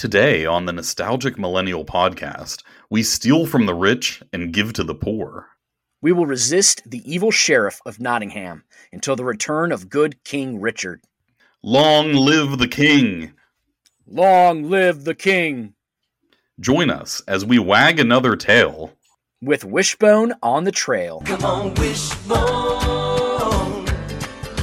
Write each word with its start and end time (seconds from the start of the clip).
Today 0.00 0.46
on 0.46 0.64
the 0.64 0.72
Nostalgic 0.72 1.38
Millennial 1.38 1.84
Podcast, 1.84 2.62
we 2.88 3.02
steal 3.02 3.44
from 3.44 3.66
the 3.66 3.74
rich 3.74 4.22
and 4.32 4.50
give 4.50 4.72
to 4.72 4.82
the 4.82 4.94
poor. 4.94 5.48
We 6.00 6.10
will 6.10 6.24
resist 6.24 6.80
the 6.88 7.02
evil 7.04 7.30
sheriff 7.30 7.82
of 7.84 8.00
Nottingham 8.00 8.64
until 8.94 9.14
the 9.14 9.26
return 9.26 9.72
of 9.72 9.90
good 9.90 10.24
King 10.24 10.58
Richard. 10.58 11.02
Long 11.62 12.14
live 12.14 12.56
the 12.56 12.66
king! 12.66 13.34
Long 14.06 14.70
live 14.70 15.04
the 15.04 15.14
king! 15.14 15.74
Join 16.58 16.88
us 16.88 17.20
as 17.28 17.44
we 17.44 17.58
wag 17.58 18.00
another 18.00 18.36
tail 18.36 18.94
with 19.42 19.66
Wishbone 19.66 20.32
on 20.42 20.64
the 20.64 20.72
trail. 20.72 21.22
Come 21.26 21.44
on, 21.44 21.74
Wishbone. 21.74 22.80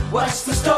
What's 0.10 0.46
the 0.46 0.54
story, 0.54 0.77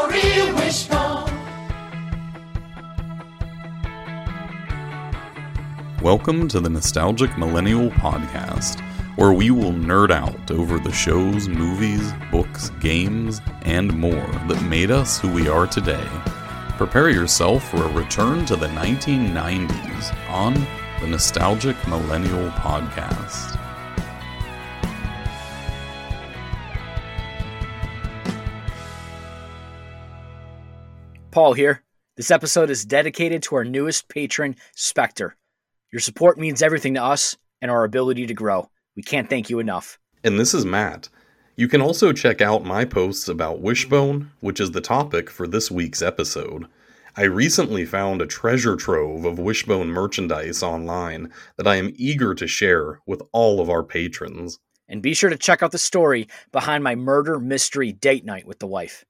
Welcome 6.02 6.48
to 6.48 6.60
the 6.60 6.70
Nostalgic 6.70 7.36
Millennial 7.36 7.90
Podcast, 7.90 8.80
where 9.18 9.34
we 9.34 9.50
will 9.50 9.72
nerd 9.72 10.10
out 10.10 10.50
over 10.50 10.78
the 10.78 10.90
shows, 10.90 11.46
movies, 11.46 12.10
books, 12.30 12.70
games, 12.80 13.42
and 13.66 13.92
more 13.92 14.26
that 14.48 14.62
made 14.62 14.90
us 14.90 15.20
who 15.20 15.30
we 15.30 15.46
are 15.46 15.66
today. 15.66 16.08
Prepare 16.78 17.10
yourself 17.10 17.70
for 17.70 17.84
a 17.84 17.92
return 17.92 18.46
to 18.46 18.56
the 18.56 18.68
1990s 18.68 20.30
on 20.30 20.54
the 21.02 21.06
Nostalgic 21.06 21.76
Millennial 21.86 22.48
Podcast. 22.52 23.60
Paul 31.30 31.52
here. 31.52 31.82
This 32.16 32.30
episode 32.30 32.70
is 32.70 32.86
dedicated 32.86 33.42
to 33.44 33.56
our 33.56 33.64
newest 33.64 34.08
patron, 34.08 34.56
Spectre. 34.74 35.36
Your 35.92 36.00
support 36.00 36.38
means 36.38 36.62
everything 36.62 36.94
to 36.94 37.02
us 37.02 37.36
and 37.60 37.70
our 37.70 37.84
ability 37.84 38.26
to 38.26 38.34
grow. 38.34 38.70
We 38.94 39.02
can't 39.02 39.28
thank 39.28 39.50
you 39.50 39.58
enough. 39.58 39.98
And 40.22 40.38
this 40.38 40.54
is 40.54 40.64
Matt. 40.64 41.08
You 41.56 41.66
can 41.66 41.82
also 41.82 42.12
check 42.12 42.40
out 42.40 42.64
my 42.64 42.84
posts 42.84 43.26
about 43.28 43.60
Wishbone, 43.60 44.30
which 44.40 44.60
is 44.60 44.70
the 44.70 44.80
topic 44.80 45.28
for 45.28 45.46
this 45.46 45.70
week's 45.70 46.00
episode. 46.00 46.66
I 47.16 47.24
recently 47.24 47.84
found 47.84 48.22
a 48.22 48.26
treasure 48.26 48.76
trove 48.76 49.24
of 49.24 49.40
Wishbone 49.40 49.88
merchandise 49.88 50.62
online 50.62 51.32
that 51.56 51.66
I 51.66 51.76
am 51.76 51.92
eager 51.96 52.34
to 52.36 52.46
share 52.46 53.00
with 53.04 53.20
all 53.32 53.60
of 53.60 53.68
our 53.68 53.82
patrons. 53.82 54.60
And 54.88 55.02
be 55.02 55.12
sure 55.12 55.30
to 55.30 55.36
check 55.36 55.62
out 55.62 55.72
the 55.72 55.78
story 55.78 56.28
behind 56.52 56.84
my 56.84 56.94
murder 56.94 57.40
mystery 57.40 57.92
date 57.92 58.24
night 58.24 58.46
with 58.46 58.60
the 58.60 58.66
wife. 58.66 59.04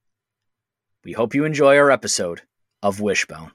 We 1.04 1.12
hope 1.12 1.34
you 1.34 1.44
enjoy 1.44 1.76
our 1.76 1.90
episode 1.90 2.40
of 2.82 3.00
Wishbone. 3.00 3.52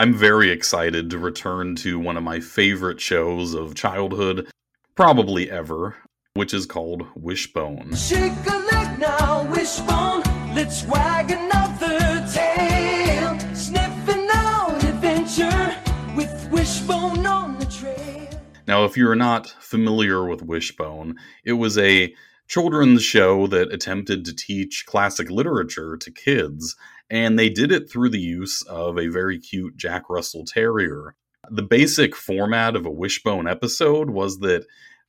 I'm 0.00 0.14
very 0.14 0.50
excited 0.50 1.10
to 1.10 1.18
return 1.18 1.74
to 1.76 1.98
one 1.98 2.16
of 2.16 2.22
my 2.22 2.38
favorite 2.38 3.00
shows 3.00 3.52
of 3.52 3.74
childhood, 3.74 4.48
probably 4.94 5.50
ever, 5.50 5.96
which 6.34 6.54
is 6.54 6.66
called 6.66 7.04
Wishbone. 7.16 7.96
Shake 7.96 8.32
a 8.48 8.58
leg 8.58 9.00
now, 9.00 9.50
Wishbone. 9.50 10.22
Let's 10.54 10.84
wag 10.84 11.32
another 11.32 11.98
tail. 12.32 13.40
Sniffing 13.56 14.28
out 14.34 14.84
adventure 14.84 15.76
with 16.14 16.48
Wishbone 16.52 17.26
on 17.26 17.58
the 17.58 17.66
trail. 17.66 18.28
Now, 18.68 18.84
if 18.84 18.96
you're 18.96 19.16
not 19.16 19.48
familiar 19.48 20.24
with 20.28 20.42
Wishbone, 20.42 21.16
it 21.42 21.54
was 21.54 21.76
a 21.76 22.14
children's 22.46 23.02
show 23.02 23.48
that 23.48 23.72
attempted 23.72 24.24
to 24.26 24.36
teach 24.36 24.86
classic 24.86 25.28
literature 25.28 25.96
to 25.96 26.10
kids 26.12 26.76
and 27.10 27.38
they 27.38 27.48
did 27.48 27.72
it 27.72 27.90
through 27.90 28.10
the 28.10 28.20
use 28.20 28.62
of 28.62 28.98
a 28.98 29.08
very 29.08 29.38
cute 29.38 29.76
Jack 29.76 30.08
Russell 30.08 30.44
Terrier. 30.44 31.14
The 31.50 31.62
basic 31.62 32.14
format 32.14 32.76
of 32.76 32.84
a 32.84 32.90
Wishbone 32.90 33.48
episode 33.48 34.10
was 34.10 34.40
that 34.40 34.66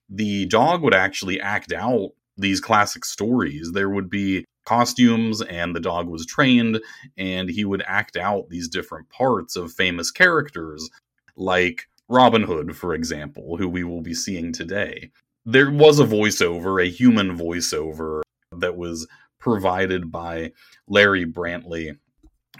the 0.09 0.45
dog 0.45 0.81
would 0.81 0.93
actually 0.93 1.39
act 1.39 1.73
out 1.73 2.11
these 2.37 2.61
classic 2.61 3.03
stories. 3.03 3.71
There 3.73 3.89
would 3.89 4.09
be 4.09 4.45
costumes, 4.65 5.41
and 5.41 5.75
the 5.75 5.79
dog 5.79 6.07
was 6.07 6.25
trained, 6.25 6.79
and 7.17 7.49
he 7.49 7.65
would 7.65 7.83
act 7.85 8.15
out 8.15 8.49
these 8.49 8.69
different 8.69 9.09
parts 9.09 9.55
of 9.55 9.73
famous 9.73 10.11
characters, 10.11 10.89
like 11.35 11.89
Robin 12.07 12.43
Hood, 12.43 12.75
for 12.75 12.93
example, 12.93 13.57
who 13.57 13.67
we 13.67 13.83
will 13.83 14.01
be 14.01 14.13
seeing 14.13 14.53
today. 14.53 15.11
There 15.45 15.71
was 15.71 15.99
a 15.99 16.05
voiceover, 16.05 16.81
a 16.81 16.89
human 16.89 17.37
voiceover, 17.37 18.21
that 18.57 18.77
was 18.77 19.07
provided 19.39 20.11
by 20.11 20.51
Larry 20.87 21.25
Brantley. 21.25 21.97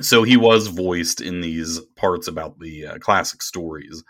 So 0.01 0.23
he 0.23 0.37
was 0.37 0.67
voiced 0.67 1.21
in 1.21 1.41
these 1.41 1.79
parts 1.95 2.27
about 2.27 2.59
the 2.59 2.85
uh, 2.85 2.97
classic 2.99 3.41
stories. 3.41 4.03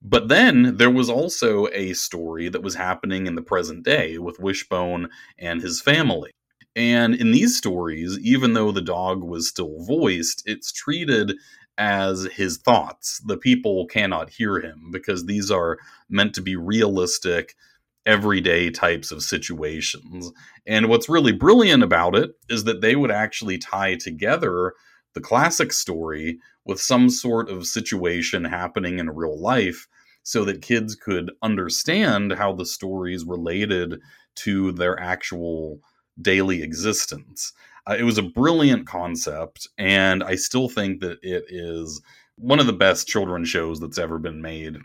But 0.00 0.28
then 0.28 0.76
there 0.76 0.90
was 0.90 1.10
also 1.10 1.66
a 1.72 1.92
story 1.94 2.48
that 2.48 2.62
was 2.62 2.76
happening 2.76 3.26
in 3.26 3.34
the 3.34 3.42
present 3.42 3.84
day 3.84 4.18
with 4.18 4.38
Wishbone 4.38 5.08
and 5.38 5.60
his 5.60 5.80
family. 5.80 6.30
And 6.76 7.14
in 7.14 7.32
these 7.32 7.56
stories, 7.56 8.18
even 8.20 8.52
though 8.52 8.70
the 8.70 8.80
dog 8.80 9.24
was 9.24 9.48
still 9.48 9.82
voiced, 9.84 10.42
it's 10.46 10.70
treated 10.70 11.34
as 11.76 12.24
his 12.32 12.58
thoughts. 12.58 13.20
The 13.26 13.36
people 13.36 13.86
cannot 13.86 14.30
hear 14.30 14.60
him 14.60 14.90
because 14.92 15.24
these 15.24 15.50
are 15.50 15.78
meant 16.08 16.34
to 16.34 16.42
be 16.42 16.54
realistic 16.54 17.56
everyday 18.08 18.70
types 18.70 19.12
of 19.12 19.22
situations. 19.22 20.32
And 20.66 20.88
what's 20.88 21.10
really 21.10 21.32
brilliant 21.32 21.82
about 21.82 22.16
it 22.16 22.30
is 22.48 22.64
that 22.64 22.80
they 22.80 22.96
would 22.96 23.10
actually 23.10 23.58
tie 23.58 23.96
together 23.96 24.72
the 25.14 25.20
classic 25.20 25.72
story 25.72 26.38
with 26.64 26.80
some 26.80 27.10
sort 27.10 27.50
of 27.50 27.66
situation 27.66 28.44
happening 28.44 28.98
in 28.98 29.10
real 29.10 29.38
life 29.38 29.86
so 30.22 30.44
that 30.44 30.62
kids 30.62 30.94
could 30.94 31.30
understand 31.42 32.32
how 32.32 32.52
the 32.52 32.66
stories 32.66 33.24
related 33.24 34.00
to 34.36 34.72
their 34.72 34.98
actual 34.98 35.80
daily 36.20 36.62
existence. 36.62 37.52
Uh, 37.86 37.96
it 37.98 38.04
was 38.04 38.18
a 38.18 38.22
brilliant 38.22 38.86
concept, 38.86 39.68
and 39.76 40.22
I 40.22 40.34
still 40.34 40.68
think 40.68 41.00
that 41.00 41.18
it 41.22 41.44
is 41.48 42.00
one 42.36 42.60
of 42.60 42.66
the 42.66 42.72
best 42.72 43.06
children's 43.06 43.48
shows 43.48 43.80
that's 43.80 43.98
ever 43.98 44.18
been 44.18 44.40
made. 44.40 44.76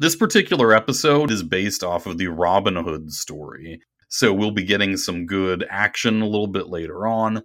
This 0.00 0.14
particular 0.14 0.72
episode 0.72 1.32
is 1.32 1.42
based 1.42 1.82
off 1.82 2.06
of 2.06 2.18
the 2.18 2.28
Robin 2.28 2.76
Hood 2.76 3.10
story. 3.10 3.80
So 4.08 4.32
we'll 4.32 4.52
be 4.52 4.62
getting 4.62 4.96
some 4.96 5.26
good 5.26 5.66
action 5.68 6.22
a 6.22 6.26
little 6.26 6.46
bit 6.46 6.68
later 6.68 7.08
on. 7.08 7.42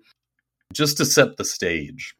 Just 0.71 0.97
to 0.97 1.05
set 1.05 1.37
the 1.37 1.45
stage, 1.45 2.13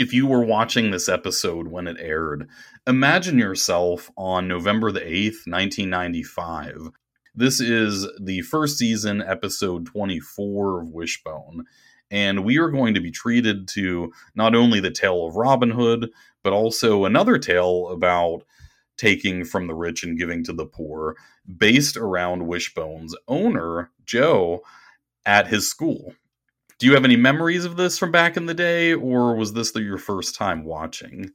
if 0.00 0.12
you 0.12 0.26
were 0.26 0.44
watching 0.44 0.90
this 0.90 1.08
episode 1.08 1.68
when 1.68 1.86
it 1.86 1.96
aired, 2.00 2.48
imagine 2.88 3.38
yourself 3.38 4.10
on 4.16 4.48
November 4.48 4.90
the 4.90 4.98
8th, 4.98 5.46
1995. 5.46 6.88
This 7.32 7.60
is 7.60 8.08
the 8.20 8.40
first 8.40 8.78
season, 8.78 9.22
episode 9.22 9.86
24 9.86 10.82
of 10.82 10.88
Wishbone. 10.88 11.66
And 12.10 12.44
we 12.44 12.58
are 12.58 12.68
going 12.68 12.94
to 12.94 13.00
be 13.00 13.12
treated 13.12 13.68
to 13.68 14.12
not 14.34 14.56
only 14.56 14.80
the 14.80 14.90
tale 14.90 15.24
of 15.24 15.36
Robin 15.36 15.70
Hood, 15.70 16.10
but 16.42 16.52
also 16.52 17.04
another 17.04 17.38
tale 17.38 17.90
about 17.90 18.42
taking 18.96 19.44
from 19.44 19.66
the 19.66 19.74
rich 19.74 20.04
and 20.04 20.18
giving 20.18 20.44
to 20.44 20.52
the 20.52 20.66
poor, 20.66 21.16
based 21.56 21.96
around 21.96 22.46
Wishbone's 22.46 23.16
owner, 23.28 23.90
Joe, 24.04 24.62
at 25.26 25.48
his 25.48 25.68
school. 25.68 26.14
Do 26.78 26.86
you 26.86 26.94
have 26.94 27.04
any 27.04 27.16
memories 27.16 27.64
of 27.64 27.76
this 27.76 27.98
from 27.98 28.10
back 28.10 28.36
in 28.36 28.46
the 28.46 28.54
day, 28.54 28.92
or 28.92 29.36
was 29.36 29.52
this 29.52 29.70
the, 29.70 29.82
your 29.82 29.98
first 29.98 30.34
time 30.34 30.64
watching? 30.64 31.30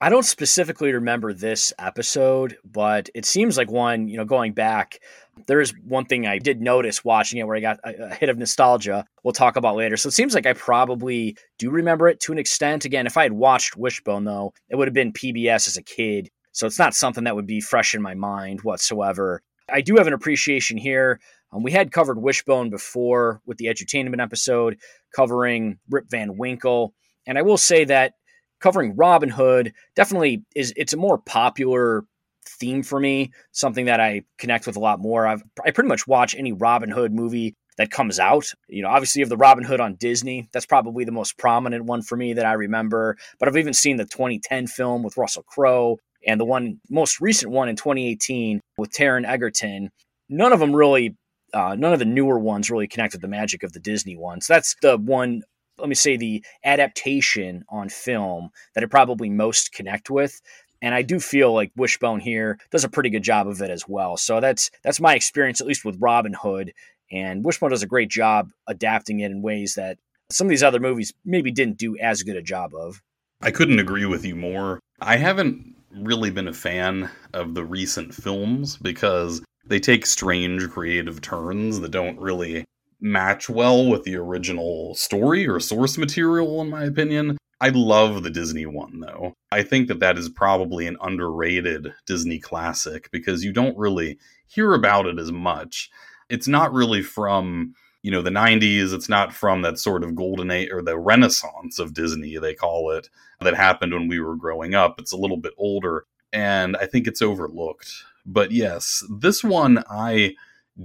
I 0.00 0.10
don't 0.10 0.24
specifically 0.24 0.92
remember 0.92 1.32
this 1.32 1.72
episode, 1.78 2.58
but 2.64 3.08
it 3.14 3.24
seems 3.24 3.56
like 3.56 3.70
one, 3.70 4.08
you 4.08 4.18
know, 4.18 4.26
going 4.26 4.52
back, 4.52 5.00
there 5.46 5.60
is 5.60 5.72
one 5.86 6.04
thing 6.04 6.26
I 6.26 6.38
did 6.38 6.60
notice 6.60 7.02
watching 7.02 7.38
it 7.38 7.46
where 7.46 7.56
I 7.56 7.60
got 7.60 7.80
a, 7.82 8.10
a, 8.10 8.14
hit 8.14 8.28
of 8.28 8.36
nostalgia. 8.36 9.06
We'll 9.24 9.32
talk 9.32 9.56
about 9.56 9.76
later. 9.76 9.96
So 9.96 10.08
it 10.08 10.12
seems 10.12 10.34
like 10.34 10.44
I 10.44 10.52
probably 10.52 11.36
do 11.58 11.70
remember 11.70 12.08
it 12.08 12.20
to 12.20 12.32
an 12.32 12.38
extent. 12.38 12.84
Again, 12.84 13.06
if 13.06 13.16
I 13.16 13.22
had 13.22 13.32
watched 13.32 13.76
Wishbone, 13.76 14.24
though, 14.24 14.52
it 14.68 14.76
would 14.76 14.88
have 14.88 14.94
been 14.94 15.12
PBS 15.12 15.66
as 15.66 15.78
a 15.78 15.82
kid. 15.82 16.30
So 16.56 16.66
it's 16.66 16.78
not 16.78 16.94
something 16.94 17.24
that 17.24 17.36
would 17.36 17.46
be 17.46 17.60
fresh 17.60 17.94
in 17.94 18.00
my 18.00 18.14
mind 18.14 18.62
whatsoever. 18.62 19.42
I 19.70 19.82
do 19.82 19.96
have 19.96 20.06
an 20.06 20.14
appreciation 20.14 20.78
here. 20.78 21.20
Um, 21.52 21.62
we 21.62 21.70
had 21.70 21.92
covered 21.92 22.18
Wishbone 22.18 22.70
before 22.70 23.42
with 23.44 23.58
the 23.58 23.66
edutainment 23.66 24.22
episode 24.22 24.78
covering 25.14 25.78
Rip 25.90 26.08
Van 26.08 26.38
Winkle. 26.38 26.94
And 27.26 27.36
I 27.36 27.42
will 27.42 27.58
say 27.58 27.84
that 27.84 28.14
covering 28.58 28.96
Robin 28.96 29.28
Hood 29.28 29.74
definitely 29.96 30.44
is 30.54 30.72
it's 30.78 30.94
a 30.94 30.96
more 30.96 31.18
popular 31.18 32.04
theme 32.46 32.82
for 32.82 32.98
me, 32.98 33.32
something 33.52 33.84
that 33.84 34.00
I 34.00 34.22
connect 34.38 34.66
with 34.66 34.76
a 34.76 34.80
lot 34.80 34.98
more. 34.98 35.26
I've 35.26 35.42
I 35.62 35.72
pretty 35.72 35.88
much 35.88 36.06
watch 36.06 36.34
any 36.34 36.52
Robin 36.52 36.90
Hood 36.90 37.12
movie 37.12 37.54
that 37.76 37.90
comes 37.90 38.18
out. 38.18 38.50
You 38.66 38.80
know, 38.80 38.88
obviously 38.88 39.20
you 39.20 39.24
have 39.24 39.28
the 39.30 39.36
Robin 39.36 39.62
Hood 39.62 39.80
on 39.80 39.96
Disney. 39.96 40.48
That's 40.52 40.64
probably 40.64 41.04
the 41.04 41.12
most 41.12 41.36
prominent 41.36 41.84
one 41.84 42.00
for 42.00 42.16
me 42.16 42.32
that 42.32 42.46
I 42.46 42.54
remember. 42.54 43.18
But 43.38 43.46
I've 43.46 43.58
even 43.58 43.74
seen 43.74 43.98
the 43.98 44.06
2010 44.06 44.68
film 44.68 45.02
with 45.02 45.18
Russell 45.18 45.42
Crowe 45.42 45.98
and 46.26 46.40
the 46.40 46.44
one 46.44 46.80
most 46.90 47.20
recent 47.20 47.52
one 47.52 47.68
in 47.68 47.76
2018 47.76 48.60
with 48.76 48.90
Taron 48.90 49.26
Egerton. 49.26 49.90
None 50.28 50.52
of 50.52 50.60
them 50.60 50.74
really, 50.74 51.16
uh, 51.54 51.76
none 51.78 51.92
of 51.92 51.98
the 51.98 52.04
newer 52.04 52.38
ones 52.38 52.70
really 52.70 52.88
connect 52.88 53.14
with 53.14 53.22
the 53.22 53.28
magic 53.28 53.62
of 53.62 53.72
the 53.72 53.80
Disney 53.80 54.16
ones. 54.16 54.46
That's 54.46 54.74
the 54.82 54.96
one 54.96 55.42
let 55.78 55.88
me 55.88 55.94
say, 55.94 56.16
the 56.16 56.44
adaptation 56.64 57.64
on 57.68 57.88
film 57.88 58.50
that 58.74 58.84
I 58.84 58.86
probably 58.86 59.28
most 59.28 59.72
connect 59.72 60.10
with. 60.10 60.40
And 60.82 60.94
I 60.94 61.02
do 61.02 61.18
feel 61.18 61.52
like 61.52 61.72
Wishbone 61.76 62.20
here 62.20 62.58
does 62.70 62.84
a 62.84 62.88
pretty 62.88 63.10
good 63.10 63.22
job 63.22 63.48
of 63.48 63.60
it 63.62 63.70
as 63.70 63.88
well. 63.88 64.16
So 64.16 64.40
that's 64.40 64.70
that's 64.84 65.00
my 65.00 65.14
experience, 65.14 65.60
at 65.60 65.66
least 65.66 65.84
with 65.84 65.96
Robin 66.00 66.34
Hood. 66.34 66.72
And 67.10 67.44
Wishbone 67.44 67.70
does 67.70 67.82
a 67.82 67.86
great 67.86 68.10
job 68.10 68.50
adapting 68.66 69.20
it 69.20 69.30
in 69.30 69.42
ways 69.42 69.74
that 69.74 69.98
some 70.30 70.46
of 70.46 70.50
these 70.50 70.62
other 70.62 70.80
movies 70.80 71.12
maybe 71.24 71.50
didn't 71.50 71.78
do 71.78 71.96
as 71.98 72.22
good 72.22 72.36
a 72.36 72.42
job 72.42 72.72
of. 72.74 73.00
I 73.40 73.50
couldn't 73.50 73.78
agree 73.78 74.06
with 74.06 74.24
you 74.24 74.34
more. 74.34 74.80
I 75.00 75.16
haven't 75.16 75.75
really 76.02 76.30
been 76.30 76.48
a 76.48 76.52
fan 76.52 77.10
of 77.32 77.54
the 77.54 77.64
recent 77.64 78.14
films 78.14 78.76
because 78.76 79.42
they 79.66 79.80
take 79.80 80.06
strange 80.06 80.68
creative 80.70 81.20
turns 81.20 81.80
that 81.80 81.90
don't 81.90 82.18
really 82.18 82.64
match 83.00 83.48
well 83.48 83.86
with 83.88 84.04
the 84.04 84.16
original 84.16 84.94
story 84.94 85.46
or 85.46 85.60
source 85.60 85.98
material, 85.98 86.60
in 86.60 86.70
my 86.70 86.84
opinion. 86.84 87.36
I 87.60 87.70
love 87.70 88.22
the 88.22 88.30
Disney 88.30 88.66
one, 88.66 89.00
though. 89.00 89.34
I 89.50 89.62
think 89.62 89.88
that 89.88 90.00
that 90.00 90.18
is 90.18 90.28
probably 90.28 90.86
an 90.86 90.98
underrated 91.00 91.92
Disney 92.06 92.38
classic 92.38 93.10
because 93.10 93.44
you 93.44 93.52
don't 93.52 93.76
really 93.78 94.18
hear 94.46 94.74
about 94.74 95.06
it 95.06 95.18
as 95.18 95.32
much. 95.32 95.90
It's 96.28 96.48
not 96.48 96.72
really 96.72 97.02
from 97.02 97.74
you 98.06 98.12
know 98.12 98.22
the 98.22 98.30
90s 98.30 98.92
it's 98.94 99.08
not 99.08 99.32
from 99.32 99.62
that 99.62 99.80
sort 99.80 100.04
of 100.04 100.14
golden 100.14 100.48
age 100.52 100.70
or 100.70 100.80
the 100.80 100.96
renaissance 100.96 101.80
of 101.80 101.92
disney 101.92 102.38
they 102.38 102.54
call 102.54 102.92
it 102.92 103.10
that 103.40 103.56
happened 103.56 103.92
when 103.92 104.06
we 104.06 104.20
were 104.20 104.36
growing 104.36 104.74
up. 104.74 104.98
It's 105.00 105.12
a 105.12 105.16
little 105.16 105.36
bit 105.36 105.52
older 105.58 106.06
and 106.32 106.76
i 106.76 106.86
think 106.86 107.08
it's 107.08 107.20
overlooked. 107.20 107.92
But 108.24 108.52
yes 108.52 109.04
this 109.10 109.42
one 109.42 109.82
i 109.90 110.36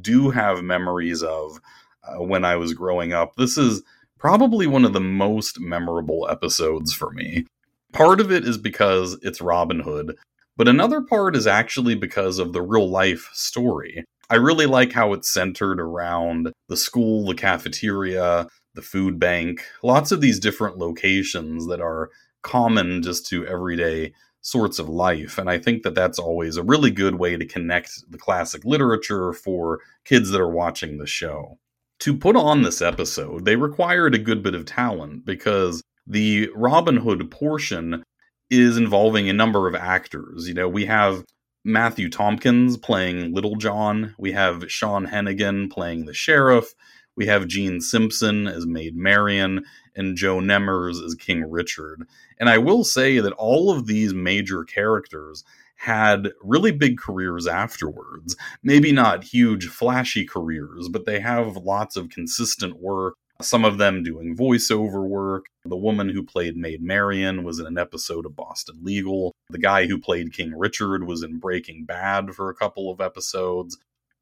do 0.01 0.31
have 0.31 0.63
memories 0.63 1.21
of 1.21 1.59
uh, 2.03 2.23
when 2.23 2.43
i 2.43 2.55
was 2.55 2.73
growing 2.73 3.13
up. 3.13 3.35
This 3.35 3.55
is 3.55 3.83
probably 4.17 4.65
one 4.65 4.83
of 4.83 4.93
the 4.93 4.99
most 4.99 5.59
memorable 5.59 6.27
episodes 6.27 6.91
for 6.91 7.11
me. 7.11 7.45
Part 7.93 8.19
of 8.19 8.31
it 8.31 8.47
is 8.47 8.57
because 8.57 9.15
it's 9.21 9.41
robin 9.41 9.79
hood 9.79 10.17
but 10.57 10.67
another 10.67 11.01
part 11.01 11.35
is 11.35 11.45
actually 11.45 11.93
because 11.93 12.39
of 12.39 12.51
the 12.51 12.61
real 12.63 12.89
life 12.89 13.29
story 13.31 14.05
I 14.31 14.35
really 14.35 14.65
like 14.65 14.93
how 14.93 15.11
it's 15.11 15.29
centered 15.29 15.77
around 15.81 16.53
the 16.69 16.77
school, 16.77 17.25
the 17.25 17.35
cafeteria, 17.35 18.47
the 18.75 18.81
food 18.81 19.19
bank, 19.19 19.65
lots 19.83 20.13
of 20.13 20.21
these 20.21 20.39
different 20.39 20.77
locations 20.77 21.67
that 21.67 21.81
are 21.81 22.09
common 22.41 23.03
just 23.03 23.27
to 23.27 23.45
everyday 23.45 24.13
sorts 24.39 24.79
of 24.79 24.87
life. 24.87 25.37
And 25.37 25.49
I 25.49 25.57
think 25.57 25.83
that 25.83 25.95
that's 25.95 26.17
always 26.17 26.55
a 26.55 26.63
really 26.63 26.91
good 26.91 27.15
way 27.15 27.35
to 27.35 27.45
connect 27.45 28.09
the 28.09 28.17
classic 28.17 28.63
literature 28.63 29.33
for 29.33 29.81
kids 30.05 30.29
that 30.29 30.39
are 30.39 30.49
watching 30.49 30.97
the 30.97 31.05
show. 31.05 31.59
To 31.99 32.17
put 32.17 32.37
on 32.37 32.61
this 32.61 32.81
episode, 32.81 33.43
they 33.43 33.57
required 33.57 34.15
a 34.15 34.17
good 34.19 34.41
bit 34.41 34.55
of 34.55 34.63
talent 34.63 35.25
because 35.25 35.81
the 36.07 36.49
Robin 36.55 36.95
Hood 36.95 37.29
portion 37.29 38.01
is 38.49 38.77
involving 38.77 39.27
a 39.27 39.33
number 39.33 39.67
of 39.67 39.75
actors. 39.75 40.47
You 40.47 40.53
know, 40.53 40.69
we 40.69 40.85
have 40.85 41.25
Matthew 41.63 42.09
Tompkins 42.09 42.75
playing 42.75 43.33
Little 43.33 43.55
John. 43.55 44.15
We 44.17 44.31
have 44.31 44.71
Sean 44.71 45.05
Hennigan 45.05 45.71
playing 45.71 46.05
the 46.05 46.13
sheriff. 46.13 46.73
We 47.15 47.27
have 47.27 47.47
Gene 47.47 47.81
Simpson 47.81 48.47
as 48.47 48.65
Maid 48.65 48.95
Marian 48.95 49.63
and 49.95 50.17
Joe 50.17 50.39
Nemers 50.39 50.99
as 50.99 51.13
King 51.13 51.43
Richard. 51.47 52.07
And 52.39 52.49
I 52.49 52.57
will 52.57 52.83
say 52.83 53.19
that 53.19 53.33
all 53.33 53.69
of 53.69 53.85
these 53.85 54.13
major 54.13 54.63
characters 54.63 55.43
had 55.75 56.31
really 56.41 56.71
big 56.71 56.97
careers 56.97 57.45
afterwards. 57.45 58.35
Maybe 58.63 58.91
not 58.91 59.23
huge, 59.23 59.67
flashy 59.67 60.25
careers, 60.25 60.89
but 60.89 61.05
they 61.05 61.19
have 61.19 61.57
lots 61.57 61.95
of 61.95 62.09
consistent 62.09 62.79
work 62.79 63.15
some 63.41 63.65
of 63.65 63.77
them 63.77 64.03
doing 64.03 64.35
voiceover 64.35 65.07
work. 65.07 65.45
The 65.65 65.77
woman 65.77 66.09
who 66.09 66.23
played 66.23 66.57
Maid 66.57 66.81
Marian 66.81 67.43
was 67.43 67.59
in 67.59 67.67
an 67.67 67.77
episode 67.77 68.25
of 68.25 68.35
Boston 68.35 68.79
Legal. 68.81 69.33
The 69.49 69.59
guy 69.59 69.87
who 69.87 69.99
played 69.99 70.33
King 70.33 70.57
Richard 70.57 71.05
was 71.05 71.23
in 71.23 71.39
Breaking 71.39 71.85
Bad 71.85 72.33
for 72.33 72.49
a 72.49 72.55
couple 72.55 72.91
of 72.91 73.01
episodes. 73.01 73.77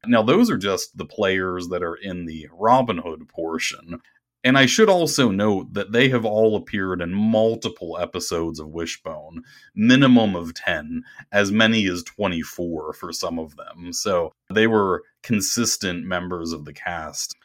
Now, 0.06 0.22
those 0.22 0.50
are 0.50 0.56
just 0.56 0.96
the 0.96 1.04
players 1.04 1.68
that 1.68 1.82
are 1.82 1.96
in 1.96 2.24
the 2.24 2.48
Robin 2.52 2.98
Hood 2.98 3.28
portion. 3.28 4.00
And 4.42 4.56
I 4.56 4.64
should 4.64 4.88
also 4.88 5.30
note 5.30 5.74
that 5.74 5.92
they 5.92 6.08
have 6.08 6.24
all 6.24 6.56
appeared 6.56 7.02
in 7.02 7.12
multiple 7.12 7.98
episodes 7.98 8.58
of 8.58 8.68
Wishbone, 8.68 9.42
minimum 9.74 10.34
of 10.34 10.54
10, 10.54 11.02
as 11.30 11.52
many 11.52 11.86
as 11.86 12.02
24 12.04 12.94
for 12.94 13.12
some 13.12 13.38
of 13.38 13.56
them. 13.56 13.92
So 13.92 14.32
they 14.48 14.66
were 14.66 15.02
consistent 15.22 16.06
members 16.06 16.52
of 16.52 16.64
the 16.64 16.72
cast. 16.72 17.36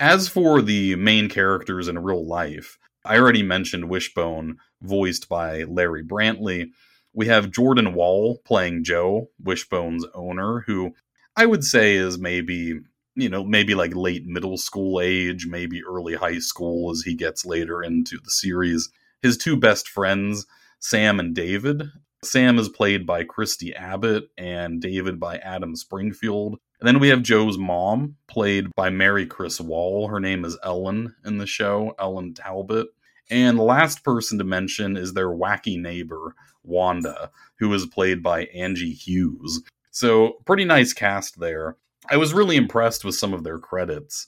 As 0.00 0.28
for 0.28 0.62
the 0.62 0.96
main 0.96 1.28
characters 1.28 1.86
in 1.86 1.98
real 1.98 2.26
life, 2.26 2.78
I 3.04 3.18
already 3.18 3.42
mentioned 3.42 3.90
Wishbone, 3.90 4.56
voiced 4.80 5.28
by 5.28 5.64
Larry 5.64 6.02
Brantley. 6.02 6.70
We 7.12 7.26
have 7.26 7.50
Jordan 7.50 7.92
Wall 7.92 8.40
playing 8.46 8.84
Joe, 8.84 9.28
Wishbone's 9.38 10.06
owner, 10.14 10.64
who 10.66 10.92
I 11.36 11.44
would 11.44 11.64
say 11.64 11.96
is 11.96 12.18
maybe, 12.18 12.80
you 13.14 13.28
know, 13.28 13.44
maybe 13.44 13.74
like 13.74 13.94
late 13.94 14.24
middle 14.24 14.56
school 14.56 15.02
age, 15.02 15.46
maybe 15.46 15.82
early 15.84 16.14
high 16.14 16.38
school 16.38 16.90
as 16.90 17.02
he 17.02 17.14
gets 17.14 17.44
later 17.44 17.82
into 17.82 18.16
the 18.24 18.30
series. 18.30 18.90
His 19.20 19.36
two 19.36 19.54
best 19.54 19.86
friends, 19.86 20.46
Sam 20.78 21.20
and 21.20 21.34
David. 21.34 21.90
Sam 22.22 22.58
is 22.58 22.68
played 22.68 23.06
by 23.06 23.24
Christie 23.24 23.74
Abbott 23.74 24.30
and 24.36 24.80
David 24.80 25.18
by 25.18 25.38
Adam 25.38 25.74
Springfield. 25.74 26.58
And 26.78 26.86
then 26.86 27.00
we 27.00 27.08
have 27.08 27.22
Joe's 27.22 27.56
mom, 27.56 28.16
played 28.28 28.66
by 28.76 28.90
Mary 28.90 29.24
Chris 29.24 29.58
Wall. 29.58 30.08
Her 30.08 30.20
name 30.20 30.44
is 30.44 30.58
Ellen 30.62 31.14
in 31.24 31.38
the 31.38 31.46
show, 31.46 31.94
Ellen 31.98 32.34
Talbot. 32.34 32.88
And 33.30 33.58
the 33.58 33.62
last 33.62 34.04
person 34.04 34.36
to 34.38 34.44
mention 34.44 34.98
is 34.98 35.14
their 35.14 35.28
wacky 35.28 35.80
neighbor, 35.80 36.34
Wanda, 36.62 37.30
who 37.58 37.72
is 37.72 37.86
played 37.86 38.22
by 38.22 38.44
Angee 38.46 38.92
Hughes. 38.92 39.62
So, 39.90 40.38
pretty 40.44 40.64
nice 40.66 40.92
cast 40.92 41.40
there. 41.40 41.76
I 42.10 42.18
was 42.18 42.34
really 42.34 42.56
impressed 42.56 43.04
with 43.04 43.14
some 43.14 43.32
of 43.32 43.44
their 43.44 43.58
credits. 43.58 44.26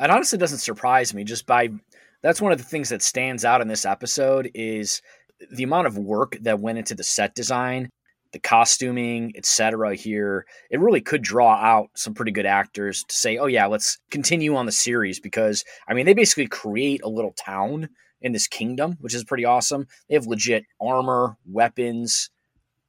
It 0.00 0.10
honestly 0.10 0.38
doesn't 0.38 0.58
surprise 0.58 1.12
me 1.12 1.24
just 1.24 1.46
by 1.46 1.70
that's 2.22 2.40
one 2.40 2.52
of 2.52 2.58
the 2.58 2.64
things 2.64 2.88
that 2.88 3.02
stands 3.02 3.44
out 3.44 3.60
in 3.60 3.68
this 3.68 3.84
episode 3.84 4.50
is 4.54 5.02
the 5.50 5.62
amount 5.62 5.86
of 5.86 5.98
work 5.98 6.36
that 6.42 6.60
went 6.60 6.78
into 6.78 6.94
the 6.94 7.04
set 7.04 7.34
design 7.34 7.90
the 8.34 8.40
costuming, 8.40 9.32
etc. 9.36 9.94
here, 9.94 10.44
it 10.68 10.80
really 10.80 11.00
could 11.00 11.22
draw 11.22 11.54
out 11.54 11.88
some 11.94 12.12
pretty 12.14 12.32
good 12.32 12.44
actors 12.44 13.04
to 13.04 13.14
say, 13.14 13.38
"Oh 13.38 13.46
yeah, 13.46 13.66
let's 13.66 13.98
continue 14.10 14.56
on 14.56 14.66
the 14.66 14.72
series." 14.72 15.20
Because 15.20 15.64
I 15.88 15.94
mean, 15.94 16.04
they 16.04 16.14
basically 16.14 16.48
create 16.48 17.00
a 17.02 17.08
little 17.08 17.32
town 17.32 17.88
in 18.20 18.32
this 18.32 18.48
kingdom, 18.48 18.98
which 19.00 19.14
is 19.14 19.22
pretty 19.22 19.44
awesome. 19.44 19.86
They 20.08 20.16
have 20.16 20.26
legit 20.26 20.64
armor, 20.80 21.36
weapons, 21.46 22.28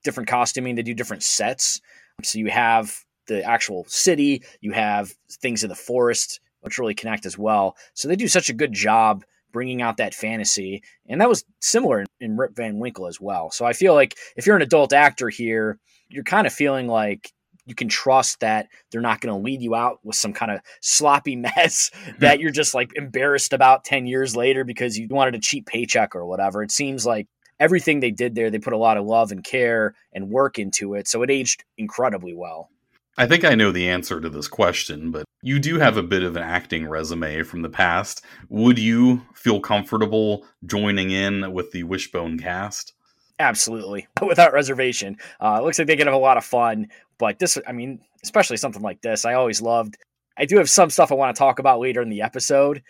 different 0.03 0.27
costuming. 0.27 0.75
They 0.75 0.81
do 0.81 0.95
different 0.95 1.21
sets, 1.21 1.79
so 2.23 2.39
you 2.39 2.49
have 2.49 3.05
the 3.27 3.43
actual 3.43 3.85
city, 3.87 4.43
you 4.61 4.71
have 4.71 5.13
things 5.29 5.63
in 5.63 5.69
the 5.69 5.75
forest, 5.75 6.39
which 6.61 6.79
really 6.79 6.95
connect 6.95 7.25
as 7.25 7.37
well. 7.37 7.77
So 7.93 8.07
they 8.07 8.15
do 8.15 8.27
such 8.27 8.49
a 8.49 8.53
good 8.53 8.73
job 8.73 9.23
bringing 9.55 9.81
out 9.81 9.95
that 9.95 10.13
fantasy. 10.13 10.83
And 11.07 11.21
that 11.21 11.29
was 11.29 11.45
similar 11.61 12.01
in, 12.01 12.07
in 12.19 12.35
Rip 12.35 12.57
Van 12.57 12.77
Winkle 12.77 13.07
as 13.07 13.21
well. 13.21 13.49
So 13.51 13.63
I 13.65 13.71
feel 13.71 13.93
like 13.93 14.17
if 14.35 14.45
you're 14.45 14.57
an 14.57 14.61
adult 14.61 14.91
actor 14.91 15.29
here, 15.29 15.79
you're 16.09 16.25
kind 16.25 16.45
of 16.45 16.51
feeling 16.51 16.89
like 16.89 17.31
you 17.65 17.73
can 17.73 17.87
trust 17.87 18.41
that 18.41 18.67
they're 18.91 18.99
not 18.99 19.21
going 19.21 19.33
to 19.33 19.41
lead 19.41 19.61
you 19.61 19.73
out 19.73 19.99
with 20.03 20.17
some 20.17 20.33
kind 20.33 20.51
of 20.51 20.59
sloppy 20.81 21.35
mess 21.55 21.89
that 22.19 22.41
you're 22.41 22.51
just 22.51 22.75
like 22.75 22.91
embarrassed 22.97 23.53
about 23.53 23.85
10 23.85 24.07
years 24.07 24.35
later 24.35 24.65
because 24.65 24.99
you 24.99 25.07
wanted 25.09 25.35
a 25.35 25.39
cheap 25.39 25.67
paycheck 25.67 26.17
or 26.17 26.25
whatever. 26.25 26.61
It 26.61 26.71
seems 26.71 27.05
like 27.05 27.29
everything 27.57 28.01
they 28.01 28.11
did 28.11 28.35
there, 28.35 28.49
they 28.49 28.59
put 28.59 28.73
a 28.73 28.77
lot 28.77 28.97
of 28.97 29.05
love 29.05 29.31
and 29.31 29.41
care 29.41 29.95
and 30.11 30.29
work 30.29 30.59
into 30.59 30.95
it. 30.95 31.07
So 31.07 31.23
it 31.23 31.31
aged 31.31 31.63
incredibly 31.77 32.33
well. 32.33 32.69
I 33.17 33.25
think 33.25 33.45
I 33.45 33.55
know 33.55 33.71
the 33.71 33.87
answer 33.87 34.19
to 34.19 34.29
this 34.29 34.49
question, 34.49 35.11
but 35.11 35.24
you 35.45 35.59
do 35.59 35.77
have 35.77 35.95
a 35.95 36.01
bit 36.01 36.23
of 36.23 36.35
an 36.35 36.41
acting 36.41 36.87
resume 36.87 37.43
from 37.43 37.61
the 37.61 37.69
past. 37.69 38.25
Would 38.49 38.79
you 38.79 39.21
feel 39.35 39.59
comfortable 39.59 40.43
joining 40.65 41.11
in 41.11 41.53
with 41.53 41.69
the 41.69 41.83
Wishbone 41.83 42.39
cast? 42.39 42.93
Absolutely, 43.37 44.07
without 44.27 44.53
reservation. 44.53 45.17
Uh, 45.39 45.59
it 45.59 45.63
looks 45.63 45.77
like 45.77 45.87
they 45.87 45.97
could 45.97 46.07
have 46.07 46.15
a 46.15 46.17
lot 46.17 46.37
of 46.37 46.43
fun, 46.43 46.87
but 47.19 47.37
this, 47.37 47.59
I 47.67 47.73
mean, 47.73 47.99
especially 48.23 48.57
something 48.57 48.81
like 48.81 49.01
this, 49.01 49.23
I 49.23 49.35
always 49.35 49.61
loved. 49.61 49.97
I 50.35 50.45
do 50.45 50.57
have 50.57 50.69
some 50.69 50.89
stuff 50.89 51.11
I 51.11 51.15
want 51.15 51.35
to 51.35 51.39
talk 51.39 51.59
about 51.59 51.79
later 51.79 52.01
in 52.01 52.09
the 52.09 52.23
episode 52.23 52.81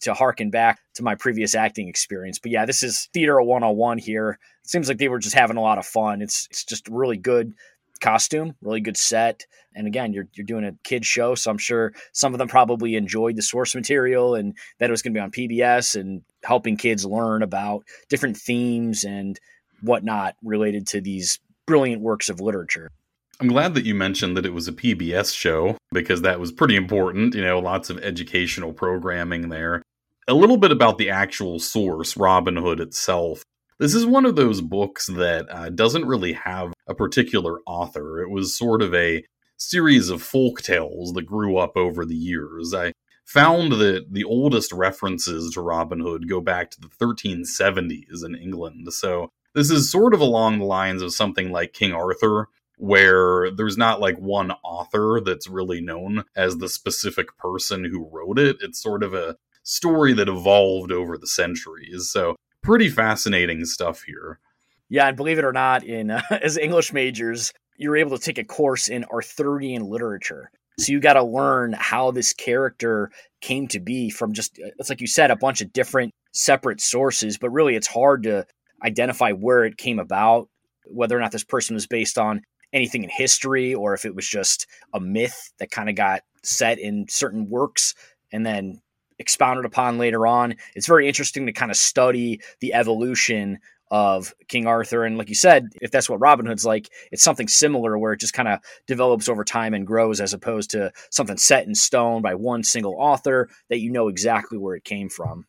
to 0.00 0.12
harken 0.12 0.50
back 0.50 0.80
to 0.94 1.04
my 1.04 1.14
previous 1.14 1.54
acting 1.54 1.86
experience. 1.86 2.40
But 2.40 2.50
yeah, 2.50 2.66
this 2.66 2.82
is 2.82 3.08
theater 3.14 3.40
101 3.40 3.98
here. 3.98 4.36
It 4.64 4.68
seems 4.68 4.88
like 4.88 4.98
they 4.98 5.08
were 5.08 5.20
just 5.20 5.36
having 5.36 5.56
a 5.56 5.62
lot 5.62 5.78
of 5.78 5.86
fun. 5.86 6.22
It's 6.22 6.48
it's 6.50 6.64
just 6.64 6.88
really 6.88 7.18
good 7.18 7.54
costume, 8.00 8.54
really 8.62 8.80
good 8.80 8.96
set. 8.96 9.46
And 9.74 9.86
again, 9.86 10.12
you're 10.12 10.28
you're 10.34 10.46
doing 10.46 10.64
a 10.64 10.72
kid 10.84 11.04
show, 11.04 11.34
so 11.34 11.50
I'm 11.50 11.58
sure 11.58 11.92
some 12.12 12.34
of 12.34 12.38
them 12.38 12.48
probably 12.48 12.96
enjoyed 12.96 13.36
the 13.36 13.42
source 13.42 13.74
material 13.74 14.34
and 14.34 14.56
that 14.78 14.90
it 14.90 14.92
was 14.92 15.02
going 15.02 15.14
to 15.14 15.18
be 15.18 15.22
on 15.22 15.30
PBS 15.30 15.98
and 15.98 16.22
helping 16.42 16.76
kids 16.76 17.04
learn 17.04 17.42
about 17.42 17.84
different 18.08 18.36
themes 18.36 19.04
and 19.04 19.38
whatnot 19.82 20.34
related 20.42 20.86
to 20.88 21.00
these 21.00 21.38
brilliant 21.66 22.02
works 22.02 22.28
of 22.28 22.40
literature. 22.40 22.90
I'm 23.40 23.48
glad 23.48 23.74
that 23.74 23.86
you 23.86 23.94
mentioned 23.94 24.36
that 24.36 24.44
it 24.44 24.52
was 24.52 24.68
a 24.68 24.72
PBS 24.72 25.34
show 25.34 25.76
because 25.92 26.22
that 26.22 26.40
was 26.40 26.52
pretty 26.52 26.76
important. 26.76 27.34
You 27.34 27.42
know, 27.42 27.58
lots 27.58 27.88
of 27.88 27.98
educational 27.98 28.72
programming 28.72 29.48
there. 29.48 29.82
A 30.28 30.34
little 30.34 30.58
bit 30.58 30.72
about 30.72 30.98
the 30.98 31.10
actual 31.10 31.58
source, 31.58 32.16
Robin 32.16 32.56
Hood 32.56 32.80
itself. 32.80 33.42
This 33.80 33.94
is 33.94 34.04
one 34.04 34.26
of 34.26 34.36
those 34.36 34.60
books 34.60 35.06
that 35.06 35.46
uh, 35.50 35.70
doesn't 35.70 36.04
really 36.04 36.34
have 36.34 36.74
a 36.86 36.94
particular 36.94 37.60
author. 37.66 38.20
It 38.20 38.28
was 38.28 38.54
sort 38.54 38.82
of 38.82 38.94
a 38.94 39.24
series 39.56 40.10
of 40.10 40.22
folk 40.22 40.60
tales 40.60 41.14
that 41.14 41.22
grew 41.22 41.56
up 41.56 41.78
over 41.78 42.04
the 42.04 42.14
years. 42.14 42.74
I 42.74 42.92
found 43.24 43.72
that 43.72 44.08
the 44.10 44.24
oldest 44.24 44.70
references 44.72 45.54
to 45.54 45.62
Robin 45.62 45.98
Hood 45.98 46.28
go 46.28 46.42
back 46.42 46.70
to 46.72 46.80
the 46.80 46.88
1370s 46.88 48.22
in 48.22 48.34
England. 48.34 48.92
So 48.92 49.30
this 49.54 49.70
is 49.70 49.90
sort 49.90 50.12
of 50.12 50.20
along 50.20 50.58
the 50.58 50.66
lines 50.66 51.00
of 51.00 51.14
something 51.14 51.50
like 51.50 51.72
King 51.72 51.94
Arthur, 51.94 52.48
where 52.76 53.50
there's 53.50 53.78
not 53.78 53.98
like 53.98 54.18
one 54.18 54.50
author 54.62 55.22
that's 55.24 55.48
really 55.48 55.80
known 55.80 56.24
as 56.36 56.58
the 56.58 56.68
specific 56.68 57.34
person 57.38 57.84
who 57.84 58.06
wrote 58.12 58.38
it. 58.38 58.56
It's 58.60 58.82
sort 58.82 59.02
of 59.02 59.14
a 59.14 59.36
story 59.62 60.12
that 60.12 60.28
evolved 60.28 60.92
over 60.92 61.16
the 61.16 61.26
centuries. 61.26 62.10
So 62.10 62.36
pretty 62.62 62.88
fascinating 62.88 63.64
stuff 63.64 64.02
here. 64.02 64.38
Yeah, 64.88 65.06
and 65.06 65.16
believe 65.16 65.38
it 65.38 65.44
or 65.44 65.52
not, 65.52 65.84
in 65.84 66.10
uh, 66.10 66.22
as 66.42 66.56
English 66.56 66.92
majors, 66.92 67.52
you're 67.76 67.96
able 67.96 68.18
to 68.18 68.22
take 68.22 68.38
a 68.38 68.44
course 68.44 68.88
in 68.88 69.04
Arthurian 69.04 69.88
literature. 69.88 70.50
So 70.78 70.92
you 70.92 71.00
got 71.00 71.14
to 71.14 71.22
learn 71.22 71.74
how 71.78 72.10
this 72.10 72.32
character 72.32 73.10
came 73.40 73.68
to 73.68 73.80
be 73.80 74.10
from 74.10 74.32
just 74.32 74.58
it's 74.58 74.88
like 74.88 75.00
you 75.00 75.06
said 75.06 75.30
a 75.30 75.36
bunch 75.36 75.60
of 75.60 75.72
different 75.72 76.12
separate 76.32 76.80
sources, 76.80 77.38
but 77.38 77.50
really 77.50 77.76
it's 77.76 77.86
hard 77.86 78.22
to 78.24 78.46
identify 78.82 79.32
where 79.32 79.64
it 79.64 79.76
came 79.76 79.98
about, 79.98 80.48
whether 80.84 81.16
or 81.16 81.20
not 81.20 81.32
this 81.32 81.44
person 81.44 81.74
was 81.74 81.86
based 81.86 82.18
on 82.18 82.42
anything 82.72 83.04
in 83.04 83.10
history 83.10 83.74
or 83.74 83.94
if 83.94 84.04
it 84.04 84.14
was 84.14 84.26
just 84.26 84.66
a 84.94 85.00
myth 85.00 85.52
that 85.58 85.70
kind 85.70 85.88
of 85.88 85.96
got 85.96 86.22
set 86.42 86.78
in 86.78 87.06
certain 87.08 87.48
works 87.48 87.94
and 88.32 88.46
then 88.46 88.80
expounded 89.20 89.64
upon 89.64 89.98
later 89.98 90.26
on. 90.26 90.56
It's 90.74 90.88
very 90.88 91.06
interesting 91.06 91.46
to 91.46 91.52
kind 91.52 91.70
of 91.70 91.76
study 91.76 92.40
the 92.58 92.74
evolution 92.74 93.58
of 93.90 94.32
King 94.48 94.66
Arthur. 94.66 95.04
And 95.04 95.18
like 95.18 95.28
you 95.28 95.34
said, 95.34 95.68
if 95.80 95.90
that's 95.90 96.08
what 96.08 96.20
Robin 96.20 96.46
Hood's 96.46 96.64
like, 96.64 96.88
it's 97.12 97.22
something 97.22 97.48
similar 97.48 97.98
where 97.98 98.12
it 98.12 98.20
just 98.20 98.32
kind 98.32 98.48
of 98.48 98.60
develops 98.86 99.28
over 99.28 99.44
time 99.44 99.74
and 99.74 99.86
grows 99.86 100.20
as 100.20 100.32
opposed 100.32 100.70
to 100.70 100.92
something 101.10 101.36
set 101.36 101.66
in 101.66 101.74
stone 101.74 102.22
by 102.22 102.34
one 102.34 102.62
single 102.62 102.94
author 102.98 103.48
that 103.68 103.80
you 103.80 103.90
know 103.90 104.08
exactly 104.08 104.58
where 104.58 104.74
it 104.74 104.84
came 104.84 105.08
from. 105.08 105.46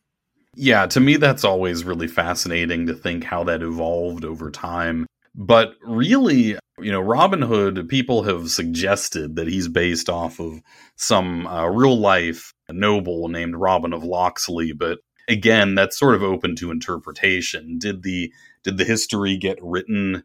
Yeah, 0.54 0.86
to 0.86 1.00
me, 1.00 1.16
that's 1.16 1.44
always 1.44 1.84
really 1.84 2.08
fascinating 2.08 2.86
to 2.86 2.94
think 2.94 3.24
how 3.24 3.44
that 3.44 3.62
evolved 3.62 4.24
over 4.24 4.50
time. 4.50 5.06
But 5.34 5.76
really, 5.82 6.58
you 6.78 6.92
know, 6.92 7.00
Robin 7.00 7.40
Hood, 7.40 7.88
people 7.88 8.24
have 8.24 8.50
suggested 8.50 9.36
that 9.36 9.48
he's 9.48 9.68
based 9.68 10.10
off 10.10 10.40
of 10.40 10.60
some 10.96 11.46
uh, 11.46 11.66
real 11.68 11.96
life 11.98 12.52
noble 12.72 13.28
named 13.28 13.56
Robin 13.56 13.92
of 13.92 14.04
Locksley, 14.04 14.72
but 14.72 14.98
again, 15.28 15.74
that's 15.74 15.98
sort 15.98 16.14
of 16.14 16.22
open 16.22 16.56
to 16.56 16.70
interpretation. 16.70 17.78
Did 17.78 18.02
the 18.02 18.32
did 18.64 18.76
the 18.76 18.84
history 18.84 19.36
get 19.36 19.58
written 19.62 20.24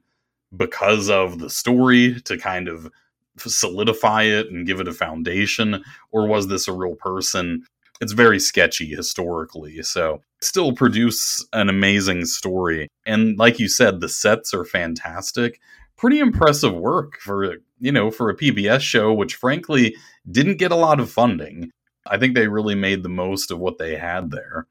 because 0.56 1.10
of 1.10 1.40
the 1.40 1.50
story 1.50 2.22
to 2.22 2.38
kind 2.38 2.68
of 2.68 2.90
solidify 3.40 4.24
it 4.24 4.48
and 4.48 4.66
give 4.66 4.80
it 4.80 4.88
a 4.88 4.94
foundation, 4.94 5.84
or 6.12 6.28
was 6.28 6.48
this 6.48 6.68
a 6.68 6.74
real 6.74 6.96
person? 6.96 7.64
it's 8.02 8.12
very 8.12 8.40
sketchy 8.40 8.86
historically. 8.88 9.82
So 9.84 10.22
still 10.42 10.74
produce 10.74 11.46
an 11.54 11.70
amazing 11.70 12.26
story. 12.26 12.90
And 13.06 13.38
like 13.38 13.60
you 13.60 13.68
said, 13.68 14.00
the 14.00 14.10
sets 14.10 14.54
are 14.54 14.66
fantastic. 14.66 15.60
Pretty 15.98 16.20
impressive 16.20 16.74
work 16.74 17.18
for 17.20 17.58
you 17.80 17.92
know 17.92 18.12
for 18.12 18.30
a 18.30 18.36
PBS 18.36 18.82
show, 18.82 19.14
which 19.14 19.36
frankly 19.36 19.96
didn't 20.30 20.58
get 20.58 20.72
a 20.72 20.76
lot 20.76 21.00
of 21.00 21.10
funding. 21.10 21.72
I 22.10 22.18
think 22.18 22.36
they 22.36 22.48
really 22.48 22.76
made 22.76 23.04
the 23.04 23.10
most 23.10 23.52
of 23.52 23.60
what 23.60 23.78
they 23.78 23.96
had 23.96 24.32
there. 24.32 24.68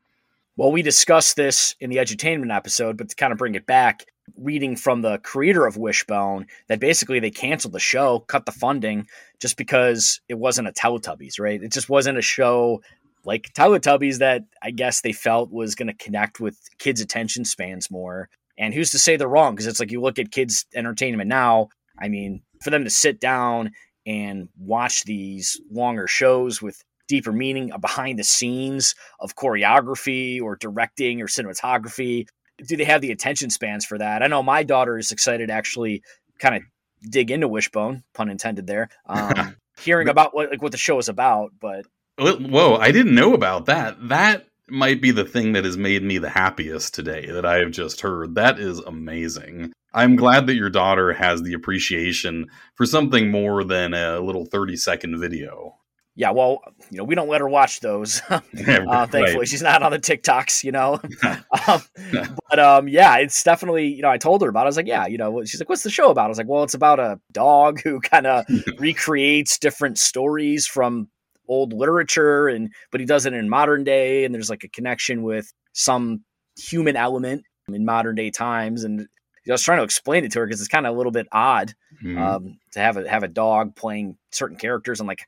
Well, 0.56 0.72
we 0.72 0.82
discussed 0.82 1.36
this 1.36 1.74
in 1.80 1.90
the 1.90 1.96
edutainment 1.96 2.54
episode, 2.54 2.96
but 2.96 3.10
to 3.10 3.16
kind 3.16 3.32
of 3.32 3.38
bring 3.38 3.54
it 3.54 3.66
back, 3.66 4.06
reading 4.36 4.74
from 4.74 5.02
the 5.02 5.18
creator 5.18 5.66
of 5.66 5.76
Wishbone 5.76 6.46
that 6.68 6.80
basically 6.80 7.20
they 7.20 7.30
canceled 7.30 7.74
the 7.74 7.78
show, 7.78 8.20
cut 8.20 8.46
the 8.46 8.52
funding 8.52 9.06
just 9.38 9.56
because 9.56 10.20
it 10.28 10.38
wasn't 10.38 10.68
a 10.68 10.72
Teletubbies, 10.72 11.38
right? 11.38 11.62
It 11.62 11.72
just 11.72 11.88
wasn't 11.88 12.18
a 12.18 12.22
show 12.22 12.82
like 13.24 13.52
Teletubbies 13.52 14.18
that 14.18 14.44
I 14.62 14.70
guess 14.70 15.00
they 15.00 15.12
felt 15.12 15.52
was 15.52 15.74
going 15.74 15.88
to 15.88 16.04
connect 16.04 16.40
with 16.40 16.58
kids' 16.78 17.00
attention 17.00 17.44
spans 17.44 17.90
more. 17.90 18.28
And 18.58 18.72
who's 18.72 18.90
to 18.92 18.98
say 18.98 19.16
they're 19.16 19.28
wrong? 19.28 19.54
Because 19.54 19.66
it's 19.66 19.80
like 19.80 19.92
you 19.92 20.00
look 20.00 20.18
at 20.18 20.30
kids' 20.30 20.64
entertainment 20.74 21.28
now. 21.28 21.68
I 21.98 22.08
mean, 22.08 22.42
for 22.62 22.70
them 22.70 22.84
to 22.84 22.90
sit 22.90 23.20
down 23.20 23.72
and 24.06 24.48
watch 24.58 25.04
these 25.04 25.60
longer 25.70 26.06
shows 26.06 26.62
with 26.62 26.82
deeper 27.08 27.32
meaning 27.32 27.70
behind 27.80 28.18
the 28.18 28.24
scenes 28.24 28.94
of 29.20 29.36
choreography 29.36 30.40
or 30.40 30.56
directing 30.56 31.20
or 31.20 31.26
cinematography, 31.26 32.26
do 32.64 32.76
they 32.76 32.84
have 32.84 33.00
the 33.00 33.12
attention 33.12 33.50
spans 33.50 33.84
for 33.84 33.98
that? 33.98 34.22
I 34.22 34.26
know 34.26 34.42
my 34.42 34.62
daughter 34.62 34.98
is 34.98 35.12
excited 35.12 35.48
to 35.48 35.52
actually 35.52 36.02
kind 36.38 36.56
of 36.56 36.62
dig 37.08 37.30
into 37.30 37.48
Wishbone, 37.48 38.02
pun 38.14 38.30
intended 38.30 38.66
there. 38.66 38.88
Um, 39.06 39.56
hearing 39.78 40.08
about 40.08 40.34
what 40.34 40.50
like 40.50 40.62
what 40.62 40.72
the 40.72 40.78
show 40.78 40.98
is 40.98 41.08
about, 41.08 41.52
but 41.60 41.84
Whoa, 42.18 42.76
I 42.76 42.92
didn't 42.92 43.14
know 43.14 43.34
about 43.34 43.66
that. 43.66 44.08
That 44.08 44.46
might 44.68 45.02
be 45.02 45.10
the 45.10 45.24
thing 45.24 45.52
that 45.52 45.64
has 45.64 45.76
made 45.76 46.02
me 46.02 46.18
the 46.18 46.30
happiest 46.30 46.94
today 46.94 47.30
that 47.30 47.44
I 47.44 47.58
have 47.58 47.70
just 47.70 48.00
heard. 48.00 48.34
That 48.34 48.58
is 48.58 48.78
amazing. 48.80 49.72
I'm 49.92 50.16
glad 50.16 50.46
that 50.46 50.54
your 50.54 50.70
daughter 50.70 51.12
has 51.12 51.42
the 51.42 51.52
appreciation 51.52 52.46
for 52.74 52.86
something 52.86 53.30
more 53.30 53.64
than 53.64 53.94
a 53.94 54.20
little 54.20 54.46
30 54.46 54.76
second 54.76 55.20
video. 55.20 55.76
Yeah, 56.18 56.30
well, 56.30 56.62
you 56.90 56.96
know, 56.96 57.04
we 57.04 57.14
don't 57.14 57.28
let 57.28 57.42
her 57.42 57.48
watch 57.48 57.80
those. 57.80 58.22
uh, 58.30 58.40
thankfully, 58.40 59.36
right. 59.36 59.48
she's 59.48 59.62
not 59.62 59.82
on 59.82 59.92
the 59.92 59.98
TikToks, 59.98 60.64
you 60.64 60.72
know. 60.72 60.98
um, 61.68 61.82
but 62.48 62.58
um, 62.58 62.88
yeah, 62.88 63.18
it's 63.18 63.44
definitely, 63.44 63.88
you 63.88 64.00
know, 64.00 64.10
I 64.10 64.16
told 64.16 64.40
her 64.40 64.48
about. 64.48 64.62
it. 64.62 64.64
I 64.64 64.66
was 64.66 64.76
like, 64.78 64.86
yeah, 64.86 65.06
you 65.06 65.18
know, 65.18 65.44
she's 65.44 65.60
like, 65.60 65.68
what's 65.68 65.82
the 65.82 65.90
show 65.90 66.10
about? 66.10 66.24
I 66.24 66.28
was 66.28 66.38
like, 66.38 66.48
well, 66.48 66.62
it's 66.62 66.74
about 66.74 66.98
a 66.98 67.20
dog 67.32 67.80
who 67.82 68.00
kind 68.00 68.26
of 68.26 68.46
recreates 68.78 69.58
different 69.58 69.98
stories 69.98 70.66
from 70.66 71.08
old 71.48 71.72
literature 71.72 72.48
and 72.48 72.72
but 72.90 73.00
he 73.00 73.06
does 73.06 73.24
it 73.24 73.32
in 73.32 73.48
modern 73.48 73.84
day 73.84 74.24
and 74.24 74.34
there's 74.34 74.50
like 74.50 74.64
a 74.64 74.68
connection 74.68 75.22
with 75.22 75.52
some 75.74 76.24
human 76.58 76.96
element 76.96 77.44
in 77.68 77.84
modern 77.84 78.16
day 78.16 78.32
times 78.32 78.82
and 78.82 79.06
I 79.48 79.52
was 79.52 79.62
trying 79.62 79.78
to 79.78 79.84
explain 79.84 80.24
it 80.24 80.32
to 80.32 80.40
her 80.40 80.46
because 80.46 80.60
it's 80.60 80.68
kind 80.68 80.86
of 80.86 80.94
a 80.94 80.96
little 80.96 81.12
bit 81.12 81.28
odd 81.30 81.72
mm. 82.02 82.18
um, 82.18 82.58
to 82.72 82.80
have 82.80 82.96
a 82.96 83.08
have 83.08 83.22
a 83.22 83.28
dog 83.28 83.76
playing 83.76 84.16
certain 84.32 84.56
characters 84.56 85.00
and 85.00 85.06
like 85.06 85.24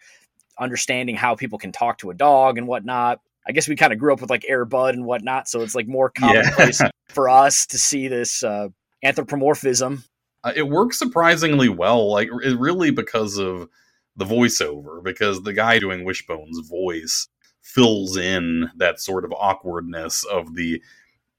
understanding 0.59 1.17
how 1.17 1.35
people 1.35 1.59
can 1.59 1.73
talk 1.73 1.99
to 1.99 2.11
a 2.11 2.15
dog 2.15 2.59
and 2.59 2.67
whatnot. 2.67 3.21
I 3.47 3.53
guess 3.53 3.69
we 3.69 3.77
kind 3.77 3.93
of 3.93 3.99
grew 3.99 4.13
up 4.13 4.21
with 4.21 4.31
like 4.31 4.45
Air 4.49 4.65
Bud 4.65 4.95
and 4.95 5.05
whatnot, 5.05 5.49
so 5.49 5.63
it's 5.63 5.75
like 5.75 5.89
more 5.89 6.11
commonplace 6.17 6.81
yeah. 6.81 6.91
for 7.09 7.29
us 7.29 7.67
to 7.67 7.79
see 7.79 8.09
this 8.09 8.43
uh, 8.43 8.69
anthropomorphism. 9.03 10.05
Uh, 10.45 10.53
it 10.55 10.69
works 10.69 10.99
surprisingly 10.99 11.69
well, 11.69 12.11
like 12.11 12.29
it 12.43 12.59
really 12.59 12.91
because 12.91 13.39
of 13.39 13.69
the 14.17 14.25
voiceover 14.25 15.03
because 15.03 15.43
the 15.43 15.53
guy 15.53 15.79
doing 15.79 16.05
Wishbone's 16.05 16.69
voice 16.69 17.29
fills 17.63 18.17
in 18.17 18.71
that 18.77 19.01
sort 19.01 19.25
of 19.25 19.33
awkwardness 19.33 20.25
of 20.25 20.55
the 20.55 20.83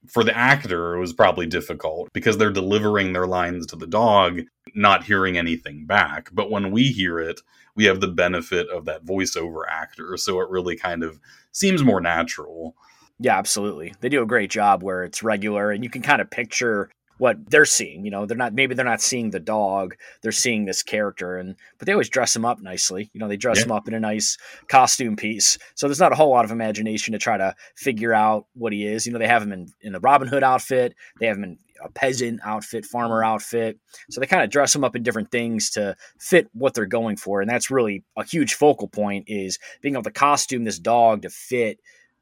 for 0.06 0.24
the 0.24 0.36
actor 0.36 0.94
it 0.94 1.00
was 1.00 1.12
probably 1.12 1.46
difficult 1.46 2.08
because 2.14 2.38
they're 2.38 2.50
delivering 2.50 3.12
their 3.12 3.26
lines 3.26 3.66
to 3.66 3.76
the 3.76 3.86
dog 3.86 4.40
not 4.74 5.04
hearing 5.04 5.36
anything 5.36 5.84
back 5.84 6.30
but 6.32 6.50
when 6.50 6.70
we 6.70 6.84
hear 6.84 7.18
it 7.18 7.40
we 7.80 7.86
have 7.86 8.00
the 8.00 8.08
benefit 8.08 8.68
of 8.68 8.84
that 8.84 9.06
voiceover 9.06 9.62
actor 9.66 10.18
so 10.18 10.38
it 10.40 10.50
really 10.50 10.76
kind 10.76 11.02
of 11.02 11.18
seems 11.50 11.82
more 11.82 12.00
natural 12.00 12.76
yeah 13.18 13.38
absolutely 13.38 13.94
they 14.00 14.10
do 14.10 14.22
a 14.22 14.26
great 14.26 14.50
job 14.50 14.82
where 14.82 15.02
it's 15.02 15.22
regular 15.22 15.70
and 15.70 15.82
you 15.82 15.88
can 15.88 16.02
kind 16.02 16.20
of 16.20 16.30
picture 16.30 16.90
what 17.20 17.50
they're 17.50 17.66
seeing. 17.66 18.04
You 18.04 18.10
know, 18.10 18.24
they're 18.24 18.36
not 18.36 18.54
maybe 18.54 18.74
they're 18.74 18.84
not 18.84 19.02
seeing 19.02 19.30
the 19.30 19.38
dog, 19.38 19.94
they're 20.22 20.32
seeing 20.32 20.64
this 20.64 20.82
character, 20.82 21.36
and 21.36 21.54
but 21.78 21.84
they 21.84 21.92
always 21.92 22.08
dress 22.08 22.34
him 22.34 22.46
up 22.46 22.62
nicely. 22.62 23.10
You 23.12 23.20
know, 23.20 23.28
they 23.28 23.36
dress 23.36 23.58
yeah. 23.58 23.66
him 23.66 23.72
up 23.72 23.86
in 23.86 23.94
a 23.94 24.00
nice 24.00 24.38
costume 24.68 25.16
piece. 25.16 25.58
So 25.74 25.86
there's 25.86 26.00
not 26.00 26.12
a 26.12 26.14
whole 26.14 26.30
lot 26.30 26.46
of 26.46 26.50
imagination 26.50 27.12
to 27.12 27.18
try 27.18 27.36
to 27.36 27.54
figure 27.76 28.14
out 28.14 28.46
what 28.54 28.72
he 28.72 28.86
is. 28.86 29.06
You 29.06 29.12
know, 29.12 29.18
they 29.18 29.28
have 29.28 29.42
him 29.42 29.52
in 29.52 29.68
in 29.82 29.92
the 29.92 30.00
Robin 30.00 30.28
Hood 30.28 30.42
outfit, 30.42 30.94
they 31.20 31.26
have 31.26 31.36
him 31.36 31.44
in 31.44 31.58
a 31.82 31.90
peasant 31.90 32.40
outfit, 32.44 32.84
farmer 32.84 33.20
mm-hmm. 33.20 33.32
outfit. 33.32 33.78
So 34.10 34.20
they 34.20 34.26
kind 34.26 34.42
of 34.42 34.50
dress 34.50 34.72
them 34.72 34.84
up 34.84 34.96
in 34.96 35.02
different 35.02 35.30
things 35.30 35.70
to 35.70 35.96
fit 36.18 36.48
what 36.52 36.74
they're 36.74 36.86
going 36.86 37.16
for, 37.16 37.40
and 37.40 37.50
that's 37.50 37.70
really 37.70 38.04
a 38.16 38.24
huge 38.24 38.54
focal 38.54 38.88
point 38.88 39.24
is 39.28 39.58
being 39.80 39.94
able 39.94 40.02
to 40.04 40.10
costume 40.10 40.64
this 40.64 40.78
dog 40.78 41.22
to 41.22 41.30
fit 41.30 41.80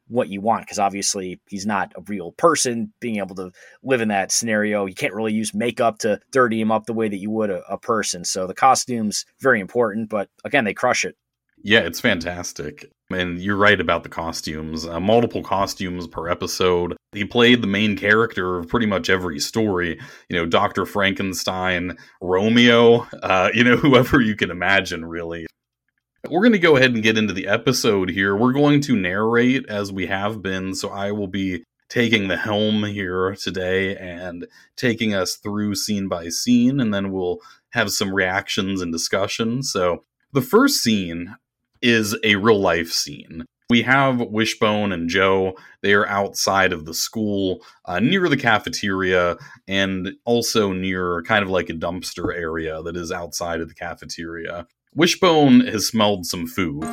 what 0.09 0.29
you 0.29 0.41
want 0.41 0.63
because 0.63 0.79
obviously 0.79 1.41
he's 1.49 1.67
not 1.67 1.93
a 1.97 2.01
real 2.03 2.33
person 2.33 2.93
being 2.99 3.17
able 3.17 3.35
to 3.35 3.51
live 3.83 4.01
in 4.01 4.09
that 4.09 4.33
scenario 4.33 4.87
you 4.87 4.95
can't 4.95 5.15
really 5.15 5.33
use 5.33 5.55
makeup 5.55 5.99
to 5.99 6.19
dirty 6.33 6.61
him 6.61 6.73
up 6.73 6.87
the 6.87 6.95
way 6.95 7.09
that 7.09 7.19
you 7.19 7.31
would 7.31 7.51
a, 7.51 7.61
a 7.71 7.79
person. 7.79 8.25
So 8.25 8.47
the 8.47 8.55
costumes 8.55 9.27
very 9.41 9.61
important 9.61 10.09
but 10.09 10.29
again 10.45 10.65
they 10.65 10.75
crush 10.75 11.05
it. 11.05 11.15
Yeah 11.63 11.81
it's 11.81 12.01
fantastic 12.01 12.91
and 13.11 13.41
you're 13.41 13.57
right 13.57 13.81
about 13.81 14.03
the 14.03 14.09
costumes 14.09 14.87
uh, 14.87 15.01
multiple 15.01 15.43
costumes 15.43 16.07
per 16.07 16.29
episode 16.29 16.97
he 17.13 17.25
played 17.25 17.63
the 17.63 17.67
main 17.67 17.97
character 17.97 18.59
of 18.59 18.69
pretty 18.69 18.87
much 18.87 19.09
every 19.09 19.39
story 19.39 19.99
you 20.29 20.37
know 20.37 20.47
dr 20.47 20.85
frankenstein 20.87 21.97
romeo 22.21 23.07
uh, 23.23 23.51
you 23.55 23.65
know 23.65 23.77
whoever 23.77 24.21
you 24.21 24.37
can 24.37 24.51
imagine 24.51 25.05
really 25.05 25.47
We're 26.29 26.43
going 26.43 26.53
to 26.53 26.59
go 26.59 26.77
ahead 26.77 26.93
and 26.93 27.03
get 27.03 27.17
into 27.17 27.33
the 27.33 27.47
episode 27.47 28.11
here. 28.11 28.37
We're 28.37 28.53
going 28.53 28.81
to 28.83 28.97
narrate 28.97 29.65
as 29.69 29.93
we 29.93 30.07
have 30.07 30.43
been, 30.43 30.75
so 30.75 30.91
I 30.91 31.13
will 31.13 31.29
be 31.29 31.65
taking 31.89 32.29
the 32.29 32.37
helm 32.37 32.85
here 32.85 33.35
today 33.35 33.97
and 33.97 34.47
taking 34.77 35.15
us 35.15 35.37
through 35.37 35.77
scene 35.77 36.09
by 36.09 36.29
scene, 36.29 36.81
and 36.81 36.93
then 36.93 37.13
we'll 37.13 37.39
have 37.71 37.91
some 37.91 38.15
reactions 38.15 38.83
and 38.83 38.93
discussion. 38.93 39.63
So, 39.63 40.05
the 40.33 40.43
first 40.43 40.83
scene 40.83 41.37
is 41.83 42.17
a 42.25 42.37
real 42.37 42.61
life 42.61 42.91
scene. 42.91 43.45
We 43.71 43.83
have 43.83 44.21
Wishbone 44.21 44.93
and 44.93 45.11
Joe. 45.11 45.55
They 45.83 45.93
are 45.93 46.09
outside 46.09 46.73
of 46.73 46.87
the 46.87 46.95
school, 46.95 47.63
uh, 47.85 48.01
near 48.01 48.29
the 48.29 48.37
cafeteria, 48.37 49.37
and 49.67 50.13
also 50.25 50.73
near 50.73 51.23
kind 51.23 51.43
of 51.43 51.51
like 51.51 51.69
a 51.69 51.75
dumpster 51.75 52.35
area 52.35 52.81
that 52.83 52.97
is 52.97 53.13
outside 53.13 53.61
of 53.61 53.69
the 53.69 53.75
cafeteria. 53.75 54.67
Wishbone 54.95 55.61
has 55.67 55.87
smelled 55.87 56.25
some 56.25 56.47
food. 56.47 56.85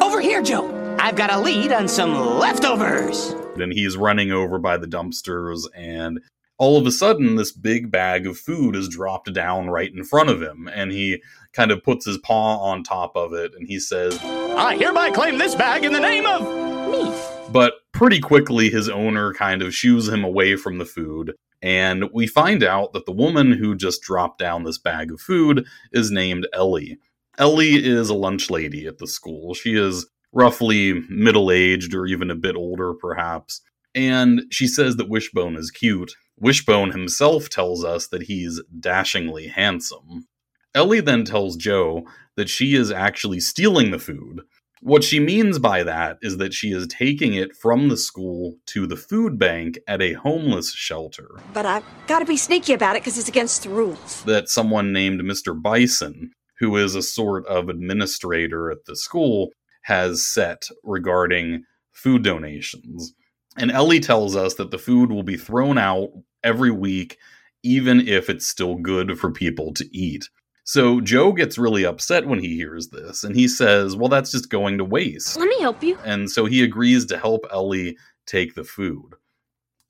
Over 0.00 0.20
here, 0.20 0.40
Joe. 0.40 0.78
I've 1.00 1.16
got 1.16 1.32
a 1.32 1.38
lead 1.40 1.72
on 1.72 1.88
some 1.88 2.14
leftovers. 2.38 3.34
And 3.60 3.72
he's 3.72 3.96
running 3.96 4.30
over 4.30 4.60
by 4.60 4.76
the 4.76 4.86
dumpsters, 4.86 5.64
and 5.74 6.20
all 6.62 6.76
of 6.76 6.86
a 6.86 6.92
sudden, 6.92 7.34
this 7.34 7.50
big 7.50 7.90
bag 7.90 8.24
of 8.24 8.38
food 8.38 8.76
is 8.76 8.88
dropped 8.88 9.32
down 9.32 9.68
right 9.68 9.92
in 9.92 10.04
front 10.04 10.30
of 10.30 10.40
him. 10.40 10.70
And 10.72 10.92
he 10.92 11.20
kind 11.52 11.72
of 11.72 11.82
puts 11.82 12.06
his 12.06 12.18
paw 12.18 12.56
on 12.58 12.84
top 12.84 13.16
of 13.16 13.32
it 13.32 13.50
and 13.56 13.66
he 13.66 13.80
says, 13.80 14.16
I 14.22 14.76
hereby 14.76 15.10
claim 15.10 15.38
this 15.38 15.56
bag 15.56 15.84
in 15.84 15.92
the 15.92 15.98
name 15.98 16.24
of 16.24 16.42
me. 16.88 17.12
But 17.50 17.74
pretty 17.90 18.20
quickly, 18.20 18.70
his 18.70 18.88
owner 18.88 19.34
kind 19.34 19.60
of 19.60 19.74
shoos 19.74 20.08
him 20.08 20.22
away 20.22 20.54
from 20.54 20.78
the 20.78 20.84
food. 20.84 21.34
And 21.62 22.04
we 22.12 22.28
find 22.28 22.62
out 22.62 22.92
that 22.92 23.06
the 23.06 23.12
woman 23.12 23.50
who 23.50 23.74
just 23.74 24.00
dropped 24.00 24.38
down 24.38 24.62
this 24.62 24.78
bag 24.78 25.10
of 25.10 25.20
food 25.20 25.66
is 25.90 26.12
named 26.12 26.46
Ellie. 26.52 26.96
Ellie 27.38 27.84
is 27.84 28.08
a 28.08 28.14
lunch 28.14 28.50
lady 28.50 28.86
at 28.86 28.98
the 28.98 29.08
school. 29.08 29.54
She 29.54 29.74
is 29.74 30.06
roughly 30.30 30.92
middle 31.08 31.50
aged 31.50 31.92
or 31.92 32.06
even 32.06 32.30
a 32.30 32.36
bit 32.36 32.54
older, 32.54 32.94
perhaps. 32.94 33.62
And 33.96 34.44
she 34.50 34.68
says 34.68 34.96
that 34.96 35.08
Wishbone 35.08 35.56
is 35.56 35.72
cute. 35.72 36.14
Wishbone 36.42 36.90
himself 36.90 37.48
tells 37.48 37.84
us 37.84 38.08
that 38.08 38.24
he's 38.24 38.60
dashingly 38.80 39.46
handsome. 39.46 40.26
Ellie 40.74 41.00
then 41.00 41.24
tells 41.24 41.54
Joe 41.54 42.02
that 42.36 42.48
she 42.48 42.74
is 42.74 42.90
actually 42.90 43.38
stealing 43.38 43.92
the 43.92 44.00
food. 44.00 44.40
What 44.80 45.04
she 45.04 45.20
means 45.20 45.60
by 45.60 45.84
that 45.84 46.18
is 46.20 46.38
that 46.38 46.52
she 46.52 46.72
is 46.72 46.88
taking 46.88 47.34
it 47.34 47.54
from 47.54 47.88
the 47.88 47.96
school 47.96 48.56
to 48.66 48.88
the 48.88 48.96
food 48.96 49.38
bank 49.38 49.78
at 49.86 50.02
a 50.02 50.14
homeless 50.14 50.72
shelter 50.72 51.28
But 51.54 51.64
I've 51.64 51.84
got 52.08 52.18
to 52.18 52.24
be 52.24 52.36
sneaky 52.36 52.72
about 52.72 52.96
it 52.96 53.02
because 53.02 53.18
it's 53.18 53.28
against 53.28 53.62
the 53.62 53.68
rules. 53.68 54.24
that 54.24 54.48
someone 54.48 54.92
named 54.92 55.20
Mr. 55.20 55.54
Bison, 55.54 56.32
who 56.58 56.76
is 56.76 56.96
a 56.96 57.02
sort 57.02 57.46
of 57.46 57.68
administrator 57.68 58.68
at 58.72 58.84
the 58.86 58.96
school, 58.96 59.50
has 59.82 60.26
set 60.26 60.66
regarding 60.82 61.62
food 61.92 62.24
donations. 62.24 63.14
And 63.56 63.70
Ellie 63.70 64.00
tells 64.00 64.34
us 64.34 64.54
that 64.54 64.72
the 64.72 64.78
food 64.78 65.12
will 65.12 65.22
be 65.22 65.36
thrown 65.36 65.78
out 65.78 66.08
every 66.44 66.70
week, 66.70 67.18
even 67.62 68.06
if 68.06 68.28
it's 68.28 68.46
still 68.46 68.76
good 68.76 69.18
for 69.18 69.30
people 69.30 69.72
to 69.74 69.96
eat. 69.96 70.28
So 70.64 71.00
Joe 71.00 71.32
gets 71.32 71.58
really 71.58 71.84
upset 71.84 72.26
when 72.26 72.38
he 72.38 72.54
hears 72.56 72.88
this, 72.88 73.24
and 73.24 73.34
he 73.34 73.48
says, 73.48 73.96
Well, 73.96 74.08
that's 74.08 74.30
just 74.30 74.48
going 74.48 74.78
to 74.78 74.84
waste. 74.84 75.36
Let 75.36 75.48
me 75.48 75.60
help 75.60 75.82
you. 75.82 75.98
And 76.04 76.30
so 76.30 76.46
he 76.46 76.62
agrees 76.62 77.04
to 77.06 77.18
help 77.18 77.46
Ellie 77.50 77.96
take 78.26 78.54
the 78.54 78.64
food. 78.64 79.14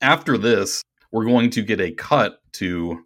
After 0.01 0.37
this, 0.37 0.83
we're 1.11 1.25
going 1.25 1.51
to 1.51 1.61
get 1.61 1.79
a 1.79 1.91
cut 1.91 2.39
to 2.53 3.05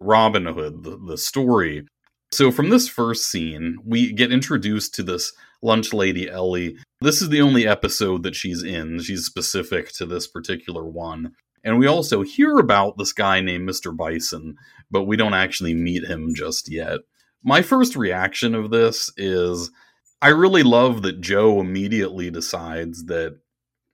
Robin 0.00 0.46
Hood, 0.46 0.82
the, 0.82 0.98
the 1.06 1.18
story. 1.18 1.86
So 2.32 2.50
from 2.50 2.70
this 2.70 2.88
first 2.88 3.30
scene, 3.30 3.78
we 3.84 4.12
get 4.12 4.32
introduced 4.32 4.94
to 4.94 5.02
this 5.02 5.32
lunch 5.60 5.92
lady, 5.92 6.30
Ellie. 6.30 6.76
This 7.02 7.20
is 7.20 7.28
the 7.28 7.42
only 7.42 7.66
episode 7.66 8.22
that 8.22 8.34
she's 8.34 8.62
in. 8.62 9.00
She's 9.02 9.26
specific 9.26 9.92
to 9.92 10.06
this 10.06 10.26
particular 10.26 10.84
one. 10.84 11.32
And 11.64 11.78
we 11.78 11.86
also 11.86 12.22
hear 12.22 12.58
about 12.58 12.98
this 12.98 13.12
guy 13.12 13.40
named 13.40 13.68
Mr. 13.68 13.96
Bison, 13.96 14.56
but 14.90 15.04
we 15.04 15.16
don't 15.16 15.34
actually 15.34 15.74
meet 15.74 16.04
him 16.04 16.34
just 16.34 16.70
yet. 16.70 17.00
My 17.44 17.62
first 17.62 17.96
reaction 17.96 18.54
of 18.54 18.70
this 18.70 19.10
is 19.16 19.70
I 20.20 20.28
really 20.28 20.62
love 20.62 21.02
that 21.02 21.20
Joe 21.20 21.60
immediately 21.60 22.30
decides 22.30 23.06
that 23.06 23.38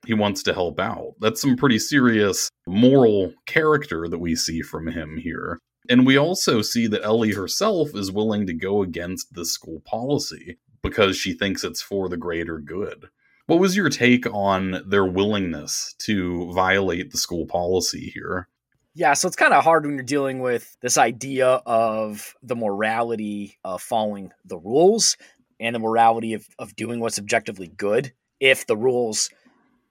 he 0.05 0.13
wants 0.13 0.43
to 0.43 0.53
help 0.53 0.79
out. 0.79 1.15
That's 1.19 1.41
some 1.41 1.57
pretty 1.57 1.79
serious 1.79 2.49
moral 2.67 3.33
character 3.45 4.07
that 4.07 4.19
we 4.19 4.35
see 4.35 4.61
from 4.61 4.87
him 4.87 5.17
here. 5.17 5.59
And 5.89 6.05
we 6.05 6.17
also 6.17 6.61
see 6.61 6.87
that 6.87 7.03
Ellie 7.03 7.33
herself 7.33 7.95
is 7.95 8.11
willing 8.11 8.45
to 8.47 8.53
go 8.53 8.83
against 8.83 9.33
the 9.33 9.43
school 9.43 9.81
policy 9.85 10.57
because 10.83 11.17
she 11.17 11.33
thinks 11.33 11.63
it's 11.63 11.81
for 11.81 12.07
the 12.07 12.17
greater 12.17 12.59
good. 12.59 13.09
What 13.49 13.59
was 13.59 13.75
your 13.75 13.89
take 13.89 14.31
on 14.31 14.83
their 14.85 15.07
willingness 15.07 15.95
to 16.01 16.53
violate 16.53 17.09
the 17.09 17.17
school 17.17 17.47
policy 17.47 18.11
here? 18.13 18.47
Yeah, 18.93 19.15
so 19.15 19.27
it's 19.27 19.35
kind 19.35 19.55
of 19.55 19.63
hard 19.63 19.87
when 19.87 19.95
you're 19.95 20.03
dealing 20.03 20.39
with 20.39 20.77
this 20.83 20.99
idea 20.99 21.59
of 21.65 22.35
the 22.43 22.55
morality 22.55 23.57
of 23.63 23.81
following 23.81 24.31
the 24.45 24.59
rules 24.59 25.17
and 25.59 25.73
the 25.73 25.79
morality 25.79 26.35
of, 26.35 26.45
of 26.59 26.75
doing 26.75 26.99
what's 26.99 27.17
objectively 27.17 27.71
good 27.75 28.13
if 28.39 28.67
the 28.67 28.77
rules 28.77 29.31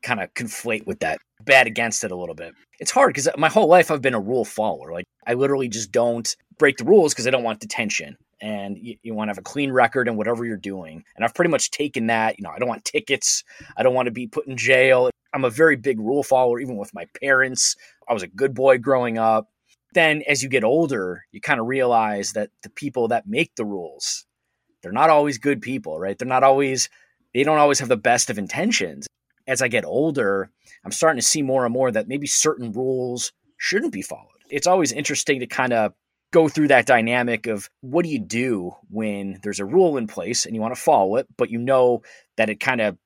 kind 0.05 0.21
of 0.21 0.33
conflate 0.35 0.87
with 0.87 1.01
that, 1.01 1.19
bad 1.45 1.67
against 1.67 2.05
it 2.05 2.13
a 2.13 2.17
little 2.17 2.37
bit. 2.37 2.55
It's 2.79 2.93
hard 2.93 3.13
because 3.13 3.29
my 3.37 3.49
whole 3.49 3.67
life 3.67 3.91
I've 3.91 4.01
been 4.01 4.15
a 4.15 4.21
rule 4.21 4.45
follower. 4.45 4.93
Like, 4.93 5.07
I 5.27 5.35
literally 5.35 5.69
just 5.69 5.91
don't 5.91 6.33
break 6.59 6.77
the 6.77 6.85
rules 6.85 7.13
because 7.13 7.27
I 7.27 7.31
don't 7.31 7.43
want 7.43 7.59
detention. 7.59 8.19
And 8.41 8.79
you, 8.79 8.97
you 9.03 9.15
want 9.15 9.29
to 9.29 9.31
have 9.33 9.39
a 9.39 9.43
clean 9.43 9.73
record 9.73 10.07
and 10.09 10.17
whatever 10.17 10.45
you're 10.45 10.57
doing. 10.57 11.05
And 11.17 11.25
I've 11.25 11.35
pretty 11.35 11.51
much 11.51 11.71
taken 11.71 12.07
that. 12.07 12.39
You 12.39 12.45
know, 12.45 12.51
I 12.51 12.59
don't 12.59 12.69
want 12.69 12.85
tickets. 12.85 13.43
I 13.77 13.83
don't 13.83 13.95
want 13.95 14.07
to 14.07 14.13
be 14.13 14.27
put 14.27 14.47
in 14.47 14.57
jail. 14.57 15.11
I'm 15.35 15.45
a 15.45 15.51
very 15.51 15.77
big 15.77 15.99
rule 15.99 16.23
follower, 16.23 16.61
even 16.61 16.77
with 16.77 16.95
my 16.95 17.07
parents. 17.21 17.77
I 18.09 18.15
was 18.15 18.23
a 18.23 18.29
good 18.29 18.55
boy 18.55 18.79
growing 18.79 19.19
up. 19.19 19.49
Then, 19.95 20.23
as 20.29 20.43
you 20.43 20.49
get 20.49 20.65
older, 20.65 21.25
you 21.33 21.41
kind 21.41 21.61
of 21.61 21.67
realize 21.67 22.33
that 22.33 22.51
the 22.63 22.71
people 22.71 23.09
that 23.09 23.27
make 23.27 23.55
the 23.57 23.65
rules, 23.65 24.27
they're 24.83 24.93
not 24.93 25.11
always 25.11 25.39
good 25.39 25.63
people, 25.63 25.99
right? 25.99 26.17
They're 26.17 26.29
not 26.29 26.45
always, 26.45 26.89
they 27.35 27.43
don't 27.43 27.59
always 27.59 27.79
have 27.81 27.89
the 27.89 27.97
best 27.97 28.31
of 28.31 28.39
intentions. 28.39 29.07
As 29.47 29.63
I 29.63 29.69
get 29.69 29.87
older, 29.87 30.51
I'm 30.85 30.93
starting 30.93 31.21
to 31.21 31.27
see 31.27 31.41
more 31.43 31.65
and 31.65 31.73
more 31.73 31.91
that 31.91 32.07
maybe 32.07 32.27
certain 32.27 32.71
rules 32.73 33.33
shouldn't 33.57 33.93
be 33.93 34.03
followed. 34.03 34.29
It's 34.51 34.67
always 34.67 34.93
interesting 34.93 35.41
to 35.41 35.47
kind 35.47 35.73
of 35.73 35.95
go 36.31 36.49
through 36.49 36.69
that 36.69 36.87
dynamic 36.87 37.47
of 37.47 37.71
what 37.81 38.05
do 38.05 38.11
you 38.11 38.19
do 38.19 38.73
when 38.91 39.39
there's 39.43 39.61
a 39.61 39.65
rule 39.65 39.97
in 39.97 40.07
place 40.07 40.45
and 40.45 40.55
you 40.55 40.61
want 40.61 40.75
to 40.75 40.81
follow 40.81 41.17
it, 41.17 41.27
but 41.37 41.51
you 41.51 41.59
know 41.59 42.03
that 42.37 42.51
it 42.51 42.61
kind 42.61 42.81
of 42.81 42.97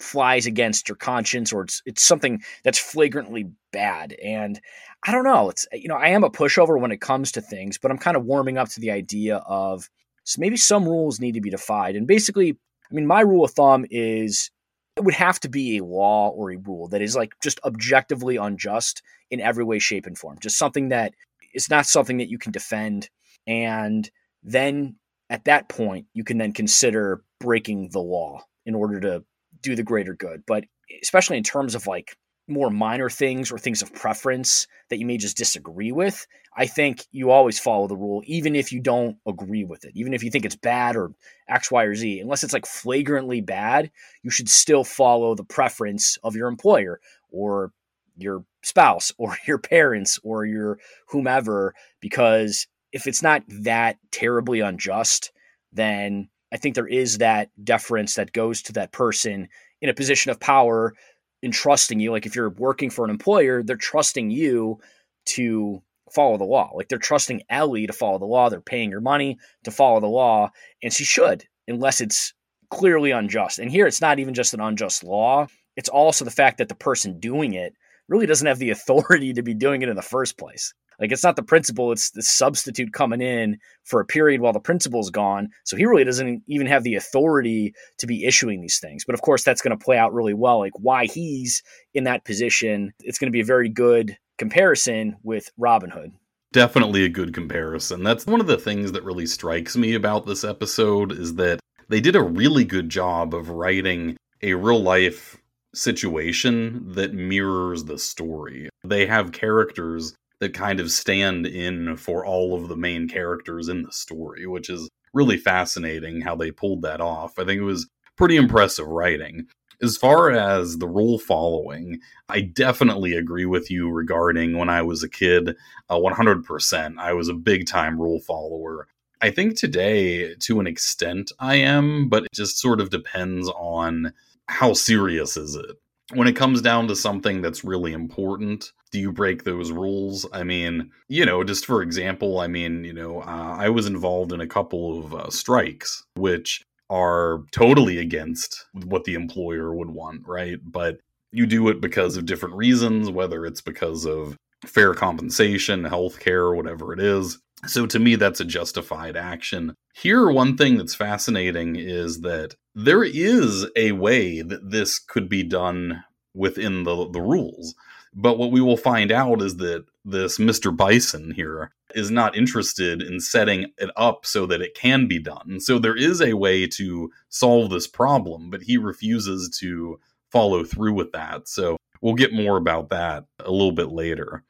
flies 0.00 0.46
against 0.46 0.88
your 0.88 0.96
conscience 0.96 1.52
or 1.52 1.62
it's 1.62 1.82
it's 1.84 2.02
something 2.02 2.42
that's 2.64 2.78
flagrantly 2.78 3.50
bad. 3.72 4.14
And 4.22 4.60
I 5.06 5.12
don't 5.12 5.24
know. 5.24 5.50
It's 5.50 5.66
you 5.72 5.88
know, 5.88 5.96
I 5.96 6.08
am 6.08 6.24
a 6.24 6.30
pushover 6.30 6.78
when 6.78 6.92
it 6.92 7.00
comes 7.00 7.32
to 7.32 7.40
things, 7.40 7.78
but 7.78 7.90
I'm 7.90 7.98
kind 7.98 8.16
of 8.16 8.24
warming 8.24 8.58
up 8.58 8.68
to 8.70 8.80
the 8.80 8.90
idea 8.90 9.38
of 9.38 9.88
so 10.24 10.40
maybe 10.40 10.56
some 10.56 10.84
rules 10.84 11.20
need 11.20 11.32
to 11.32 11.40
be 11.40 11.50
defied. 11.50 11.96
And 11.96 12.06
basically, 12.06 12.56
I 12.90 12.94
mean, 12.94 13.06
my 13.06 13.22
rule 13.22 13.44
of 13.44 13.52
thumb 13.52 13.86
is 13.90 14.50
it 14.96 15.04
would 15.04 15.14
have 15.14 15.40
to 15.40 15.48
be 15.48 15.78
a 15.78 15.84
law 15.84 16.28
or 16.30 16.50
a 16.50 16.56
rule 16.56 16.88
that 16.88 17.00
is 17.00 17.16
like 17.16 17.32
just 17.42 17.60
objectively 17.64 18.36
unjust 18.36 19.00
in 19.30 19.40
every 19.40 19.64
way, 19.64 19.78
shape, 19.78 20.06
and 20.06 20.18
form. 20.18 20.38
Just 20.40 20.58
something 20.58 20.88
that 20.88 21.14
is 21.54 21.70
not 21.70 21.86
something 21.86 22.18
that 22.18 22.28
you 22.28 22.38
can 22.38 22.52
defend. 22.52 23.08
And 23.46 24.08
then 24.42 24.96
at 25.30 25.44
that 25.44 25.68
point, 25.68 26.06
you 26.14 26.24
can 26.24 26.38
then 26.38 26.52
consider 26.52 27.22
breaking 27.40 27.90
the 27.92 28.00
law 28.00 28.42
in 28.66 28.74
order 28.74 29.00
to 29.00 29.24
do 29.62 29.74
the 29.74 29.82
greater 29.82 30.14
good. 30.14 30.42
But 30.46 30.64
especially 31.02 31.36
in 31.36 31.42
terms 31.42 31.74
of 31.74 31.86
like 31.86 32.16
more 32.48 32.70
minor 32.70 33.10
things 33.10 33.52
or 33.52 33.58
things 33.58 33.82
of 33.82 33.92
preference 33.92 34.66
that 34.88 34.98
you 34.98 35.04
may 35.06 35.18
just 35.18 35.36
disagree 35.36 35.92
with, 35.92 36.26
I 36.56 36.66
think 36.66 37.04
you 37.12 37.30
always 37.30 37.58
follow 37.58 37.86
the 37.86 37.96
rule, 37.96 38.22
even 38.24 38.56
if 38.56 38.72
you 38.72 38.80
don't 38.80 39.16
agree 39.26 39.64
with 39.64 39.84
it. 39.84 39.92
Even 39.94 40.14
if 40.14 40.22
you 40.22 40.30
think 40.30 40.44
it's 40.44 40.56
bad 40.56 40.96
or 40.96 41.12
X, 41.48 41.70
Y, 41.70 41.84
or 41.84 41.94
Z, 41.94 42.20
unless 42.20 42.42
it's 42.42 42.54
like 42.54 42.66
flagrantly 42.66 43.40
bad, 43.40 43.90
you 44.22 44.30
should 44.30 44.48
still 44.48 44.82
follow 44.82 45.34
the 45.34 45.44
preference 45.44 46.18
of 46.24 46.34
your 46.34 46.48
employer 46.48 47.00
or 47.30 47.72
your 48.18 48.44
spouse 48.62 49.12
or 49.18 49.36
your 49.46 49.58
parents 49.58 50.18
or 50.22 50.44
your 50.44 50.78
whomever, 51.08 51.74
because 52.00 52.66
if 52.92 53.06
it's 53.06 53.22
not 53.22 53.42
that 53.48 53.98
terribly 54.10 54.60
unjust, 54.60 55.32
then 55.72 56.28
I 56.52 56.56
think 56.56 56.74
there 56.74 56.86
is 56.86 57.18
that 57.18 57.50
deference 57.62 58.14
that 58.14 58.32
goes 58.32 58.62
to 58.62 58.72
that 58.74 58.92
person 58.92 59.48
in 59.80 59.88
a 59.88 59.94
position 59.94 60.30
of 60.30 60.40
power 60.40 60.94
entrusting 61.42 62.00
you. 62.00 62.10
Like 62.10 62.26
if 62.26 62.34
you're 62.34 62.50
working 62.50 62.90
for 62.90 63.04
an 63.04 63.10
employer, 63.10 63.62
they're 63.62 63.76
trusting 63.76 64.30
you 64.30 64.78
to 65.26 65.82
follow 66.12 66.38
the 66.38 66.44
law. 66.44 66.72
Like 66.74 66.88
they're 66.88 66.98
trusting 66.98 67.42
Ellie 67.50 67.86
to 67.86 67.92
follow 67.92 68.18
the 68.18 68.24
law. 68.24 68.48
They're 68.48 68.60
paying 68.60 68.90
your 68.90 69.02
money 69.02 69.38
to 69.64 69.70
follow 69.70 70.00
the 70.00 70.06
law, 70.06 70.50
and 70.82 70.92
she 70.92 71.04
should, 71.04 71.44
unless 71.66 72.00
it's 72.00 72.32
clearly 72.70 73.10
unjust. 73.10 73.58
And 73.58 73.70
here 73.70 73.86
it's 73.86 74.00
not 74.00 74.18
even 74.18 74.34
just 74.34 74.54
an 74.54 74.60
unjust 74.60 75.04
law, 75.04 75.46
it's 75.76 75.88
also 75.88 76.24
the 76.24 76.30
fact 76.30 76.58
that 76.58 76.68
the 76.68 76.74
person 76.74 77.20
doing 77.20 77.54
it 77.54 77.74
really 78.08 78.26
doesn't 78.26 78.46
have 78.46 78.58
the 78.58 78.70
authority 78.78 79.32
to 79.34 79.42
be 79.42 79.54
doing 79.54 79.82
it 79.82 79.88
in 79.88 79.96
the 79.96 80.02
first 80.02 80.38
place. 80.38 80.74
Like 81.00 81.12
it's 81.12 81.22
not 81.22 81.36
the 81.36 81.42
principal, 81.42 81.92
it's 81.92 82.10
the 82.10 82.22
substitute 82.22 82.92
coming 82.92 83.20
in 83.20 83.58
for 83.84 84.00
a 84.00 84.04
period 84.04 84.40
while 84.40 84.52
the 84.52 84.60
principal's 84.60 85.10
gone. 85.10 85.48
So 85.64 85.76
he 85.76 85.86
really 85.86 86.04
doesn't 86.04 86.42
even 86.48 86.66
have 86.66 86.82
the 86.82 86.96
authority 86.96 87.74
to 87.98 88.06
be 88.06 88.24
issuing 88.24 88.60
these 88.60 88.80
things. 88.80 89.04
But 89.04 89.14
of 89.14 89.22
course, 89.22 89.44
that's 89.44 89.62
going 89.62 89.78
to 89.78 89.84
play 89.84 89.96
out 89.96 90.12
really 90.12 90.34
well. 90.34 90.58
Like 90.58 90.72
why 90.76 91.06
he's 91.06 91.62
in 91.94 92.04
that 92.04 92.24
position, 92.24 92.92
it's 93.00 93.18
going 93.18 93.28
to 93.28 93.36
be 93.36 93.40
a 93.40 93.44
very 93.44 93.68
good 93.68 94.16
comparison 94.38 95.16
with 95.22 95.50
Robin 95.56 95.90
Hood. 95.90 96.12
Definitely 96.52 97.04
a 97.04 97.10
good 97.10 97.34
comparison. 97.34 98.02
That's 98.02 98.26
one 98.26 98.40
of 98.40 98.46
the 98.46 98.56
things 98.56 98.92
that 98.92 99.04
really 99.04 99.26
strikes 99.26 99.76
me 99.76 99.94
about 99.94 100.26
this 100.26 100.44
episode 100.44 101.12
is 101.12 101.34
that 101.34 101.60
they 101.88 102.00
did 102.00 102.16
a 102.16 102.22
really 102.22 102.64
good 102.64 102.88
job 102.88 103.34
of 103.34 103.50
writing 103.50 104.16
a 104.42 104.54
real 104.54 104.82
life 104.82 105.36
situation 105.78 106.92
that 106.92 107.14
mirrors 107.14 107.84
the 107.84 107.98
story. 107.98 108.68
They 108.84 109.06
have 109.06 109.32
characters 109.32 110.14
that 110.40 110.54
kind 110.54 110.80
of 110.80 110.90
stand 110.90 111.46
in 111.46 111.96
for 111.96 112.24
all 112.24 112.54
of 112.54 112.68
the 112.68 112.76
main 112.76 113.08
characters 113.08 113.68
in 113.68 113.82
the 113.82 113.92
story, 113.92 114.46
which 114.46 114.70
is 114.70 114.88
really 115.12 115.36
fascinating 115.36 116.20
how 116.20 116.36
they 116.36 116.50
pulled 116.50 116.82
that 116.82 117.00
off. 117.00 117.38
I 117.38 117.44
think 117.44 117.60
it 117.60 117.64
was 117.64 117.88
pretty 118.16 118.36
impressive 118.36 118.86
writing. 118.86 119.46
As 119.80 119.96
far 119.96 120.30
as 120.30 120.78
the 120.78 120.88
rule 120.88 121.18
following, 121.18 122.00
I 122.28 122.40
definitely 122.40 123.12
agree 123.14 123.46
with 123.46 123.70
you 123.70 123.90
regarding 123.90 124.58
when 124.58 124.68
I 124.68 124.82
was 124.82 125.02
a 125.02 125.08
kid. 125.08 125.56
Uh, 125.88 125.96
100%. 125.96 126.98
I 126.98 127.12
was 127.12 127.28
a 127.28 127.34
big 127.34 127.66
time 127.66 128.00
rule 128.00 128.20
follower. 128.20 128.88
I 129.20 129.30
think 129.30 129.56
today, 129.56 130.34
to 130.34 130.60
an 130.60 130.66
extent, 130.66 131.32
I 131.38 131.56
am, 131.56 132.08
but 132.08 132.24
it 132.24 132.32
just 132.34 132.58
sort 132.58 132.80
of 132.80 132.90
depends 132.90 133.48
on 133.48 134.12
how 134.48 134.72
serious 134.72 135.36
is 135.36 135.54
it. 135.54 135.76
When 136.14 136.26
it 136.26 136.36
comes 136.36 136.62
down 136.62 136.88
to 136.88 136.96
something 136.96 137.42
that's 137.42 137.64
really 137.64 137.92
important, 137.92 138.72
do 138.90 138.98
you 138.98 139.12
break 139.12 139.44
those 139.44 139.70
rules? 139.72 140.26
I 140.32 140.42
mean, 140.42 140.90
you 141.08 141.26
know, 141.26 141.44
just 141.44 141.66
for 141.66 141.82
example, 141.82 142.40
I 142.40 142.46
mean, 142.46 142.82
you 142.84 142.94
know, 142.94 143.20
uh, 143.20 143.56
I 143.58 143.68
was 143.68 143.86
involved 143.86 144.32
in 144.32 144.40
a 144.40 144.46
couple 144.46 144.98
of 144.98 145.14
uh, 145.14 145.30
strikes, 145.30 146.04
which 146.16 146.62
are 146.88 147.42
totally 147.52 147.98
against 147.98 148.64
what 148.72 149.04
the 149.04 149.14
employer 149.14 149.74
would 149.74 149.90
want, 149.90 150.26
right? 150.26 150.58
But 150.64 150.98
you 151.30 151.46
do 151.46 151.68
it 151.68 151.82
because 151.82 152.16
of 152.16 152.24
different 152.24 152.54
reasons, 152.54 153.10
whether 153.10 153.44
it's 153.44 153.60
because 153.60 154.06
of 154.06 154.36
fair 154.64 154.94
compensation, 154.94 155.84
health 155.84 156.20
care, 156.20 156.52
whatever 156.52 156.94
it 156.94 157.00
is. 157.00 157.38
So 157.66 157.86
to 157.86 157.98
me, 157.98 158.14
that's 158.14 158.40
a 158.40 158.44
justified 158.44 159.16
action. 159.16 159.74
Here, 159.94 160.30
one 160.30 160.56
thing 160.56 160.76
that's 160.76 160.94
fascinating 160.94 161.76
is 161.76 162.20
that 162.20 162.54
there 162.74 163.02
is 163.02 163.66
a 163.74 163.92
way 163.92 164.42
that 164.42 164.70
this 164.70 164.98
could 164.98 165.28
be 165.28 165.42
done 165.42 166.04
within 166.34 166.84
the, 166.84 167.10
the 167.10 167.20
rules. 167.20 167.74
But 168.14 168.38
what 168.38 168.52
we 168.52 168.60
will 168.60 168.76
find 168.76 169.12
out 169.12 169.42
is 169.42 169.56
that 169.56 169.84
this 170.04 170.38
Mr. 170.38 170.74
Bison 170.74 171.32
here 171.32 171.70
is 171.94 172.10
not 172.10 172.36
interested 172.36 173.02
in 173.02 173.20
setting 173.20 173.66
it 173.76 173.90
up 173.96 174.24
so 174.24 174.46
that 174.46 174.62
it 174.62 174.74
can 174.74 175.06
be 175.06 175.18
done. 175.18 175.60
So 175.60 175.78
there 175.78 175.96
is 175.96 176.22
a 176.22 176.34
way 176.34 176.66
to 176.68 177.10
solve 177.28 177.70
this 177.70 177.86
problem, 177.86 178.50
but 178.50 178.62
he 178.62 178.76
refuses 178.76 179.56
to 179.60 180.00
follow 180.30 180.64
through 180.64 180.94
with 180.94 181.12
that. 181.12 181.48
So 181.48 181.76
we'll 182.00 182.14
get 182.14 182.32
more 182.32 182.56
about 182.56 182.90
that 182.90 183.24
a 183.40 183.50
little 183.50 183.72
bit 183.72 183.88
later. 183.88 184.44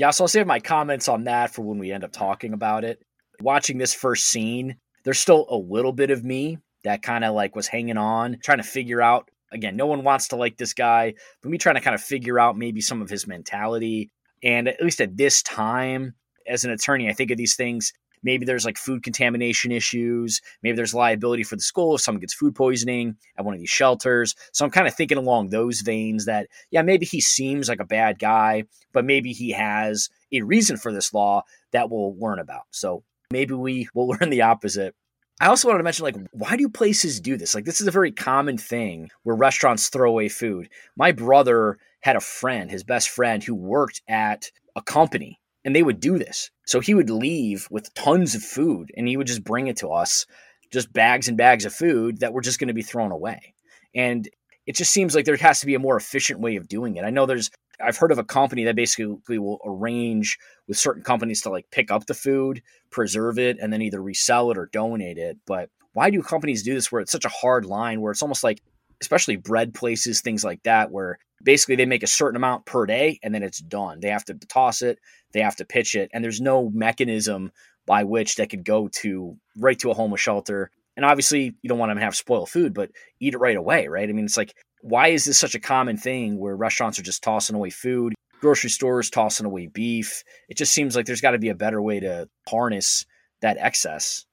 Yeah, 0.00 0.12
so 0.12 0.24
I'll 0.24 0.28
save 0.28 0.46
my 0.46 0.60
comments 0.60 1.08
on 1.08 1.24
that 1.24 1.52
for 1.52 1.60
when 1.60 1.76
we 1.76 1.92
end 1.92 2.04
up 2.04 2.12
talking 2.12 2.54
about 2.54 2.84
it. 2.84 3.02
Watching 3.42 3.76
this 3.76 3.92
first 3.92 4.28
scene, 4.28 4.76
there's 5.04 5.18
still 5.18 5.44
a 5.50 5.56
little 5.58 5.92
bit 5.92 6.10
of 6.10 6.24
me 6.24 6.56
that 6.84 7.02
kind 7.02 7.22
of 7.22 7.34
like 7.34 7.54
was 7.54 7.66
hanging 7.66 7.98
on, 7.98 8.38
trying 8.42 8.56
to 8.56 8.64
figure 8.64 9.02
out. 9.02 9.28
Again, 9.52 9.76
no 9.76 9.86
one 9.86 10.02
wants 10.02 10.28
to 10.28 10.36
like 10.36 10.56
this 10.56 10.72
guy, 10.72 11.12
but 11.42 11.50
me 11.50 11.58
trying 11.58 11.74
to 11.74 11.82
kind 11.82 11.94
of 11.94 12.00
figure 12.00 12.40
out 12.40 12.56
maybe 12.56 12.80
some 12.80 13.02
of 13.02 13.10
his 13.10 13.26
mentality. 13.26 14.08
And 14.42 14.68
at 14.68 14.80
least 14.80 15.02
at 15.02 15.18
this 15.18 15.42
time, 15.42 16.14
as 16.48 16.64
an 16.64 16.70
attorney, 16.70 17.10
I 17.10 17.12
think 17.12 17.30
of 17.30 17.36
these 17.36 17.56
things. 17.56 17.92
Maybe 18.22 18.44
there's 18.44 18.64
like 18.64 18.78
food 18.78 19.02
contamination 19.02 19.72
issues. 19.72 20.40
Maybe 20.62 20.76
there's 20.76 20.94
liability 20.94 21.42
for 21.42 21.56
the 21.56 21.62
school 21.62 21.94
if 21.94 22.00
someone 22.00 22.20
gets 22.20 22.34
food 22.34 22.54
poisoning 22.54 23.16
at 23.36 23.44
one 23.44 23.54
of 23.54 23.60
these 23.60 23.70
shelters. 23.70 24.34
So 24.52 24.64
I'm 24.64 24.70
kind 24.70 24.86
of 24.86 24.94
thinking 24.94 25.18
along 25.18 25.48
those 25.48 25.80
veins 25.80 26.26
that, 26.26 26.48
yeah, 26.70 26.82
maybe 26.82 27.06
he 27.06 27.20
seems 27.20 27.68
like 27.68 27.80
a 27.80 27.84
bad 27.84 28.18
guy, 28.18 28.64
but 28.92 29.04
maybe 29.04 29.32
he 29.32 29.50
has 29.50 30.08
a 30.32 30.42
reason 30.42 30.76
for 30.76 30.92
this 30.92 31.14
law 31.14 31.42
that 31.72 31.90
we'll 31.90 32.16
learn 32.18 32.38
about. 32.38 32.64
So 32.70 33.02
maybe 33.30 33.54
we 33.54 33.88
will 33.94 34.08
learn 34.20 34.30
the 34.30 34.42
opposite. 34.42 34.94
I 35.42 35.46
also 35.46 35.68
wanted 35.68 35.78
to 35.78 35.84
mention, 35.84 36.04
like, 36.04 36.16
why 36.32 36.56
do 36.56 36.68
places 36.68 37.18
do 37.18 37.38
this? 37.38 37.54
Like, 37.54 37.64
this 37.64 37.80
is 37.80 37.86
a 37.86 37.92
very 37.92 38.12
common 38.12 38.58
thing 38.58 39.08
where 39.22 39.34
restaurants 39.34 39.88
throw 39.88 40.10
away 40.10 40.28
food. 40.28 40.68
My 40.96 41.12
brother 41.12 41.78
had 42.00 42.14
a 42.14 42.20
friend, 42.20 42.70
his 42.70 42.84
best 42.84 43.08
friend, 43.08 43.42
who 43.42 43.54
worked 43.54 44.02
at 44.06 44.50
a 44.76 44.82
company 44.82 45.40
and 45.64 45.74
they 45.74 45.82
would 45.82 46.00
do 46.00 46.18
this. 46.18 46.50
So 46.66 46.80
he 46.80 46.94
would 46.94 47.10
leave 47.10 47.68
with 47.70 47.92
tons 47.94 48.34
of 48.34 48.42
food 48.42 48.90
and 48.96 49.08
he 49.08 49.16
would 49.16 49.26
just 49.26 49.44
bring 49.44 49.66
it 49.66 49.76
to 49.78 49.88
us, 49.88 50.26
just 50.72 50.92
bags 50.92 51.28
and 51.28 51.36
bags 51.36 51.64
of 51.64 51.74
food 51.74 52.20
that 52.20 52.32
were 52.32 52.40
just 52.40 52.58
going 52.58 52.68
to 52.68 52.74
be 52.74 52.82
thrown 52.82 53.12
away. 53.12 53.54
And 53.94 54.28
it 54.66 54.76
just 54.76 54.92
seems 54.92 55.14
like 55.14 55.24
there 55.24 55.36
has 55.36 55.60
to 55.60 55.66
be 55.66 55.74
a 55.74 55.80
more 55.80 55.96
efficient 55.96 56.40
way 56.40 56.56
of 56.56 56.68
doing 56.68 56.96
it. 56.96 57.04
I 57.04 57.10
know 57.10 57.26
there's 57.26 57.50
I've 57.82 57.96
heard 57.96 58.12
of 58.12 58.18
a 58.18 58.24
company 58.24 58.64
that 58.64 58.76
basically 58.76 59.38
will 59.38 59.60
arrange 59.64 60.38
with 60.68 60.76
certain 60.76 61.02
companies 61.02 61.40
to 61.42 61.50
like 61.50 61.70
pick 61.70 61.90
up 61.90 62.06
the 62.06 62.14
food, 62.14 62.62
preserve 62.90 63.38
it, 63.38 63.56
and 63.60 63.72
then 63.72 63.82
either 63.82 64.02
resell 64.02 64.50
it 64.50 64.58
or 64.58 64.68
donate 64.72 65.18
it. 65.18 65.38
But 65.46 65.70
why 65.92 66.10
do 66.10 66.22
companies 66.22 66.62
do 66.62 66.74
this 66.74 66.92
where 66.92 67.00
it's 67.00 67.12
such 67.12 67.24
a 67.24 67.30
hard 67.30 67.64
line 67.64 68.00
where 68.00 68.12
it's 68.12 68.22
almost 68.22 68.44
like 68.44 68.62
especially 69.00 69.36
bread 69.36 69.74
places, 69.74 70.20
things 70.20 70.44
like 70.44 70.62
that, 70.64 70.90
where 70.90 71.18
basically 71.42 71.76
they 71.76 71.86
make 71.86 72.02
a 72.02 72.08
certain 72.08 72.36
amount 72.36 72.66
per 72.66 72.86
day 72.86 73.18
and 73.22 73.34
then 73.34 73.42
it's 73.42 73.60
done. 73.60 74.00
They 74.00 74.10
have 74.10 74.24
to 74.26 74.34
toss 74.34 74.82
it, 74.82 74.98
they 75.32 75.40
have 75.40 75.56
to 75.56 75.64
pitch 75.64 75.94
it, 75.94 76.10
and 76.12 76.22
there's 76.22 76.40
no 76.40 76.70
mechanism 76.70 77.50
by 77.86 78.04
which 78.04 78.36
they 78.36 78.46
could 78.46 78.64
go 78.64 78.88
to 78.88 79.36
right 79.56 79.78
to 79.78 79.90
a 79.90 79.94
homeless 79.94 80.20
shelter. 80.20 80.70
And 80.96 81.04
obviously, 81.04 81.54
you 81.62 81.68
don't 81.68 81.78
want 81.78 81.90
them 81.90 81.98
to 81.98 82.04
have 82.04 82.16
spoiled 82.16 82.50
food, 82.50 82.74
but 82.74 82.90
eat 83.20 83.34
it 83.34 83.38
right 83.38 83.56
away, 83.56 83.88
right? 83.88 84.08
I 84.08 84.12
mean, 84.12 84.24
it's 84.24 84.36
like, 84.36 84.54
why 84.82 85.08
is 85.08 85.24
this 85.24 85.38
such 85.38 85.54
a 85.54 85.60
common 85.60 85.96
thing 85.96 86.38
where 86.38 86.56
restaurants 86.56 86.98
are 86.98 87.02
just 87.02 87.22
tossing 87.22 87.56
away 87.56 87.70
food, 87.70 88.14
grocery 88.40 88.70
stores 88.70 89.10
tossing 89.10 89.46
away 89.46 89.66
beef? 89.66 90.22
It 90.48 90.56
just 90.56 90.72
seems 90.72 90.94
like 90.94 91.06
there's 91.06 91.20
got 91.20 91.32
to 91.32 91.38
be 91.38 91.48
a 91.48 91.54
better 91.54 91.80
way 91.80 92.00
to 92.00 92.28
harness 92.48 93.06
that 93.40 93.56
excess. 93.58 94.26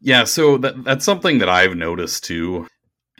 Yeah, 0.00 0.24
so 0.24 0.58
that, 0.58 0.82
that's 0.84 1.04
something 1.04 1.38
that 1.38 1.48
I've 1.48 1.76
noticed 1.76 2.24
too 2.24 2.66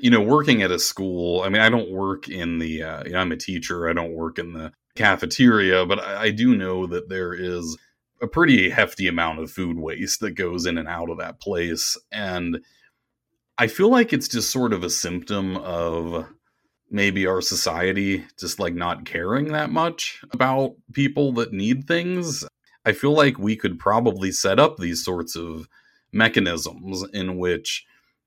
you 0.02 0.10
know, 0.10 0.20
working 0.20 0.62
at 0.62 0.72
a 0.72 0.80
school, 0.80 1.42
I 1.42 1.48
mean, 1.48 1.62
I 1.62 1.68
don't 1.68 1.92
work 1.92 2.28
in 2.28 2.58
the, 2.58 2.82
uh, 2.82 3.04
you 3.04 3.12
know, 3.12 3.20
I'm 3.20 3.30
a 3.30 3.36
teacher, 3.36 3.88
I 3.88 3.92
don't 3.92 4.14
work 4.14 4.36
in 4.36 4.52
the 4.52 4.72
cafeteria, 4.96 5.86
but 5.86 6.00
I, 6.00 6.22
I 6.22 6.30
do 6.32 6.56
know 6.56 6.88
that 6.88 7.08
there 7.08 7.32
is 7.32 7.78
a 8.20 8.26
pretty 8.26 8.68
hefty 8.68 9.06
amount 9.06 9.38
of 9.38 9.52
food 9.52 9.78
waste 9.78 10.18
that 10.18 10.32
goes 10.32 10.66
in 10.66 10.76
and 10.76 10.88
out 10.88 11.08
of 11.08 11.18
that 11.18 11.40
place. 11.40 11.96
And 12.10 12.64
I 13.56 13.68
feel 13.68 13.90
like 13.90 14.12
it's 14.12 14.26
just 14.26 14.50
sort 14.50 14.72
of 14.72 14.82
a 14.82 14.90
symptom 14.90 15.56
of 15.58 16.26
maybe 16.90 17.24
our 17.24 17.40
society 17.40 18.24
just 18.40 18.58
like 18.58 18.74
not 18.74 19.04
caring 19.04 19.52
that 19.52 19.70
much 19.70 20.20
about 20.32 20.74
people 20.92 21.32
that 21.34 21.52
need 21.52 21.86
things. 21.86 22.44
I 22.84 22.90
feel 22.90 23.12
like 23.12 23.38
we 23.38 23.54
could 23.54 23.78
probably 23.78 24.32
set 24.32 24.58
up 24.58 24.78
these 24.78 25.04
sorts 25.04 25.36
of 25.36 25.68
mechanisms 26.12 27.04
in 27.12 27.38
which 27.38 27.86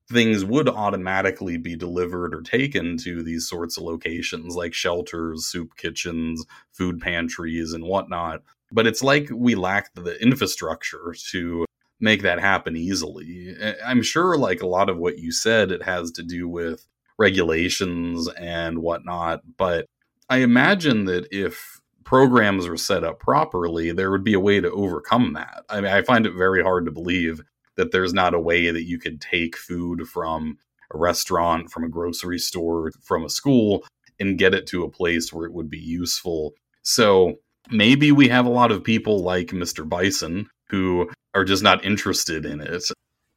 things 0.09 0.45
would 0.45 0.69
automatically 0.69 1.57
be 1.57 1.75
delivered 1.75 2.35
or 2.35 2.41
taken 2.41 2.97
to 2.97 3.23
these 3.23 3.47
sorts 3.47 3.77
of 3.77 3.83
locations 3.83 4.55
like 4.55 4.73
shelters, 4.73 5.45
soup 5.47 5.75
kitchens, 5.77 6.45
food 6.71 7.01
pantries, 7.01 7.73
and 7.73 7.83
whatnot. 7.83 8.41
But 8.71 8.87
it's 8.87 9.03
like 9.03 9.29
we 9.31 9.55
lack 9.55 9.93
the 9.93 10.21
infrastructure 10.21 11.15
to 11.31 11.65
make 11.99 12.21
that 12.23 12.39
happen 12.39 12.75
easily. 12.75 13.55
I'm 13.83 14.03
sure, 14.03 14.37
like 14.37 14.61
a 14.61 14.67
lot 14.67 14.89
of 14.89 14.97
what 14.97 15.17
you 15.17 15.31
said, 15.31 15.71
it 15.71 15.83
has 15.83 16.11
to 16.11 16.23
do 16.23 16.47
with 16.47 16.87
regulations 17.17 18.27
and 18.29 18.79
whatnot. 18.79 19.41
But 19.57 19.87
I 20.29 20.37
imagine 20.37 21.05
that 21.05 21.27
if 21.31 21.79
programs 22.03 22.67
are 22.67 22.77
set 22.77 23.03
up 23.03 23.19
properly, 23.19 23.91
there 23.91 24.11
would 24.11 24.23
be 24.23 24.33
a 24.33 24.39
way 24.39 24.59
to 24.59 24.71
overcome 24.71 25.33
that. 25.33 25.63
I 25.69 25.81
mean, 25.81 25.91
I 25.91 26.01
find 26.01 26.25
it 26.25 26.33
very 26.33 26.61
hard 26.61 26.85
to 26.85 26.91
believe 26.91 27.41
that 27.77 27.91
there's 27.91 28.13
not 28.13 28.33
a 28.33 28.39
way 28.39 28.71
that 28.71 28.85
you 28.85 28.97
could 28.99 29.21
take 29.21 29.57
food 29.57 30.07
from 30.07 30.57
a 30.93 30.97
restaurant, 30.97 31.71
from 31.71 31.83
a 31.83 31.89
grocery 31.89 32.39
store, 32.39 32.91
from 33.01 33.25
a 33.25 33.29
school, 33.29 33.83
and 34.19 34.37
get 34.37 34.53
it 34.53 34.67
to 34.67 34.83
a 34.83 34.89
place 34.89 35.33
where 35.33 35.45
it 35.45 35.53
would 35.53 35.69
be 35.69 35.79
useful. 35.79 36.53
So 36.83 37.35
maybe 37.69 38.11
we 38.11 38.27
have 38.29 38.45
a 38.45 38.49
lot 38.49 38.71
of 38.71 38.83
people 38.83 39.23
like 39.23 39.47
Mr. 39.47 39.87
Bison 39.87 40.47
who 40.69 41.09
are 41.33 41.43
just 41.43 41.63
not 41.63 41.83
interested 41.83 42.45
in 42.45 42.61
it. 42.61 42.83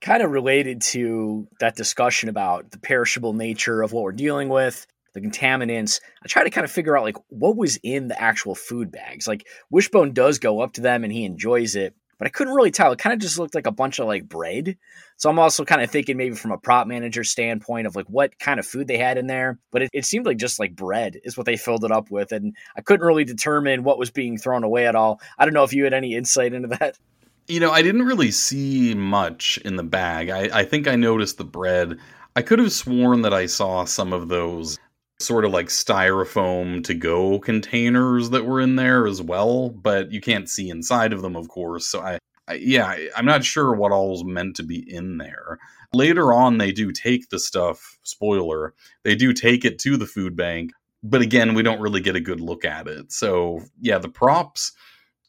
Kind 0.00 0.22
of 0.22 0.30
related 0.30 0.80
to 0.82 1.48
that 1.60 1.76
discussion 1.76 2.28
about 2.28 2.70
the 2.70 2.78
perishable 2.78 3.32
nature 3.32 3.82
of 3.82 3.92
what 3.92 4.04
we're 4.04 4.12
dealing 4.12 4.48
with, 4.48 4.86
the 5.14 5.20
contaminants. 5.20 6.00
I 6.22 6.28
try 6.28 6.44
to 6.44 6.50
kind 6.50 6.64
of 6.64 6.70
figure 6.70 6.96
out 6.96 7.04
like 7.04 7.16
what 7.28 7.56
was 7.56 7.78
in 7.82 8.08
the 8.08 8.20
actual 8.20 8.54
food 8.54 8.92
bags. 8.92 9.26
Like 9.26 9.46
Wishbone 9.70 10.12
does 10.12 10.38
go 10.38 10.60
up 10.60 10.74
to 10.74 10.80
them 10.80 11.02
and 11.02 11.12
he 11.12 11.24
enjoys 11.24 11.74
it, 11.74 11.94
but 12.18 12.26
I 12.26 12.30
couldn't 12.30 12.54
really 12.54 12.70
tell. 12.70 12.92
It 12.92 12.98
kind 12.98 13.14
of 13.14 13.20
just 13.20 13.38
looked 13.38 13.54
like 13.54 13.66
a 13.66 13.72
bunch 13.72 13.98
of 13.98 14.06
like 14.06 14.28
bread. 14.28 14.76
So 15.16 15.30
I'm 15.30 15.38
also 15.38 15.64
kind 15.64 15.82
of 15.82 15.90
thinking 15.90 16.16
maybe 16.16 16.34
from 16.34 16.52
a 16.52 16.58
prop 16.58 16.86
manager 16.86 17.24
standpoint 17.24 17.86
of 17.86 17.96
like 17.96 18.06
what 18.06 18.38
kind 18.38 18.60
of 18.60 18.66
food 18.66 18.88
they 18.88 18.98
had 18.98 19.18
in 19.18 19.26
there. 19.26 19.58
But 19.70 19.82
it, 19.82 19.90
it 19.92 20.04
seemed 20.04 20.26
like 20.26 20.36
just 20.36 20.58
like 20.58 20.76
bread 20.76 21.18
is 21.24 21.36
what 21.36 21.46
they 21.46 21.56
filled 21.56 21.84
it 21.84 21.92
up 21.92 22.10
with. 22.10 22.32
And 22.32 22.56
I 22.76 22.80
couldn't 22.80 23.06
really 23.06 23.24
determine 23.24 23.84
what 23.84 23.98
was 23.98 24.10
being 24.10 24.36
thrown 24.36 24.64
away 24.64 24.86
at 24.86 24.94
all. 24.94 25.20
I 25.38 25.44
don't 25.44 25.54
know 25.54 25.64
if 25.64 25.72
you 25.72 25.84
had 25.84 25.94
any 25.94 26.14
insight 26.14 26.52
into 26.52 26.68
that. 26.78 26.98
You 27.46 27.60
know, 27.60 27.70
I 27.70 27.82
didn't 27.82 28.04
really 28.04 28.30
see 28.30 28.94
much 28.94 29.58
in 29.64 29.76
the 29.76 29.82
bag. 29.82 30.28
I, 30.28 30.60
I 30.60 30.64
think 30.64 30.86
I 30.86 30.96
noticed 30.96 31.38
the 31.38 31.44
bread. 31.44 31.98
I 32.36 32.42
could 32.42 32.58
have 32.58 32.72
sworn 32.72 33.22
that 33.22 33.32
I 33.32 33.46
saw 33.46 33.84
some 33.84 34.12
of 34.12 34.28
those 34.28 34.78
sort 35.20 35.44
of 35.44 35.50
like 35.50 35.66
styrofoam 35.66 36.84
to 36.84 36.94
go 36.94 37.38
containers 37.40 38.30
that 38.30 38.46
were 38.46 38.60
in 38.60 38.76
there 38.76 39.06
as 39.06 39.20
well, 39.20 39.70
but 39.70 40.12
you 40.12 40.20
can't 40.20 40.48
see 40.48 40.70
inside 40.70 41.12
of 41.12 41.22
them, 41.22 41.34
of 41.34 41.48
course. 41.48 41.86
So 41.86 42.00
I, 42.00 42.18
I 42.46 42.54
yeah, 42.54 42.96
I'm 43.16 43.26
not 43.26 43.44
sure 43.44 43.74
what 43.74 43.92
all 43.92 44.10
was 44.10 44.24
meant 44.24 44.56
to 44.56 44.62
be 44.62 44.78
in 44.92 45.18
there. 45.18 45.58
Later 45.92 46.32
on, 46.32 46.58
they 46.58 46.70
do 46.70 46.92
take 46.92 47.30
the 47.30 47.38
stuff, 47.38 47.98
spoiler, 48.04 48.74
they 49.02 49.16
do 49.16 49.32
take 49.32 49.64
it 49.64 49.78
to 49.80 49.96
the 49.96 50.06
food 50.06 50.36
bank, 50.36 50.72
but 51.02 51.22
again, 51.22 51.54
we 51.54 51.62
don't 51.62 51.80
really 51.80 52.00
get 52.00 52.16
a 52.16 52.20
good 52.20 52.40
look 52.40 52.64
at 52.64 52.86
it. 52.86 53.10
So 53.12 53.62
yeah, 53.80 53.98
the 53.98 54.08
props. 54.08 54.72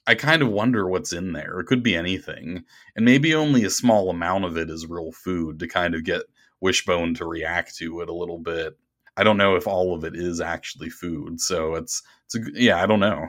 I 0.08 0.16
kind 0.16 0.42
of 0.42 0.50
wonder 0.50 0.88
what's 0.88 1.14
in 1.14 1.34
there. 1.34 1.60
It 1.60 1.68
could 1.68 1.84
be 1.84 1.96
anything. 1.96 2.64
And 2.96 3.06
maybe 3.06 3.36
only 3.36 3.64
a 3.64 3.70
small 3.70 4.10
amount 4.10 4.44
of 4.44 4.58
it 4.58 4.70
is 4.70 4.88
real 4.88 5.12
food 5.12 5.60
to 5.60 5.68
kind 5.68 5.94
of 5.94 6.04
get 6.04 6.24
Wishbone 6.62 7.14
to 7.16 7.26
react 7.26 7.76
to 7.78 8.02
it 8.02 8.10
a 8.10 8.14
little 8.14 8.40
bit. 8.40 8.76
I 9.20 9.24
don't 9.24 9.36
know 9.36 9.56
if 9.58 9.68
all 9.68 9.94
of 9.94 10.06
it 10.06 10.16
is 10.16 10.40
actually 10.40 10.90
food. 10.90 11.42
So 11.42 11.76
it's 11.76 12.02
it's 12.26 12.36
a, 12.36 12.40
yeah, 12.54 12.82
I 12.82 12.86
don't 12.86 13.02
know. 13.02 13.28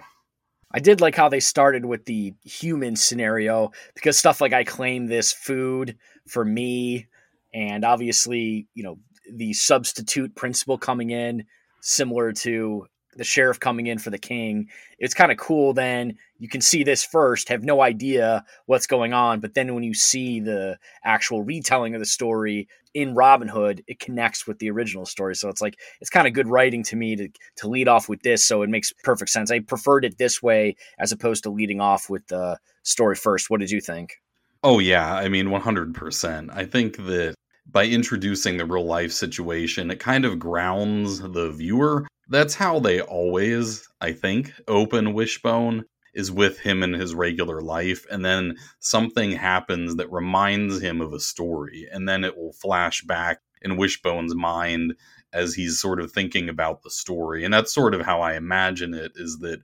I 0.73 0.79
did 0.79 1.01
like 1.01 1.17
how 1.17 1.29
they 1.29 1.41
started 1.41 1.85
with 1.85 2.05
the 2.05 2.33
human 2.45 2.95
scenario 2.95 3.73
because 3.97 4.17
stuff 4.17 4.41
like 4.41 4.53
I 4.53 4.63
claim 4.63 5.09
this 5.09 5.33
food 5.33 5.97
for 6.29 6.45
me 6.45 7.09
and 7.53 7.85
obviously, 7.85 8.69
you 8.75 8.85
know, 8.85 9.01
the 9.33 9.53
substitute 9.53 10.37
principle 10.37 10.79
coming 10.79 11.11
in 11.11 11.45
similar 11.81 12.33
to 12.35 12.87
the 13.17 13.25
sheriff 13.25 13.61
coming 13.61 13.87
in 13.87 13.99
for 13.99 14.11
the 14.11 14.19
king. 14.19 14.69
It's 14.99 15.15
kind 15.15 15.33
of 15.33 15.39
cool 15.39 15.73
then 15.73 16.17
you 16.41 16.49
can 16.49 16.63
see 16.63 16.85
this 16.85 17.05
first, 17.05 17.51
have 17.51 17.65
no 17.65 17.83
idea 17.83 18.45
what's 18.65 18.87
going 18.87 19.13
on, 19.13 19.41
but 19.41 19.53
then 19.53 19.75
when 19.75 19.83
you 19.83 19.93
see 19.93 20.41
the 20.41 20.79
actual 21.05 21.43
retelling 21.43 21.95
of 21.95 22.01
the 22.01 22.07
story 22.07 22.67
in 22.95 23.15
Robin 23.15 23.47
Hood, 23.47 23.85
it 23.87 24.01
connects 24.01 24.47
with 24.47 24.59
the 24.59 24.71
original 24.71 25.05
story. 25.05 25.37
So 25.37 25.49
it's 25.51 25.61
like 25.61 25.79
it's 26.01 26.11
kind 26.11 26.27
of 26.27 26.33
good 26.33 26.49
writing 26.49 26.83
to 26.85 26.97
me 26.97 27.15
to 27.17 27.29
to 27.57 27.69
lead 27.69 27.89
off 27.89 28.09
with 28.09 28.23
this, 28.23 28.45
so 28.45 28.63
it 28.63 28.71
makes 28.71 28.93
perfect 29.05 29.31
sense. 29.31 29.51
I 29.51 29.61
preferred 29.61 30.05
it 30.05 30.19
this 30.19 30.43
way 30.43 30.77
as 30.99 31.13
opposed 31.13 31.43
to 31.45 31.51
leading 31.51 31.81
off 31.81 32.09
with 32.09 32.27
the 32.29 32.59
story 32.83 33.17
first. 33.17 33.51
What 33.51 33.61
did 33.61 33.71
you 33.71 33.81
think? 33.81 34.15
Oh 34.63 34.79
yeah, 34.79 35.15
I 35.15 35.29
mean 35.29 35.47
100%. 35.49 36.51
I 36.53 36.65
think 36.65 36.97
that 36.97 37.35
by 37.71 37.85
introducing 37.87 38.57
the 38.57 38.65
real 38.65 38.85
life 38.85 39.13
situation, 39.13 39.91
it 39.91 40.01
kind 40.01 40.25
of 40.25 40.39
grounds 40.39 41.21
the 41.21 41.51
viewer. 41.51 42.07
That's 42.31 42.55
how 42.55 42.79
they 42.79 43.01
always, 43.01 43.89
I 44.01 44.13
think, 44.13 44.53
open 44.69 45.13
Wishbone 45.13 45.85
is 46.15 46.31
with 46.31 46.59
him 46.61 46.83
in 46.83 46.93
his 46.93 47.15
regular 47.15 47.61
life 47.61 48.05
and 48.11 48.25
then 48.25 48.57
something 48.79 49.33
happens 49.33 49.97
that 49.97 50.11
reminds 50.11 50.81
him 50.81 51.01
of 51.01 51.13
a 51.13 51.21
story 51.21 51.89
and 51.93 52.09
then 52.09 52.25
it 52.25 52.37
will 52.37 52.53
flash 52.53 53.03
back 53.03 53.41
in 53.63 53.77
Wishbone's 53.77 54.35
mind 54.35 54.95
as 55.33 55.55
he's 55.55 55.81
sort 55.81 56.01
of 56.01 56.11
thinking 56.11 56.49
about 56.49 56.83
the 56.83 56.91
story 56.91 57.45
and 57.45 57.55
that's 57.55 57.73
sort 57.73 57.95
of 57.95 58.01
how 58.01 58.21
I 58.21 58.35
imagine 58.35 58.93
it 58.95 59.13
is 59.15 59.39
that 59.39 59.61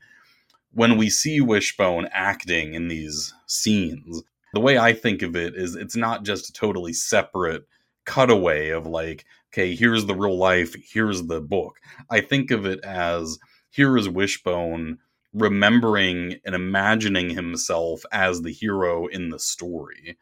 when 0.73 0.97
we 0.97 1.11
see 1.11 1.41
Wishbone 1.41 2.09
acting 2.13 2.75
in 2.75 2.87
these 2.89 3.35
scenes 3.47 4.23
the 4.53 4.61
way 4.61 4.79
I 4.79 4.93
think 4.93 5.23
of 5.23 5.35
it 5.35 5.57
is 5.57 5.75
it's 5.75 5.97
not 5.97 6.25
just 6.25 6.49
a 6.49 6.53
totally 6.53 6.93
separate 6.93 7.67
cutaway 8.05 8.71
of 8.71 8.87
like 8.87 9.25
okay 9.53 9.75
here's 9.75 10.07
the 10.07 10.15
real 10.15 10.37
life 10.37 10.75
here's 10.93 11.27
the 11.27 11.41
book 11.41 11.79
I 12.11 12.21
think 12.21 12.51
of 12.51 12.67
it 12.67 12.81
as 12.85 13.39
here 13.71 13.97
is 13.97 14.09
Wishbone 14.09 14.99
remembering 15.33 16.37
and 16.45 16.55
imagining 16.55 17.31
himself 17.31 18.03
as 18.11 18.41
the 18.41 18.53
hero 18.53 19.07
in 19.07 19.29
the 19.29 19.39
story 19.39 20.17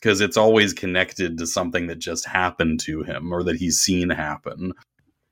because 0.00 0.20
it's 0.20 0.36
always 0.36 0.72
connected 0.72 1.38
to 1.38 1.46
something 1.46 1.86
that 1.86 1.98
just 1.98 2.26
happened 2.26 2.80
to 2.80 3.02
him 3.02 3.32
or 3.32 3.42
that 3.42 3.56
he's 3.56 3.80
seen 3.80 4.10
happen. 4.10 4.72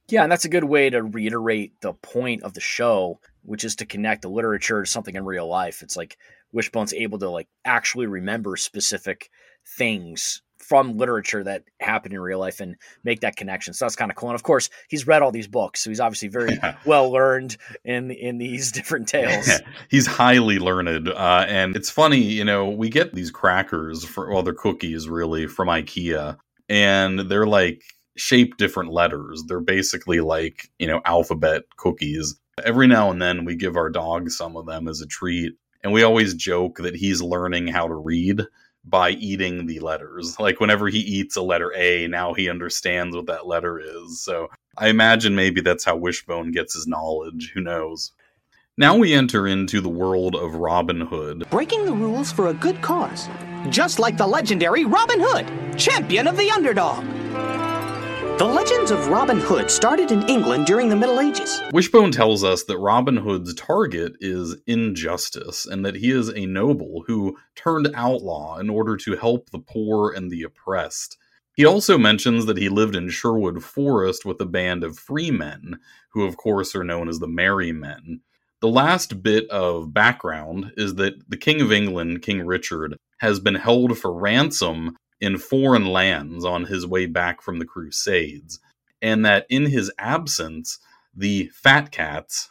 Yeah, 0.08 0.22
and 0.22 0.32
that's 0.32 0.44
a 0.44 0.50
good 0.50 0.64
way 0.64 0.90
to 0.90 1.02
reiterate 1.02 1.80
the 1.80 1.92
point 1.92 2.42
of 2.42 2.54
the 2.54 2.60
show, 2.60 3.20
which 3.42 3.64
is 3.64 3.76
to 3.76 3.86
connect 3.86 4.22
the 4.22 4.28
literature 4.28 4.82
to 4.82 4.90
something 4.90 5.14
in 5.14 5.24
real 5.24 5.48
life. 5.48 5.82
It's 5.82 5.96
like 5.96 6.16
Wishbone's 6.52 6.94
able 6.94 7.18
to 7.18 7.28
like 7.28 7.48
actually 7.64 8.06
remember 8.06 8.56
specific 8.56 9.30
things 9.76 10.42
from 10.58 10.96
literature 10.96 11.44
that 11.44 11.64
happened 11.80 12.14
in 12.14 12.20
real 12.20 12.38
life 12.38 12.60
and 12.60 12.76
make 13.04 13.20
that 13.20 13.36
connection. 13.36 13.74
So 13.74 13.84
that's 13.84 13.96
kind 13.96 14.10
of 14.10 14.16
cool. 14.16 14.30
And 14.30 14.34
of 14.34 14.42
course, 14.42 14.70
he's 14.88 15.06
read 15.06 15.22
all 15.22 15.32
these 15.32 15.48
books, 15.48 15.82
so 15.82 15.90
he's 15.90 16.00
obviously 16.00 16.28
very 16.28 16.58
well 16.86 17.10
learned 17.10 17.56
in 17.84 18.10
in 18.10 18.38
these 18.38 18.72
different 18.76 19.08
tales. 19.08 19.48
Yeah. 19.48 19.58
He's 19.88 20.06
highly 20.06 20.58
learned, 20.58 21.08
uh, 21.08 21.44
and 21.48 21.76
it's 21.76 21.90
funny, 21.90 22.20
you 22.20 22.44
know, 22.44 22.68
we 22.68 22.88
get 22.88 23.14
these 23.14 23.30
crackers 23.30 24.04
for 24.04 24.32
well, 24.32 24.42
they're 24.42 24.54
cookies 24.54 25.08
really 25.08 25.46
from 25.46 25.68
IKEA, 25.68 26.36
and 26.68 27.20
they're 27.20 27.46
like 27.46 27.82
shaped 28.16 28.58
different 28.58 28.92
letters. 28.92 29.44
They're 29.46 29.60
basically 29.60 30.20
like 30.20 30.70
you 30.78 30.86
know 30.86 31.00
alphabet 31.04 31.64
cookies. 31.76 32.36
Every 32.64 32.86
now 32.86 33.10
and 33.10 33.20
then, 33.20 33.44
we 33.44 33.54
give 33.54 33.76
our 33.76 33.90
dog 33.90 34.30
some 34.30 34.56
of 34.56 34.66
them 34.66 34.88
as 34.88 35.00
a 35.00 35.06
treat, 35.06 35.52
and 35.82 35.92
we 35.92 36.02
always 36.02 36.34
joke 36.34 36.78
that 36.78 36.96
he's 36.96 37.22
learning 37.22 37.68
how 37.68 37.86
to 37.86 37.94
read 37.94 38.42
by 38.86 39.10
eating 39.10 39.66
the 39.66 39.80
letters. 39.80 40.36
Like 40.46 40.60
whenever 40.60 40.88
he 40.88 41.00
eats 41.00 41.36
a 41.36 41.42
letter 41.42 41.72
A, 41.76 42.06
now 42.06 42.32
he 42.32 42.48
understands 42.48 43.16
what 43.16 43.26
that 43.26 43.46
letter 43.46 43.80
is. 43.80 44.20
So 44.20 44.48
I 44.78 44.88
imagine 44.88 45.34
maybe 45.34 45.60
that's 45.60 45.84
how 45.84 45.96
Wishbone 45.96 46.52
gets 46.52 46.74
his 46.74 46.86
knowledge. 46.86 47.50
Who 47.52 47.60
knows? 47.60 48.12
Now 48.78 48.96
we 48.96 49.14
enter 49.14 49.46
into 49.46 49.80
the 49.80 49.88
world 49.88 50.36
of 50.36 50.54
Robin 50.54 51.00
Hood. 51.00 51.48
Breaking 51.50 51.84
the 51.86 51.92
rules 51.94 52.30
for 52.30 52.48
a 52.48 52.54
good 52.54 52.80
cause. 52.82 53.28
Just 53.70 53.98
like 53.98 54.16
the 54.16 54.26
legendary 54.26 54.84
Robin 54.84 55.18
Hood, 55.18 55.78
champion 55.78 56.26
of 56.28 56.36
the 56.36 56.50
underdog. 56.50 57.04
The 58.38 58.44
legends 58.44 58.90
of 58.90 59.08
Robin 59.08 59.40
Hood 59.40 59.70
started 59.70 60.12
in 60.12 60.28
England 60.28 60.66
during 60.66 60.90
the 60.90 60.96
Middle 60.96 61.20
Ages. 61.20 61.62
Wishbone 61.72 62.12
tells 62.12 62.44
us 62.44 62.64
that 62.64 62.76
Robin 62.76 63.16
Hood's 63.16 63.54
target 63.54 64.14
is 64.20 64.56
injustice 64.66 65.64
and 65.64 65.86
that 65.86 65.94
he 65.94 66.10
is 66.10 66.28
a 66.28 66.44
noble 66.44 67.04
who 67.06 67.38
turned 67.54 67.88
outlaw 67.94 68.58
in 68.58 68.68
order 68.68 68.94
to 68.98 69.16
help 69.16 69.48
the 69.48 69.58
poor 69.58 70.12
and 70.12 70.30
the 70.30 70.42
oppressed. 70.42 71.16
He 71.54 71.64
also 71.64 71.96
mentions 71.96 72.44
that 72.44 72.58
he 72.58 72.68
lived 72.68 72.94
in 72.94 73.08
Sherwood 73.08 73.64
Forest 73.64 74.26
with 74.26 74.38
a 74.42 74.44
band 74.44 74.84
of 74.84 74.98
free 74.98 75.30
men, 75.30 75.78
who 76.10 76.26
of 76.26 76.36
course 76.36 76.76
are 76.76 76.84
known 76.84 77.08
as 77.08 77.20
the 77.20 77.26
Merry 77.26 77.72
Men. 77.72 78.20
The 78.60 78.68
last 78.68 79.22
bit 79.22 79.48
of 79.48 79.94
background 79.94 80.72
is 80.76 80.96
that 80.96 81.14
the 81.30 81.38
King 81.38 81.62
of 81.62 81.72
England, 81.72 82.20
King 82.20 82.44
Richard, 82.44 82.98
has 83.20 83.40
been 83.40 83.54
held 83.54 83.96
for 83.96 84.12
ransom 84.12 84.94
in 85.20 85.38
foreign 85.38 85.86
lands 85.86 86.44
on 86.44 86.64
his 86.64 86.86
way 86.86 87.06
back 87.06 87.42
from 87.42 87.58
the 87.58 87.64
Crusades, 87.64 88.60
and 89.00 89.24
that 89.24 89.46
in 89.48 89.66
his 89.66 89.90
absence, 89.98 90.78
the 91.14 91.50
fat 91.54 91.90
cats, 91.90 92.48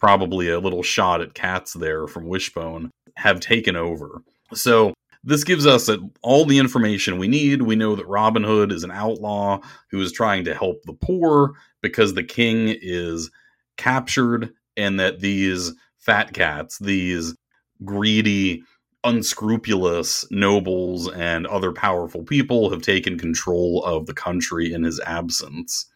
probably 0.00 0.48
a 0.48 0.60
little 0.60 0.82
shot 0.82 1.20
at 1.20 1.34
cats 1.34 1.72
there 1.72 2.06
from 2.06 2.26
Wishbone, 2.26 2.90
have 3.16 3.40
taken 3.40 3.76
over. 3.76 4.22
So 4.54 4.94
this 5.24 5.44
gives 5.44 5.66
us 5.66 5.90
all 6.22 6.44
the 6.44 6.58
information 6.58 7.18
we 7.18 7.28
need. 7.28 7.62
We 7.62 7.76
know 7.76 7.96
that 7.96 8.06
Robin 8.06 8.44
Hood 8.44 8.72
is 8.72 8.84
an 8.84 8.90
outlaw 8.90 9.60
who 9.90 10.00
is 10.00 10.12
trying 10.12 10.44
to 10.44 10.54
help 10.54 10.82
the 10.84 10.92
poor 10.94 11.54
because 11.82 12.14
the 12.14 12.24
king 12.24 12.74
is 12.80 13.30
captured, 13.76 14.52
and 14.76 14.98
that 15.00 15.20
these 15.20 15.72
fat 15.98 16.32
cats, 16.32 16.78
these 16.78 17.34
greedy 17.84 18.62
unscrupulous 19.04 20.26
nobles 20.30 21.10
and 21.12 21.46
other 21.46 21.72
powerful 21.72 22.24
people 22.24 22.70
have 22.70 22.82
taken 22.82 23.18
control 23.18 23.82
of 23.84 24.06
the 24.06 24.14
country 24.14 24.72
in 24.72 24.82
his 24.82 25.00
absence. 25.00 25.86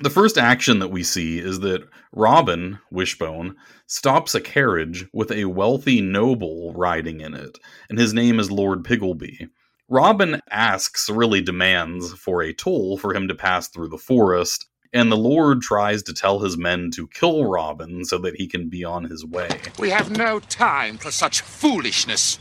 The 0.00 0.10
first 0.10 0.36
action 0.36 0.78
that 0.80 0.90
we 0.90 1.02
see 1.02 1.38
is 1.38 1.60
that 1.60 1.88
Robin, 2.12 2.78
Wishbone, 2.90 3.56
stops 3.86 4.34
a 4.34 4.40
carriage 4.40 5.06
with 5.12 5.32
a 5.32 5.46
wealthy 5.46 6.02
noble 6.02 6.74
riding 6.74 7.20
in 7.20 7.34
it, 7.34 7.58
and 7.88 7.98
his 7.98 8.12
name 8.12 8.38
is 8.38 8.50
Lord 8.50 8.84
Piggleby. 8.84 9.48
Robin 9.88 10.42
asks, 10.50 11.08
really 11.08 11.40
demands, 11.40 12.12
for 12.12 12.42
a 12.42 12.52
toll 12.52 12.98
for 12.98 13.14
him 13.14 13.26
to 13.28 13.34
pass 13.34 13.68
through 13.68 13.88
the 13.88 13.96
forest, 13.96 14.66
and 14.96 15.12
the 15.12 15.16
Lord 15.16 15.60
tries 15.60 16.02
to 16.04 16.14
tell 16.14 16.38
his 16.38 16.56
men 16.56 16.90
to 16.92 17.06
kill 17.08 17.44
Robin 17.44 18.06
so 18.06 18.16
that 18.16 18.36
he 18.36 18.46
can 18.46 18.70
be 18.70 18.82
on 18.82 19.04
his 19.04 19.26
way. 19.26 19.50
We 19.78 19.90
have 19.90 20.16
no 20.16 20.40
time 20.40 20.96
for 20.96 21.10
such 21.10 21.42
foolishness. 21.42 22.38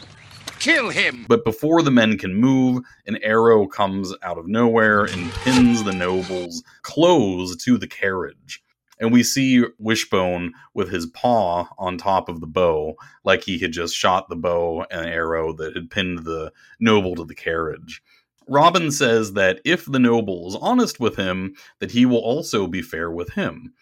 Kill 0.59 0.89
him! 0.89 1.25
But 1.27 1.43
before 1.43 1.81
the 1.81 1.91
men 1.91 2.17
can 2.17 2.33
move, 2.33 2.81
an 3.05 3.17
arrow 3.21 3.67
comes 3.67 4.13
out 4.23 4.37
of 4.37 4.47
nowhere 4.47 5.03
and 5.03 5.33
pins 5.33 5.83
the 5.83 5.91
noble's 5.91 6.63
clothes 6.81 7.57
to 7.65 7.77
the 7.77 7.87
carriage. 7.87 8.63
And 9.01 9.11
we 9.11 9.21
see 9.21 9.65
Wishbone 9.77 10.53
with 10.73 10.89
his 10.89 11.07
paw 11.07 11.67
on 11.77 11.97
top 11.97 12.29
of 12.29 12.39
the 12.39 12.47
bow, 12.47 12.95
like 13.25 13.43
he 13.43 13.59
had 13.59 13.73
just 13.73 13.93
shot 13.93 14.29
the 14.29 14.37
bow 14.37 14.85
and 14.89 15.05
arrow 15.05 15.51
that 15.51 15.75
had 15.75 15.91
pinned 15.91 16.19
the 16.19 16.53
noble 16.79 17.15
to 17.15 17.25
the 17.25 17.35
carriage. 17.35 18.01
Robin 18.47 18.91
says 18.91 19.33
that 19.33 19.59
if 19.65 19.85
the 19.85 19.99
noble 19.99 20.47
is 20.47 20.55
honest 20.55 20.99
with 20.99 21.15
him, 21.15 21.55
that 21.79 21.91
he 21.91 22.05
will 22.05 22.19
also 22.19 22.67
be 22.67 22.81
fair 22.81 23.11
with 23.11 23.31
him. 23.31 23.73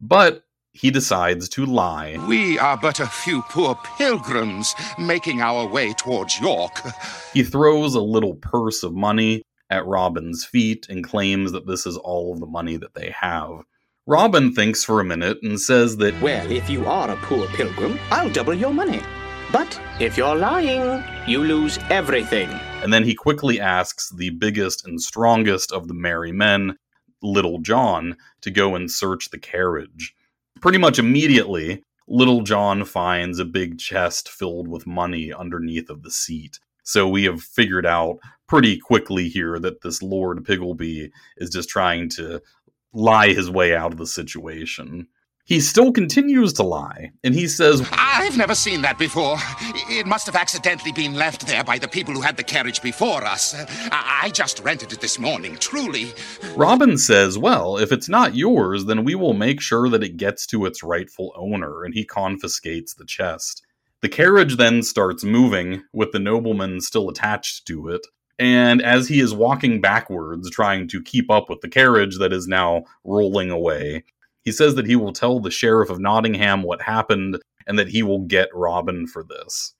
But 0.00 0.44
he 0.72 0.90
decides 0.90 1.48
to 1.50 1.66
lie. 1.66 2.16
We 2.28 2.58
are 2.58 2.76
but 2.76 3.00
a 3.00 3.06
few 3.06 3.42
poor 3.42 3.78
pilgrims 3.98 4.74
making 4.98 5.40
our 5.40 5.66
way 5.66 5.92
towards 5.94 6.40
York. 6.40 6.72
He 7.32 7.42
throws 7.42 7.94
a 7.94 8.00
little 8.00 8.34
purse 8.34 8.82
of 8.82 8.94
money 8.94 9.42
at 9.68 9.86
Robin's 9.86 10.44
feet 10.44 10.86
and 10.88 11.04
claims 11.04 11.52
that 11.52 11.66
this 11.66 11.86
is 11.86 11.96
all 11.96 12.32
of 12.32 12.40
the 12.40 12.46
money 12.46 12.76
that 12.76 12.94
they 12.94 13.10
have. 13.18 13.62
Robin 14.06 14.52
thinks 14.52 14.82
for 14.82 15.00
a 15.00 15.04
minute 15.04 15.38
and 15.42 15.60
says 15.60 15.96
that 15.98 16.20
Well, 16.20 16.50
if 16.50 16.68
you 16.68 16.86
are 16.86 17.10
a 17.10 17.16
poor 17.16 17.46
pilgrim, 17.48 17.98
I'll 18.10 18.30
double 18.30 18.54
your 18.54 18.72
money. 18.72 19.00
But 19.52 19.80
if 20.00 20.16
you're 20.16 20.36
lying, 20.36 21.04
you 21.28 21.44
lose 21.44 21.78
everything. 21.90 22.48
And 22.82 22.92
then 22.92 23.04
he 23.04 23.14
quickly 23.14 23.60
asks 23.60 24.10
the 24.10 24.30
biggest 24.30 24.86
and 24.86 25.00
strongest 25.00 25.72
of 25.72 25.88
the 25.88 25.94
merry 25.94 26.32
men, 26.32 26.76
Little 27.22 27.58
John, 27.58 28.16
to 28.40 28.50
go 28.50 28.74
and 28.74 28.90
search 28.90 29.30
the 29.30 29.38
carriage. 29.38 30.14
Pretty 30.60 30.78
much 30.78 30.98
immediately, 30.98 31.82
Little 32.08 32.42
John 32.42 32.84
finds 32.84 33.38
a 33.38 33.44
big 33.44 33.78
chest 33.78 34.28
filled 34.28 34.68
with 34.68 34.86
money 34.86 35.32
underneath 35.32 35.90
of 35.90 36.02
the 36.02 36.10
seat. 36.10 36.58
So 36.82 37.08
we 37.08 37.24
have 37.24 37.42
figured 37.42 37.86
out 37.86 38.18
pretty 38.48 38.78
quickly 38.78 39.28
here 39.28 39.58
that 39.60 39.82
this 39.82 40.02
Lord 40.02 40.44
Piggleby 40.44 41.10
is 41.36 41.50
just 41.50 41.68
trying 41.68 42.08
to 42.10 42.40
lie 42.92 43.32
his 43.32 43.48
way 43.48 43.76
out 43.76 43.92
of 43.92 43.98
the 43.98 44.06
situation. 44.06 45.06
He 45.44 45.60
still 45.60 45.90
continues 45.90 46.52
to 46.54 46.62
lie, 46.62 47.10
and 47.24 47.34
he 47.34 47.48
says, 47.48 47.86
I've 47.90 48.36
never 48.36 48.54
seen 48.54 48.82
that 48.82 48.98
before. 48.98 49.36
It 49.88 50.06
must 50.06 50.26
have 50.26 50.36
accidentally 50.36 50.92
been 50.92 51.14
left 51.14 51.46
there 51.46 51.64
by 51.64 51.78
the 51.78 51.88
people 51.88 52.14
who 52.14 52.20
had 52.20 52.36
the 52.36 52.44
carriage 52.44 52.80
before 52.80 53.24
us. 53.24 53.56
I 53.90 54.30
just 54.32 54.60
rented 54.60 54.92
it 54.92 55.00
this 55.00 55.18
morning, 55.18 55.56
truly. 55.56 56.12
Robin 56.54 56.96
says, 56.96 57.36
Well, 57.36 57.78
if 57.78 57.90
it's 57.90 58.08
not 58.08 58.36
yours, 58.36 58.84
then 58.84 59.02
we 59.02 59.16
will 59.16 59.34
make 59.34 59.60
sure 59.60 59.88
that 59.88 60.04
it 60.04 60.16
gets 60.16 60.46
to 60.48 60.66
its 60.66 60.84
rightful 60.84 61.32
owner, 61.36 61.82
and 61.82 61.94
he 61.94 62.04
confiscates 62.04 62.94
the 62.94 63.04
chest. 63.04 63.66
The 64.02 64.08
carriage 64.08 64.56
then 64.56 64.82
starts 64.82 65.24
moving, 65.24 65.82
with 65.92 66.12
the 66.12 66.20
nobleman 66.20 66.80
still 66.80 67.08
attached 67.08 67.66
to 67.66 67.88
it. 67.88 68.06
And 68.38 68.80
as 68.80 69.08
he 69.08 69.20
is 69.20 69.34
walking 69.34 69.82
backwards, 69.82 70.50
trying 70.50 70.88
to 70.88 71.02
keep 71.02 71.30
up 71.30 71.50
with 71.50 71.60
the 71.60 71.68
carriage 71.68 72.18
that 72.18 72.32
is 72.32 72.48
now 72.48 72.84
rolling 73.04 73.50
away, 73.50 74.04
he 74.42 74.52
says 74.52 74.74
that 74.74 74.86
he 74.86 74.96
will 74.96 75.12
tell 75.12 75.40
the 75.40 75.50
sheriff 75.50 75.90
of 75.90 76.00
Nottingham 76.00 76.62
what 76.62 76.82
happened 76.82 77.38
and 77.66 77.78
that 77.78 77.88
he 77.88 78.02
will 78.02 78.20
get 78.20 78.48
Robin 78.54 79.06
for 79.06 79.22
this. 79.22 79.74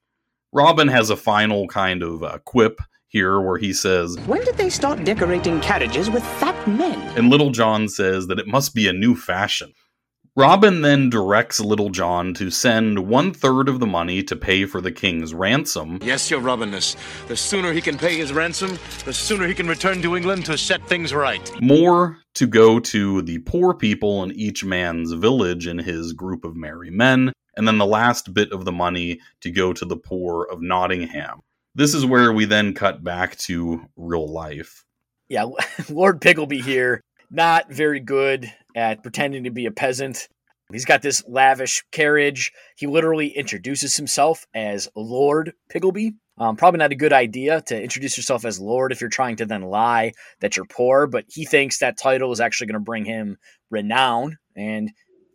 Robin 0.52 0.88
has 0.88 1.10
a 1.10 1.16
final 1.16 1.66
kind 1.68 2.02
of 2.02 2.22
uh, 2.22 2.38
quip 2.44 2.80
here 3.08 3.40
where 3.40 3.58
he 3.58 3.72
says, 3.72 4.18
When 4.26 4.44
did 4.44 4.56
they 4.56 4.70
start 4.70 5.04
decorating 5.04 5.60
carriages 5.60 6.10
with 6.10 6.24
fat 6.24 6.68
men? 6.68 6.98
and 7.16 7.30
Little 7.30 7.50
John 7.50 7.88
says 7.88 8.26
that 8.28 8.38
it 8.38 8.46
must 8.46 8.74
be 8.74 8.88
a 8.88 8.92
new 8.92 9.16
fashion. 9.16 9.72
Robin 10.36 10.82
then 10.82 11.10
directs 11.10 11.58
Little 11.58 11.88
John 11.88 12.34
to 12.34 12.50
send 12.50 13.08
one 13.08 13.34
third 13.34 13.68
of 13.68 13.80
the 13.80 13.86
money 13.86 14.22
to 14.22 14.36
pay 14.36 14.64
for 14.64 14.80
the 14.80 14.92
king's 14.92 15.34
ransom, 15.34 15.98
Yes, 16.02 16.30
your 16.30 16.40
Robinness. 16.40 16.96
The 17.26 17.36
sooner 17.36 17.72
he 17.72 17.80
can 17.80 17.98
pay 17.98 18.16
his 18.16 18.32
ransom, 18.32 18.78
the 19.04 19.12
sooner 19.12 19.48
he 19.48 19.54
can 19.54 19.66
return 19.66 20.00
to 20.02 20.16
England 20.16 20.44
to 20.44 20.56
set 20.56 20.86
things 20.86 21.12
right. 21.12 21.50
more 21.60 22.18
to 22.34 22.46
go 22.46 22.78
to 22.78 23.22
the 23.22 23.38
poor 23.40 23.74
people 23.74 24.22
in 24.22 24.30
each 24.30 24.64
man's 24.64 25.10
village 25.12 25.66
in 25.66 25.78
his 25.78 26.12
group 26.12 26.44
of 26.44 26.54
merry 26.54 26.90
men, 26.90 27.32
and 27.56 27.66
then 27.66 27.78
the 27.78 27.86
last 27.86 28.32
bit 28.32 28.52
of 28.52 28.64
the 28.64 28.72
money 28.72 29.18
to 29.40 29.50
go 29.50 29.72
to 29.72 29.84
the 29.84 29.96
poor 29.96 30.44
of 30.44 30.62
Nottingham. 30.62 31.40
This 31.74 31.92
is 31.92 32.06
where 32.06 32.32
we 32.32 32.44
then 32.44 32.72
cut 32.72 33.02
back 33.02 33.36
to 33.38 33.84
real 33.96 34.32
life. 34.32 34.84
yeah, 35.28 35.46
Lord 35.88 36.20
Piggleby 36.20 36.62
here, 36.62 37.00
not 37.32 37.68
very 37.72 37.98
good 37.98 38.52
at 38.74 39.02
pretending 39.02 39.44
to 39.44 39.50
be 39.50 39.66
a 39.66 39.70
peasant. 39.70 40.28
He's 40.72 40.84
got 40.84 41.02
this 41.02 41.24
lavish 41.26 41.84
carriage. 41.90 42.52
He 42.76 42.86
literally 42.86 43.28
introduces 43.28 43.96
himself 43.96 44.46
as 44.54 44.88
Lord 44.94 45.52
Piggleby. 45.72 46.14
Um, 46.38 46.56
probably 46.56 46.78
not 46.78 46.92
a 46.92 46.96
good 46.96 47.12
idea 47.12 47.60
to 47.66 47.82
introduce 47.82 48.16
yourself 48.16 48.44
as 48.44 48.60
Lord 48.60 48.92
if 48.92 49.00
you're 49.00 49.10
trying 49.10 49.36
to 49.36 49.46
then 49.46 49.62
lie 49.62 50.12
that 50.40 50.56
you're 50.56 50.64
poor, 50.64 51.06
but 51.06 51.24
he 51.28 51.44
thinks 51.44 51.78
that 51.78 51.98
title 51.98 52.32
is 52.32 52.40
actually 52.40 52.68
going 52.68 52.80
to 52.80 52.80
bring 52.80 53.04
him 53.04 53.36
renown 53.70 54.38
and 54.56 54.90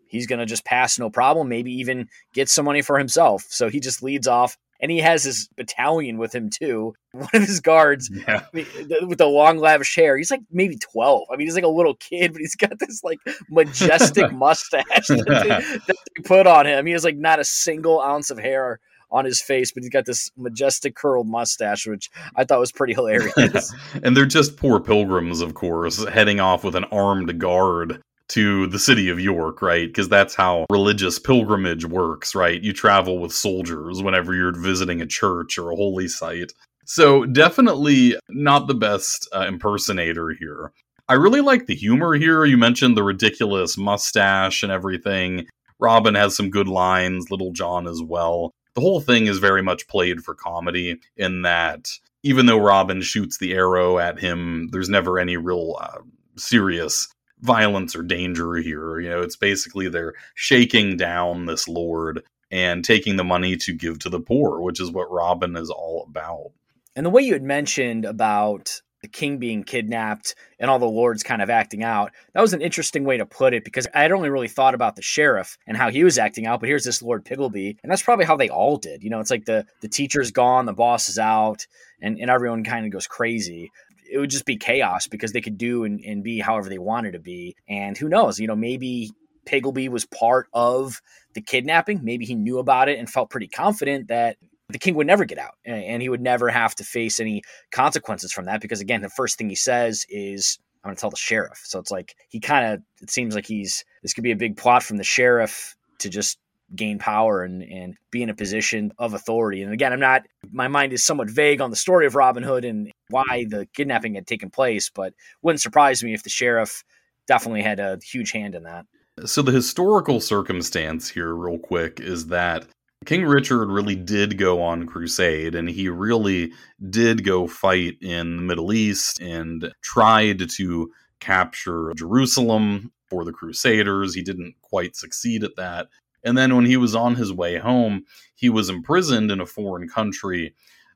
he's 0.08 0.26
going 0.26 0.40
to 0.40 0.46
just 0.46 0.66
pass 0.66 0.98
no 0.98 1.10
problem, 1.10 1.48
maybe 1.48 1.72
even 1.74 2.08
get 2.34 2.50
some 2.50 2.66
money 2.66 2.82
for 2.82 2.98
himself. 2.98 3.46
So 3.50 3.70
he 3.70 3.80
just 3.80 4.02
leads 4.02 4.28
off 4.28 4.58
and 4.82 4.92
he 4.92 5.00
has 5.00 5.24
his 5.24 5.48
battalion 5.56 6.18
with 6.18 6.34
him 6.34 6.50
too. 6.50 6.94
One 7.12 7.30
of 7.34 7.42
his 7.44 7.60
guards 7.62 8.10
Yeah. 8.28 8.42
I 8.44 8.56
mean, 8.56 8.66
the- 8.88 9.06
with 9.08 9.18
the 9.20 9.26
long 9.28 9.58
lavish 9.58 9.96
hair. 9.96 10.18
He's 10.18 10.32
like 10.32 10.42
maybe 10.52 10.78
12. 10.78 11.28
I 11.32 11.36
mean, 11.38 11.48
he's 11.48 11.56
like 11.56 11.64
a 11.64 11.68
little 11.70 11.96
kid, 11.96 12.34
but 12.34 12.42
he's 12.42 12.56
got 12.56 12.78
this 12.80 13.04
like 13.04 13.20
majestic 13.50 14.32
mustache 14.34 15.08
that 15.08 15.26
they, 15.28 15.48
that 15.88 15.98
they 16.18 16.24
put 16.24 16.48
on 16.48 16.66
him. 16.68 16.86
He 16.86 16.92
has 16.94 17.04
like 17.04 17.18
not 17.18 17.40
a 17.40 17.46
single 17.46 18.02
ounce 18.02 18.30
of 18.30 18.38
hair 18.38 18.80
on 19.12 19.24
his 19.24 19.40
face, 19.42 19.72
but 19.72 19.84
he's 19.84 19.92
got 19.92 20.06
this 20.06 20.30
majestic 20.36 20.96
curled 20.96 21.28
mustache, 21.28 21.88
which 21.88 22.10
I 22.36 22.44
thought 22.44 22.60
was 22.60 22.72
pretty 22.72 22.94
hilarious. 22.94 23.74
and 24.04 24.18
they're 24.18 24.26
just 24.26 24.58
poor 24.58 24.80
pilgrims, 24.80 25.42
of 25.42 25.54
course, 25.54 26.04
heading 26.10 26.40
off 26.40 26.64
with 26.64 26.76
an 26.76 26.86
armed 26.86 27.40
guard 27.40 28.02
to 28.30 28.68
the 28.68 28.80
city 28.80 29.10
of 29.10 29.20
York, 29.20 29.62
right? 29.62 29.88
Because 29.88 30.10
that's 30.10 30.36
how 30.36 30.66
religious 30.72 31.20
pilgrimage 31.20 31.86
works, 31.86 32.36
right? 32.36 32.62
You 32.62 32.74
travel 32.74 33.20
with 33.20 33.32
soldiers 33.32 34.02
whenever 34.02 34.34
you're 34.34 34.58
visiting 34.58 35.02
a 35.02 35.06
church 35.06 35.58
or 35.58 35.72
a 35.72 35.76
holy 35.76 36.08
site. 36.08 36.52
So, 36.86 37.26
definitely 37.26 38.16
not 38.30 38.68
the 38.68 38.76
best 38.76 39.28
uh, 39.34 39.46
impersonator 39.48 40.30
here. 40.40 40.72
I 41.08 41.14
really 41.14 41.42
like 41.42 41.68
the 41.68 41.76
humor 41.76 42.14
here. 42.14 42.46
You 42.46 42.58
mentioned 42.58 42.98
the 42.98 43.04
ridiculous 43.04 43.78
mustache 43.78 44.64
and 44.64 44.72
everything. 44.72 45.48
Robin 45.80 46.16
has 46.16 46.36
some 46.36 46.50
good 46.50 46.68
lines, 46.68 47.30
Little 47.30 47.52
John 47.52 47.88
as 47.88 48.02
well. 48.02 48.54
The 48.76 48.82
whole 48.82 49.02
thing 49.02 49.28
is 49.28 49.38
very 49.40 49.62
much 49.62 49.88
played 49.88 50.24
for 50.24 50.36
comedy 50.36 51.00
in 51.16 51.44
that 51.44 51.90
even 52.24 52.48
though 52.48 52.58
Robin 52.58 53.02
shoots 53.02 53.38
the 53.38 53.54
arrow 53.54 54.00
at 54.00 54.20
him, 54.20 54.70
there's 54.72 54.90
never 54.90 55.20
any 55.20 55.38
real 55.38 55.78
uh, 55.80 56.00
serious 56.38 57.08
violence 57.42 57.96
or 57.96 58.04
danger 58.04 58.56
here. 58.56 59.00
You 59.00 59.10
know, 59.10 59.22
it's 59.22 59.36
basically 59.36 59.90
they're 59.90 60.14
shaking 60.36 60.98
down 60.98 61.46
this 61.46 61.68
lord 61.68 62.24
and 62.52 62.86
taking 62.86 63.16
the 63.18 63.24
money 63.24 63.58
to 63.58 63.74
give 63.74 64.00
to 64.00 64.10
the 64.10 64.20
poor, 64.20 64.62
which 64.62 64.80
is 64.80 64.92
what 64.92 65.12
Robin 65.12 65.56
is 65.56 65.70
all 65.70 66.06
about. 66.10 66.52
and 66.96 67.06
the 67.06 67.10
way 67.10 67.22
you 67.24 67.34
had 67.34 67.44
mentioned 67.44 68.06
about 68.06 68.82
the 69.02 69.08
king 69.10 69.38
being 69.38 69.64
kidnapped 69.64 70.34
and 70.60 70.72
all 70.72 70.80
the 70.80 70.86
lords 70.86 71.22
kind 71.22 71.42
of 71.42 71.50
acting 71.50 71.84
out, 71.84 72.12
that 72.34 72.42
was 72.42 72.54
an 72.54 72.62
interesting 72.62 73.04
way 73.04 73.18
to 73.18 73.26
put 73.26 73.54
it 73.54 73.64
because 73.64 73.86
I 73.94 74.02
had 74.02 74.12
only 74.12 74.30
really 74.30 74.48
thought 74.48 74.74
about 74.74 74.96
the 74.96 75.02
sheriff 75.04 75.58
and 75.68 75.78
how 75.78 75.92
he 75.92 76.04
was 76.04 76.18
acting 76.18 76.48
out, 76.48 76.60
but 76.60 76.70
here's 76.70 76.86
this 76.86 77.04
Lord 77.04 77.24
Piggleby, 77.26 77.78
and 77.84 77.92
that's 77.92 78.02
probably 78.02 78.26
how 78.26 78.38
they 78.38 78.50
all 78.50 78.78
did. 78.78 79.04
You 79.04 79.12
know, 79.12 79.20
it's 79.20 79.30
like 79.30 79.46
the 79.46 79.66
the 79.82 79.90
teacher's 79.90 80.32
gone, 80.32 80.66
the 80.66 80.74
boss 80.74 81.10
is 81.10 81.20
out, 81.20 81.68
and, 82.02 82.18
and 82.20 82.32
everyone 82.32 82.64
kind 82.64 82.86
of 82.86 82.92
goes 82.92 83.06
crazy. 83.06 83.72
It 84.10 84.18
would 84.18 84.30
just 84.30 84.46
be 84.46 84.58
chaos 84.58 85.08
because 85.08 85.32
they 85.32 85.42
could 85.42 85.58
do 85.58 85.84
and, 85.84 86.00
and 86.02 86.24
be 86.24 86.40
however 86.40 86.70
they 86.70 86.78
wanted 86.78 87.14
to 87.14 87.20
be. 87.20 87.56
And 87.68 87.98
who 87.98 88.08
knows, 88.08 88.40
you 88.40 88.48
know, 88.48 88.56
maybe 88.56 89.12
Piggleby 89.46 89.90
was 89.90 90.06
part 90.06 90.48
of 90.54 91.02
the 91.34 91.42
kidnapping. 91.42 92.04
Maybe 92.04 92.26
he 92.26 92.36
knew 92.36 92.60
about 92.60 92.90
it 92.90 93.00
and 93.00 93.10
felt 93.10 93.30
pretty 93.30 93.48
confident 93.48 94.08
that 94.08 94.38
the 94.70 94.80
king 94.80 94.96
would 94.96 95.08
never 95.08 95.26
get 95.26 95.38
out 95.38 95.56
and- 95.64 96.02
he 96.02 96.10
would 96.10 96.22
never 96.22 96.50
have 96.50 96.76
to 96.76 96.84
face 96.84 97.20
any 97.20 97.44
consequences 97.72 98.32
from 98.32 98.46
that 98.46 98.62
because 98.62 98.82
again 98.82 99.02
the 99.02 99.10
first 99.10 99.38
thing 99.38 99.50
he 99.50 99.56
says 99.56 100.06
is 100.10 100.58
i'm 100.84 100.90
going 100.90 100.96
to 100.96 101.00
tell 101.00 101.10
the 101.10 101.16
sheriff 101.16 101.62
so 101.64 101.80
it's 101.80 101.92
like 101.92 102.16
he 102.30 102.40
kind 102.40 102.74
of 102.74 102.82
it 103.02 103.10
seems 103.10 103.36
like 103.36 103.46
he's 103.46 103.86
this 104.02 104.14
could 104.14 104.24
be 104.24 104.32
a 104.32 104.36
big 104.36 104.58
plot 104.58 104.82
from 104.82 104.98
the 104.98 105.04
sheriff 105.04 105.76
to 106.00 106.10
just 106.10 106.40
gain 106.76 106.98
power 106.98 107.44
and 107.44 107.62
and 107.62 107.96
be 108.12 108.24
in 108.24 108.30
a 108.30 108.36
position 108.36 108.92
of 108.98 109.14
authority 109.14 109.62
and 109.62 109.72
again 109.72 109.94
i'm 109.94 110.00
not 110.00 110.24
my 110.52 110.68
mind 110.68 110.94
is 110.94 111.04
somewhat 111.04 111.30
vague 111.30 111.62
on 111.62 111.70
the 111.70 111.76
story 111.76 112.08
of 112.08 112.16
robin 112.16 112.44
hood 112.44 112.66
and 112.66 112.92
why 113.10 113.46
the 113.50 113.68
kidnapping 113.74 114.16
had 114.16 114.26
taken 114.26 114.50
place 114.50 114.90
but 114.90 115.14
wouldn't 115.44 115.62
surprise 115.62 116.04
me 116.04 116.14
if 116.14 116.24
the 116.24 116.30
sheriff 116.30 116.84
definitely 117.28 117.62
had 117.62 117.80
a 117.80 118.00
huge 118.04 118.32
hand 118.32 118.56
in 118.56 118.64
that 118.64 118.86
So, 119.26 119.42
the 119.42 119.52
historical 119.52 120.20
circumstance 120.20 121.10
here, 121.10 121.34
real 121.34 121.58
quick, 121.58 122.02
is 122.02 122.28
that 122.28 122.68
King 123.06 123.24
Richard 123.24 123.70
really 123.70 123.96
did 123.96 124.38
go 124.38 124.62
on 124.62 124.88
crusade 124.88 125.56
and 125.56 125.70
he 125.70 125.90
really 125.90 126.52
did 126.90 127.24
go 127.24 127.48
fight 127.48 127.98
in 128.02 128.38
the 128.38 128.42
Middle 128.42 128.74
East 128.74 129.22
and 129.22 129.72
tried 129.82 130.50
to 130.50 130.92
capture 131.20 131.94
Jerusalem 131.96 132.92
for 133.10 133.24
the 133.24 133.32
Crusaders. 133.32 134.16
He 134.16 134.24
didn't 134.24 134.56
quite 134.62 134.96
succeed 134.96 135.44
at 135.44 135.56
that. 135.56 135.88
And 136.26 136.38
then 136.38 136.56
when 136.56 136.66
he 136.66 136.76
was 136.76 136.96
on 136.96 137.16
his 137.16 137.32
way 137.32 137.58
home, 137.58 138.04
he 138.34 138.50
was 138.50 138.70
imprisoned 138.70 139.32
in 139.32 139.40
a 139.40 139.46
foreign 139.46 139.88
country. 139.88 140.54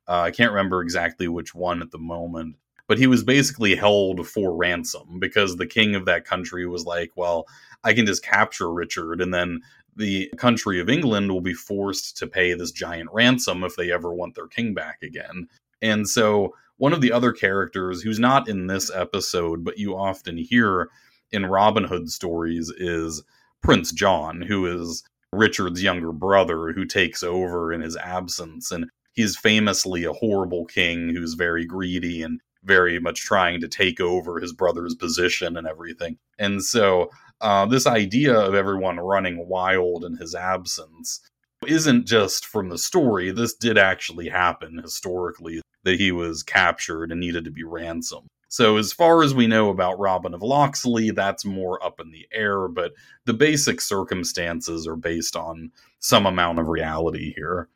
Uh, 0.07 0.21
I 0.21 0.31
can't 0.31 0.51
remember 0.51 0.81
exactly 0.81 1.27
which 1.27 1.55
one 1.55 1.81
at 1.81 1.91
the 1.91 1.99
moment, 1.99 2.55
but 2.87 2.97
he 2.97 3.07
was 3.07 3.23
basically 3.23 3.75
held 3.75 4.27
for 4.27 4.55
ransom 4.55 5.19
because 5.19 5.55
the 5.55 5.67
king 5.67 5.95
of 5.95 6.05
that 6.05 6.25
country 6.25 6.65
was 6.65 6.85
like, 6.85 7.11
well, 7.15 7.45
I 7.83 7.93
can 7.93 8.07
just 8.07 8.23
capture 8.23 8.73
Richard 8.73 9.21
and 9.21 9.33
then 9.33 9.61
the 9.95 10.31
country 10.37 10.79
of 10.79 10.89
England 10.89 11.31
will 11.31 11.41
be 11.41 11.53
forced 11.53 12.17
to 12.17 12.27
pay 12.27 12.53
this 12.53 12.71
giant 12.71 13.09
ransom 13.11 13.63
if 13.63 13.75
they 13.75 13.91
ever 13.91 14.13
want 14.13 14.33
their 14.33 14.47
king 14.47 14.73
back 14.73 14.99
again. 15.03 15.47
And 15.81 16.07
so, 16.07 16.55
one 16.77 16.93
of 16.93 17.01
the 17.01 17.11
other 17.11 17.33
characters 17.33 18.01
who's 18.01 18.19
not 18.19 18.47
in 18.47 18.67
this 18.67 18.89
episode, 18.89 19.65
but 19.65 19.77
you 19.77 19.97
often 19.97 20.37
hear 20.37 20.89
in 21.31 21.45
Robin 21.45 21.83
Hood 21.83 22.09
stories 22.09 22.69
is 22.77 23.21
Prince 23.61 23.91
John, 23.91 24.41
who 24.41 24.65
is 24.65 25.03
Richard's 25.33 25.83
younger 25.83 26.11
brother 26.11 26.71
who 26.71 26.85
takes 26.85 27.23
over 27.23 27.71
in 27.71 27.81
his 27.81 27.95
absence. 27.97 28.71
And 28.71 28.89
he's 29.13 29.37
famously 29.37 30.03
a 30.03 30.13
horrible 30.13 30.65
king 30.65 31.09
who's 31.09 31.33
very 31.33 31.65
greedy 31.65 32.21
and 32.21 32.39
very 32.63 32.99
much 32.99 33.21
trying 33.21 33.61
to 33.61 33.67
take 33.67 33.99
over 33.99 34.39
his 34.39 34.53
brother's 34.53 34.95
position 34.95 35.55
and 35.55 35.65
everything. 35.65 36.17
And 36.37 36.63
so, 36.63 37.09
uh, 37.41 37.65
this 37.65 37.87
idea 37.87 38.37
of 38.37 38.53
everyone 38.53 38.99
running 38.99 39.47
wild 39.47 40.03
in 40.03 40.17
his 40.17 40.35
absence 40.35 41.21
isn't 41.65 42.05
just 42.05 42.45
from 42.45 42.69
the 42.69 42.77
story. 42.77 43.31
This 43.31 43.53
did 43.53 43.77
actually 43.77 44.27
happen 44.27 44.77
historically 44.77 45.61
that 45.83 45.99
he 45.99 46.11
was 46.11 46.43
captured 46.43 47.11
and 47.11 47.19
needed 47.19 47.45
to 47.45 47.51
be 47.51 47.63
ransomed. 47.63 48.27
So, 48.51 48.77
as 48.77 48.91
far 48.91 49.21
as 49.21 49.35
we 49.35 49.45
know 49.45 49.69
about 49.69 49.99
Robin 49.99 50.33
of 50.33 50.41
Locksley, 50.41 51.11
that's 51.11 51.45
more 51.45 51.83
up 51.85 51.99
in 51.99 52.09
the 52.09 52.27
air, 52.33 52.67
but 52.67 52.93
the 53.25 53.33
basic 53.33 53.79
circumstances 53.79 54.87
are 54.87 54.95
based 54.95 55.35
on 55.35 55.71
some 55.99 56.25
amount 56.25 56.57
of 56.57 56.67
reality 56.67 57.31
here. 57.35 57.69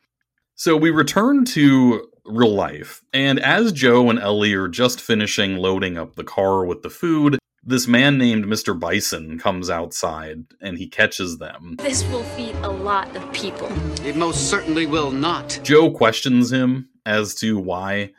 So, 0.56 0.76
we 0.76 0.90
return 0.90 1.46
to 1.46 2.08
real 2.26 2.54
life, 2.54 3.04
and 3.14 3.40
as 3.40 3.72
Joe 3.72 4.10
and 4.10 4.18
Ellie 4.18 4.56
are 4.56 4.68
just 4.68 5.00
finishing 5.00 5.58
loading 5.58 5.96
up 5.96 6.16
the 6.16 6.24
car 6.24 6.66
with 6.66 6.82
the 6.82 6.90
food, 6.90 7.38
this 7.64 7.88
man 7.88 8.18
named 8.18 8.46
Mr. 8.46 8.78
Bison 8.78 9.38
comes 9.38 9.70
outside 9.70 10.44
and 10.60 10.78
he 10.78 10.88
catches 10.88 11.38
them. 11.38 11.76
This 11.78 12.04
will 12.08 12.24
feed 12.24 12.56
a 12.58 12.70
lot 12.70 13.16
of 13.16 13.32
people. 13.32 13.72
It 14.06 14.18
most 14.18 14.50
certainly 14.50 14.86
will 14.86 15.12
not. 15.12 15.60
Joe 15.64 15.90
questions 15.92 16.52
him 16.52 16.90
as 17.06 17.36
to 17.36 17.58
why 17.58 18.12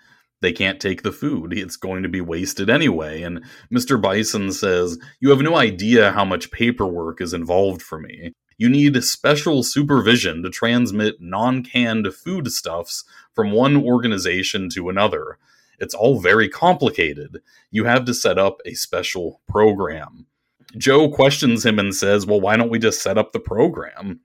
they 0.45 0.53
can't 0.53 0.81
take 0.81 1.03
the 1.03 1.13
food. 1.13 1.53
It's 1.53 1.77
going 1.77 2.03
to 2.03 2.09
be 2.09 2.21
wasted 2.21 2.69
anyway. 2.69 3.23
And 3.23 3.43
Mr. 3.73 4.01
Bison 4.01 4.53
says, 4.53 4.99
You 5.21 5.31
have 5.31 5.41
no 5.41 5.57
idea 5.57 6.13
how 6.13 6.25
much 6.25 6.51
paperwork 6.51 7.21
is 7.21 7.33
involved 7.33 7.83
for 7.83 7.99
me. 7.99 8.33
You 8.57 8.69
need 8.69 9.03
special 9.03 9.63
supervision 9.63 10.43
to 10.43 10.51
transmit 10.51 11.17
non 11.21 11.65
canned 11.65 12.07
foodstuffs 12.15 13.05
from 13.35 13.53
one 13.53 13.77
organization 13.77 14.69
to 14.75 14.89
another. 14.89 15.39
It's 15.79 15.95
all 15.95 16.21
very 16.21 16.49
complicated. 16.49 17.39
You 17.71 17.85
have 17.85 18.05
to 18.05 18.15
set 18.15 18.39
up 18.39 18.59
a 18.65 18.75
special 18.75 19.41
program. 19.49 20.27
Joe 20.77 21.09
questions 21.09 21.65
him 21.65 21.79
and 21.79 21.95
says, 21.95 22.27
Well, 22.27 22.41
why 22.41 22.57
don't 22.57 22.71
we 22.71 22.79
just 22.79 23.03
set 23.03 23.19
up 23.19 23.33
the 23.33 23.41
program? 23.41 24.21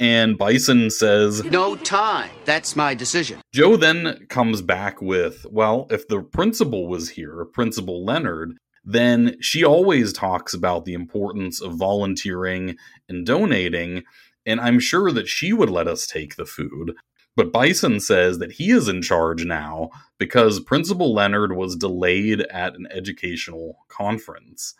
And 0.00 0.36
Bison 0.36 0.90
says, 0.90 1.44
No 1.44 1.76
time. 1.76 2.30
That's 2.44 2.74
my 2.74 2.94
decision. 2.94 3.40
Joe 3.52 3.76
then 3.76 4.26
comes 4.28 4.60
back 4.60 5.00
with, 5.00 5.46
Well, 5.50 5.86
if 5.90 6.08
the 6.08 6.20
principal 6.20 6.88
was 6.88 7.10
here, 7.10 7.44
Principal 7.44 8.04
Leonard, 8.04 8.56
then 8.84 9.36
she 9.40 9.64
always 9.64 10.12
talks 10.12 10.52
about 10.52 10.84
the 10.84 10.94
importance 10.94 11.60
of 11.62 11.74
volunteering 11.74 12.76
and 13.08 13.24
donating, 13.24 14.02
and 14.44 14.60
I'm 14.60 14.78
sure 14.78 15.10
that 15.12 15.28
she 15.28 15.52
would 15.52 15.70
let 15.70 15.88
us 15.88 16.06
take 16.06 16.36
the 16.36 16.44
food. 16.44 16.94
But 17.36 17.52
Bison 17.52 17.98
says 17.98 18.38
that 18.38 18.52
he 18.52 18.70
is 18.70 18.88
in 18.88 19.02
charge 19.02 19.44
now 19.44 19.90
because 20.18 20.60
Principal 20.60 21.14
Leonard 21.14 21.56
was 21.56 21.76
delayed 21.76 22.42
at 22.42 22.74
an 22.74 22.86
educational 22.90 23.78
conference. 23.88 24.74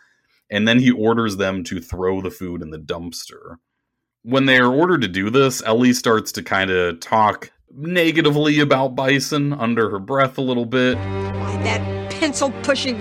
And 0.49 0.67
then 0.67 0.79
he 0.79 0.91
orders 0.91 1.37
them 1.37 1.63
to 1.65 1.81
throw 1.81 2.21
the 2.21 2.31
food 2.31 2.61
in 2.61 2.69
the 2.69 2.79
dumpster. 2.79 3.57
When 4.27 4.47
they 4.47 4.57
are 4.57 4.73
ordered 4.73 5.01
to 5.01 5.07
do 5.07 5.29
this, 5.29 5.61
Ellie 5.63 5.93
starts 5.93 6.31
to 6.31 6.41
kind 6.41 6.71
of 6.71 6.99
talk 6.99 7.51
negatively 7.71 8.59
about 8.59 8.95
Bison 8.95 9.53
under 9.53 9.91
her 9.91 9.99
breath 9.99 10.39
a 10.39 10.41
little 10.41 10.65
bit. 10.65 10.97
Why, 10.97 11.61
that 11.61 12.09
pencil 12.09 12.51
pushing, 12.63 12.97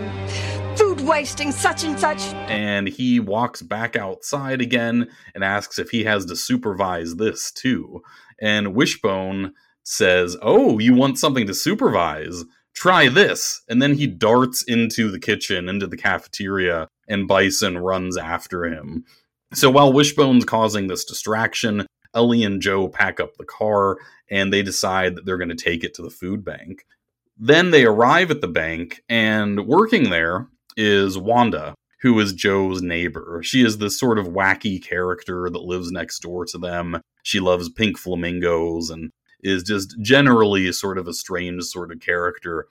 food 0.77 1.01
wasting, 1.01 1.51
such 1.51 1.83
and 1.83 1.99
such. 1.99 2.21
And 2.51 2.89
he 2.89 3.21
walks 3.21 3.63
back 3.63 3.97
outside 3.97 4.61
again 4.61 5.09
and 5.35 5.43
asks 5.43 5.79
if 5.79 5.89
he 5.89 6.05
has 6.05 6.27
to 6.27 6.37
supervise 6.37 7.17
this 7.17 7.51
too. 7.51 8.03
And 8.39 8.75
Wishbone 8.75 9.55
says, 9.83 10.37
Oh, 10.43 10.79
you 10.79 10.93
want 10.93 11.19
something 11.19 11.47
to 11.47 11.55
supervise? 11.55 12.45
Try 12.75 13.09
this. 13.09 13.63
And 13.67 13.81
then 13.81 13.95
he 13.95 14.07
darts 14.07 14.63
into 14.63 15.11
the 15.11 15.19
kitchen, 15.19 15.71
into 15.71 15.87
the 15.87 15.97
cafeteria, 15.97 16.89
and 17.09 17.27
Bison 17.27 17.79
runs 17.79 18.19
after 18.19 18.67
him. 18.67 19.07
So 19.55 19.71
while 19.71 19.93
Wishbone's 19.93 20.45
causing 20.45 20.87
this 20.89 21.05
distraction, 21.05 21.87
Ellie 22.15 22.45
and 22.45 22.61
Joe 22.61 22.89
pack 22.89 23.21
up 23.21 23.37
the 23.37 23.45
car 23.45 23.99
and 24.31 24.53
they 24.53 24.63
decide 24.63 25.15
that 25.15 25.27
they're 25.27 25.39
going 25.39 25.49
to 25.49 25.55
take 25.55 25.85
it 25.85 25.95
to 25.95 26.03
the 26.03 26.11
food 26.11 26.45
bank. 26.45 26.85
Then 27.37 27.71
they 27.71 27.85
arrive 27.85 28.31
at 28.31 28.41
the 28.41 28.49
bank, 28.49 29.03
and 29.09 29.67
working 29.67 30.11
there 30.11 30.47
is 30.77 31.19
Wanda, 31.19 31.75
who 32.01 32.19
is 32.21 32.33
Joe's 32.33 32.81
neighbor. 32.81 33.41
She 33.43 33.65
is 33.65 33.79
this 33.79 33.99
sort 33.99 34.19
of 34.19 34.29
wacky 34.29 34.83
character 34.83 35.51
that 35.51 35.63
lives 35.63 35.91
next 35.91 36.21
door 36.21 36.45
to 36.47 36.59
them. 36.59 37.01
She 37.25 37.41
loves 37.41 37.69
pink 37.69 37.99
flamingos 37.99 38.91
and 38.91 39.11
is 39.43 39.63
just 39.63 40.01
generally 40.01 40.71
sort 40.73 40.97
of 40.97 41.09
a 41.09 41.13
strange 41.13 41.65
sort 41.65 41.91
of 41.91 42.01
character. 42.01 42.67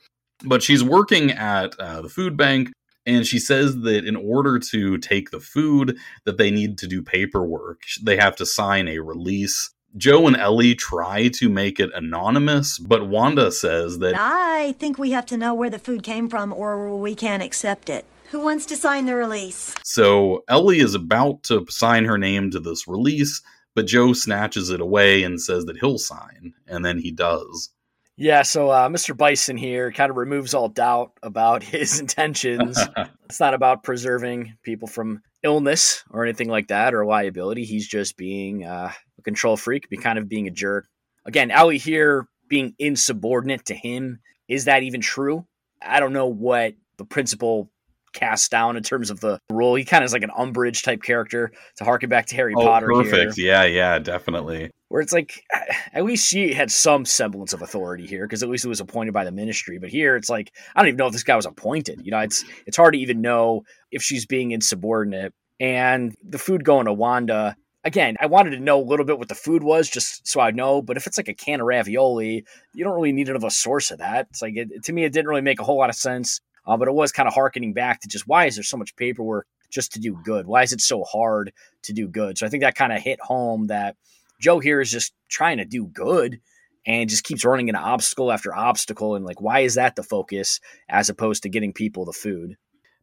But 0.46 0.64
she's 0.64 0.84
working 0.84 1.32
at 1.32 1.78
uh, 1.80 2.02
the 2.02 2.10
food 2.10 2.38
bank 2.38 2.72
and 3.06 3.26
she 3.26 3.39
says 3.39 3.82
that 3.82 4.06
in 4.06 4.16
order 4.16 4.60
to 4.60 4.97
take 4.97 5.32
the 5.32 5.39
food 5.39 5.97
that 6.26 6.38
they 6.38 6.51
need 6.51 6.78
to 6.78 6.88
do 6.88 7.01
paperwork 7.01 7.82
they 8.01 8.18
have 8.18 8.36
to 8.36 8.45
sign 8.45 8.88
a 8.88 8.99
release 8.99 9.72
joe 9.95 10.26
and 10.28 10.38
ellie 10.38 10.74
try 10.76 11.28
to 11.28 11.49
make 11.49 11.80
it 11.80 11.89
anonymous 11.93 12.80
but 12.80 13.08
wanda 13.08 13.51
says 13.51 13.99
that 13.99 14.16
I 14.18 14.74
think 14.80 14.97
we 14.97 15.12
have 15.12 15.26
to 15.28 15.38
know 15.38 15.54
where 15.54 15.70
the 15.70 15.80
food 15.80 16.04
came 16.04 16.30
from 16.30 16.51
or 16.54 16.97
we 16.97 17.14
can't 17.16 17.43
accept 17.43 17.89
it. 17.89 18.06
Who 18.32 18.39
wants 18.39 18.66
to 18.68 18.76
sign 18.76 19.06
the 19.06 19.16
release? 19.16 19.76
so 19.84 20.43
ellie 20.47 20.80
is 20.80 20.95
about 20.95 21.43
to 21.43 21.66
sign 21.70 22.06
her 22.06 22.18
name 22.18 22.49
to 22.51 22.60
this 22.60 22.88
release 22.88 23.41
but 23.76 23.86
joe 23.86 24.14
snatches 24.14 24.70
it 24.70 24.82
away 24.82 25.24
and 25.24 25.39
says 25.41 25.66
that 25.66 25.78
he'll 25.78 25.99
sign 25.99 26.54
and 26.68 26.84
then 26.84 26.97
he 26.99 27.12
does 27.12 27.70
Yeah, 28.16 28.43
so 28.43 28.70
uh, 28.70 28.89
Mr. 28.89 29.18
Bison 29.18 29.57
here 29.57 29.91
kind 29.91 30.11
of 30.11 30.18
removes 30.18 30.53
all 30.53 30.70
doubt 30.70 31.14
about 31.24 31.64
his 31.64 31.99
intentions. 31.99 32.80
it's 33.26 33.39
not 33.39 33.53
about 33.53 33.84
preserving 33.84 34.55
people 34.64 34.88
from 34.88 35.22
illness 35.41 36.03
or 36.09 36.24
anything 36.24 36.49
like 36.49 36.68
that 36.68 36.93
or 36.93 37.05
liability. 37.05 37.66
He's 37.66 37.88
just 37.88 38.16
being 38.16 38.64
uh, 38.64 38.91
a 39.18 39.22
control 39.24 39.57
freak, 39.57 39.89
be 39.89 39.97
kind 39.97 40.20
of 40.20 40.30
being 40.30 40.47
a 40.47 40.51
jerk. 40.51 40.88
Again, 41.26 41.51
Ellie 41.51 41.78
here 41.78 42.28
being 42.47 42.76
insubordinate 42.78 43.66
to 43.66 43.76
him. 43.76 44.20
Is 44.47 44.66
that 44.66 44.84
even 44.84 45.01
true? 45.01 45.45
I 45.82 45.99
don't 45.99 46.14
know 46.14 46.28
what 46.28 46.76
the 46.97 47.05
principal 47.05 47.72
cast 48.14 48.51
down 48.51 48.78
in 48.78 48.84
terms 48.84 49.09
of 49.09 49.20
the 49.20 49.39
role. 49.49 49.76
He 49.76 49.84
kind 49.84 50.03
of 50.03 50.05
is 50.05 50.14
like 50.14 50.24
an 50.24 50.32
Umbridge 50.38 50.84
type 50.84 51.01
character 51.03 51.51
to 51.78 51.84
harken 51.84 52.09
back 52.09 52.28
to 52.28 52.36
Harry 52.36 52.53
oh 52.55 52.64
Potter. 52.64 52.88
perfect. 52.88 53.36
Here 53.36 53.47
yeah 53.47 53.64
yeah 53.64 53.99
definitely. 53.99 54.72
Where 54.89 55.01
it's 55.01 55.11
like 55.11 55.43
at 55.91 56.05
least 56.05 56.28
she 56.28 56.53
had 56.53 56.72
some 56.72 57.05
semblance 57.05 57.53
of 57.53 57.61
authority 57.61 58.05
here 58.05 58.26
because 58.26 58.43
at 58.43 58.49
least 58.49 58.64
it 58.64 58.70
was 58.70 58.80
appointed 58.80 59.14
by 59.14 59.26
the 59.26 59.32
ministry. 59.32 59.80
But 59.80 59.89
here 59.89 60.16
it's 60.16 60.30
like 60.30 60.51
i 60.76 60.80
don't 60.80 60.89
even 60.89 60.97
know 60.97 61.07
if 61.07 61.14
this 61.14 61.24
guy 61.24 61.36
was 61.36 61.45
appointed. 61.45 62.01
You 62.03 62.11
know 62.11 62.20
it's 62.20 62.45
it's 62.66 62.78
hard 62.78 62.93
to 62.93 62.99
even 62.99 63.22
know 63.22 63.64
if 63.91 64.01
she's 64.03 64.26
being 64.26 64.51
insubordinate. 64.51 65.34
And 65.59 66.16
the 66.24 66.39
food 66.39 66.64
going 66.64 66.86
to 66.86 66.93
wanda 66.93 67.55
again 67.86 68.16
i 68.22 68.26
wanted 68.26 68.51
to 68.51 68.59
know 68.59 68.82
a 68.82 68.84
little 68.84 69.05
bit 69.05 69.20
what 69.20 69.28
the 69.28 69.36
food 69.36 69.61
was 69.61 69.89
just 69.89 70.28
so 70.28 70.39
i 70.39 70.51
know. 70.51 70.82
But 70.82 70.97
if 70.97 71.07
it's 71.07 71.18
like 71.18 71.28
a 71.28 71.34
can 71.34 71.59
of 71.59 71.68
ravioli 71.68 72.45
you 72.74 72.84
don't 72.84 72.93
really 72.93 73.11
need 73.11 73.30
another 73.30 73.49
source 73.49 73.91
of 73.91 73.99
that. 73.99 74.28
It's 74.30 74.41
like 74.41 74.55
it, 74.55 74.84
to 74.84 74.93
me 74.93 75.03
it 75.03 75.14
didn't 75.14 75.28
really 75.28 75.41
make 75.41 75.59
a 75.59 75.64
whole 75.64 75.78
lot 75.78 75.89
of 75.89 75.95
sense 75.95 76.39
uh, 76.66 76.78
but 76.78 76.88
it 76.88 76.93
was 76.93 77.11
kind 77.11 77.28
of 77.28 77.34
harkening 77.34 77.74
back 77.74 78.01
to 78.01 78.07
just 78.07 78.28
why 78.28 78.45
is 78.45 78.55
there 78.55 78.64
so 78.64 78.78
much 78.78 78.95
paperwork 78.95 79.47
just 79.70 79.91
to 79.93 79.99
do 79.99 80.18
good 80.24 80.45
why 80.45 80.61
is 80.61 80.72
it 80.72 80.82
so 80.82 81.03
hard 81.03 81.51
to 81.82 81.93
do 81.93 82.07
good 82.07 82.38
so 82.38 82.45
i 82.45 82.49
think 82.49 82.61
that 82.61 82.76
kind 82.76 82.93
of 82.93 83.01
hit 83.01 83.20
home 83.22 83.68
that 83.68 83.95
Joe 84.43 84.59
here 84.59 84.82
is 84.82 84.91
just 84.91 85.14
trying 85.30 85.57
to 85.59 85.66
do 85.66 85.86
good 85.86 86.41
and 86.86 87.09
just 87.09 87.24
keeps 87.24 87.45
running 87.45 87.70
into 87.70 87.80
obstacle 87.80 88.30
after 88.30 88.53
obstacle. 88.53 89.16
And 89.16 89.24
like, 89.24 89.39
why 89.39 89.61
is 89.61 89.76
that 89.76 89.95
the 89.95 90.03
focus 90.03 90.59
as 90.89 91.09
opposed 91.09 91.43
to 91.43 91.49
getting 91.49 91.72
people 91.72 92.03
the 92.03 92.11
food? 92.11 92.57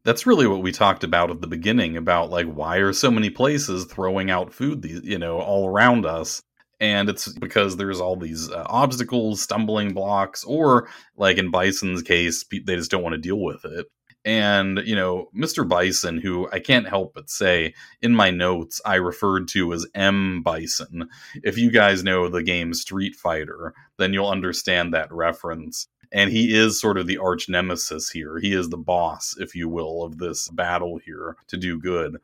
That's 0.05 0.27
really 0.27 0.47
what 0.47 0.63
we 0.63 0.71
talked 0.71 1.03
about 1.03 1.31
at 1.31 1.41
the 1.41 1.47
beginning 1.47 1.97
about 1.97 2.31
like 2.31 2.47
why 2.47 2.77
are 2.77 2.93
so 2.93 3.11
many 3.11 3.31
places 3.31 3.87
throwing 3.87 4.31
out 4.31 4.53
food 4.53 4.81
these 4.81 5.03
you 5.03 5.19
know 5.19 5.39
all 5.39 5.69
around 5.69 6.07
us 6.07 6.43
and 6.81 7.09
it's 7.09 7.29
because 7.29 7.77
there's 7.77 8.01
all 8.01 8.17
these 8.17 8.51
uh, 8.51 8.65
obstacles 8.67 9.43
stumbling 9.43 9.93
blocks 9.93 10.45
or 10.45 10.89
like 11.17 11.39
in 11.39 11.51
bison's 11.51 12.03
case 12.03 12.45
they 12.51 12.77
just 12.77 12.91
don't 12.91 13.03
want 13.03 13.15
to 13.15 13.21
deal 13.21 13.41
with 13.41 13.65
it 13.65 13.87
and 14.25 14.81
you 14.85 14.95
know 14.95 15.29
mr 15.35 15.67
bison 15.67 16.19
who 16.19 16.49
i 16.53 16.59
can't 16.59 16.89
help 16.89 17.15
but 17.15 17.31
say 17.31 17.73
in 18.03 18.15
my 18.15 18.31
notes 18.31 18.81
i 18.85 18.97
referred 18.97 19.49
to 19.49 19.73
as 19.73 19.87
m 19.95 20.43
bison 20.43 21.09
if 21.43 21.57
you 21.57 21.71
guys 21.71 22.05
know 22.05 22.29
the 22.29 22.43
game 22.43 22.75
street 22.75 23.15
fighter 23.15 23.73
then 23.99 24.13
you'll 24.13 24.29
understand 24.29 24.93
that 24.93 25.11
reference 25.13 25.89
and 26.13 26.31
he 26.31 26.57
is 26.57 26.81
sort 26.81 26.99
of 26.99 27.07
the 27.07 27.19
arch 27.19 27.49
nemesis 27.49 28.11
here. 28.11 28.39
He 28.39 28.53
is 28.53 28.69
the 28.69 28.77
boss, 28.77 29.37
if 29.39 29.55
you 29.55 29.69
will, 29.69 30.03
of 30.03 30.19
this 30.19 30.49
battle 30.49 30.99
here 30.99 31.37
to 31.49 31.57
do 31.57 31.79
good. 31.79 32.17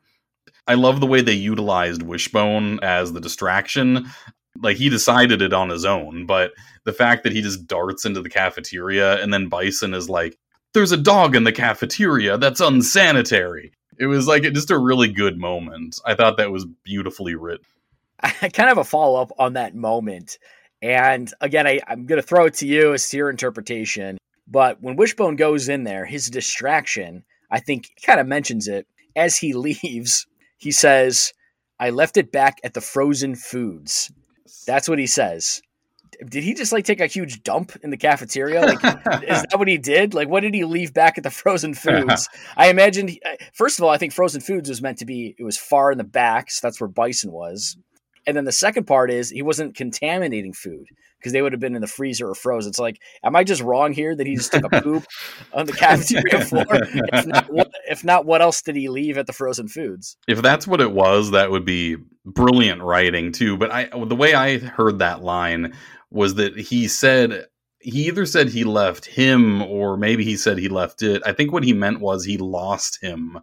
I 0.67 0.73
love 0.73 0.99
the 0.99 1.07
way 1.07 1.21
they 1.21 1.33
utilized 1.33 2.01
Wishbone 2.01 2.79
as 2.81 3.13
the 3.13 3.21
distraction. 3.21 4.07
Like 4.61 4.77
he 4.77 4.89
decided 4.89 5.41
it 5.41 5.53
on 5.53 5.69
his 5.69 5.85
own, 5.85 6.25
but 6.25 6.51
the 6.83 6.93
fact 6.93 7.23
that 7.23 7.33
he 7.33 7.41
just 7.41 7.67
darts 7.67 8.05
into 8.05 8.21
the 8.21 8.29
cafeteria 8.29 9.21
and 9.21 9.33
then 9.33 9.49
Bison 9.49 9.93
is 9.93 10.09
like, 10.09 10.37
"There's 10.73 10.91
a 10.91 10.97
dog 10.97 11.35
in 11.35 11.43
the 11.43 11.51
cafeteria. 11.51 12.37
That's 12.37 12.59
unsanitary." 12.59 13.71
It 13.99 14.05
was 14.07 14.27
like 14.27 14.43
just 14.43 14.71
a 14.71 14.77
really 14.77 15.07
good 15.07 15.37
moment. 15.37 15.99
I 16.05 16.15
thought 16.15 16.37
that 16.37 16.51
was 16.51 16.65
beautifully 16.83 17.35
written. 17.35 17.65
I 18.21 18.29
kind 18.29 18.69
of 18.69 18.77
have 18.77 18.77
a 18.79 18.83
follow 18.83 19.21
up 19.21 19.31
on 19.37 19.53
that 19.53 19.75
moment. 19.75 20.37
And 20.81 21.31
again, 21.41 21.67
I, 21.67 21.79
I'm 21.87 22.05
going 22.05 22.21
to 22.21 22.27
throw 22.27 22.45
it 22.45 22.55
to 22.55 22.67
you 22.67 22.93
as 22.93 23.09
to 23.09 23.17
your 23.17 23.29
interpretation. 23.29 24.17
But 24.47 24.81
when 24.81 24.95
Wishbone 24.95 25.35
goes 25.35 25.69
in 25.69 25.83
there, 25.83 26.05
his 26.05 26.29
distraction, 26.29 27.23
I 27.51 27.59
think 27.59 27.87
he 27.95 28.05
kind 28.05 28.19
of 28.19 28.27
mentions 28.27 28.67
it 28.67 28.87
as 29.15 29.37
he 29.37 29.53
leaves. 29.53 30.25
He 30.57 30.71
says, 30.71 31.33
I 31.79 31.91
left 31.91 32.17
it 32.17 32.31
back 32.31 32.59
at 32.63 32.73
the 32.73 32.81
frozen 32.81 33.35
foods. 33.35 34.11
That's 34.65 34.87
what 34.89 34.99
he 34.99 35.07
says. 35.07 35.61
Did 36.25 36.43
he 36.43 36.53
just 36.53 36.71
like 36.71 36.85
take 36.85 37.01
a 37.01 37.05
huge 37.05 37.43
dump 37.43 37.73
in 37.83 37.89
the 37.89 37.97
cafeteria? 37.97 38.61
Like, 38.61 38.77
is 39.23 39.43
that 39.43 39.55
what 39.57 39.67
he 39.67 39.77
did? 39.77 40.13
Like, 40.13 40.29
what 40.29 40.41
did 40.41 40.53
he 40.53 40.63
leave 40.63 40.93
back 40.93 41.17
at 41.17 41.23
the 41.23 41.29
frozen 41.29 41.73
foods? 41.73 42.27
I 42.57 42.69
imagined, 42.69 43.09
he- 43.09 43.21
uh, 43.23 43.35
first 43.53 43.77
of 43.77 43.83
all, 43.83 43.91
I 43.91 43.97
think 43.97 44.13
frozen 44.13 44.41
foods 44.41 44.69
was 44.69 44.81
meant 44.81 44.97
to 44.99 45.05
be, 45.05 45.35
it 45.37 45.43
was 45.43 45.57
far 45.57 45.91
in 45.91 45.97
the 45.97 46.03
back. 46.03 46.49
So 46.49 46.65
that's 46.65 46.81
where 46.81 46.87
Bison 46.87 47.31
was. 47.31 47.77
And 48.25 48.35
then 48.35 48.45
the 48.45 48.51
second 48.51 48.85
part 48.87 49.11
is 49.11 49.29
he 49.29 49.41
wasn't 49.41 49.75
contaminating 49.75 50.53
food 50.53 50.87
because 51.19 51.33
they 51.33 51.41
would 51.41 51.53
have 51.53 51.59
been 51.59 51.75
in 51.75 51.81
the 51.81 51.87
freezer 51.87 52.29
or 52.29 52.35
frozen. 52.35 52.69
It's 52.69 52.79
like, 52.79 52.99
am 53.23 53.35
I 53.35 53.43
just 53.43 53.61
wrong 53.61 53.93
here 53.93 54.15
that 54.15 54.27
he 54.27 54.35
just 54.35 54.51
took 54.51 54.71
a 54.71 54.81
poop 54.83 55.05
on 55.53 55.65
the 55.65 55.73
cafeteria 55.73 56.45
floor? 56.45 56.65
If 56.69 57.25
not, 57.25 57.51
what, 57.51 57.71
if 57.89 58.03
not, 58.03 58.25
what 58.25 58.41
else 58.41 58.61
did 58.61 58.75
he 58.75 58.89
leave 58.89 59.17
at 59.17 59.27
the 59.27 59.33
frozen 59.33 59.67
foods? 59.67 60.17
If 60.27 60.41
that's 60.41 60.67
what 60.67 60.81
it 60.81 60.91
was, 60.91 61.31
that 61.31 61.51
would 61.51 61.65
be 61.65 61.97
brilliant 62.25 62.81
writing 62.81 63.31
too. 63.31 63.57
But 63.57 63.71
I, 63.71 63.85
the 63.85 64.15
way 64.15 64.33
I 64.33 64.59
heard 64.59 64.99
that 64.99 65.23
line 65.23 65.73
was 66.11 66.35
that 66.35 66.57
he 66.57 66.87
said 66.87 67.45
he 67.79 68.07
either 68.07 68.25
said 68.25 68.49
he 68.49 68.63
left 68.63 69.05
him 69.05 69.61
or 69.61 69.97
maybe 69.97 70.23
he 70.23 70.35
said 70.35 70.57
he 70.57 70.67
left 70.67 71.01
it. 71.03 71.21
I 71.25 71.31
think 71.33 71.51
what 71.51 71.63
he 71.63 71.73
meant 71.73 71.99
was 71.99 72.25
he 72.25 72.37
lost 72.37 73.01
him 73.01 73.39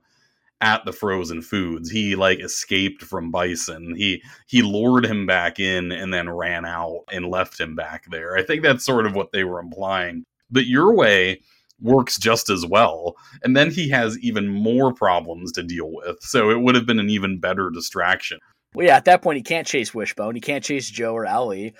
at 0.60 0.84
the 0.84 0.92
frozen 0.92 1.42
foods. 1.42 1.90
He 1.90 2.16
like 2.16 2.40
escaped 2.40 3.02
from 3.02 3.30
Bison. 3.30 3.94
He 3.96 4.22
he 4.46 4.62
lured 4.62 5.06
him 5.06 5.26
back 5.26 5.60
in 5.60 5.92
and 5.92 6.12
then 6.12 6.30
ran 6.30 6.64
out 6.64 7.00
and 7.12 7.30
left 7.30 7.60
him 7.60 7.74
back 7.74 8.04
there. 8.10 8.36
I 8.36 8.42
think 8.42 8.62
that's 8.62 8.84
sort 8.84 9.06
of 9.06 9.14
what 9.14 9.32
they 9.32 9.44
were 9.44 9.60
implying. 9.60 10.24
But 10.50 10.66
your 10.66 10.94
way 10.94 11.40
works 11.80 12.18
just 12.18 12.50
as 12.50 12.64
well. 12.66 13.16
And 13.42 13.56
then 13.56 13.70
he 13.70 13.88
has 13.90 14.18
even 14.20 14.48
more 14.48 14.92
problems 14.92 15.52
to 15.52 15.62
deal 15.62 15.90
with. 15.90 16.18
So 16.20 16.50
it 16.50 16.60
would 16.60 16.74
have 16.74 16.86
been 16.86 16.98
an 16.98 17.10
even 17.10 17.38
better 17.38 17.70
distraction. 17.70 18.38
Well, 18.74 18.86
yeah, 18.86 18.96
at 18.96 19.04
that 19.04 19.22
point, 19.22 19.36
he 19.36 19.42
can't 19.42 19.66
chase 19.66 19.94
Wishbone. 19.94 20.34
He 20.34 20.40
can't 20.40 20.64
chase 20.64 20.90
Joe 20.90 21.14
or 21.14 21.26
Ellie. 21.26 21.74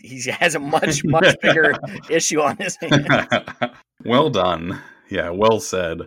He 0.00 0.20
has 0.30 0.54
a 0.54 0.58
much, 0.58 1.04
much 1.04 1.36
bigger 1.40 1.74
issue 2.10 2.40
on 2.40 2.56
his 2.56 2.76
hands. 2.76 3.06
well 4.04 4.30
done. 4.30 4.80
Yeah, 5.08 5.30
well 5.30 5.60
said. 5.60 6.02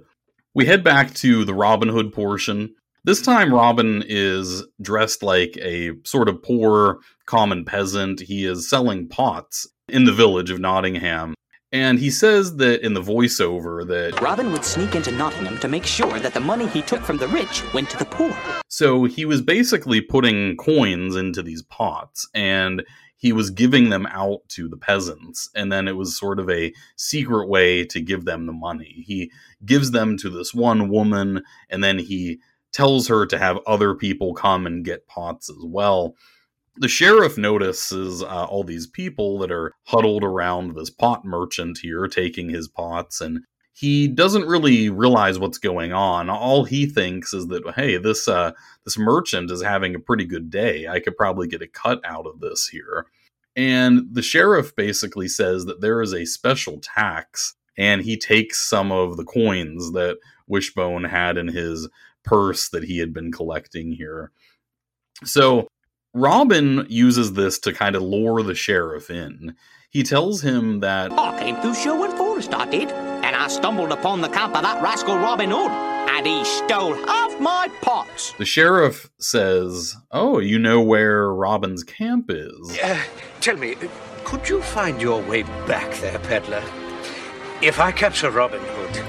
We 0.55 0.67
head 0.67 0.83
back 0.83 1.15
to 1.15 1.45
the 1.45 1.53
Robin 1.55 1.89
Hood 1.89 2.13
portion. 2.13 2.75
This 3.03 3.23
time, 3.23 3.51
Robin 3.51 4.03
is 4.05 4.63
dressed 4.79 5.23
like 5.23 5.57
a 5.57 5.93
sort 6.03 6.29
of 6.29 6.43
poor, 6.43 6.99
common 7.25 7.65
peasant. 7.65 8.19
He 8.19 8.45
is 8.45 8.69
selling 8.69 9.07
pots 9.07 9.67
in 9.89 10.05
the 10.05 10.13
village 10.13 10.51
of 10.51 10.59
Nottingham. 10.59 11.33
And 11.71 11.97
he 11.97 12.11
says 12.11 12.57
that 12.57 12.85
in 12.85 12.93
the 12.93 13.01
voiceover 13.01 13.85
that 13.87 14.21
Robin 14.21 14.51
would 14.51 14.63
sneak 14.63 14.93
into 14.93 15.11
Nottingham 15.11 15.57
to 15.57 15.67
make 15.67 15.87
sure 15.87 16.19
that 16.19 16.35
the 16.35 16.39
money 16.39 16.67
he 16.67 16.83
took 16.83 17.01
from 17.01 17.17
the 17.17 17.27
rich 17.29 17.63
went 17.73 17.89
to 17.89 17.97
the 17.97 18.05
poor. 18.05 18.37
So 18.67 19.05
he 19.05 19.25
was 19.25 19.41
basically 19.41 20.01
putting 20.01 20.55
coins 20.57 21.15
into 21.15 21.41
these 21.41 21.63
pots 21.63 22.29
and 22.35 22.83
he 23.23 23.31
was 23.31 23.51
giving 23.51 23.89
them 23.89 24.05
out 24.07 24.41
to 24.49 24.67
the 24.67 24.75
peasants. 24.75 25.49
And 25.55 25.71
then 25.71 25.87
it 25.87 25.95
was 25.95 26.19
sort 26.19 26.41
of 26.41 26.49
a 26.49 26.73
secret 26.97 27.47
way 27.47 27.85
to 27.85 28.01
give 28.01 28.25
them 28.25 28.45
the 28.45 28.51
money. 28.51 29.01
He 29.07 29.31
gives 29.65 29.91
them 29.91 30.17
to 30.17 30.29
this 30.29 30.53
one 30.53 30.89
woman 30.89 31.41
and 31.69 31.81
then 31.81 31.99
he 31.99 32.41
tells 32.73 33.07
her 33.07 33.25
to 33.27 33.39
have 33.39 33.61
other 33.65 33.95
people 33.95 34.33
come 34.33 34.67
and 34.67 34.83
get 34.83 35.07
pots 35.07 35.49
as 35.49 35.63
well. 35.63 36.15
The 36.75 36.89
sheriff 36.89 37.37
notices 37.37 38.21
uh, 38.21 38.43
all 38.43 38.65
these 38.65 38.87
people 38.87 39.39
that 39.39 39.53
are 39.53 39.71
huddled 39.85 40.25
around 40.25 40.75
this 40.75 40.89
pot 40.89 41.23
merchant 41.23 41.77
here 41.81 42.07
taking 42.07 42.49
his 42.49 42.67
pots 42.67 43.21
and 43.21 43.39
he 43.73 44.07
doesn't 44.07 44.47
really 44.47 44.89
realize 44.89 45.39
what's 45.39 45.57
going 45.57 45.91
on. 45.93 46.29
All 46.29 46.63
he 46.63 46.85
thinks 46.85 47.33
is 47.33 47.47
that 47.47 47.63
hey, 47.75 47.97
this 47.97 48.27
uh, 48.27 48.51
this 48.85 48.97
merchant 48.97 49.51
is 49.51 49.63
having 49.63 49.95
a 49.95 49.99
pretty 49.99 50.25
good 50.25 50.49
day. 50.49 50.87
I 50.87 50.99
could 50.99 51.17
probably 51.17 51.47
get 51.47 51.63
a 51.63 51.67
cut 51.67 51.99
out 52.05 52.27
of 52.27 52.39
this 52.39 52.67
here. 52.67 53.07
And 53.55 54.07
the 54.11 54.21
sheriff 54.21 54.75
basically 54.75 55.27
says 55.27 55.65
that 55.65 55.81
there 55.81 56.01
is 56.01 56.13
a 56.13 56.25
special 56.25 56.79
tax, 56.79 57.55
and 57.77 58.01
he 58.01 58.17
takes 58.17 58.61
some 58.61 58.91
of 58.91 59.17
the 59.17 59.25
coins 59.25 59.91
that 59.93 60.17
Wishbone 60.47 61.03
had 61.05 61.37
in 61.37 61.47
his 61.47 61.87
purse 62.23 62.69
that 62.69 62.83
he 62.83 62.99
had 62.99 63.13
been 63.13 63.31
collecting 63.31 63.91
here. 63.91 64.31
So 65.23 65.67
Robin 66.13 66.85
uses 66.89 67.33
this 67.33 67.59
to 67.59 67.73
kind 67.73 67.95
of 67.95 68.01
lure 68.01 68.43
the 68.43 68.55
sheriff 68.55 69.09
in. 69.09 69.55
He 69.89 70.03
tells 70.03 70.41
him 70.41 70.79
that 70.79 71.11
I 71.11 71.39
came 71.39 71.55
through 71.57 71.75
Sherwood 71.75 72.17
Forest, 72.17 72.53
I 72.53 72.65
did, 72.65 72.89
and 73.23 73.35
I 73.35 73.47
stumbled 73.47 73.91
upon 73.91 74.21
the 74.21 74.29
camp 74.29 74.55
of 74.55 74.63
that 74.63 74.81
rascal 74.83 75.17
Robin 75.17 75.49
Hood, 75.49 75.71
and 75.71 76.25
he 76.27 76.43
stole 76.43 76.93
half 76.93 77.39
my 77.39 77.69
pots. 77.81 78.33
the 78.33 78.45
sheriff 78.45 79.09
says, 79.19 79.95
"Oh, 80.11 80.39
you 80.39 80.59
know 80.59 80.81
where 80.81 81.33
Robin's 81.33 81.83
camp 81.83 82.25
is." 82.29 82.77
Uh, 82.83 83.01
tell 83.41 83.57
me, 83.57 83.75
could 84.23 84.47
you 84.47 84.61
find 84.61 85.01
your 85.01 85.21
way 85.23 85.43
back 85.67 85.93
there, 86.01 86.19
peddler? 86.19 86.63
If 87.61 87.79
I 87.79 87.91
capture 87.91 88.29
Robin 88.29 88.61
Hood, 88.61 89.05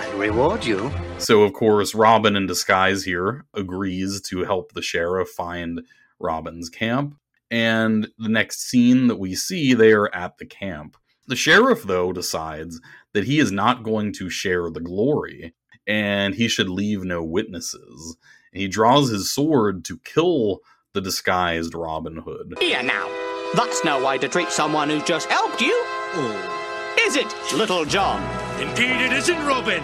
I'll 0.00 0.18
reward 0.18 0.64
you. 0.64 0.90
So, 1.18 1.42
of 1.42 1.52
course, 1.52 1.94
Robin 1.94 2.36
in 2.36 2.46
disguise 2.46 3.02
here 3.04 3.46
agrees 3.54 4.20
to 4.28 4.44
help 4.44 4.72
the 4.72 4.82
sheriff 4.82 5.30
find 5.30 5.80
Robin's 6.20 6.68
camp. 6.68 7.16
And 7.50 8.08
the 8.18 8.28
next 8.28 8.60
scene 8.60 9.06
that 9.08 9.18
we 9.18 9.34
see, 9.34 9.72
they 9.72 9.92
are 9.92 10.14
at 10.14 10.36
the 10.38 10.44
camp. 10.44 10.96
The 11.26 11.36
sheriff, 11.36 11.82
though, 11.82 12.12
decides 12.12 12.80
that 13.14 13.24
he 13.24 13.38
is 13.38 13.50
not 13.50 13.82
going 13.82 14.12
to 14.14 14.30
share 14.30 14.70
the 14.70 14.80
glory 14.80 15.54
and 15.86 16.34
he 16.34 16.48
should 16.48 16.68
leave 16.68 17.02
no 17.02 17.22
witnesses. 17.24 18.16
And 18.52 18.60
he 18.60 18.68
draws 18.68 19.10
his 19.10 19.30
sword 19.32 19.84
to 19.86 19.98
kill 20.04 20.60
the 20.92 21.00
disguised 21.00 21.74
Robin 21.74 22.16
Hood. 22.18 22.54
Here 22.60 22.82
now, 22.82 23.08
that's 23.54 23.84
no 23.84 24.04
way 24.04 24.18
to 24.18 24.28
treat 24.28 24.50
someone 24.50 24.90
who's 24.90 25.02
just 25.04 25.28
helped 25.28 25.60
you. 25.60 25.74
Oh. 25.74 26.54
Is 27.00 27.16
it, 27.16 27.34
Little 27.54 27.84
John? 27.84 28.22
Indeed, 28.60 29.00
it 29.00 29.12
isn't 29.12 29.46
Robin. 29.46 29.82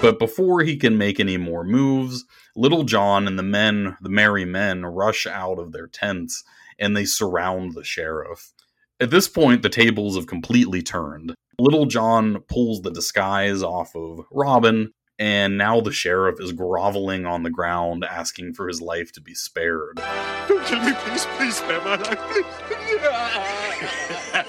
But 0.00 0.18
before 0.18 0.62
he 0.62 0.76
can 0.76 0.96
make 0.96 1.20
any 1.20 1.36
more 1.36 1.64
moves, 1.64 2.24
Little 2.56 2.84
John 2.84 3.26
and 3.26 3.38
the 3.38 3.42
men, 3.42 3.96
the 4.00 4.08
merry 4.08 4.44
men, 4.44 4.86
rush 4.86 5.26
out 5.26 5.58
of 5.58 5.72
their 5.72 5.86
tents 5.86 6.44
and 6.78 6.96
they 6.96 7.04
surround 7.04 7.74
the 7.74 7.84
sheriff. 7.84 8.52
At 9.00 9.10
this 9.10 9.28
point, 9.28 9.62
the 9.62 9.68
tables 9.68 10.16
have 10.16 10.26
completely 10.26 10.82
turned. 10.82 11.34
Little 11.58 11.86
John 11.86 12.40
pulls 12.48 12.82
the 12.82 12.90
disguise 12.90 13.62
off 13.62 13.94
of 13.94 14.26
Robin, 14.30 14.92
and 15.18 15.56
now 15.56 15.80
the 15.80 15.92
sheriff 15.92 16.40
is 16.40 16.52
groveling 16.52 17.26
on 17.26 17.42
the 17.42 17.50
ground, 17.50 18.04
asking 18.04 18.54
for 18.54 18.66
his 18.66 18.80
life 18.80 19.12
to 19.12 19.20
be 19.20 19.34
spared. 19.34 20.00
Don't 20.48 20.66
kill 20.66 20.80
me, 20.82 20.92
please, 20.94 21.26
please 21.36 21.56
spare 21.56 21.80
my 21.82 21.96
life. 21.96 22.18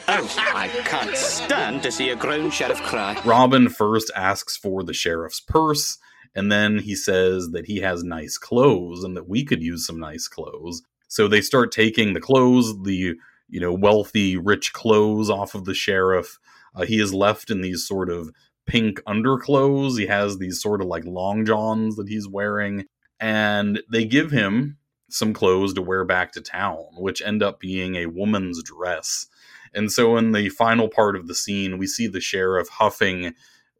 oh, 0.07 0.35
I 0.55 0.69
can't 0.85 1.15
stand 1.15 1.83
to 1.83 1.91
see 1.91 2.09
a 2.09 2.15
grown 2.15 2.49
sheriff 2.49 2.81
cry. 2.81 3.21
Robin 3.25 3.69
first 3.69 4.11
asks 4.15 4.57
for 4.57 4.83
the 4.83 4.93
sheriff's 4.93 5.39
purse, 5.39 5.99
and 6.33 6.51
then 6.51 6.79
he 6.79 6.95
says 6.95 7.49
that 7.51 7.67
he 7.67 7.77
has 7.77 8.03
nice 8.03 8.37
clothes 8.37 9.03
and 9.03 9.15
that 9.15 9.29
we 9.29 9.45
could 9.45 9.61
use 9.61 9.85
some 9.85 9.99
nice 9.99 10.27
clothes. 10.27 10.81
So 11.07 11.27
they 11.27 11.41
start 11.41 11.71
taking 11.71 12.13
the 12.13 12.19
clothes, 12.21 12.81
the 12.83 13.15
you 13.47 13.59
know 13.59 13.73
wealthy, 13.73 14.37
rich 14.37 14.73
clothes 14.73 15.29
off 15.29 15.53
of 15.53 15.65
the 15.65 15.75
sheriff. 15.75 16.39
Uh, 16.75 16.85
he 16.85 16.99
is 16.99 17.13
left 17.13 17.49
in 17.49 17.61
these 17.61 17.87
sort 17.87 18.09
of 18.09 18.31
pink 18.65 19.01
underclothes. 19.05 19.97
He 19.97 20.07
has 20.07 20.37
these 20.37 20.61
sort 20.61 20.81
of 20.81 20.87
like 20.87 21.05
long 21.05 21.45
johns 21.45 21.95
that 21.95 22.09
he's 22.09 22.27
wearing, 22.27 22.85
and 23.19 23.81
they 23.91 24.05
give 24.05 24.31
him 24.31 24.77
some 25.09 25.33
clothes 25.33 25.73
to 25.73 25.81
wear 25.81 26.03
back 26.03 26.31
to 26.33 26.41
town, 26.41 26.83
which 26.97 27.21
end 27.21 27.41
up 27.41 27.59
being 27.59 27.95
a 27.95 28.07
woman's 28.07 28.61
dress. 28.63 29.27
And 29.73 29.91
so 29.91 30.17
in 30.17 30.31
the 30.31 30.49
final 30.49 30.87
part 30.87 31.15
of 31.15 31.27
the 31.27 31.35
scene, 31.35 31.77
we 31.77 31.87
see 31.87 32.07
the 32.07 32.21
sheriff 32.21 32.69
huffing 32.69 33.33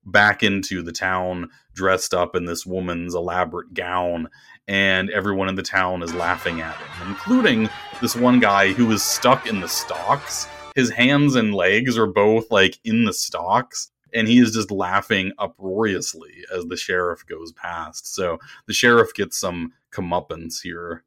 back 0.06 0.43
into 0.43 0.84
the 0.84 0.91
town 0.91 1.50
dressed 1.74 2.14
up 2.14 2.36
in 2.36 2.46
this 2.46 2.66
woman's 2.66 3.16
elaborate 3.16 3.74
gown 3.74 4.30
and 4.68 5.10
everyone 5.10 5.50
in 5.50 5.56
the 5.56 5.64
town 5.64 6.04
is 6.04 6.14
laughing 6.14 6.62
at 6.62 6.76
him 6.76 7.10
including 7.10 7.70
this 8.02 8.16
one 8.16 8.39
guy 8.39 8.72
who 8.72 8.91
is 8.91 9.02
stuck 9.02 9.48
in 9.48 9.60
the 9.60 9.68
stocks 9.68 10.48
his 10.76 10.91
hands 10.91 11.36
and 11.36 11.55
legs 11.55 11.97
are 11.97 12.05
both 12.07 12.51
like 12.51 12.80
in 12.84 13.05
the 13.05 13.13
stocks 13.13 13.91
and 14.15 14.28
he 14.28 14.39
is 14.39 14.53
just 14.53 14.71
laughing 14.71 15.34
uproariously 15.38 16.45
as 16.55 16.65
the 16.65 16.78
sheriff 16.78 17.26
goes 17.26 17.51
past. 17.51 18.15
So 18.15 18.39
the 18.65 18.73
sheriff 18.73 19.13
gets 19.13 19.38
some 19.38 19.73
comeuppance 19.91 20.61
here. 20.61 21.03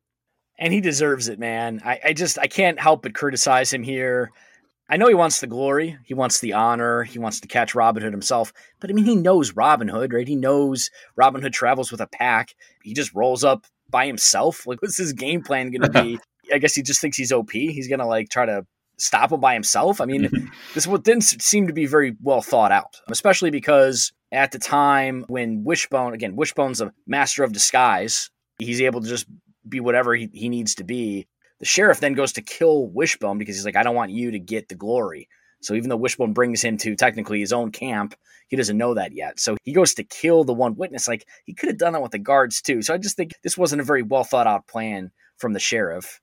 And 0.59 0.73
he 0.73 0.81
deserves 0.81 1.29
it, 1.29 1.39
man. 1.39 1.81
I, 1.85 2.01
I 2.07 2.13
just 2.13 2.39
I 2.39 2.47
can't 2.47 2.79
help 2.79 3.03
but 3.03 3.15
criticize 3.15 3.73
him 3.73 3.83
here. 3.83 4.31
I 4.91 4.97
know 4.97 5.07
he 5.07 5.15
wants 5.15 5.41
the 5.41 5.47
glory, 5.47 5.99
he 6.05 6.15
wants 6.15 6.41
the 6.41 6.55
honor, 6.55 7.03
he 7.03 7.19
wants 7.19 7.41
to 7.41 7.49
catch 7.49 7.75
Robin 7.75 8.03
Hood 8.03 8.13
himself, 8.13 8.55
but 8.81 8.91
I 8.91 8.95
mean 8.95 9.05
he 9.05 9.17
knows 9.17 9.53
Robin 9.53 9.89
Hood, 9.89 10.13
right? 10.13 10.27
He 10.27 10.35
knows 10.35 10.91
Robin 11.15 11.43
Hood 11.43 11.53
travels 11.53 11.93
with 11.93 12.01
a 12.01 12.07
pack. 12.07 12.55
He 12.83 12.95
just 12.95 13.15
rolls 13.15 13.45
up 13.45 13.67
by 13.91 14.07
himself. 14.07 14.67
Like 14.67 14.83
what's 14.83 14.97
his 14.97 15.13
game 15.13 15.43
plan 15.43 15.71
gonna 15.71 15.91
be? 15.91 16.19
I 16.53 16.59
guess 16.59 16.75
he 16.75 16.83
just 16.83 17.01
thinks 17.01 17.17
he's 17.17 17.33
OP. 17.33 17.53
He's 17.53 17.89
gonna 17.89 18.07
like 18.07 18.31
try 18.31 18.47
to 18.47 18.67
stop 18.99 19.33
him 19.33 19.41
by 19.41 19.55
himself. 19.55 20.01
I 20.01 20.05
mean, 20.05 20.29
this 20.75 20.87
what 20.87 21.05
didn't 21.05 21.23
seem 21.23 21.67
to 21.67 21.73
be 21.73 21.87
very 21.87 22.17
well 22.23 22.43
thought 22.43 22.73
out, 22.73 23.01
especially 23.09 23.51
because 23.51 24.13
at 24.33 24.53
the 24.53 24.59
time 24.59 25.25
when 25.29 25.65
Wishbone, 25.65 26.15
again, 26.15 26.37
Wishbone's 26.37 26.81
a 26.81 26.93
master 27.07 27.45
of 27.45 27.53
disguise, 27.53 28.31
he's 28.59 28.81
able 28.81 29.01
to 29.01 29.09
just 29.09 29.27
be 29.69 29.81
whatever 29.81 30.15
he, 30.15 30.29
he 30.33 30.49
needs 30.49 30.75
to 30.77 30.85
be. 30.85 31.27
The 31.61 31.67
sheriff 31.67 32.01
then 32.01 32.13
goes 32.13 32.33
to 32.35 32.43
kill 32.43 32.87
Wishbone 32.89 33.39
because 33.39 33.57
he's 33.57 33.65
like, 33.65 33.77
I 33.77 33.83
don't 33.83 33.97
want 33.97 34.13
you 34.13 34.31
to 34.31 34.39
get 34.39 34.69
the 34.69 34.75
glory. 34.75 35.29
So 35.61 35.75
even 35.75 35.89
though 35.89 35.97
Wishbone 35.97 36.33
brings 36.33 36.63
him 36.63 36.77
to 36.79 36.95
technically 36.95 37.41
his 37.41 37.53
own 37.53 37.73
camp, 37.73 38.15
he 38.49 38.57
doesn't 38.57 38.79
know 38.79 38.95
that 38.95 39.13
yet. 39.13 39.41
So 39.41 39.57
he 39.65 39.73
goes 39.73 39.95
to 39.95 40.05
kill 40.05 40.45
the 40.45 40.55
one 40.55 40.77
witness. 40.77 41.09
Like 41.09 41.27
he 41.45 41.55
could 41.55 41.69
have 41.69 41.79
done 41.79 41.95
that 41.95 42.03
with 42.03 42.13
the 42.13 42.19
guards 42.19 42.63
too. 42.63 42.83
So 42.83 42.95
I 42.95 42.99
just 42.99 43.17
think 43.17 43.33
this 43.43 43.59
wasn't 43.59 43.81
a 43.81 43.85
very 43.85 44.03
well 44.03 44.25
thought 44.25 44.47
out 44.47 44.67
plan 44.69 45.11
from 45.37 45.53
the 45.53 45.61
sheriff. 45.61 46.21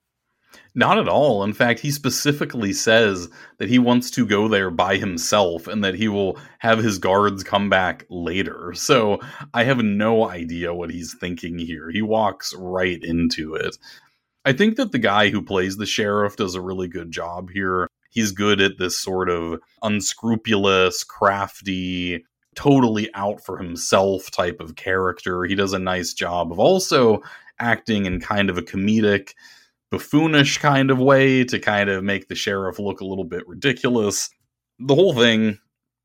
Not 0.74 0.98
at 0.98 1.08
all. 1.08 1.42
In 1.42 1.52
fact, 1.52 1.80
he 1.80 1.90
specifically 1.90 2.72
says 2.72 3.28
that 3.58 3.68
he 3.68 3.78
wants 3.78 4.10
to 4.12 4.26
go 4.26 4.48
there 4.48 4.70
by 4.70 4.96
himself 4.96 5.66
and 5.66 5.82
that 5.84 5.94
he 5.94 6.08
will 6.08 6.38
have 6.58 6.78
his 6.78 6.98
guards 6.98 7.42
come 7.42 7.70
back 7.70 8.04
later. 8.10 8.72
So 8.74 9.20
I 9.54 9.64
have 9.64 9.78
no 9.78 10.28
idea 10.28 10.74
what 10.74 10.90
he's 10.90 11.14
thinking 11.18 11.58
here. 11.58 11.90
He 11.90 12.02
walks 12.02 12.54
right 12.56 13.02
into 13.02 13.54
it. 13.54 13.76
I 14.44 14.52
think 14.52 14.76
that 14.76 14.92
the 14.92 14.98
guy 14.98 15.30
who 15.30 15.42
plays 15.42 15.76
the 15.76 15.86
sheriff 15.86 16.36
does 16.36 16.54
a 16.54 16.60
really 16.60 16.88
good 16.88 17.10
job 17.10 17.50
here. 17.50 17.88
He's 18.10 18.32
good 18.32 18.60
at 18.60 18.78
this 18.78 18.98
sort 18.98 19.28
of 19.28 19.60
unscrupulous, 19.82 21.04
crafty, 21.04 22.24
totally 22.54 23.12
out 23.14 23.40
for 23.44 23.58
himself 23.58 24.30
type 24.30 24.60
of 24.60 24.76
character. 24.76 25.44
He 25.44 25.54
does 25.54 25.72
a 25.72 25.78
nice 25.78 26.14
job 26.14 26.50
of 26.50 26.58
also 26.58 27.22
acting 27.58 28.06
in 28.06 28.20
kind 28.20 28.50
of 28.50 28.58
a 28.58 28.62
comedic 28.62 29.30
buffoonish 29.90 30.58
kind 30.58 30.90
of 30.90 30.98
way 30.98 31.44
to 31.44 31.58
kind 31.58 31.88
of 31.88 32.04
make 32.04 32.28
the 32.28 32.34
sheriff 32.34 32.78
look 32.78 33.00
a 33.00 33.06
little 33.06 33.24
bit 33.24 33.46
ridiculous. 33.46 34.28
The 34.78 34.94
whole 34.94 35.14
thing, 35.14 35.58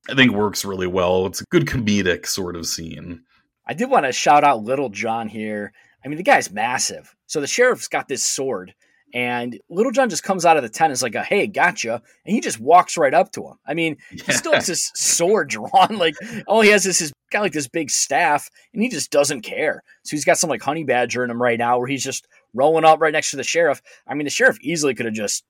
I 0.10 0.16
think, 0.16 0.32
works 0.32 0.64
really 0.66 0.88
well. 0.88 1.26
It's 1.26 1.42
a 1.42 1.46
good 1.52 1.66
comedic 1.66 2.26
sort 2.26 2.56
of 2.56 2.66
scene. 2.66 3.24
I 3.68 3.74
did 3.74 3.90
want 3.90 4.06
to 4.06 4.12
shout 4.12 4.44
out 4.44 4.64
Little 4.64 4.90
John 4.90 5.28
here. 5.28 5.74
I 6.04 6.08
mean, 6.08 6.18
the 6.18 6.24
guy's 6.24 6.52
massive. 6.52 7.16
So 7.28 7.42
the 7.42 7.48
sheriff's 7.48 7.88
got 7.88 8.08
this 8.08 8.26
sword, 8.26 8.74
and 9.14 9.60
Little 9.70 9.92
John 9.92 10.10
just 10.10 10.24
comes 10.24 10.46
out 10.46 10.58
of 10.58 10.64
the 10.64 10.70
tent 10.70 10.88
and 10.88 10.94
is 10.94 11.04
like, 11.04 11.16
a, 11.16 11.24
"Hey, 11.24 11.48
gotcha!" 11.48 12.02
And 12.26 12.36
he 12.36 12.42
just 12.42 12.60
walks 12.60 12.98
right 12.98 13.14
up 13.14 13.32
to 13.34 13.48
him. 13.48 13.56
I 13.66 13.74
mean, 13.74 13.98
yeah. 14.12 14.24
he 14.26 14.32
still 14.34 14.54
has 14.54 14.68
his 14.68 14.92
sword 14.96 15.50
drawn. 15.50 15.70
Like 16.02 16.16
all 16.48 16.62
he 16.62 16.70
has 16.70 16.86
is 16.86 17.00
his 17.00 17.14
got 17.32 17.42
like 17.42 17.54
this 17.54 17.68
big 17.68 17.90
staff, 17.90 18.50
and 18.74 18.82
he 18.82 18.90
just 18.90 19.12
doesn't 19.12 19.42
care. 19.42 19.84
So 20.04 20.16
he's 20.16 20.26
got 20.26 20.38
some 20.38 20.50
like 20.50 20.62
honey 20.62 20.84
badger 20.84 21.24
in 21.24 21.30
him 21.30 21.42
right 21.42 21.60
now, 21.60 21.78
where 21.78 21.88
he's 21.88 22.04
just 22.04 22.28
rolling 22.54 22.86
up 22.86 23.02
right 23.02 23.14
next 23.14 23.32
to 23.32 23.38
the 23.38 23.44
sheriff. 23.44 23.82
I 24.08 24.14
mean, 24.14 24.26
the 24.26 24.32
sheriff 24.32 24.58
easily 24.62 24.94
could 24.94 25.06
have 25.06 25.16
just 25.16 25.44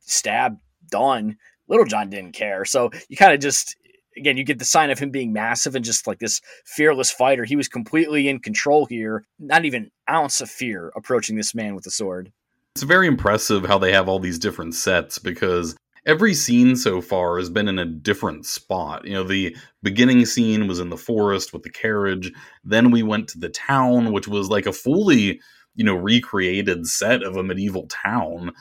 stabbed, 0.00 0.60
done. 0.90 1.36
Little 1.68 1.84
John 1.84 2.10
didn't 2.10 2.32
care. 2.32 2.64
So 2.64 2.90
you 3.08 3.16
kind 3.16 3.32
of 3.32 3.40
just, 3.40 3.76
again, 4.16 4.36
you 4.36 4.44
get 4.44 4.58
the 4.58 4.64
sign 4.64 4.90
of 4.90 4.98
him 4.98 5.10
being 5.10 5.32
massive 5.32 5.74
and 5.74 5.84
just 5.84 6.06
like 6.06 6.18
this 6.18 6.40
fearless 6.64 7.10
fighter. 7.10 7.44
He 7.44 7.56
was 7.56 7.68
completely 7.68 8.28
in 8.28 8.40
control 8.40 8.86
here, 8.86 9.24
not 9.38 9.64
even 9.64 9.90
ounce 10.10 10.40
of 10.40 10.50
fear 10.50 10.92
approaching 10.96 11.36
this 11.36 11.54
man 11.54 11.74
with 11.74 11.86
a 11.86 11.90
sword. 11.90 12.32
It's 12.74 12.84
very 12.84 13.06
impressive 13.06 13.66
how 13.66 13.78
they 13.78 13.92
have 13.92 14.08
all 14.08 14.18
these 14.18 14.38
different 14.38 14.74
sets 14.74 15.18
because 15.18 15.76
every 16.06 16.32
scene 16.32 16.74
so 16.76 17.00
far 17.00 17.38
has 17.38 17.50
been 17.50 17.68
in 17.68 17.78
a 17.78 17.84
different 17.84 18.46
spot. 18.46 19.04
You 19.04 19.14
know, 19.14 19.24
the 19.24 19.56
beginning 19.82 20.24
scene 20.24 20.66
was 20.68 20.78
in 20.78 20.88
the 20.88 20.96
forest 20.96 21.52
with 21.52 21.64
the 21.64 21.70
carriage. 21.70 22.32
Then 22.64 22.90
we 22.90 23.02
went 23.02 23.28
to 23.28 23.38
the 23.38 23.50
town, 23.50 24.12
which 24.12 24.28
was 24.28 24.48
like 24.48 24.66
a 24.66 24.72
fully 24.72 25.40
you 25.78 25.84
know 25.84 25.94
recreated 25.94 26.86
set 26.86 27.22
of 27.22 27.36
a 27.36 27.42
medieval 27.42 27.86
town. 27.86 28.52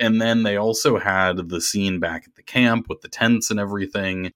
And 0.00 0.20
then 0.20 0.42
they 0.42 0.56
also 0.56 0.98
had 0.98 1.48
the 1.48 1.60
scene 1.60 2.00
back 2.00 2.24
at 2.26 2.34
the 2.34 2.42
camp 2.42 2.88
with 2.88 3.00
the 3.00 3.08
tents 3.08 3.50
and 3.50 3.60
everything. 3.60 4.32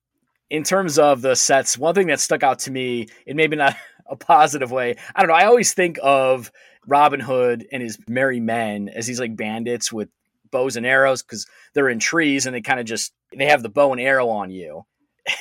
In 0.49 0.63
terms 0.63 0.97
of 0.97 1.21
the 1.21 1.35
sets 1.35 1.77
one 1.77 1.93
thing 1.93 2.07
that 2.07 2.19
stuck 2.19 2.41
out 2.41 2.59
to 2.59 2.71
me 2.71 3.07
in 3.25 3.37
maybe 3.37 3.55
not 3.55 3.75
a 4.07 4.15
positive 4.15 4.71
way 4.71 4.95
i 5.15 5.21
don't 5.21 5.29
know 5.29 5.35
i 5.35 5.45
always 5.45 5.73
think 5.73 5.97
of 6.03 6.51
robin 6.85 7.21
hood 7.21 7.65
and 7.71 7.81
his 7.81 7.97
merry 8.09 8.41
men 8.41 8.89
as 8.89 9.07
these 9.07 9.21
like 9.21 9.37
bandits 9.37 9.93
with 9.93 10.09
bows 10.51 10.75
and 10.75 10.85
arrows 10.85 11.23
because 11.23 11.47
they're 11.73 11.89
in 11.89 11.99
trees 11.99 12.45
and 12.45 12.55
they 12.55 12.61
kind 12.61 12.79
of 12.79 12.85
just 12.85 13.13
they 13.35 13.45
have 13.45 13.63
the 13.63 13.69
bow 13.69 13.91
and 13.91 14.01
arrow 14.01 14.29
on 14.29 14.51
you. 14.51 14.83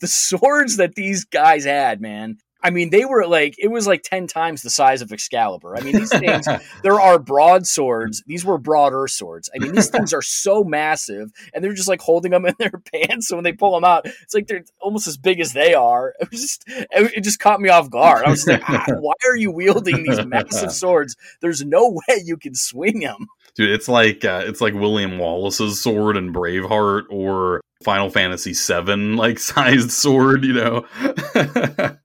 The 0.00 0.08
swords 0.08 0.78
that 0.78 0.96
these 0.96 1.24
guys 1.24 1.64
had 1.64 2.00
man 2.00 2.38
I 2.62 2.70
mean, 2.70 2.90
they 2.90 3.04
were 3.04 3.26
like 3.26 3.54
it 3.58 3.68
was 3.68 3.86
like 3.86 4.02
ten 4.02 4.26
times 4.26 4.62
the 4.62 4.70
size 4.70 5.02
of 5.02 5.12
Excalibur. 5.12 5.76
I 5.76 5.80
mean, 5.82 5.94
these 5.94 6.10
things 6.18 6.46
there 6.82 7.00
are 7.00 7.18
broadswords. 7.18 8.22
These 8.26 8.44
were 8.44 8.58
broader 8.58 9.06
swords. 9.08 9.50
I 9.54 9.58
mean, 9.58 9.74
these 9.74 9.88
things 9.88 10.12
are 10.12 10.22
so 10.22 10.64
massive, 10.64 11.30
and 11.52 11.62
they're 11.62 11.74
just 11.74 11.88
like 11.88 12.00
holding 12.00 12.32
them 12.32 12.46
in 12.46 12.54
their 12.58 12.82
pants. 12.92 13.28
So 13.28 13.36
when 13.36 13.44
they 13.44 13.52
pull 13.52 13.74
them 13.74 13.84
out, 13.84 14.06
it's 14.06 14.34
like 14.34 14.46
they're 14.46 14.64
almost 14.80 15.06
as 15.06 15.16
big 15.16 15.40
as 15.40 15.52
they 15.52 15.74
are. 15.74 16.14
It 16.20 16.30
was 16.30 16.40
just 16.40 16.64
it 16.66 17.22
just 17.22 17.38
caught 17.38 17.60
me 17.60 17.68
off 17.68 17.90
guard. 17.90 18.24
I 18.24 18.30
was 18.30 18.46
like, 18.46 18.62
ah, 18.68 18.86
why 19.00 19.14
are 19.26 19.36
you 19.36 19.50
wielding 19.50 20.02
these 20.02 20.24
massive 20.26 20.72
swords? 20.72 21.16
There's 21.40 21.64
no 21.64 21.90
way 21.90 22.22
you 22.24 22.36
can 22.36 22.54
swing 22.54 23.00
them. 23.00 23.26
Dude, 23.56 23.70
it's 23.70 23.88
like 23.88 24.24
uh, 24.24 24.42
it's 24.44 24.60
like 24.60 24.74
William 24.74 25.18
Wallace's 25.18 25.80
sword 25.80 26.16
in 26.16 26.32
Braveheart, 26.32 27.04
or 27.08 27.62
Final 27.84 28.10
Fantasy 28.10 28.52
VII 28.52 29.16
like 29.16 29.38
sized 29.40 29.90
sword. 29.90 30.44
You 30.44 30.52
know. 30.52 30.86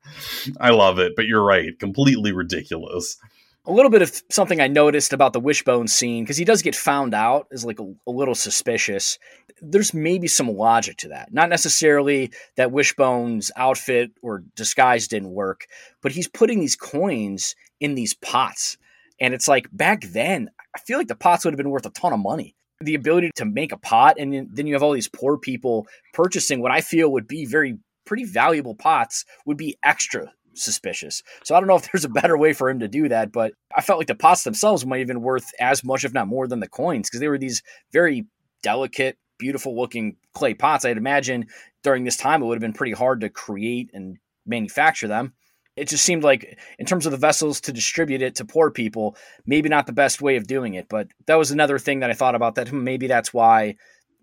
I 0.60 0.70
love 0.70 1.00
it, 1.00 1.14
but 1.16 1.26
you're 1.26 1.44
right. 1.44 1.78
Completely 1.80 2.32
ridiculous. 2.32 3.18
A 3.66 3.72
little 3.72 3.92
bit 3.92 4.02
of 4.02 4.22
something 4.32 4.60
I 4.60 4.68
noticed 4.68 5.14
about 5.14 5.34
the 5.34 5.40
wishbone 5.40 5.88
scene, 5.88 6.24
because 6.24 6.38
he 6.38 6.46
does 6.46 6.64
get 6.64 6.76
found 6.76 7.14
out, 7.14 7.48
is 7.52 7.64
like 7.64 7.80
a, 7.80 7.94
a, 8.08 8.12
little 8.12 8.34
suspicious. 8.34 9.20
There's 9.62 9.94
maybe 9.94 10.28
some 10.28 10.48
logic 10.48 10.98
to 10.98 11.10
that. 11.10 11.32
Not 11.32 11.50
necessarily 11.50 12.32
that 12.56 12.72
Wishbone's 12.72 13.52
outfit 13.56 14.12
or 14.24 14.44
disguise 14.56 15.08
didn't 15.08 15.30
work, 15.30 15.68
but 16.02 16.12
he's 16.12 16.28
putting 16.28 16.60
these 16.60 16.76
coins 16.76 17.56
in 17.80 17.94
these 17.94 18.16
pots. 18.16 18.78
And 19.20 19.36
it's 19.36 19.48
like 19.48 19.68
back 19.72 20.02
then, 20.06 20.50
I 20.76 20.80
feel 20.80 20.98
like 20.98 21.08
the 21.08 21.16
pots 21.16 21.46
would 21.46 21.54
have 21.54 21.58
been 21.58 21.70
worth 21.70 21.86
a 21.86 21.92
ton 21.92 22.14
of 22.14 22.20
money 22.20 22.56
the 22.84 22.96
ability 22.96 23.32
to 23.36 23.46
make 23.46 23.72
a 23.72 23.78
pot 23.78 24.16
and 24.18 24.50
then 24.52 24.68
you 24.68 24.74
have 24.74 24.84
all 24.84 24.92
these 24.92 25.08
poor 25.08 25.38
people 25.38 25.88
purchasing 26.14 26.62
what 26.62 26.72
I 26.72 26.82
feel 26.82 27.12
would 27.12 27.28
be 27.28 27.46
very 27.46 27.78
pretty 28.06 28.24
valuable 28.24 28.76
pots 28.76 29.26
would 29.46 29.58
be 29.58 29.78
extra 29.84 30.32
suspicious. 30.54 31.24
So 31.44 31.56
I 31.56 31.60
don't 31.60 31.68
know 31.68 31.76
if 31.76 31.90
there's 31.92 32.06
a 32.06 32.10
better 32.10 32.38
way 32.38 32.54
for 32.54 32.70
him 32.70 32.80
to 32.80 32.88
do 32.88 33.08
that, 33.10 33.32
but 33.32 33.54
I 33.76 33.82
felt 33.82 34.00
like 34.00 34.08
the 34.08 34.16
pots 34.16 34.44
themselves 34.44 34.86
might 34.86 35.00
have 35.00 35.08
been 35.08 35.22
worth 35.22 35.50
as 35.60 35.84
much, 35.84 36.04
if 36.04 36.14
not 36.14 36.28
more, 36.28 36.48
than 36.48 36.60
the 36.60 36.68
coins 36.68 37.10
because 37.10 37.20
they 37.20 37.28
were 37.28 37.38
these 37.38 37.62
very 37.92 38.26
delicate, 38.64 39.18
beautiful 39.38 39.78
looking 39.78 40.18
clay 40.34 40.54
pots. 40.54 40.86
I'd 40.86 40.98
imagine 40.98 41.48
during 41.84 42.04
this 42.04 42.18
time 42.18 42.42
it 42.42 42.46
would 42.46 42.56
have 42.56 42.62
been 42.62 42.74
pretty 42.74 42.94
hard 42.94 43.22
to 43.22 43.30
create 43.30 43.90
and 43.94 44.18
manufacture 44.46 45.08
them. 45.08 45.34
It 45.76 45.88
just 45.88 46.04
seemed 46.04 46.24
like, 46.24 46.60
in 46.80 46.86
terms 46.86 47.06
of 47.06 47.12
the 47.12 47.18
vessels 47.18 47.62
to 47.62 47.72
distribute 47.72 48.22
it 48.22 48.36
to 48.36 48.46
poor 48.46 48.72
people, 48.72 49.16
maybe 49.46 49.70
not 49.70 49.88
the 49.88 49.94
best 49.94 50.22
way 50.22 50.36
of 50.36 50.48
doing 50.48 50.74
it. 50.74 50.88
But 50.90 51.08
that 51.28 51.36
was 51.36 51.52
another 51.52 51.80
thing 51.80 52.02
that 52.02 52.10
I 52.10 52.14
thought 52.14 52.36
about 52.36 52.56
that 52.56 52.70
hmm, 52.70 52.84
maybe 52.84 53.08
that's 53.08 53.34
why 53.34 53.76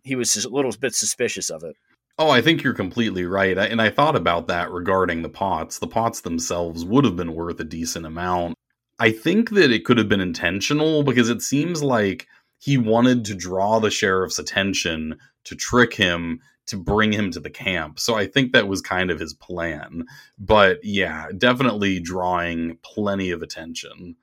he 0.02 0.14
was 0.14 0.36
a 0.44 0.48
little 0.48 0.72
bit 0.78 0.94
suspicious 0.94 1.50
of 1.50 1.64
it. 1.64 1.74
Oh, 2.18 2.30
I 2.30 2.42
think 2.42 2.62
you're 2.62 2.74
completely 2.74 3.24
right. 3.24 3.56
And 3.56 3.80
I 3.80 3.90
thought 3.90 4.16
about 4.16 4.48
that 4.48 4.70
regarding 4.72 5.22
the 5.22 5.28
pots. 5.28 5.78
The 5.78 5.86
pots 5.86 6.20
themselves 6.20 6.84
would 6.84 7.04
have 7.04 7.14
been 7.16 7.34
worth 7.34 7.60
a 7.60 7.64
decent 7.64 8.06
amount. 8.06 8.54
I 8.98 9.12
think 9.12 9.50
that 9.50 9.70
it 9.70 9.84
could 9.84 9.98
have 9.98 10.08
been 10.08 10.20
intentional 10.20 11.04
because 11.04 11.28
it 11.28 11.42
seems 11.42 11.82
like 11.82 12.26
he 12.58 12.76
wanted 12.76 13.24
to 13.26 13.34
draw 13.34 13.78
the 13.78 13.90
sheriff's 13.90 14.40
attention 14.40 15.16
to 15.44 15.54
trick 15.54 15.94
him 15.94 16.40
to 16.68 16.76
bring 16.76 17.12
him 17.12 17.30
to 17.32 17.40
the 17.40 17.50
camp. 17.50 17.98
So 17.98 18.14
I 18.14 18.26
think 18.26 18.52
that 18.52 18.68
was 18.68 18.80
kind 18.80 19.10
of 19.10 19.18
his 19.18 19.34
plan. 19.34 20.04
But 20.38 20.78
yeah, 20.82 21.28
definitely 21.36 22.00
drawing 22.00 22.78
plenty 22.82 23.30
of 23.30 23.42
attention. 23.42 24.16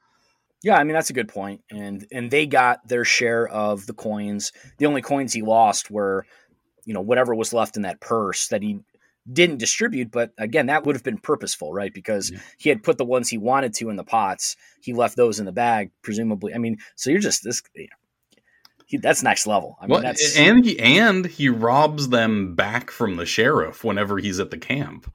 Yeah, 0.64 0.78
I 0.78 0.84
mean 0.84 0.94
that's 0.94 1.10
a 1.10 1.14
good 1.14 1.30
point. 1.30 1.62
And 1.70 2.08
and 2.12 2.32
they 2.32 2.48
got 2.48 2.88
their 2.88 3.06
share 3.06 3.48
of 3.48 3.86
the 3.86 3.94
coins. 3.94 4.52
The 4.78 4.86
only 4.86 5.02
coins 5.02 5.34
he 5.34 5.42
lost 5.42 5.92
were 5.92 6.26
you 6.86 6.94
know 6.94 7.02
whatever 7.02 7.36
was 7.36 7.54
left 7.54 7.76
in 7.76 7.84
that 7.84 8.00
purse 8.00 8.48
that 8.48 8.62
he 8.62 8.80
didn't 9.32 9.58
distribute 9.58 10.12
but 10.12 10.32
again 10.38 10.68
that 10.68 10.86
would 10.86 10.96
have 10.96 11.04
been 11.04 11.18
purposeful 11.18 11.74
right 11.74 11.96
because 11.96 12.30
yeah. 12.30 12.38
he 12.60 12.70
had 12.70 12.84
put 12.84 13.00
the 13.00 13.06
ones 13.06 13.28
he 13.28 13.40
wanted 13.40 13.74
to 13.74 13.90
in 13.90 13.96
the 13.96 14.04
pots 14.04 14.56
he 14.82 14.94
left 14.94 15.18
those 15.18 15.40
in 15.40 15.48
the 15.48 15.52
bag 15.52 15.90
presumably 16.04 16.54
i 16.54 16.60
mean 16.60 16.78
so 16.96 17.10
you're 17.10 17.20
just 17.20 17.44
this 17.44 17.64
you 17.74 17.86
know, 17.86 17.98
he, 18.86 18.98
that's 18.98 19.24
next 19.24 19.48
level. 19.48 19.78
I 19.80 19.86
mean, 19.86 19.92
Well, 19.92 20.02
that's 20.02 20.38
and 20.38 20.66
he 20.66 20.80
and 20.80 21.26
he 21.26 21.50
robs 21.50 22.10
them 22.10 22.56
back 22.56 22.92
from 22.92 23.16
the 23.18 23.26
sheriff 23.26 23.84
whenever 23.84 24.18
he's 24.20 24.40
at 24.40 24.52
the 24.52 24.58
camp, 24.58 25.12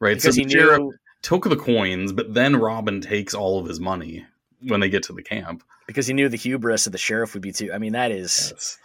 right? 0.00 0.16
because 0.16 0.34
so 0.34 0.40
he 0.40 0.44
the 0.44 0.50
sheriff 0.50 0.78
knew 0.80 0.92
took 1.22 1.44
the 1.48 1.56
coins, 1.56 2.12
but 2.12 2.34
then 2.34 2.56
Robin 2.56 3.00
takes 3.00 3.32
all 3.32 3.58
of 3.58 3.66
his 3.66 3.78
money 3.80 4.26
when 4.66 4.80
they 4.80 4.88
get 4.88 5.04
to 5.04 5.12
the 5.12 5.22
camp. 5.22 5.62
because 5.86 6.06
he 6.06 6.14
knew 6.14 6.28
the 6.28 6.36
hubris 6.36 6.86
of 6.86 6.92
the 6.92 6.98
sheriff 6.98 7.34
would 7.34 7.42
be 7.42 7.52
too. 7.52 7.72
I 7.72 7.78
mean, 7.78 7.92
that 7.92 8.10
is. 8.10 8.78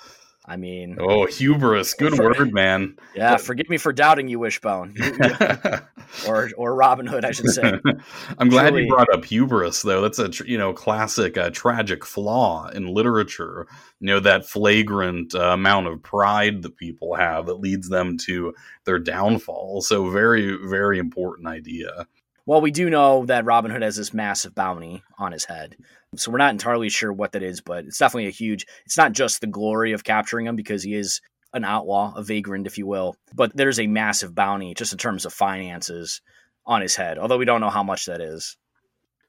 I 0.49 0.55
mean, 0.55 0.95
Oh, 0.97 1.25
hubris! 1.25 1.93
Good 1.93 2.17
word, 2.17 2.53
man. 2.53 2.95
yeah. 3.15 3.35
Forgive 3.35 3.67
me 3.69 3.77
for 3.77 3.91
doubting 3.91 4.29
you, 4.29 4.39
Wishbone, 4.39 4.95
or 6.27 6.49
or 6.55 6.73
Robin 6.73 7.05
Hood, 7.05 7.25
I 7.25 7.31
should 7.31 7.49
say. 7.49 7.73
I'm 8.37 8.47
glad 8.47 8.69
Truly- 8.69 8.85
you 8.85 8.89
brought 8.89 9.11
up 9.13 9.25
hubris, 9.25 9.81
though. 9.81 10.01
That's 10.01 10.19
a 10.19 10.31
you 10.45 10.57
know 10.57 10.71
classic 10.71 11.37
uh, 11.37 11.49
tragic 11.49 12.05
flaw 12.05 12.69
in 12.69 12.87
literature. 12.87 13.67
You 13.99 14.07
know 14.07 14.19
that 14.21 14.45
flagrant 14.45 15.35
uh, 15.35 15.49
amount 15.51 15.87
of 15.87 16.01
pride 16.01 16.61
that 16.61 16.77
people 16.77 17.15
have 17.15 17.47
that 17.47 17.55
leads 17.55 17.89
them 17.89 18.17
to 18.19 18.53
their 18.85 18.99
downfall. 18.99 19.81
So 19.81 20.09
very 20.09 20.57
very 20.67 20.97
important 20.97 21.49
idea. 21.49 22.07
Well, 22.45 22.61
we 22.61 22.71
do 22.71 22.89
know 22.89 23.25
that 23.25 23.43
Robin 23.43 23.69
Hood 23.71 23.81
has 23.81 23.97
this 23.97 24.13
massive 24.13 24.55
bounty 24.55 25.03
on 25.17 25.33
his 25.33 25.43
head. 25.43 25.75
So 26.15 26.31
we're 26.31 26.37
not 26.37 26.51
entirely 26.51 26.89
sure 26.89 27.11
what 27.11 27.33
that 27.33 27.43
is, 27.43 27.61
but 27.61 27.85
it's 27.85 27.97
definitely 27.97 28.27
a 28.27 28.31
huge 28.31 28.65
it's 28.85 28.97
not 28.97 29.11
just 29.11 29.41
the 29.41 29.47
glory 29.47 29.91
of 29.91 30.03
capturing 30.03 30.47
him 30.47 30.55
because 30.55 30.83
he 30.83 30.95
is 30.95 31.21
an 31.53 31.63
outlaw, 31.63 32.13
a 32.15 32.23
vagrant, 32.23 32.67
if 32.67 32.77
you 32.77 32.87
will. 32.87 33.15
But 33.33 33.55
there's 33.55 33.79
a 33.79 33.87
massive 33.87 34.33
bounty 34.33 34.73
just 34.73 34.91
in 34.91 34.97
terms 34.97 35.25
of 35.25 35.33
finances 35.33 36.21
on 36.65 36.81
his 36.81 36.95
head, 36.95 37.17
although 37.17 37.37
we 37.37 37.45
don't 37.45 37.61
know 37.61 37.69
how 37.69 37.83
much 37.83 38.05
that 38.05 38.21
is. 38.21 38.57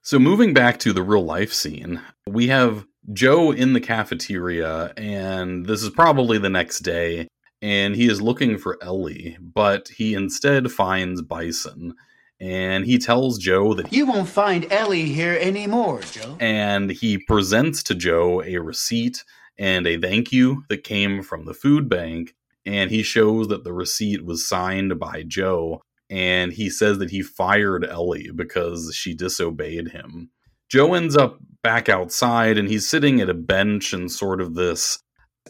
So 0.02 0.18
moving 0.18 0.54
back 0.54 0.78
to 0.80 0.92
the 0.92 1.02
real 1.02 1.24
life 1.24 1.52
scene, 1.52 2.00
we 2.26 2.48
have 2.48 2.86
Joe 3.12 3.52
in 3.52 3.72
the 3.72 3.80
cafeteria, 3.80 4.92
and 4.96 5.66
this 5.66 5.82
is 5.82 5.90
probably 5.90 6.38
the 6.38 6.50
next 6.50 6.80
day, 6.80 7.28
and 7.60 7.94
he 7.94 8.08
is 8.08 8.22
looking 8.22 8.58
for 8.58 8.82
Ellie, 8.82 9.36
but 9.40 9.88
he 9.88 10.14
instead 10.14 10.70
finds 10.70 11.22
Bison, 11.22 11.94
and 12.40 12.84
he 12.84 12.98
tells 12.98 13.38
Joe 13.38 13.74
that 13.74 13.92
You 13.92 14.06
won't 14.06 14.28
find 14.28 14.70
Ellie 14.72 15.06
here 15.06 15.36
anymore, 15.40 16.00
Joe. 16.12 16.36
and 16.40 16.90
he 16.90 17.18
presents 17.18 17.82
to 17.84 17.94
Joe 17.94 18.42
a 18.42 18.58
receipt 18.58 19.24
and 19.58 19.86
a 19.86 19.98
thank 20.00 20.32
you 20.32 20.64
that 20.68 20.84
came 20.84 21.22
from 21.22 21.44
the 21.44 21.54
food 21.54 21.88
bank. 21.88 22.34
And 22.64 22.90
he 22.90 23.02
shows 23.02 23.48
that 23.48 23.64
the 23.64 23.72
receipt 23.72 24.24
was 24.24 24.46
signed 24.46 24.98
by 25.00 25.24
Joe. 25.26 25.80
And 26.10 26.52
he 26.52 26.68
says 26.70 26.98
that 26.98 27.10
he 27.10 27.22
fired 27.22 27.84
Ellie 27.84 28.30
because 28.34 28.94
she 28.94 29.14
disobeyed 29.14 29.88
him. 29.88 30.30
Joe 30.68 30.94
ends 30.94 31.16
up 31.16 31.38
back 31.62 31.88
outside 31.88 32.58
and 32.58 32.68
he's 32.68 32.86
sitting 32.88 33.20
at 33.20 33.30
a 33.30 33.34
bench 33.34 33.94
in 33.94 34.08
sort 34.08 34.40
of 34.40 34.54
this 34.54 34.98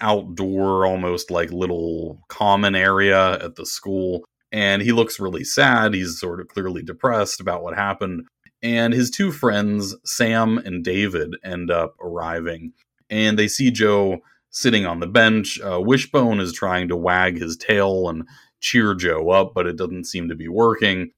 outdoor, 0.00 0.86
almost 0.86 1.30
like 1.30 1.50
little 1.50 2.20
common 2.28 2.74
area 2.74 3.34
at 3.44 3.56
the 3.56 3.66
school. 3.66 4.24
And 4.50 4.80
he 4.82 4.92
looks 4.92 5.20
really 5.20 5.44
sad. 5.44 5.94
He's 5.94 6.18
sort 6.18 6.40
of 6.40 6.48
clearly 6.48 6.82
depressed 6.82 7.40
about 7.40 7.62
what 7.62 7.76
happened 7.76 8.26
and 8.62 8.92
his 8.92 9.10
two 9.10 9.30
friends, 9.30 9.94
Sam 10.04 10.58
and 10.58 10.82
David, 10.82 11.36
end 11.44 11.70
up 11.70 11.94
arriving. 12.00 12.72
And 13.10 13.38
they 13.38 13.48
see 13.48 13.70
Joe 13.70 14.18
sitting 14.50 14.84
on 14.84 15.00
the 15.00 15.06
bench. 15.06 15.60
Uh, 15.60 15.80
Wishbone 15.80 16.40
is 16.40 16.52
trying 16.52 16.88
to 16.88 16.96
wag 16.96 17.38
his 17.38 17.56
tail 17.56 18.08
and 18.08 18.26
cheer 18.60 18.94
Joe 18.94 19.30
up, 19.30 19.52
but 19.54 19.66
it 19.66 19.76
doesn't 19.76 20.06
seem 20.06 20.28
to 20.28 20.34
be 20.34 20.48
working. 20.48 21.10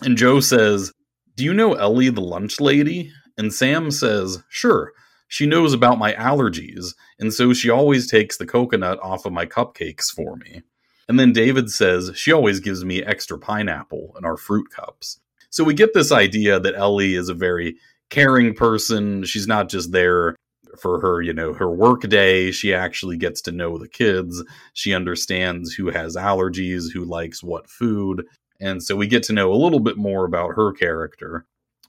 And 0.00 0.16
Joe 0.16 0.40
says, 0.40 0.92
Do 1.36 1.44
you 1.44 1.52
know 1.52 1.74
Ellie, 1.74 2.10
the 2.10 2.20
lunch 2.20 2.60
lady? 2.60 3.10
And 3.36 3.52
Sam 3.52 3.90
says, 3.90 4.42
Sure. 4.48 4.92
She 5.26 5.46
knows 5.46 5.72
about 5.72 5.98
my 5.98 6.12
allergies, 6.12 6.94
and 7.18 7.32
so 7.32 7.52
she 7.52 7.68
always 7.68 8.08
takes 8.08 8.36
the 8.36 8.46
coconut 8.46 9.00
off 9.02 9.26
of 9.26 9.32
my 9.32 9.46
cupcakes 9.46 10.08
for 10.12 10.36
me. 10.36 10.62
And 11.08 11.18
then 11.18 11.32
David 11.32 11.70
says, 11.70 12.12
She 12.14 12.32
always 12.32 12.60
gives 12.60 12.84
me 12.84 13.02
extra 13.02 13.38
pineapple 13.38 14.14
in 14.18 14.24
our 14.24 14.36
fruit 14.36 14.70
cups. 14.70 15.20
So 15.50 15.64
we 15.64 15.74
get 15.74 15.94
this 15.94 16.10
idea 16.10 16.58
that 16.58 16.74
Ellie 16.74 17.14
is 17.14 17.28
a 17.28 17.34
very 17.34 17.76
caring 18.10 18.54
person. 18.54 19.24
She's 19.24 19.46
not 19.46 19.68
just 19.68 19.92
there 19.92 20.36
for 20.78 21.00
her, 21.00 21.22
you 21.22 21.32
know, 21.32 21.52
her 21.54 21.70
work 21.70 22.02
day. 22.02 22.50
She 22.50 22.74
actually 22.74 23.16
gets 23.16 23.40
to 23.42 23.52
know 23.52 23.78
the 23.78 23.88
kids. 23.88 24.42
She 24.72 24.94
understands 24.94 25.72
who 25.72 25.90
has 25.90 26.16
allergies, 26.16 26.92
who 26.92 27.04
likes 27.04 27.42
what 27.42 27.68
food. 27.68 28.26
And 28.60 28.82
so 28.82 28.96
we 28.96 29.06
get 29.06 29.22
to 29.24 29.32
know 29.32 29.52
a 29.52 29.62
little 29.62 29.80
bit 29.80 29.96
more 29.96 30.24
about 30.24 30.54
her 30.54 30.72
character. 30.72 31.46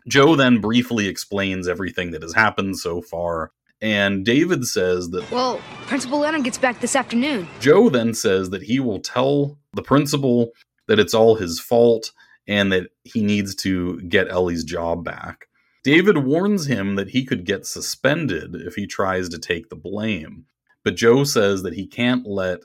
Joe 0.07 0.35
then 0.35 0.61
briefly 0.61 1.07
explains 1.07 1.67
everything 1.67 2.11
that 2.11 2.21
has 2.21 2.35
happened 2.35 2.77
so 2.77 3.01
far. 3.01 3.51
And 3.81 4.25
David 4.25 4.65
says 4.65 5.09
that 5.09 5.29
Well, 5.31 5.59
Principal 5.87 6.19
Lennon 6.19 6.43
gets 6.43 6.57
back 6.57 6.79
this 6.79 6.95
afternoon. 6.95 7.47
Joe 7.59 7.89
then 7.89 8.13
says 8.13 8.49
that 8.51 8.63
he 8.63 8.79
will 8.79 8.99
tell 8.99 9.57
the 9.73 9.83
principal 9.83 10.51
that 10.87 10.99
it's 10.99 11.13
all 11.13 11.35
his 11.35 11.59
fault 11.59 12.11
and 12.47 12.71
that 12.71 12.87
he 13.03 13.21
needs 13.21 13.55
to 13.55 14.01
get 14.01 14.29
Ellie's 14.29 14.63
job 14.63 15.03
back. 15.03 15.47
David 15.83 16.19
warns 16.19 16.65
him 16.65 16.95
that 16.95 17.09
he 17.09 17.23
could 17.23 17.45
get 17.45 17.65
suspended 17.65 18.55
if 18.55 18.75
he 18.75 18.87
tries 18.87 19.29
to 19.29 19.37
take 19.37 19.69
the 19.69 19.75
blame, 19.75 20.45
but 20.83 20.95
Joe 20.95 21.23
says 21.23 21.61
that 21.63 21.75
he 21.75 21.85
can't 21.85 22.25
let 22.25 22.61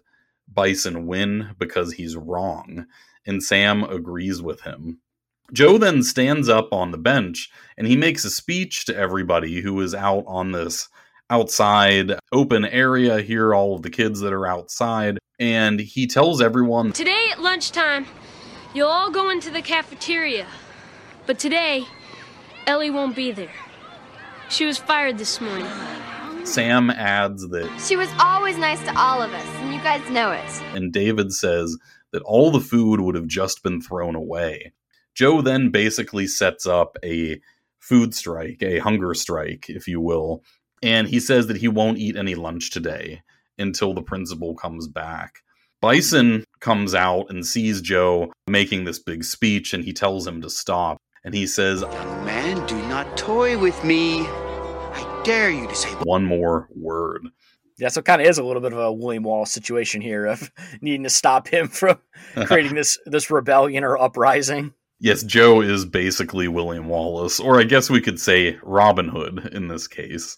Bison 0.53 1.07
win 1.07 1.51
because 1.59 1.93
he's 1.93 2.17
wrong, 2.17 2.87
and 3.27 3.43
Sam 3.43 3.85
agrees 3.85 4.41
with 4.41 4.63
him. 4.63 5.01
Joe 5.53 5.79
then 5.79 6.03
stands 6.03 6.49
up 6.49 6.73
on 6.73 6.91
the 6.91 6.99
bench 6.99 7.51
and 7.77 7.87
he 7.87 7.97
makes 7.97 8.25
a 8.25 8.31
speech 8.31 8.85
to 8.87 8.97
everybody 8.97 9.61
who 9.61 9.81
is 9.81 9.95
out 9.95 10.25
on 10.27 10.53
this 10.53 10.89
outside 11.31 12.13
open 12.33 12.65
area 12.65 13.21
here, 13.23 13.55
all 13.55 13.75
of 13.77 13.83
the 13.83 13.91
kids 13.91 14.21
that 14.21 14.33
are 14.33 14.47
outside, 14.47 15.19
and 15.39 15.81
he 15.81 16.07
tells 16.07 16.43
everyone 16.43 16.93
Today 16.93 17.29
at 17.33 17.41
lunchtime, 17.41 18.07
you'll 18.75 18.89
all 18.89 19.11
go 19.11 19.31
into 19.31 19.51
the 19.51 19.63
cafeteria. 19.63 20.47
But 21.27 21.39
today, 21.39 21.85
Ellie 22.67 22.91
won't 22.91 23.15
be 23.17 23.31
there. 23.33 23.53
She 24.49 24.67
was 24.67 24.79
fired 24.79 25.19
this 25.19 25.41
morning. 25.41 25.69
Sam 26.45 26.91
adds 26.91 27.47
that, 27.49 27.71
She 27.87 27.97
was 27.97 28.09
always 28.19 28.57
nice 28.59 28.83
to 28.85 28.99
all 28.99 29.23
of 29.23 29.33
us, 29.33 29.47
and 29.59 29.73
you 29.73 29.81
guys 29.81 30.09
know 30.11 30.33
it. 30.33 30.63
and 30.75 30.93
David 30.93 31.33
says 31.33 31.77
that 32.13 32.23
all 32.23 32.51
the 32.51 32.61
food 32.61 33.01
would 33.01 33.15
have 33.15 33.29
just 33.29 33.63
been 33.63 33.81
thrown 33.81 34.17
away. 34.17 34.73
Joe 35.15 35.43
then 35.43 35.71
basically 35.71 36.27
sets 36.27 36.67
up 36.67 36.97
a 37.05 37.41
food 37.79 38.15
strike, 38.15 38.63
a 38.63 38.79
hunger 38.79 39.15
strike, 39.15 39.67
if 39.69 39.89
you 39.89 40.01
will, 40.01 40.43
and 40.83 41.09
he 41.09 41.21
says 41.21 41.47
that 41.49 41.59
he 41.59 41.69
won't 41.69 41.99
eat 41.99 42.17
any 42.17 42.35
lunch 42.35 42.71
today 42.71 43.23
until 43.59 43.95
the 43.95 44.03
principal 44.03 44.55
comes 44.55 44.89
back. 44.89 45.41
Bison 45.81 46.45
comes 46.61 46.95
out 46.95 47.31
and 47.31 47.47
sees 47.47 47.81
Joe 47.81 48.33
making 48.47 48.85
this 48.85 48.99
big 48.99 49.25
speech, 49.25 49.73
and 49.73 49.83
he 49.83 49.93
tells 49.93 50.27
him 50.27 50.43
to 50.43 50.51
stop. 50.51 50.99
And 51.25 51.35
he 51.35 51.47
says, 51.47 51.83
Young 51.83 52.25
man, 52.25 52.67
do 52.67 52.77
not 52.89 53.17
toy 53.17 53.59
with 53.59 53.83
me. 53.85 54.27
I 54.27 55.23
dare 55.25 55.51
you 55.51 55.67
to 55.67 55.75
say 55.75 55.89
one 56.03 56.25
more 56.25 56.69
word. 56.75 57.29
Yeah, 57.79 57.89
so 57.89 58.01
it 58.01 58.05
kind 58.05 58.21
of 58.21 58.29
is 58.29 58.37
a 58.37 58.45
little 58.45 58.61
bit 58.61 58.75
of 58.75 58.79
a 58.79 58.93
William 58.93 59.23
Wallace 59.23 59.53
situation 59.53 60.03
here 60.03 60.27
of 60.27 60.51
needing 60.83 61.05
to 61.05 61.11
stop 61.11 61.49
him 61.49 61.69
from 61.69 61.99
creating 62.45 62.75
this 62.75 62.99
this 63.07 63.31
rebellion 63.31 63.85
or 63.85 63.99
uprising. 63.99 64.75
Yes, 65.01 65.23
Joe 65.23 65.63
is 65.63 65.87
basically 65.87 66.47
William 66.47 66.87
Wallace, 66.87 67.41
or 67.41 67.59
I 67.59 67.65
guess 67.65 67.89
we 67.89 68.03
could 68.03 68.21
say 68.21 68.59
Robin 68.63 69.09
Hood 69.09 69.51
in 69.53 69.69
this 69.69 69.89
case. 69.89 70.37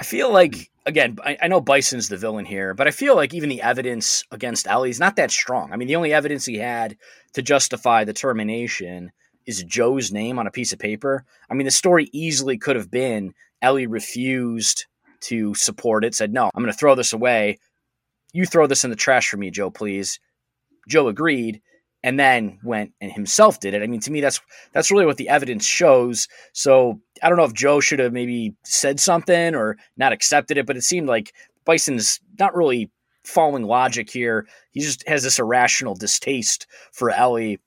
I 0.00 0.04
feel 0.04 0.32
like 0.32 0.70
again, 0.86 1.18
I, 1.22 1.36
I 1.42 1.48
know 1.48 1.60
Bison's 1.60 2.08
the 2.08 2.16
villain 2.16 2.46
here, 2.46 2.72
but 2.72 2.88
I 2.88 2.90
feel 2.90 3.14
like 3.14 3.34
even 3.34 3.50
the 3.50 3.60
evidence 3.60 4.24
against 4.30 4.66
Ellie 4.66 4.90
is 4.90 4.98
not 4.98 5.16
that 5.16 5.30
strong. 5.30 5.72
I 5.72 5.76
mean, 5.76 5.88
the 5.88 5.96
only 5.96 6.14
evidence 6.14 6.46
he 6.46 6.56
had 6.56 6.96
to 7.34 7.42
justify 7.42 8.04
the 8.04 8.14
termination 8.14 9.12
is 9.46 9.62
Joe's 9.62 10.10
name 10.10 10.38
on 10.38 10.46
a 10.46 10.50
piece 10.50 10.72
of 10.72 10.78
paper. 10.78 11.24
I 11.50 11.54
mean, 11.54 11.66
the 11.66 11.70
story 11.70 12.08
easily 12.12 12.56
could 12.56 12.76
have 12.76 12.90
been 12.90 13.34
Ellie 13.60 13.86
refused 13.86 14.86
to 15.20 15.54
support 15.54 16.04
it, 16.04 16.14
said, 16.14 16.32
No, 16.32 16.50
I'm 16.54 16.62
going 16.62 16.72
to 16.72 16.78
throw 16.78 16.94
this 16.94 17.12
away. 17.12 17.58
You 18.32 18.46
throw 18.46 18.66
this 18.66 18.84
in 18.84 18.90
the 18.90 18.96
trash 18.96 19.28
for 19.28 19.36
me, 19.36 19.50
Joe, 19.50 19.70
please. 19.70 20.20
Joe 20.88 21.08
agreed 21.08 21.60
and 22.02 22.18
then 22.18 22.58
went 22.62 22.92
and 23.00 23.12
himself 23.12 23.60
did 23.60 23.74
it. 23.74 23.82
I 23.82 23.86
mean, 23.86 24.00
to 24.00 24.12
me, 24.12 24.20
that's 24.20 24.40
that's 24.72 24.90
really 24.90 25.06
what 25.06 25.16
the 25.16 25.28
evidence 25.28 25.64
shows. 25.64 26.28
So 26.52 27.00
I 27.22 27.28
don't 27.28 27.38
know 27.38 27.44
if 27.44 27.54
Joe 27.54 27.80
should 27.80 27.98
have 27.98 28.12
maybe 28.12 28.54
said 28.64 29.00
something 29.00 29.54
or 29.54 29.76
not 29.96 30.12
accepted 30.12 30.58
it, 30.58 30.66
but 30.66 30.76
it 30.76 30.84
seemed 30.84 31.08
like 31.08 31.32
Bison's 31.64 32.20
not 32.38 32.54
really 32.54 32.90
following 33.24 33.64
logic 33.64 34.10
here. 34.10 34.46
He 34.72 34.80
just 34.80 35.06
has 35.08 35.22
this 35.22 35.38
irrational 35.38 35.94
distaste 35.94 36.66
for 36.92 37.10
Ellie. 37.10 37.58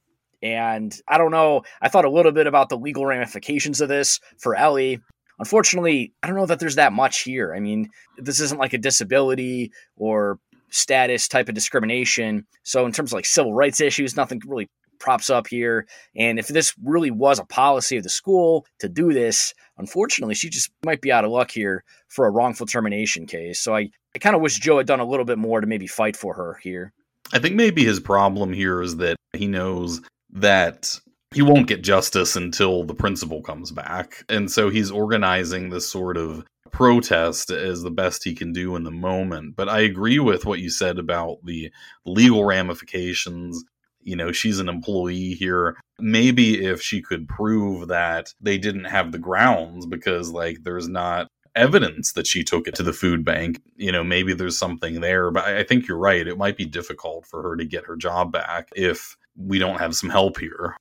And 0.41 0.97
I 1.07 1.17
don't 1.17 1.32
know. 1.32 1.61
I 1.82 1.89
thought 1.89 2.05
a 2.05 2.09
little 2.09 2.32
bit 2.32 2.47
about 2.47 2.69
the 2.69 2.77
legal 2.77 3.05
ramifications 3.05 3.79
of 3.79 3.89
this 3.89 4.19
for 4.39 4.55
Ellie. 4.55 4.99
Unfortunately, 5.38 6.13
I 6.23 6.27
don't 6.27 6.36
know 6.36 6.47
that 6.47 6.59
there's 6.59 6.75
that 6.75 6.93
much 6.93 7.21
here. 7.21 7.53
I 7.55 7.59
mean, 7.59 7.89
this 8.17 8.39
isn't 8.39 8.59
like 8.59 8.73
a 8.73 8.79
disability 8.79 9.71
or 9.97 10.39
status 10.72 11.28
type 11.28 11.49
of 11.49 11.55
discrimination. 11.55 12.45
So, 12.63 12.86
in 12.86 12.91
terms 12.91 13.11
of 13.11 13.17
like 13.17 13.26
civil 13.26 13.53
rights 13.53 13.82
issues, 13.82 14.15
nothing 14.15 14.41
really 14.45 14.69
props 15.01 15.30
up 15.30 15.47
here. 15.47 15.88
And 16.15 16.39
if 16.39 16.47
this 16.47 16.74
really 16.84 17.11
was 17.11 17.39
a 17.39 17.45
policy 17.45 17.97
of 17.97 18.03
the 18.03 18.09
school 18.09 18.65
to 18.80 18.88
do 18.88 19.11
this, 19.11 19.53
unfortunately, 19.78 20.36
she 20.36 20.49
just 20.49 20.72
might 20.86 21.01
be 21.01 21.11
out 21.11 21.26
of 21.26 21.32
luck 21.32 21.51
here 21.51 21.84
for 22.07 22.28
a 22.28 22.32
wrongful 22.32 22.67
termination 22.67 23.26
case. 23.26 23.59
So 23.59 23.76
I, 23.76 23.89
I 24.15 24.19
kind 24.19 24.36
of 24.36 24.41
wish 24.41 24.59
Joe 24.59 24.78
had 24.78 24.88
done 24.88 24.99
a 24.99 25.05
little 25.05 25.26
bit 25.26 25.39
more 25.39 25.59
to 25.59 25.67
maybe 25.67 25.88
fight 25.88 26.15
for 26.15 26.36
her 26.36 26.59
here. 26.61 26.93
I 27.34 27.39
think 27.39 27.55
maybe 27.55 27.84
his 27.84 27.99
problem 27.99 28.53
here 28.53 28.82
is 28.82 28.97
that 28.97 29.15
he 29.34 29.47
knows 29.47 30.01
that 30.34 30.99
he 31.34 31.41
won't 31.41 31.67
get 31.67 31.82
justice 31.82 32.36
until 32.36 32.84
the 32.84 32.93
principal 32.93 33.41
comes 33.41 33.72
back. 33.72 34.24
And 34.30 34.51
so 34.51 34.69
he's 34.69 34.91
organizing 34.91 35.69
this 35.69 35.89
sort 35.89 36.17
of 36.17 36.45
protest 36.72 37.51
as 37.51 37.82
the 37.82 37.91
best 37.91 38.24
he 38.24 38.34
can 38.34 38.53
do 38.53 38.76
in 38.76 38.84
the 38.84 38.91
moment. 38.91 39.55
But 39.55 39.69
I 39.69 39.80
agree 39.82 40.19
with 40.19 40.45
what 40.45 40.59
you 40.59 40.69
said 40.69 40.99
about 40.99 41.38
the 41.43 41.72
legal 42.05 42.45
ramifications. 42.45 43.63
You 44.01 44.15
know, 44.15 44.32
she's 44.32 44.59
an 44.59 44.69
employee 44.69 45.34
here. 45.34 45.78
Maybe 45.99 46.65
if 46.65 46.82
she 46.82 47.01
could 47.01 47.28
prove 47.28 47.88
that 47.89 48.34
they 48.41 48.57
didn't 48.57 48.86
have 48.86 49.11
the 49.11 49.19
grounds 49.19 49.86
because, 49.86 50.32
like, 50.32 50.63
there's 50.63 50.88
not 50.88 51.28
evidence 51.55 52.13
that 52.13 52.28
she 52.28 52.43
took 52.43 52.67
it 52.67 52.76
to 52.76 52.84
the 52.84 52.93
food 52.93 53.26
bank, 53.26 53.61
you 53.76 53.91
know, 53.91 54.03
maybe 54.03 54.34
there's 54.34 54.57
something 54.57 55.01
there. 55.01 55.32
But 55.32 55.45
I 55.45 55.63
think 55.63 55.88
you're 55.88 55.97
right. 55.97 56.28
It 56.28 56.38
might 56.38 56.57
be 56.57 56.65
difficult 56.65 57.28
for 57.28 57.41
her 57.43 57.55
to 57.57 57.65
get 57.65 57.86
her 57.86 57.95
job 57.95 58.32
back 58.32 58.69
if 58.76 59.17
we 59.36 59.59
don't 59.59 59.80
have 59.80 59.95
some 59.95 60.09
help 60.09 60.39
here. 60.39 60.76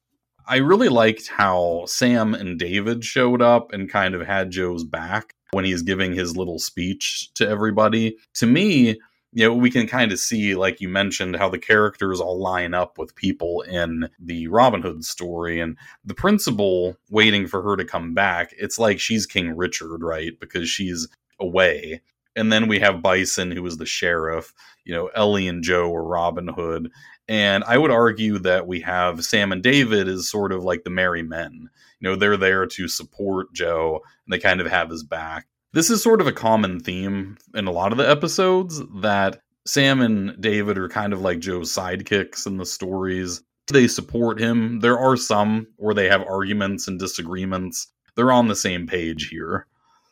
I 0.46 0.56
really 0.56 0.88
liked 0.88 1.28
how 1.28 1.84
Sam 1.86 2.34
and 2.34 2.58
David 2.58 3.04
showed 3.04 3.42
up 3.42 3.72
and 3.72 3.90
kind 3.90 4.14
of 4.14 4.26
had 4.26 4.50
Joe's 4.50 4.84
back 4.84 5.34
when 5.52 5.64
he's 5.64 5.82
giving 5.82 6.12
his 6.12 6.36
little 6.36 6.58
speech 6.58 7.30
to 7.34 7.48
everybody. 7.48 8.16
To 8.34 8.46
me, 8.46 8.98
you 9.32 9.46
know, 9.46 9.54
we 9.54 9.70
can 9.70 9.86
kind 9.86 10.10
of 10.10 10.18
see, 10.18 10.54
like 10.56 10.80
you 10.80 10.88
mentioned, 10.88 11.36
how 11.36 11.48
the 11.48 11.58
characters 11.58 12.20
all 12.20 12.40
line 12.40 12.74
up 12.74 12.98
with 12.98 13.14
people 13.14 13.62
in 13.62 14.08
the 14.18 14.48
Robin 14.48 14.82
Hood 14.82 15.04
story. 15.04 15.60
And 15.60 15.76
the 16.04 16.14
principal 16.14 16.96
waiting 17.10 17.46
for 17.46 17.62
her 17.62 17.76
to 17.76 17.84
come 17.84 18.12
back, 18.12 18.52
it's 18.58 18.78
like 18.78 18.98
she's 18.98 19.26
King 19.26 19.56
Richard, 19.56 20.02
right? 20.02 20.32
Because 20.40 20.68
she's 20.68 21.06
away. 21.38 22.00
And 22.34 22.52
then 22.52 22.68
we 22.68 22.78
have 22.80 23.02
Bison, 23.02 23.50
who 23.52 23.64
is 23.66 23.76
the 23.76 23.86
sheriff. 23.86 24.52
You 24.84 24.94
know, 24.94 25.06
Ellie 25.14 25.48
and 25.48 25.62
Joe 25.62 25.94
are 25.94 26.04
Robin 26.04 26.48
Hood. 26.48 26.90
And 27.28 27.62
I 27.64 27.78
would 27.78 27.92
argue 27.92 28.38
that 28.40 28.66
we 28.66 28.80
have 28.80 29.24
Sam 29.24 29.52
and 29.52 29.62
David 29.62 30.08
as 30.08 30.28
sort 30.28 30.50
of 30.50 30.64
like 30.64 30.82
the 30.82 30.90
merry 30.90 31.22
men. 31.22 31.70
You 32.00 32.10
know, 32.10 32.16
they're 32.16 32.36
there 32.36 32.66
to 32.66 32.88
support 32.88 33.52
Joe 33.52 34.00
and 34.26 34.32
they 34.32 34.38
kind 34.38 34.60
of 34.60 34.66
have 34.66 34.90
his 34.90 35.04
back. 35.04 35.46
This 35.72 35.90
is 35.90 36.02
sort 36.02 36.20
of 36.20 36.26
a 36.26 36.32
common 36.32 36.80
theme 36.80 37.36
in 37.54 37.66
a 37.66 37.72
lot 37.72 37.92
of 37.92 37.98
the 37.98 38.08
episodes 38.08 38.82
that 39.00 39.40
Sam 39.66 40.00
and 40.00 40.40
David 40.40 40.78
are 40.78 40.88
kind 40.88 41.12
of 41.12 41.20
like 41.20 41.38
Joe's 41.38 41.72
sidekicks 41.72 42.46
in 42.46 42.56
the 42.56 42.66
stories. 42.66 43.42
They 43.68 43.86
support 43.86 44.40
him. 44.40 44.80
There 44.80 44.98
are 44.98 45.16
some 45.16 45.68
where 45.76 45.94
they 45.94 46.08
have 46.08 46.22
arguments 46.22 46.88
and 46.88 46.98
disagreements. 46.98 47.86
They're 48.16 48.32
on 48.32 48.48
the 48.48 48.56
same 48.56 48.86
page 48.86 49.28
here. 49.28 49.66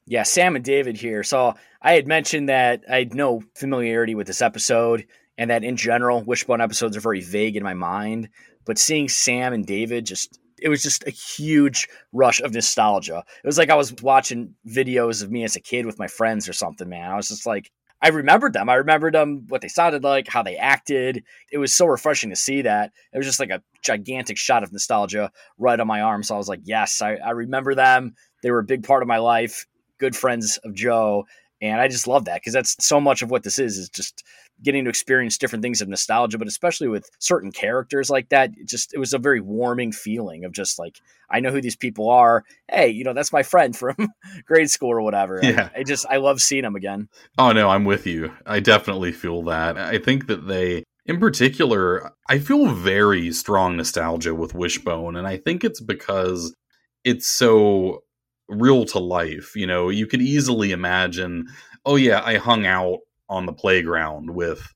Yeah, 0.06 0.22
Sam 0.22 0.54
and 0.54 0.64
David 0.64 0.96
here. 0.96 1.24
So 1.24 1.54
I 1.82 1.92
had 1.92 2.06
mentioned 2.06 2.48
that 2.48 2.84
I 2.90 2.98
had 2.98 3.14
no 3.14 3.42
familiarity 3.56 4.14
with 4.14 4.26
this 4.26 4.42
episode 4.42 5.06
and 5.36 5.50
that 5.50 5.64
in 5.64 5.76
general, 5.76 6.22
Wishbone 6.22 6.60
episodes 6.60 6.96
are 6.96 7.00
very 7.00 7.20
vague 7.20 7.56
in 7.56 7.62
my 7.62 7.74
mind. 7.74 8.28
But 8.64 8.78
seeing 8.78 9.08
Sam 9.08 9.52
and 9.52 9.66
David 9.66 10.06
just 10.06 10.38
it 10.60 10.68
was 10.68 10.82
just 10.82 11.06
a 11.06 11.10
huge 11.10 11.88
rush 12.12 12.40
of 12.40 12.54
nostalgia. 12.54 13.24
It 13.42 13.46
was 13.46 13.58
like 13.58 13.70
I 13.70 13.74
was 13.74 13.94
watching 14.02 14.54
videos 14.66 15.22
of 15.22 15.30
me 15.30 15.44
as 15.44 15.56
a 15.56 15.60
kid 15.60 15.86
with 15.86 15.98
my 15.98 16.06
friends 16.06 16.48
or 16.48 16.52
something, 16.52 16.88
man. 16.88 17.10
I 17.10 17.16
was 17.16 17.28
just 17.28 17.46
like, 17.46 17.70
I 18.00 18.08
remembered 18.08 18.52
them. 18.52 18.68
I 18.68 18.74
remembered 18.74 19.14
them, 19.14 19.44
what 19.48 19.60
they 19.60 19.68
sounded 19.68 20.04
like, 20.04 20.28
how 20.28 20.42
they 20.42 20.56
acted. 20.56 21.24
It 21.50 21.58
was 21.58 21.74
so 21.74 21.86
refreshing 21.86 22.30
to 22.30 22.36
see 22.36 22.62
that. 22.62 22.92
It 23.12 23.18
was 23.18 23.26
just 23.26 23.40
like 23.40 23.50
a 23.50 23.62
gigantic 23.82 24.38
shot 24.38 24.62
of 24.62 24.72
nostalgia 24.72 25.32
right 25.58 25.80
on 25.80 25.86
my 25.86 26.00
arm. 26.00 26.22
So 26.22 26.34
I 26.34 26.38
was 26.38 26.48
like, 26.48 26.60
yes, 26.62 27.02
I, 27.02 27.14
I 27.16 27.30
remember 27.30 27.74
them. 27.74 28.14
They 28.42 28.52
were 28.52 28.60
a 28.60 28.64
big 28.64 28.84
part 28.84 29.02
of 29.02 29.08
my 29.08 29.18
life, 29.18 29.66
good 29.98 30.14
friends 30.14 30.58
of 30.64 30.74
Joe. 30.74 31.26
And 31.60 31.80
I 31.80 31.88
just 31.88 32.06
love 32.06 32.26
that 32.26 32.40
because 32.40 32.52
that's 32.52 32.76
so 32.78 33.00
much 33.00 33.22
of 33.22 33.32
what 33.32 33.42
this 33.42 33.58
is, 33.58 33.78
is 33.78 33.88
just 33.88 34.22
getting 34.62 34.84
to 34.84 34.90
experience 34.90 35.38
different 35.38 35.62
things 35.62 35.80
of 35.80 35.88
nostalgia, 35.88 36.38
but 36.38 36.48
especially 36.48 36.88
with 36.88 37.08
certain 37.18 37.52
characters 37.52 38.10
like 38.10 38.28
that, 38.30 38.50
it 38.56 38.66
just 38.66 38.94
it 38.94 38.98
was 38.98 39.12
a 39.12 39.18
very 39.18 39.40
warming 39.40 39.92
feeling 39.92 40.44
of 40.44 40.52
just 40.52 40.78
like 40.78 41.00
I 41.30 41.40
know 41.40 41.50
who 41.50 41.60
these 41.60 41.76
people 41.76 42.08
are. 42.10 42.44
Hey, 42.70 42.88
you 42.88 43.04
know 43.04 43.12
that's 43.12 43.32
my 43.32 43.42
friend 43.42 43.76
from 43.76 43.96
grade 44.46 44.70
school 44.70 44.90
or 44.90 45.00
whatever. 45.00 45.40
Yeah, 45.42 45.70
I, 45.74 45.80
I 45.80 45.82
just 45.84 46.06
I 46.08 46.16
love 46.16 46.40
seeing 46.40 46.62
them 46.62 46.76
again. 46.76 47.08
Oh 47.36 47.52
no, 47.52 47.70
I'm 47.70 47.84
with 47.84 48.06
you. 48.06 48.32
I 48.46 48.60
definitely 48.60 49.12
feel 49.12 49.42
that. 49.44 49.78
I 49.78 49.98
think 49.98 50.26
that 50.26 50.48
they 50.48 50.84
in 51.06 51.18
particular, 51.18 52.12
I 52.28 52.38
feel 52.38 52.66
very 52.66 53.32
strong 53.32 53.78
nostalgia 53.78 54.34
with 54.34 54.54
Wishbone, 54.54 55.16
and 55.16 55.26
I 55.26 55.38
think 55.38 55.64
it's 55.64 55.80
because 55.80 56.54
it's 57.02 57.26
so 57.26 58.02
real 58.48 58.84
to 58.86 58.98
life. 58.98 59.56
You 59.56 59.66
know, 59.66 59.88
you 59.88 60.06
could 60.06 60.20
easily 60.20 60.70
imagine, 60.72 61.46
oh 61.86 61.96
yeah, 61.96 62.22
I 62.24 62.36
hung 62.36 62.66
out 62.66 62.98
on 63.28 63.46
the 63.46 63.52
playground 63.52 64.30
with 64.30 64.72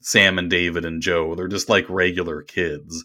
Sam 0.00 0.38
and 0.38 0.50
David 0.50 0.84
and 0.84 1.02
Joe. 1.02 1.34
They're 1.34 1.48
just 1.48 1.68
like 1.68 1.88
regular 1.88 2.42
kids. 2.42 3.04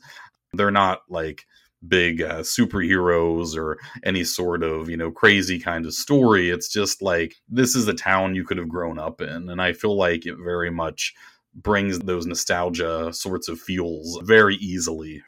They're 0.54 0.72
not 0.72 1.02
like 1.10 1.46
big 1.88 2.22
uh, 2.22 2.40
superheroes 2.40 3.58
or 3.58 3.78
any 4.04 4.24
sort 4.24 4.64
of, 4.64 4.90
you 4.90 4.98
know, 4.98 5.12
crazy 5.12 5.60
kind 5.60 5.86
of 5.86 5.94
story. 5.94 6.50
It's 6.50 6.72
just 6.72 7.02
like 7.02 7.36
this 7.50 7.76
is 7.76 7.88
a 7.88 7.94
town 7.94 8.36
you 8.36 8.46
could 8.46 8.58
have 8.58 8.70
grown 8.70 9.00
up 9.00 9.22
in. 9.22 9.50
And 9.50 9.62
I 9.62 9.74
feel 9.74 9.98
like 9.98 10.26
it 10.26 10.38
very 10.44 10.70
much 10.70 11.14
brings 11.54 12.00
those 12.00 12.26
nostalgia 12.26 13.14
sorts 13.14 13.48
of 13.48 13.60
feels 13.60 14.20
very 14.24 14.56
easily. 14.56 15.24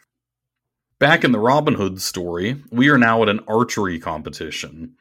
Back 0.97 1.23
in 1.23 1.33
the 1.33 1.39
Robin 1.39 1.73
Hood 1.73 2.01
story, 2.01 2.55
we 2.71 2.89
are 2.89 2.97
now 2.97 3.21
at 3.21 3.29
an 3.29 3.41
archery 3.47 3.99
competition. 3.99 4.95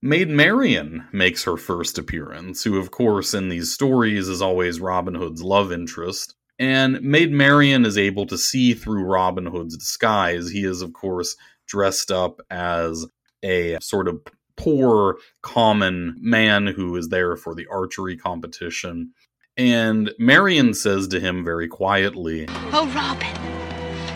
Maid 0.00 0.28
Marian 0.28 1.08
makes 1.12 1.42
her 1.42 1.56
first 1.56 1.98
appearance, 1.98 2.62
who, 2.62 2.78
of 2.78 2.92
course, 2.92 3.34
in 3.34 3.48
these 3.48 3.72
stories 3.72 4.28
is 4.28 4.40
always 4.40 4.80
Robin 4.80 5.14
Hood's 5.14 5.42
love 5.42 5.72
interest. 5.72 6.36
And 6.60 7.00
Maid 7.02 7.32
Marian 7.32 7.84
is 7.84 7.98
able 7.98 8.24
to 8.26 8.38
see 8.38 8.74
through 8.74 9.04
Robin 9.04 9.46
Hood's 9.46 9.76
disguise. 9.76 10.50
He 10.50 10.64
is, 10.64 10.82
of 10.82 10.92
course, 10.92 11.36
dressed 11.66 12.12
up 12.12 12.40
as 12.50 13.06
a 13.44 13.78
sort 13.80 14.06
of 14.06 14.20
poor, 14.56 15.18
common 15.42 16.16
man 16.20 16.66
who 16.68 16.94
is 16.96 17.08
there 17.08 17.36
for 17.36 17.54
the 17.54 17.66
archery 17.66 18.16
competition. 18.16 19.12
And 19.56 20.12
Marian 20.18 20.74
says 20.74 21.08
to 21.08 21.18
him 21.20 21.44
very 21.44 21.66
quietly, 21.66 22.46
Oh, 22.72 22.86
Robin, 22.94 23.34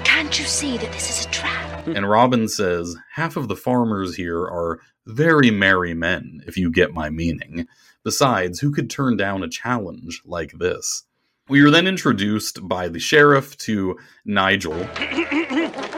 can't 0.04 0.36
you 0.38 0.44
see 0.44 0.78
that 0.78 0.92
this 0.92 1.10
is 1.10 1.26
a 1.26 1.30
trap? 1.30 1.68
and 1.88 2.08
Robin 2.08 2.46
says, 2.48 2.96
Half 3.14 3.36
of 3.36 3.48
the 3.48 3.56
farmers 3.56 4.14
here 4.14 4.40
are 4.40 4.80
very 5.06 5.50
merry 5.50 5.94
men, 5.94 6.42
if 6.46 6.56
you 6.56 6.70
get 6.70 6.92
my 6.92 7.10
meaning. 7.10 7.66
Besides, 8.04 8.60
who 8.60 8.72
could 8.72 8.90
turn 8.90 9.16
down 9.16 9.42
a 9.42 9.48
challenge 9.48 10.22
like 10.24 10.52
this? 10.52 11.04
We 11.48 11.60
are 11.62 11.70
then 11.70 11.86
introduced 11.86 12.66
by 12.68 12.88
the 12.88 13.00
sheriff 13.00 13.56
to 13.58 13.98
Nigel. 14.24 14.74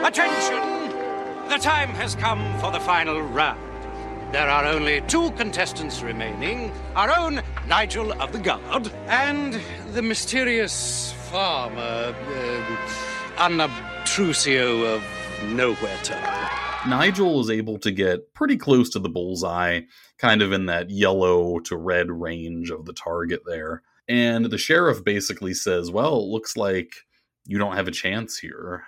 Attention! 0.03 0.61
The 1.49 1.57
time 1.61 1.89
has 1.89 2.15
come 2.15 2.59
for 2.59 2.71
the 2.71 2.79
final 2.79 3.21
round. 3.21 3.61
There 4.33 4.49
are 4.49 4.65
only 4.65 5.01
two 5.01 5.31
contestants 5.31 6.01
remaining 6.01 6.71
our 6.95 7.15
own 7.17 7.41
Nigel 7.67 8.11
of 8.21 8.33
the 8.33 8.39
Guard 8.39 8.91
and 9.07 9.61
the 9.93 10.01
mysterious 10.01 11.13
farmer, 11.29 11.81
uh, 11.81 12.77
unobtrusio 13.37 14.95
of 14.95 15.03
Nowhere 15.53 15.97
Town. 16.03 16.74
Nigel 16.87 17.39
is 17.39 17.49
able 17.49 17.79
to 17.79 17.91
get 17.91 18.33
pretty 18.33 18.57
close 18.57 18.91
to 18.91 18.99
the 18.99 19.09
bullseye, 19.09 19.81
kind 20.19 20.43
of 20.43 20.51
in 20.51 20.67
that 20.67 20.91
yellow 20.91 21.59
to 21.59 21.75
red 21.75 22.11
range 22.11 22.69
of 22.69 22.85
the 22.85 22.93
target 22.93 23.41
there. 23.45 23.81
And 24.07 24.45
the 24.45 24.57
sheriff 24.59 25.03
basically 25.03 25.55
says, 25.55 25.89
Well, 25.89 26.19
it 26.19 26.27
looks 26.27 26.55
like 26.55 26.93
you 27.45 27.57
don't 27.57 27.75
have 27.75 27.87
a 27.87 27.91
chance 27.91 28.37
here. 28.37 28.83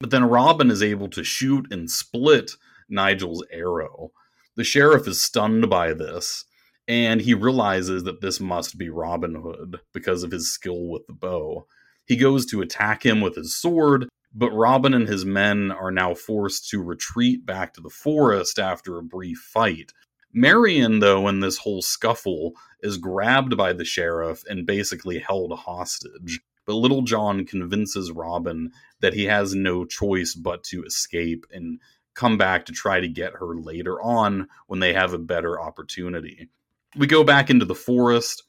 But 0.00 0.10
then 0.10 0.24
Robin 0.24 0.70
is 0.70 0.82
able 0.82 1.08
to 1.10 1.22
shoot 1.22 1.70
and 1.70 1.90
split 1.90 2.52
Nigel's 2.88 3.44
arrow. 3.52 4.12
The 4.56 4.64
sheriff 4.64 5.06
is 5.06 5.20
stunned 5.20 5.68
by 5.68 5.92
this, 5.92 6.44
and 6.88 7.20
he 7.20 7.34
realizes 7.34 8.04
that 8.04 8.20
this 8.20 8.40
must 8.40 8.78
be 8.78 8.88
Robin 8.88 9.34
Hood 9.34 9.80
because 9.92 10.22
of 10.22 10.30
his 10.30 10.52
skill 10.52 10.88
with 10.88 11.06
the 11.06 11.12
bow. 11.12 11.66
He 12.06 12.16
goes 12.16 12.46
to 12.46 12.62
attack 12.62 13.04
him 13.04 13.20
with 13.20 13.36
his 13.36 13.54
sword, 13.54 14.08
but 14.34 14.50
Robin 14.52 14.94
and 14.94 15.08
his 15.08 15.24
men 15.24 15.70
are 15.70 15.90
now 15.90 16.14
forced 16.14 16.68
to 16.70 16.82
retreat 16.82 17.44
back 17.44 17.74
to 17.74 17.80
the 17.80 17.90
forest 17.90 18.58
after 18.58 18.98
a 18.98 19.02
brief 19.02 19.38
fight. 19.38 19.92
Marian, 20.32 21.00
though, 21.00 21.28
in 21.28 21.40
this 21.40 21.58
whole 21.58 21.82
scuffle, 21.82 22.52
is 22.80 22.96
grabbed 22.96 23.56
by 23.56 23.72
the 23.72 23.84
sheriff 23.84 24.42
and 24.48 24.66
basically 24.66 25.18
held 25.18 25.52
hostage. 25.52 26.40
But 26.64 26.74
Little 26.74 27.02
John 27.02 27.44
convinces 27.44 28.12
Robin 28.12 28.70
that 29.00 29.14
he 29.14 29.24
has 29.24 29.54
no 29.54 29.84
choice 29.84 30.34
but 30.34 30.64
to 30.64 30.84
escape 30.84 31.44
and 31.52 31.80
come 32.14 32.38
back 32.38 32.66
to 32.66 32.72
try 32.72 33.00
to 33.00 33.08
get 33.08 33.34
her 33.34 33.56
later 33.56 34.00
on 34.00 34.48
when 34.66 34.80
they 34.80 34.92
have 34.92 35.12
a 35.12 35.18
better 35.18 35.60
opportunity. 35.60 36.48
We 36.96 37.06
go 37.06 37.24
back 37.24 37.50
into 37.50 37.64
the 37.64 37.74
forest. 37.74 38.44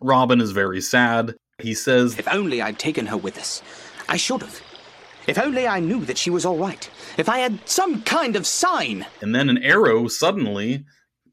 Robin 0.00 0.40
is 0.40 0.52
very 0.52 0.80
sad. 0.80 1.36
He 1.58 1.74
says, 1.74 2.18
If 2.18 2.28
only 2.28 2.62
I'd 2.62 2.78
taken 2.78 3.06
her 3.06 3.16
with 3.16 3.38
us. 3.38 3.62
I 4.08 4.16
should 4.16 4.42
have. 4.42 4.71
If 5.26 5.38
only 5.38 5.66
I 5.66 5.80
knew 5.80 6.04
that 6.04 6.18
she 6.18 6.30
was 6.30 6.44
all 6.44 6.58
right. 6.58 6.88
If 7.16 7.28
I 7.28 7.38
had 7.38 7.68
some 7.68 8.02
kind 8.02 8.36
of 8.36 8.46
sign. 8.46 9.06
And 9.20 9.34
then 9.34 9.48
an 9.48 9.58
arrow 9.58 10.08
suddenly 10.08 10.84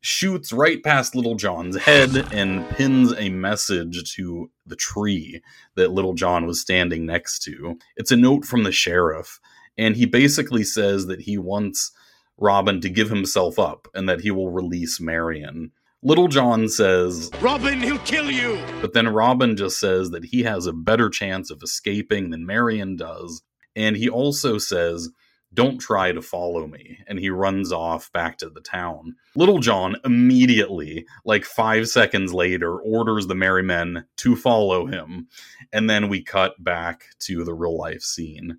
shoots 0.02 0.54
right 0.54 0.82
past 0.84 1.16
Little 1.16 1.36
John's 1.36 1.76
head 1.78 2.32
and 2.32 2.70
pins 2.70 3.14
a 3.18 3.30
message 3.30 4.14
to 4.16 4.50
the 4.66 4.76
tree 4.76 5.42
that 5.76 5.92
Little 5.92 6.14
John 6.14 6.46
was 6.46 6.62
standing 6.62 7.06
next 7.06 7.40
to. 7.44 7.78
It's 7.98 8.12
a 8.12 8.18
note 8.18 8.46
from 8.46 8.64
the 8.64 8.72
sheriff, 8.72 9.40
and 9.78 9.96
he 9.96 10.06
basically 10.06 10.64
says 10.64 11.08
that 11.08 11.22
he 11.22 11.38
wants 11.38 11.92
Robin 12.38 12.80
to 12.82 12.90
give 12.90 13.10
himself 13.10 13.60
up 13.60 13.88
and 13.94 14.08
that 14.08 14.22
he 14.22 14.32
will 14.32 14.52
release 14.52 15.02
Marian. 15.02 15.72
Little 16.02 16.30
John 16.30 16.70
says, 16.70 17.30
Robin, 17.42 17.82
he'll 17.82 18.00
kill 18.00 18.32
you! 18.32 18.58
But 18.80 18.94
then 18.94 19.10
Robin 19.10 19.58
just 19.58 19.82
says 19.82 20.12
that 20.12 20.24
he 20.24 20.44
has 20.44 20.66
a 20.66 20.72
better 20.72 21.10
chance 21.10 21.52
of 21.52 21.62
escaping 21.62 22.30
than 22.30 22.46
Marian 22.46 22.96
does. 22.96 23.42
And 23.76 23.96
he 23.96 24.10
also 24.10 24.58
says, 24.58 25.10
Don't 25.54 25.80
try 25.80 26.12
to 26.12 26.22
follow 26.22 26.68
me. 26.68 27.00
And 27.08 27.20
he 27.20 27.30
runs 27.30 27.72
off 27.72 28.12
back 28.12 28.38
to 28.40 28.50
the 28.50 28.62
town. 28.62 29.16
Little 29.36 29.60
John 29.60 29.96
immediately, 30.06 31.06
like 31.26 31.46
five 31.46 31.88
seconds 31.88 32.34
later, 32.34 32.78
orders 32.80 33.28
the 33.28 33.36
Merry 33.36 33.64
Men 33.64 34.06
to 34.18 34.36
follow 34.36 34.86
him. 34.86 35.28
And 35.72 35.90
then 35.90 36.10
we 36.10 36.22
cut 36.22 36.62
back 36.64 37.06
to 37.20 37.44
the 37.44 37.54
real 37.54 37.78
life 37.78 38.02
scene. 38.02 38.58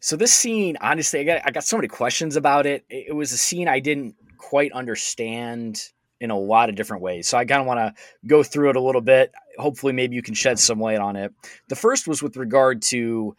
So 0.00 0.16
this 0.16 0.32
scene, 0.32 0.76
honestly, 0.80 1.20
I 1.20 1.24
got 1.24 1.42
I 1.44 1.50
got 1.50 1.64
so 1.64 1.76
many 1.76 1.88
questions 1.88 2.36
about 2.36 2.66
it. 2.66 2.84
It 2.88 3.14
was 3.14 3.32
a 3.32 3.36
scene 3.36 3.66
I 3.66 3.80
didn't 3.80 4.14
quite 4.38 4.72
understand 4.72 5.82
in 6.20 6.30
a 6.30 6.38
lot 6.38 6.68
of 6.68 6.76
different 6.76 7.02
ways. 7.02 7.28
So 7.28 7.36
I 7.36 7.44
kind 7.44 7.60
of 7.60 7.66
want 7.66 7.78
to 7.78 8.02
go 8.26 8.42
through 8.42 8.70
it 8.70 8.76
a 8.76 8.80
little 8.80 9.00
bit. 9.00 9.32
Hopefully, 9.58 9.92
maybe 9.92 10.16
you 10.16 10.22
can 10.22 10.34
shed 10.34 10.58
some 10.58 10.80
light 10.80 10.98
on 10.98 11.16
it. 11.16 11.32
The 11.68 11.76
first 11.76 12.06
was 12.06 12.22
with 12.22 12.36
regard 12.36 12.82
to 12.82 13.36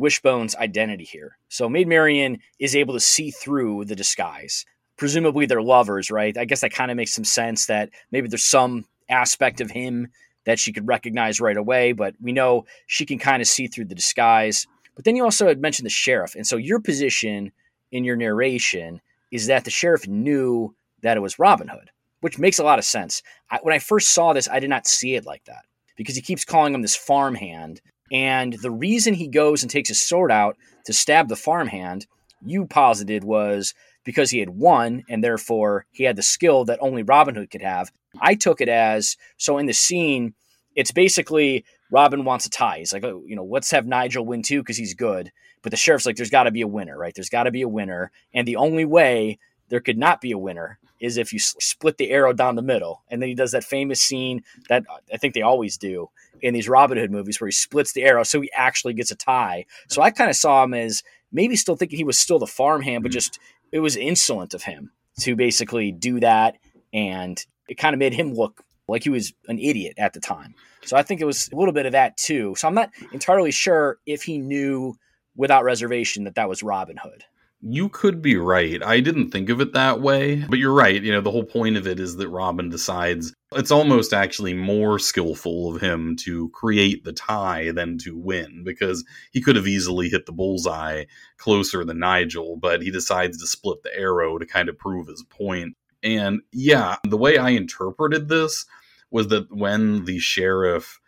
Wishbone's 0.00 0.56
identity 0.56 1.04
here. 1.04 1.36
So 1.48 1.68
Maid 1.68 1.86
Marian 1.86 2.38
is 2.58 2.74
able 2.74 2.94
to 2.94 3.00
see 3.00 3.30
through 3.30 3.84
the 3.84 3.94
disguise. 3.94 4.64
Presumably, 4.96 5.46
they're 5.46 5.62
lovers, 5.62 6.10
right? 6.10 6.36
I 6.36 6.44
guess 6.44 6.62
that 6.62 6.72
kind 6.72 6.90
of 6.90 6.96
makes 6.96 7.14
some 7.14 7.24
sense 7.24 7.66
that 7.66 7.90
maybe 8.10 8.28
there's 8.28 8.44
some 8.44 8.84
aspect 9.08 9.60
of 9.60 9.70
him 9.70 10.08
that 10.44 10.58
she 10.58 10.72
could 10.72 10.88
recognize 10.88 11.40
right 11.40 11.56
away, 11.56 11.92
but 11.92 12.14
we 12.20 12.32
know 12.32 12.64
she 12.86 13.06
can 13.06 13.18
kind 13.18 13.42
of 13.42 13.48
see 13.48 13.66
through 13.66 13.84
the 13.84 13.94
disguise. 13.94 14.66
But 14.96 15.04
then 15.04 15.16
you 15.16 15.24
also 15.24 15.46
had 15.46 15.60
mentioned 15.60 15.86
the 15.86 15.90
sheriff. 15.90 16.34
And 16.34 16.46
so 16.46 16.56
your 16.56 16.80
position 16.80 17.52
in 17.92 18.04
your 18.04 18.16
narration 18.16 19.00
is 19.30 19.46
that 19.46 19.64
the 19.64 19.70
sheriff 19.70 20.08
knew 20.08 20.74
that 21.02 21.16
it 21.16 21.20
was 21.20 21.38
Robin 21.38 21.68
Hood, 21.68 21.90
which 22.20 22.38
makes 22.38 22.58
a 22.58 22.64
lot 22.64 22.78
of 22.78 22.84
sense. 22.84 23.22
I, 23.50 23.58
when 23.62 23.74
I 23.74 23.78
first 23.78 24.10
saw 24.10 24.32
this, 24.32 24.48
I 24.48 24.60
did 24.60 24.70
not 24.70 24.86
see 24.86 25.14
it 25.14 25.26
like 25.26 25.44
that 25.44 25.64
because 25.96 26.16
he 26.16 26.22
keeps 26.22 26.44
calling 26.44 26.74
him 26.74 26.82
this 26.82 26.96
farmhand. 26.96 27.80
And 28.10 28.54
the 28.54 28.70
reason 28.70 29.14
he 29.14 29.28
goes 29.28 29.62
and 29.62 29.70
takes 29.70 29.88
his 29.88 30.02
sword 30.02 30.32
out 30.32 30.56
to 30.86 30.92
stab 30.92 31.28
the 31.28 31.36
farmhand, 31.36 32.06
you 32.44 32.66
posited 32.66 33.24
was 33.24 33.74
because 34.04 34.30
he 34.30 34.38
had 34.38 34.50
won 34.50 35.04
and 35.08 35.22
therefore 35.22 35.86
he 35.92 36.04
had 36.04 36.16
the 36.16 36.22
skill 36.22 36.64
that 36.64 36.78
only 36.80 37.02
Robin 37.02 37.34
Hood 37.34 37.50
could 37.50 37.62
have. 37.62 37.92
I 38.20 38.34
took 38.34 38.60
it 38.60 38.68
as 38.68 39.16
so 39.36 39.58
in 39.58 39.66
the 39.66 39.72
scene, 39.72 40.34
it's 40.74 40.92
basically 40.92 41.64
Robin 41.90 42.24
wants 42.24 42.46
a 42.46 42.50
tie. 42.50 42.78
He's 42.78 42.92
like, 42.92 43.04
oh, 43.04 43.22
you 43.26 43.36
know, 43.36 43.44
let's 43.44 43.70
have 43.70 43.86
Nigel 43.86 44.24
win 44.24 44.42
too 44.42 44.62
because 44.62 44.76
he's 44.76 44.94
good. 44.94 45.30
But 45.62 45.70
the 45.70 45.76
sheriff's 45.76 46.06
like, 46.06 46.16
there's 46.16 46.30
got 46.30 46.44
to 46.44 46.50
be 46.50 46.62
a 46.62 46.66
winner, 46.66 46.96
right? 46.96 47.14
There's 47.14 47.28
got 47.28 47.44
to 47.44 47.50
be 47.50 47.62
a 47.62 47.68
winner. 47.68 48.10
And 48.32 48.48
the 48.48 48.56
only 48.56 48.84
way 48.84 49.38
there 49.68 49.80
could 49.80 49.98
not 49.98 50.20
be 50.20 50.32
a 50.32 50.38
winner 50.38 50.78
is 51.00 51.16
if 51.16 51.32
you 51.32 51.38
split 51.38 51.96
the 51.96 52.10
arrow 52.10 52.32
down 52.32 52.56
the 52.56 52.62
middle. 52.62 53.02
And 53.08 53.20
then 53.20 53.28
he 53.28 53.34
does 53.34 53.52
that 53.52 53.64
famous 53.64 54.00
scene 54.00 54.42
that 54.68 54.84
I 55.12 55.16
think 55.16 55.34
they 55.34 55.42
always 55.42 55.76
do 55.78 56.08
in 56.40 56.54
these 56.54 56.68
Robin 56.68 56.98
Hood 56.98 57.10
movies 57.10 57.40
where 57.40 57.48
he 57.48 57.52
splits 57.52 57.92
the 57.92 58.02
arrow 58.02 58.22
so 58.22 58.40
he 58.40 58.50
actually 58.54 58.94
gets 58.94 59.10
a 59.10 59.16
tie. 59.16 59.64
So 59.88 60.02
I 60.02 60.10
kind 60.10 60.30
of 60.30 60.36
saw 60.36 60.62
him 60.64 60.74
as 60.74 61.02
maybe 61.32 61.56
still 61.56 61.76
thinking 61.76 61.96
he 61.96 62.04
was 62.04 62.18
still 62.18 62.38
the 62.38 62.46
farmhand, 62.46 63.02
but 63.02 63.10
mm-hmm. 63.10 63.14
just 63.14 63.38
it 63.72 63.80
was 63.80 63.96
insolent 63.96 64.54
of 64.54 64.62
him 64.62 64.92
to 65.20 65.36
basically 65.36 65.92
do 65.92 66.20
that. 66.20 66.56
And 66.92 67.44
it 67.68 67.78
kind 67.78 67.94
of 67.94 67.98
made 67.98 68.14
him 68.14 68.34
look 68.34 68.62
like 68.88 69.04
he 69.04 69.10
was 69.10 69.32
an 69.48 69.58
idiot 69.58 69.94
at 69.96 70.12
the 70.12 70.20
time. 70.20 70.54
So 70.84 70.96
I 70.96 71.02
think 71.02 71.20
it 71.20 71.26
was 71.26 71.48
a 71.52 71.56
little 71.56 71.72
bit 71.72 71.86
of 71.86 71.92
that 71.92 72.16
too. 72.16 72.54
So 72.56 72.66
I'm 72.66 72.74
not 72.74 72.90
entirely 73.12 73.52
sure 73.52 73.98
if 74.06 74.22
he 74.22 74.38
knew 74.38 74.94
without 75.36 75.64
reservation 75.64 76.24
that 76.24 76.34
that 76.34 76.48
was 76.48 76.62
Robin 76.62 76.96
Hood. 76.96 77.24
You 77.62 77.90
could 77.90 78.22
be 78.22 78.36
right. 78.36 78.82
I 78.82 79.00
didn't 79.00 79.30
think 79.30 79.50
of 79.50 79.60
it 79.60 79.74
that 79.74 80.00
way, 80.00 80.36
but 80.48 80.58
you're 80.58 80.72
right. 80.72 81.02
You 81.02 81.12
know, 81.12 81.20
the 81.20 81.30
whole 81.30 81.44
point 81.44 81.76
of 81.76 81.86
it 81.86 82.00
is 82.00 82.16
that 82.16 82.28
Robin 82.28 82.70
decides 82.70 83.34
it's 83.52 83.70
almost 83.70 84.14
actually 84.14 84.54
more 84.54 84.98
skillful 84.98 85.74
of 85.74 85.82
him 85.82 86.16
to 86.20 86.48
create 86.50 87.04
the 87.04 87.12
tie 87.12 87.70
than 87.72 87.98
to 87.98 88.16
win 88.16 88.62
because 88.64 89.04
he 89.32 89.42
could 89.42 89.56
have 89.56 89.66
easily 89.66 90.08
hit 90.08 90.24
the 90.24 90.32
bullseye 90.32 91.04
closer 91.36 91.84
than 91.84 91.98
Nigel, 91.98 92.56
but 92.56 92.80
he 92.80 92.90
decides 92.90 93.38
to 93.38 93.46
split 93.46 93.82
the 93.82 93.94
arrow 93.94 94.38
to 94.38 94.46
kind 94.46 94.70
of 94.70 94.78
prove 94.78 95.08
his 95.08 95.22
point. 95.24 95.76
And 96.02 96.40
yeah, 96.52 96.96
the 97.04 97.18
way 97.18 97.36
I 97.36 97.50
interpreted 97.50 98.28
this 98.28 98.64
was 99.10 99.28
that 99.28 99.54
when 99.54 100.06
the 100.06 100.18
sheriff 100.18 100.98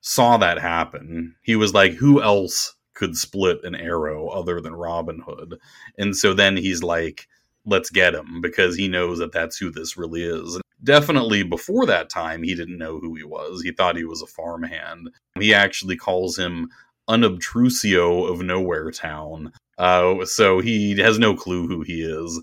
saw 0.00 0.38
that 0.38 0.58
happen, 0.58 1.34
he 1.42 1.56
was 1.56 1.74
like, 1.74 1.92
who 1.92 2.22
else 2.22 2.74
could 3.00 3.16
split 3.16 3.64
an 3.64 3.74
arrow 3.74 4.28
other 4.28 4.60
than 4.60 4.74
Robin 4.74 5.20
Hood? 5.26 5.58
And 5.98 6.14
so 6.14 6.34
then 6.34 6.56
he's 6.56 6.82
like, 6.82 7.26
let's 7.66 7.90
get 7.90 8.14
him 8.14 8.40
because 8.40 8.76
he 8.76 8.86
knows 8.86 9.18
that 9.18 9.32
that's 9.32 9.56
who 9.56 9.70
this 9.72 9.96
really 9.96 10.22
is. 10.22 10.60
Definitely 10.84 11.42
before 11.42 11.86
that 11.86 12.10
time, 12.10 12.42
he 12.42 12.54
didn't 12.54 12.78
know 12.78 12.98
who 12.98 13.14
he 13.14 13.24
was. 13.24 13.62
He 13.62 13.72
thought 13.72 13.96
he 13.96 14.04
was 14.04 14.22
a 14.22 14.26
farmhand. 14.26 15.10
He 15.38 15.52
actually 15.52 15.96
calls 15.96 16.38
him 16.38 16.68
unobtrusio 17.08 18.30
of 18.30 18.42
Nowhere 18.42 18.90
Town. 18.90 19.52
Uh, 19.78 20.24
so 20.26 20.60
he 20.60 20.96
has 21.00 21.18
no 21.18 21.34
clue 21.34 21.66
who 21.66 21.82
he 21.82 22.02
is. 22.02 22.40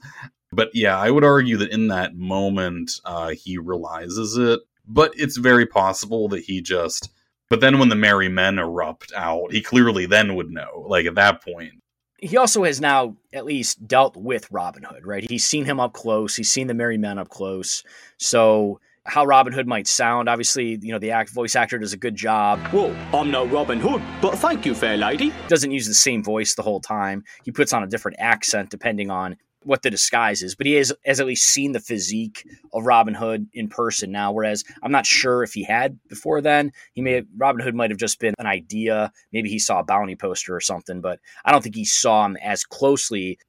But 0.52 0.70
yeah, 0.74 0.98
I 0.98 1.12
would 1.12 1.24
argue 1.24 1.58
that 1.58 1.72
in 1.72 1.88
that 1.88 2.16
moment, 2.16 2.92
uh, 3.06 3.30
he 3.30 3.58
realizes 3.58 4.36
it 4.38 4.62
but 4.88 5.12
it's 5.16 5.38
very 5.38 5.66
possible 5.66 6.28
that 6.30 6.44
he 6.44 6.62
just. 6.62 7.12
But 7.50 7.62
then 7.62 7.80
when 7.80 7.90
the 7.90 7.96
merry 7.96 8.30
men 8.30 8.60
erupt 8.60 9.14
out, 9.16 9.52
he 9.52 9.62
clearly 9.62 10.06
then 10.06 10.36
would 10.36 10.50
know. 10.50 10.86
Like 10.88 11.06
at 11.06 11.16
that 11.16 11.44
point, 11.44 11.74
he 12.20 12.36
also 12.36 12.64
has 12.64 12.82
now 12.82 13.16
at 13.32 13.46
least 13.46 13.88
dealt 13.88 14.18
with 14.18 14.52
Robin 14.52 14.84
Hood, 14.84 15.06
right? 15.06 15.30
He's 15.30 15.46
seen 15.46 15.66
him 15.66 15.80
up 15.80 15.94
close. 15.94 16.36
He's 16.36 16.52
seen 16.52 16.68
the 16.68 16.74
merry 16.74 16.98
men 16.98 17.20
up 17.20 17.30
close. 17.30 17.84
So 18.18 18.80
how 19.06 19.24
Robin 19.24 19.54
Hood 19.54 19.68
might 19.68 19.88
sound, 19.88 20.28
obviously, 20.28 20.80
you 20.82 20.92
know, 20.92 21.00
the 21.00 21.12
act, 21.12 21.30
voice 21.30 21.56
actor 21.56 21.78
does 21.78 21.94
a 21.94 21.98
good 21.98 22.16
job. 22.16 22.60
Well, 22.74 22.94
I'm 23.14 23.32
no 23.32 23.46
Robin 23.46 23.80
Hood, 23.80 24.02
but 24.22 24.36
thank 24.38 24.66
you, 24.66 24.76
fair 24.76 24.98
lady. 24.98 25.32
Doesn't 25.48 25.72
use 25.72 25.88
the 25.88 25.94
same 25.94 26.24
voice 26.24 26.56
the 26.56 26.64
whole 26.64 26.82
time. 26.82 27.24
He 27.44 27.52
puts 27.52 27.72
on 27.72 27.84
a 27.84 27.88
different 27.88 28.18
accent 28.20 28.70
depending 28.70 29.10
on 29.10 29.38
what 29.64 29.82
the 29.82 29.90
disguise 29.90 30.42
is, 30.42 30.56
but 30.56 30.66
he 30.66 30.74
has, 30.74 30.94
has 31.06 31.20
at 31.20 31.26
least 31.26 31.46
seen 31.46 31.72
the 31.72 31.80
physique 31.80 32.48
of 32.74 32.86
Robin 32.86 33.14
Hood 33.14 33.48
in 33.54 33.68
person 33.68 34.12
now. 34.12 34.32
Whereas 34.32 34.64
I'm 34.82 34.92
not 34.92 35.06
sure 35.06 35.44
if 35.44 35.54
he 35.54 35.64
had 35.64 36.00
before 36.08 36.42
then. 36.42 36.72
He 36.94 37.02
may 37.02 37.14
have, 37.14 37.26
Robin 37.36 37.62
Hood 37.62 37.76
might 37.76 37.92
have 37.92 38.00
just 38.00 38.20
been 38.20 38.34
an 38.40 38.46
idea. 38.46 39.12
Maybe 39.32 39.50
he 39.50 39.60
saw 39.60 39.80
a 39.80 39.84
bounty 39.84 40.16
poster 40.16 40.56
or 40.56 40.62
something, 40.62 41.02
but 41.02 41.20
I 41.44 41.52
don't 41.52 41.62
think 41.62 41.76
he 41.76 41.86
saw 41.86 42.26
him 42.26 42.38
as 42.38 42.64
closely. 42.64 43.40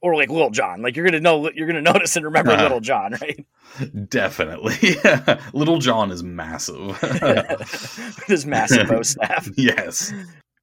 Or 0.00 0.14
like 0.14 0.28
Little 0.28 0.50
John, 0.50 0.82
like 0.82 0.96
you're 0.96 1.06
gonna 1.06 1.18
know, 1.18 1.50
you're 1.54 1.66
gonna 1.66 1.80
notice 1.92 2.14
and 2.14 2.26
remember 2.26 2.52
uh, 2.52 2.60
Little 2.60 2.80
John, 2.82 3.16
right? 3.22 3.46
Definitely, 4.10 4.96
Little 5.54 5.78
John 5.78 6.10
is 6.10 6.22
massive. 6.22 6.98
His 8.26 8.44
massive 8.44 8.86
bow 8.86 9.00
staff. 9.00 9.48
Yes. 9.56 10.12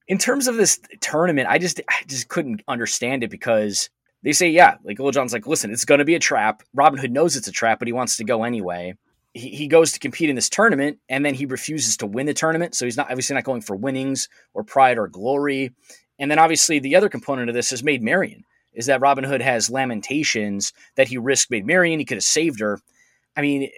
In 0.07 0.19
terms 0.19 0.47
of 0.47 0.57
this 0.57 0.79
tournament, 0.99 1.47
I 1.49 1.57
just, 1.57 1.81
I 1.89 2.03
just 2.05 2.27
couldn't 2.27 2.61
understand 2.67 3.23
it 3.23 3.31
because 3.31 3.89
they 4.23 4.33
say, 4.33 4.49
yeah, 4.49 4.77
like 4.83 4.99
Little 4.99 5.11
John's 5.11 5.33
like, 5.33 5.47
listen, 5.47 5.71
it's 5.71 5.85
going 5.85 5.99
to 5.99 6.05
be 6.05 6.15
a 6.15 6.19
trap. 6.19 6.63
Robin 6.73 6.99
Hood 6.99 7.11
knows 7.11 7.35
it's 7.35 7.47
a 7.47 7.51
trap, 7.51 7.79
but 7.79 7.87
he 7.87 7.93
wants 7.93 8.17
to 8.17 8.23
go 8.23 8.43
anyway. 8.43 8.95
He, 9.33 9.49
he 9.49 9.67
goes 9.67 9.91
to 9.93 9.99
compete 9.99 10.29
in 10.29 10.35
this 10.35 10.49
tournament, 10.49 10.99
and 11.09 11.25
then 11.25 11.33
he 11.33 11.45
refuses 11.45 11.97
to 11.97 12.05
win 12.05 12.25
the 12.27 12.33
tournament. 12.33 12.75
So 12.75 12.85
he's 12.85 12.97
not 12.97 13.09
obviously 13.09 13.33
not 13.33 13.45
going 13.45 13.61
for 13.61 13.75
winnings 13.75 14.29
or 14.53 14.63
pride 14.63 14.97
or 14.97 15.07
glory. 15.07 15.71
And 16.19 16.29
then 16.29 16.39
obviously 16.39 16.79
the 16.79 16.95
other 16.95 17.09
component 17.09 17.49
of 17.49 17.55
this 17.55 17.71
is 17.71 17.83
Maid 17.83 18.03
Marian, 18.03 18.43
is 18.73 18.85
that 18.85 19.01
Robin 19.01 19.23
Hood 19.23 19.41
has 19.41 19.69
lamentations 19.69 20.71
that 20.95 21.07
he 21.07 21.17
risked 21.17 21.49
Maid 21.49 21.65
Marian. 21.65 21.99
He 21.99 22.05
could 22.05 22.17
have 22.17 22.23
saved 22.23 22.59
her. 22.59 22.79
I 23.35 23.41
mean, 23.41 23.69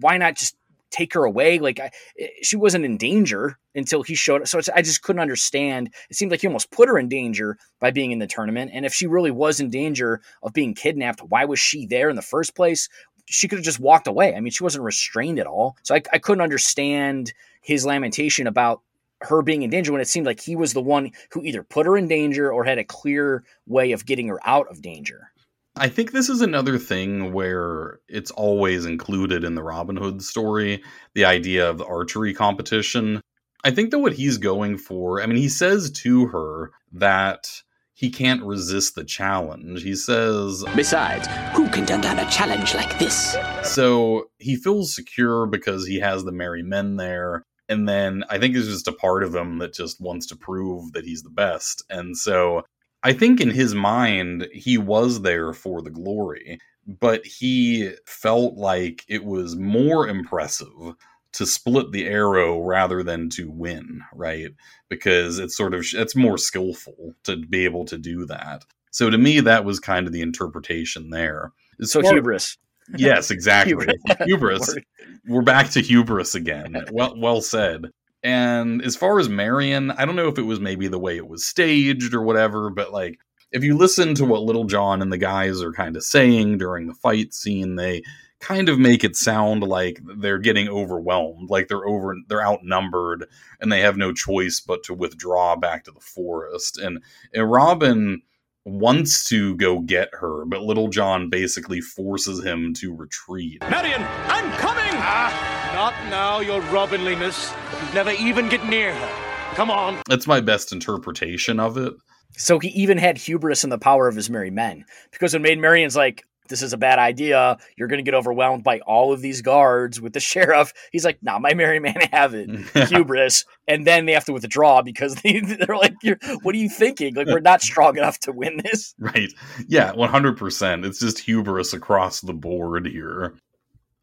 why 0.00 0.18
not 0.18 0.36
just 0.36 0.56
take 0.94 1.12
her 1.14 1.24
away. 1.24 1.58
Like 1.58 1.80
I, 1.80 1.90
eh, 2.18 2.28
she 2.42 2.56
wasn't 2.56 2.84
in 2.84 2.96
danger 2.96 3.58
until 3.74 4.02
he 4.02 4.14
showed 4.14 4.42
up. 4.42 4.48
So 4.48 4.60
I 4.74 4.82
just 4.82 5.02
couldn't 5.02 5.20
understand. 5.20 5.92
It 6.08 6.16
seemed 6.16 6.30
like 6.30 6.40
he 6.40 6.46
almost 6.46 6.70
put 6.70 6.88
her 6.88 6.98
in 6.98 7.08
danger 7.08 7.58
by 7.80 7.90
being 7.90 8.12
in 8.12 8.20
the 8.20 8.26
tournament. 8.26 8.70
And 8.72 8.86
if 8.86 8.94
she 8.94 9.06
really 9.06 9.30
was 9.30 9.60
in 9.60 9.70
danger 9.70 10.20
of 10.42 10.52
being 10.52 10.74
kidnapped, 10.74 11.20
why 11.20 11.44
was 11.44 11.58
she 11.58 11.86
there 11.86 12.08
in 12.08 12.16
the 12.16 12.22
first 12.22 12.54
place? 12.54 12.88
She 13.26 13.48
could 13.48 13.58
have 13.58 13.64
just 13.64 13.80
walked 13.80 14.06
away. 14.06 14.34
I 14.34 14.40
mean, 14.40 14.52
she 14.52 14.62
wasn't 14.62 14.84
restrained 14.84 15.38
at 15.38 15.46
all. 15.46 15.76
So 15.82 15.94
I, 15.94 16.02
I 16.12 16.18
couldn't 16.18 16.42
understand 16.42 17.32
his 17.60 17.84
lamentation 17.84 18.46
about 18.46 18.82
her 19.22 19.42
being 19.42 19.62
in 19.62 19.70
danger 19.70 19.90
when 19.90 20.02
it 20.02 20.08
seemed 20.08 20.26
like 20.26 20.40
he 20.40 20.54
was 20.54 20.74
the 20.74 20.82
one 20.82 21.10
who 21.30 21.42
either 21.42 21.62
put 21.62 21.86
her 21.86 21.96
in 21.96 22.08
danger 22.08 22.52
or 22.52 22.64
had 22.64 22.78
a 22.78 22.84
clear 22.84 23.42
way 23.66 23.92
of 23.92 24.04
getting 24.04 24.28
her 24.28 24.38
out 24.44 24.68
of 24.70 24.82
danger. 24.82 25.30
I 25.76 25.88
think 25.88 26.12
this 26.12 26.28
is 26.28 26.40
another 26.40 26.78
thing 26.78 27.32
where 27.32 27.98
it's 28.08 28.30
always 28.30 28.86
included 28.86 29.42
in 29.42 29.56
the 29.56 29.62
Robin 29.62 29.96
Hood 29.96 30.22
story 30.22 30.84
the 31.14 31.24
idea 31.24 31.68
of 31.68 31.78
the 31.78 31.86
archery 31.86 32.32
competition. 32.32 33.20
I 33.64 33.72
think 33.72 33.90
that 33.90 33.98
what 33.98 34.12
he's 34.12 34.38
going 34.38 34.78
for, 34.78 35.20
I 35.20 35.26
mean, 35.26 35.36
he 35.36 35.48
says 35.48 35.90
to 35.90 36.26
her 36.26 36.70
that 36.92 37.62
he 37.92 38.10
can't 38.10 38.44
resist 38.44 38.94
the 38.94 39.02
challenge. 39.02 39.82
He 39.82 39.96
says, 39.96 40.64
Besides, 40.76 41.26
who 41.56 41.68
can 41.68 41.86
turn 41.86 42.02
down 42.02 42.20
a 42.20 42.30
challenge 42.30 42.74
like 42.74 42.98
this? 43.00 43.36
So 43.64 44.30
he 44.38 44.54
feels 44.54 44.94
secure 44.94 45.46
because 45.46 45.86
he 45.86 45.98
has 45.98 46.24
the 46.24 46.32
merry 46.32 46.62
men 46.62 46.96
there. 46.96 47.42
And 47.68 47.88
then 47.88 48.24
I 48.28 48.38
think 48.38 48.54
it's 48.54 48.68
just 48.68 48.88
a 48.88 48.92
part 48.92 49.24
of 49.24 49.34
him 49.34 49.58
that 49.58 49.74
just 49.74 50.00
wants 50.00 50.26
to 50.26 50.36
prove 50.36 50.92
that 50.92 51.04
he's 51.04 51.22
the 51.22 51.30
best. 51.30 51.82
And 51.88 52.16
so 52.16 52.62
I 53.04 53.12
think 53.12 53.40
in 53.40 53.50
his 53.50 53.74
mind, 53.74 54.48
he 54.52 54.78
was 54.78 55.20
there 55.20 55.52
for 55.52 55.82
the 55.82 55.90
glory, 55.90 56.58
but 56.86 57.24
he 57.26 57.92
felt 58.06 58.54
like 58.54 59.04
it 59.08 59.24
was 59.24 59.56
more 59.56 60.08
impressive 60.08 60.94
to 61.32 61.46
split 61.46 61.92
the 61.92 62.06
arrow 62.06 62.60
rather 62.60 63.02
than 63.02 63.28
to 63.28 63.50
win, 63.50 64.00
right? 64.14 64.52
Because 64.88 65.38
it's 65.38 65.56
sort 65.56 65.74
of 65.74 65.84
it's 65.92 66.16
more 66.16 66.38
skillful 66.38 67.14
to 67.24 67.36
be 67.36 67.64
able 67.64 67.84
to 67.86 67.98
do 67.98 68.24
that. 68.26 68.64
So 68.90 69.10
to 69.10 69.18
me, 69.18 69.40
that 69.40 69.64
was 69.64 69.80
kind 69.80 70.06
of 70.06 70.12
the 70.12 70.22
interpretation 70.22 71.10
there. 71.10 71.52
So 71.82 72.00
hubris. 72.00 72.56
Yes, 72.96 73.30
exactly. 73.32 73.72
Hubris. 73.72 74.18
hubris. 74.24 74.74
We're 75.28 75.42
back 75.42 75.70
to 75.70 75.80
hubris 75.80 76.34
again. 76.34 76.86
Well, 76.92 77.14
well 77.18 77.42
said. 77.42 77.90
And 78.24 78.82
as 78.82 78.96
far 78.96 79.20
as 79.20 79.28
Marian, 79.28 79.90
I 79.92 80.06
don't 80.06 80.16
know 80.16 80.28
if 80.28 80.38
it 80.38 80.42
was 80.42 80.58
maybe 80.58 80.88
the 80.88 80.98
way 80.98 81.18
it 81.18 81.28
was 81.28 81.46
staged 81.46 82.14
or 82.14 82.22
whatever, 82.22 82.70
but 82.70 82.90
like 82.90 83.20
if 83.52 83.62
you 83.62 83.76
listen 83.76 84.14
to 84.16 84.24
what 84.24 84.42
Little 84.42 84.64
John 84.64 85.02
and 85.02 85.12
the 85.12 85.18
guys 85.18 85.62
are 85.62 85.72
kind 85.72 85.94
of 85.94 86.02
saying 86.02 86.56
during 86.58 86.86
the 86.86 86.94
fight 86.94 87.34
scene, 87.34 87.76
they 87.76 88.02
kind 88.40 88.70
of 88.70 88.78
make 88.78 89.04
it 89.04 89.14
sound 89.14 89.62
like 89.62 90.00
they're 90.16 90.38
getting 90.38 90.68
overwhelmed, 90.68 91.50
like 91.50 91.68
they're 91.68 91.86
over 91.86 92.16
they're 92.28 92.44
outnumbered 92.44 93.26
and 93.60 93.70
they 93.70 93.80
have 93.80 93.98
no 93.98 94.12
choice 94.12 94.58
but 94.58 94.82
to 94.84 94.94
withdraw 94.94 95.54
back 95.54 95.84
to 95.84 95.92
the 95.92 96.00
forest. 96.00 96.78
And, 96.78 97.00
and 97.34 97.50
Robin 97.50 98.22
wants 98.64 99.28
to 99.28 99.54
go 99.56 99.80
get 99.80 100.08
her, 100.14 100.46
but 100.46 100.62
Little 100.62 100.88
John 100.88 101.28
basically 101.28 101.82
forces 101.82 102.42
him 102.42 102.72
to 102.74 102.94
retreat. 102.94 103.62
Marian, 103.68 104.02
I'm 104.02 104.50
coming! 104.52 104.82
Ah, 104.96 105.63
not 105.84 106.08
now, 106.08 106.40
your 106.40 106.62
Robinliness. 106.72 107.52
You'd 107.82 107.94
never 107.94 108.12
even 108.12 108.48
get 108.48 108.64
near 108.64 108.94
her. 108.94 109.54
Come 109.54 109.70
on. 109.70 110.00
That's 110.08 110.26
my 110.26 110.40
best 110.40 110.72
interpretation 110.72 111.60
of 111.60 111.76
it. 111.76 111.92
So 112.38 112.58
he 112.58 112.68
even 112.68 112.96
had 112.96 113.18
hubris 113.18 113.64
in 113.64 113.70
the 113.70 113.76
power 113.76 114.08
of 114.08 114.16
his 114.16 114.30
merry 114.30 114.50
men. 114.50 114.86
Because 115.12 115.34
when 115.34 115.42
Maid 115.42 115.58
Marian's 115.58 115.94
like, 115.94 116.24
this 116.48 116.62
is 116.62 116.72
a 116.72 116.78
bad 116.78 116.98
idea. 116.98 117.58
You're 117.76 117.88
going 117.88 117.98
to 117.98 118.02
get 118.02 118.14
overwhelmed 118.14 118.64
by 118.64 118.80
all 118.80 119.12
of 119.12 119.20
these 119.20 119.42
guards 119.42 120.00
with 120.00 120.14
the 120.14 120.20
sheriff. 120.32 120.72
He's 120.90 121.04
like, 121.04 121.18
nah, 121.22 121.38
my 121.38 121.52
merry 121.52 121.80
men 121.80 121.96
have 122.12 122.32
it. 122.32 122.48
Hubris. 122.88 123.44
And 123.68 123.86
then 123.86 124.06
they 124.06 124.12
have 124.12 124.24
to 124.24 124.32
withdraw 124.32 124.80
because 124.80 125.14
they, 125.22 125.40
they're 125.40 125.76
like, 125.76 125.94
You're, 126.02 126.18
what 126.42 126.54
are 126.54 126.58
you 126.58 126.70
thinking? 126.70 127.14
Like, 127.14 127.26
we're 127.26 127.40
not 127.40 127.60
strong 127.60 127.98
enough 127.98 128.20
to 128.20 128.32
win 128.32 128.58
this. 128.64 128.94
Right. 128.98 129.34
Yeah, 129.68 129.92
100%. 129.92 130.86
It's 130.86 131.00
just 131.00 131.18
hubris 131.18 131.74
across 131.74 132.22
the 132.22 132.34
board 132.34 132.86
here. 132.86 133.34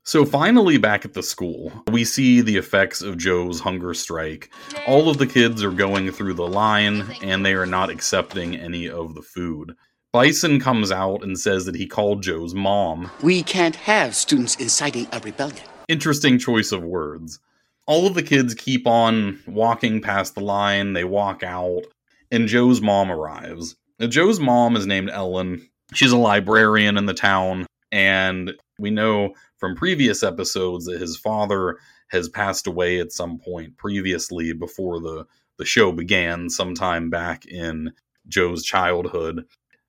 So 0.04 0.26
finally, 0.26 0.78
back 0.78 1.06
at 1.06 1.14
the 1.14 1.22
school, 1.22 1.72
we 1.92 2.04
see 2.06 2.42
the 2.42 2.58
effects 2.58 3.04
of 3.04 3.18
Joe's 3.18 3.60
hunger 3.60 3.94
strike. 3.94 4.52
All 4.88 5.10
of 5.10 5.20
the 5.20 5.28
kids 5.28 5.64
are 5.64 5.72
going 5.72 6.12
through 6.12 6.34
the 6.34 6.48
line 6.48 7.06
and 7.22 7.46
they 7.46 7.54
are 7.54 7.68
not 7.68 7.92
accepting 7.92 8.56
any 8.56 8.90
of 8.90 9.14
the 9.14 9.22
food. 9.22 9.76
Bison 10.12 10.60
comes 10.60 10.92
out 10.92 11.24
and 11.24 11.40
says 11.40 11.66
that 11.66 11.76
he 11.76 11.86
called 11.86 12.24
Joe's 12.24 12.56
mom. 12.56 13.12
We 13.22 13.44
can't 13.44 13.76
have 13.76 14.16
students 14.16 14.56
inciting 14.56 15.08
a 15.12 15.20
rebellion. 15.20 15.64
Interesting 15.88 16.40
choice 16.40 16.72
of 16.72 16.84
words. 16.84 17.40
All 17.86 18.08
of 18.08 18.16
the 18.16 18.24
kids 18.24 18.56
keep 18.56 18.88
on 18.88 19.40
walking 19.48 20.02
past 20.02 20.34
the 20.34 20.42
line, 20.42 20.94
they 20.94 21.04
walk 21.04 21.44
out, 21.44 21.84
and 22.32 22.48
Joe's 22.48 22.82
mom 22.82 23.12
arrives. 23.12 23.76
Now, 24.00 24.08
Joe's 24.08 24.40
mom 24.40 24.76
is 24.76 24.88
named 24.88 25.12
Ellen. 25.12 25.70
She's 25.94 26.12
a 26.12 26.18
librarian 26.18 26.98
in 26.98 27.06
the 27.06 27.14
town, 27.14 27.68
and 27.92 28.54
we 28.80 28.90
know 28.90 29.34
from 29.58 29.76
previous 29.76 30.24
episodes 30.24 30.86
that 30.86 31.02
his 31.02 31.18
father 31.18 31.78
has 32.10 32.30
passed 32.30 32.68
away 32.68 33.00
at 33.00 33.12
some 33.12 33.40
point 33.40 33.78
previously 33.78 34.54
before 34.54 35.00
the, 35.00 35.26
the 35.58 35.66
show 35.66 35.92
began, 35.92 36.50
sometime 36.50 37.10
back 37.10 37.46
in 37.46 37.92
Joe's 38.28 38.64
childhood. 38.64 39.46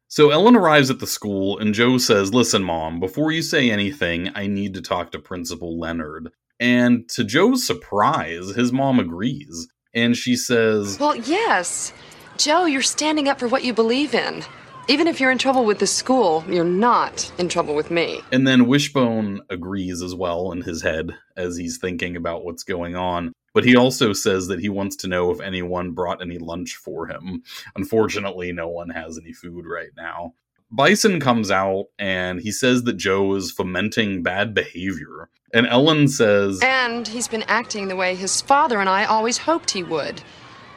So 0.09 0.31
Ellen 0.31 0.57
arrives 0.57 0.91
at 0.91 0.99
the 0.99 1.07
school, 1.07 1.59
and 1.59 1.73
Joe 1.73 1.97
says, 1.99 2.35
Listen, 2.35 2.63
mom, 2.63 3.01
before 3.01 3.33
you 3.33 3.41
say 3.41 3.71
anything, 3.71 4.31
I 4.35 4.47
need 4.47 4.75
to 4.75 4.83
talk 4.83 5.11
to 5.13 5.19
Principal 5.19 5.79
Leonard. 5.79 6.29
And 6.61 7.09
to 7.11 7.25
Joe's 7.25 7.67
surprise, 7.67 8.55
his 8.55 8.73
mom 8.73 9.01
agrees. 9.01 9.69
And 9.95 10.17
she 10.17 10.37
says, 10.37 10.99
Well, 11.01 11.17
yes. 11.17 11.93
Joe, 12.37 12.67
you're 12.67 12.83
standing 12.83 13.29
up 13.29 13.39
for 13.39 13.49
what 13.49 13.65
you 13.65 13.73
believe 13.73 14.15
in. 14.15 14.45
Even 14.89 15.07
if 15.07 15.21
you're 15.21 15.31
in 15.31 15.39
trouble 15.39 15.65
with 15.65 15.79
the 15.79 15.87
school, 15.87 16.45
you're 16.49 16.65
not 16.65 17.31
in 17.39 17.49
trouble 17.49 17.75
with 17.75 17.91
me. 17.91 18.21
And 18.33 18.47
then 18.47 18.67
Wishbone 18.67 19.41
agrees 19.49 20.03
as 20.03 20.15
well 20.15 20.51
in 20.51 20.63
his 20.63 20.83
head 20.83 21.17
as 21.37 21.57
he's 21.57 21.79
thinking 21.79 22.17
about 22.17 22.45
what's 22.45 22.65
going 22.65 22.97
on. 22.97 23.33
But 23.55 23.65
he 23.65 23.77
also 23.77 24.13
says 24.13 24.49
that 24.49 24.59
he 24.59 24.69
wants 24.69 24.97
to 24.97 25.09
know 25.09 25.31
if 25.31 25.41
anyone 25.41 25.93
brought 25.93 26.21
any 26.21 26.39
lunch 26.39 26.75
for 26.75 27.07
him. 27.07 27.45
Unfortunately, 27.77 28.51
no 28.51 28.69
one 28.69 28.91
has 28.91 29.19
any 29.19 29.33
food 29.33 29.67
right 29.67 29.91
now. 29.97 30.35
Bison 30.73 31.21
comes 31.21 31.51
out 31.51 31.85
and 31.99 32.41
he 32.41 32.51
says 32.51 32.83
that 32.85 32.97
Joe 32.97 33.35
is 33.35 33.53
fomenting 33.53 34.23
bad 34.23 34.53
behavior. 34.53 35.29
And 35.53 35.67
Ellen 35.67 36.09
says, 36.09 36.61
And 36.63 37.07
he's 37.07 37.29
been 37.29 37.45
acting 37.47 37.89
the 37.89 37.97
way 37.97 38.15
his 38.15 38.41
father 38.41 38.81
and 38.81 38.89
I 38.89 39.05
always 39.05 39.39
hoped 39.39 39.71
he 39.71 39.83
would. 39.83 40.23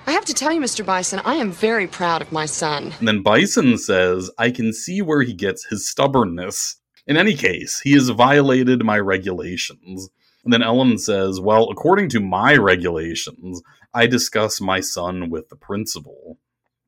I 0.07 0.11
have 0.11 0.25
to 0.25 0.33
tell 0.33 0.53
you, 0.53 0.61
Mr. 0.61 0.85
Bison, 0.85 1.19
I 1.25 1.35
am 1.35 1.51
very 1.51 1.87
proud 1.87 2.21
of 2.21 2.31
my 2.31 2.45
son. 2.45 2.93
And 2.99 3.07
then 3.07 3.23
Bison 3.23 3.77
says, 3.77 4.29
I 4.37 4.51
can 4.51 4.71
see 4.71 5.01
where 5.01 5.23
he 5.23 5.33
gets 5.33 5.65
his 5.65 5.89
stubbornness. 5.89 6.75
In 7.07 7.17
any 7.17 7.33
case, 7.33 7.79
he 7.79 7.93
has 7.93 8.09
violated 8.09 8.83
my 8.83 8.99
regulations. 8.99 10.09
And 10.43 10.53
then 10.53 10.61
Ellen 10.61 10.99
says, 10.99 11.41
Well, 11.41 11.69
according 11.71 12.09
to 12.09 12.19
my 12.19 12.55
regulations, 12.55 13.63
I 13.95 14.05
discuss 14.05 14.61
my 14.61 14.79
son 14.79 15.31
with 15.31 15.49
the 15.49 15.55
principal. 15.55 16.37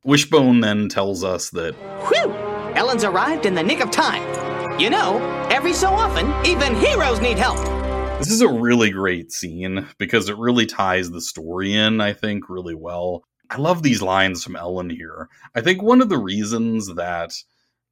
Wishbone 0.04 0.62
then 0.62 0.88
tells 0.88 1.24
us 1.24 1.50
that 1.52 1.74
Whew! 2.08 2.32
Ellen's 2.76 3.04
arrived 3.04 3.48
in 3.48 3.56
the 3.56 3.64
nick 3.64 3.80
of 3.80 3.90
time. 3.90 4.80
You 4.80 4.92
know, 4.92 5.18
every 5.50 5.74
so 5.74 5.90
often, 5.90 6.32
even 6.46 6.76
heroes 6.76 7.20
need 7.20 7.40
help. 7.40 7.77
This 8.20 8.32
is 8.32 8.42
a 8.42 8.50
really 8.50 8.90
great 8.90 9.32
scene 9.32 9.88
because 10.00 10.28
it 10.28 10.38
really 10.38 10.66
ties 10.66 11.12
the 11.12 11.22
story 11.22 11.76
in, 11.76 12.02
I 12.02 12.14
think, 12.14 12.50
really 12.50 12.74
well. 12.74 13.24
I 13.52 13.58
love 13.58 13.84
these 13.84 14.02
lines 14.02 14.44
from 14.44 14.56
Ellen 14.56 14.90
here. 14.90 15.30
I 15.54 15.62
think 15.62 15.84
one 15.84 16.02
of 16.02 16.10
the 16.10 16.18
reasons 16.18 16.96
that 16.96 17.32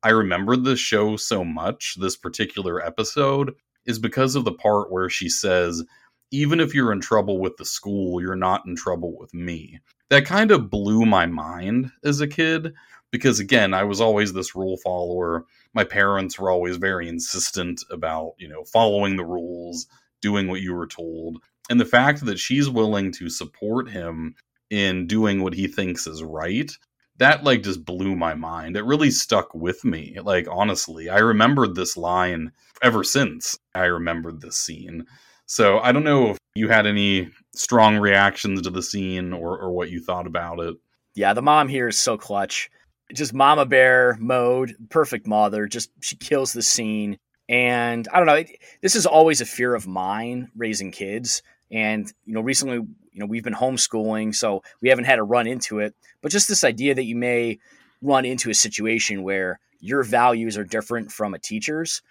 I 0.01 0.09
remember 0.09 0.57
this 0.57 0.79
show 0.79 1.15
so 1.15 1.45
much, 1.45 1.97
this 1.99 2.17
particular 2.17 2.83
episode, 2.83 3.53
is 3.85 3.99
because 3.99 4.35
of 4.35 4.45
the 4.45 4.51
part 4.51 4.91
where 4.91 5.09
she 5.09 5.29
says, 5.29 5.83
Even 6.31 6.59
if 6.59 6.73
you're 6.73 6.91
in 6.91 7.01
trouble 7.01 7.39
with 7.39 7.57
the 7.57 7.65
school, 7.65 8.19
you're 8.19 8.35
not 8.35 8.65
in 8.65 8.75
trouble 8.75 9.15
with 9.15 9.31
me. 9.31 9.79
That 10.09 10.25
kind 10.25 10.49
of 10.49 10.71
blew 10.71 11.05
my 11.05 11.27
mind 11.27 11.91
as 12.03 12.19
a 12.19 12.27
kid 12.27 12.73
because, 13.11 13.39
again, 13.39 13.75
I 13.75 13.83
was 13.83 14.01
always 14.01 14.33
this 14.33 14.55
rule 14.55 14.77
follower. 14.77 15.45
My 15.75 15.83
parents 15.83 16.39
were 16.39 16.49
always 16.49 16.77
very 16.77 17.07
insistent 17.07 17.83
about, 17.91 18.33
you 18.39 18.47
know, 18.47 18.63
following 18.63 19.17
the 19.17 19.25
rules, 19.25 19.87
doing 20.25 20.47
what 20.47 20.61
you 20.61 20.73
were 20.73 20.87
told. 20.87 21.37
And 21.69 21.79
the 21.79 21.85
fact 21.85 22.25
that 22.25 22.39
she's 22.39 22.67
willing 22.67 23.11
to 23.13 23.29
support 23.29 23.89
him 23.89 24.33
in 24.71 25.05
doing 25.05 25.43
what 25.43 25.53
he 25.53 25.67
thinks 25.67 26.07
is 26.07 26.23
right 26.23 26.71
that 27.17 27.43
like 27.43 27.63
just 27.63 27.85
blew 27.85 28.15
my 28.15 28.33
mind. 28.33 28.75
It 28.75 28.83
really 28.83 29.11
stuck 29.11 29.53
with 29.53 29.85
me. 29.85 30.17
Like 30.21 30.47
honestly, 30.51 31.09
I 31.09 31.19
remembered 31.19 31.75
this 31.75 31.95
line 31.95 32.51
ever 32.81 33.03
since 33.03 33.57
I 33.73 33.85
remembered 33.85 34.41
this 34.41 34.57
scene. 34.57 35.05
So 35.45 35.79
I 35.79 35.91
don't 35.91 36.03
know 36.03 36.31
if 36.31 36.37
you 36.55 36.69
had 36.69 36.87
any 36.87 37.29
strong 37.55 37.97
reactions 37.97 38.63
to 38.63 38.69
the 38.69 38.81
scene 38.81 39.31
or, 39.31 39.57
or 39.59 39.71
what 39.71 39.91
you 39.91 40.01
thought 40.01 40.27
about 40.27 40.59
it. 40.59 40.75
Yeah, 41.13 41.33
the 41.33 41.41
mom 41.41 41.69
here 41.69 41.87
is 41.87 41.97
so 41.97 42.17
clutch. 42.17 42.69
Just 43.13 43.33
mama 43.33 43.65
bear 43.65 44.17
mode, 44.19 44.75
perfect 44.89 45.27
mother. 45.27 45.67
Just 45.67 45.91
she 46.01 46.15
kills 46.15 46.51
the 46.51 46.63
scene. 46.63 47.17
And 47.47 48.07
I 48.11 48.17
don't 48.17 48.25
know, 48.25 48.35
it, 48.35 48.59
this 48.81 48.95
is 48.95 49.05
always 49.05 49.41
a 49.41 49.45
fear 49.45 49.75
of 49.75 49.87
mine 49.87 50.49
raising 50.55 50.91
kids. 50.91 51.43
And 51.71 52.11
you 52.25 52.33
know, 52.33 52.41
recently, 52.41 52.75
you 52.75 53.19
know, 53.19 53.25
we've 53.25 53.43
been 53.43 53.53
homeschooling, 53.53 54.35
so 54.35 54.63
we 54.81 54.89
haven't 54.89 55.05
had 55.05 55.17
to 55.17 55.23
run 55.23 55.47
into 55.47 55.79
it. 55.79 55.95
But 56.21 56.31
just 56.31 56.47
this 56.47 56.63
idea 56.63 56.95
that 56.95 57.05
you 57.05 57.15
may 57.15 57.59
run 58.01 58.25
into 58.25 58.49
a 58.49 58.53
situation 58.53 59.23
where 59.23 59.59
your 59.79 60.03
values 60.03 60.57
are 60.57 60.63
different 60.63 61.11
from 61.11 61.33
a 61.33 61.39
teacher's, 61.39 62.01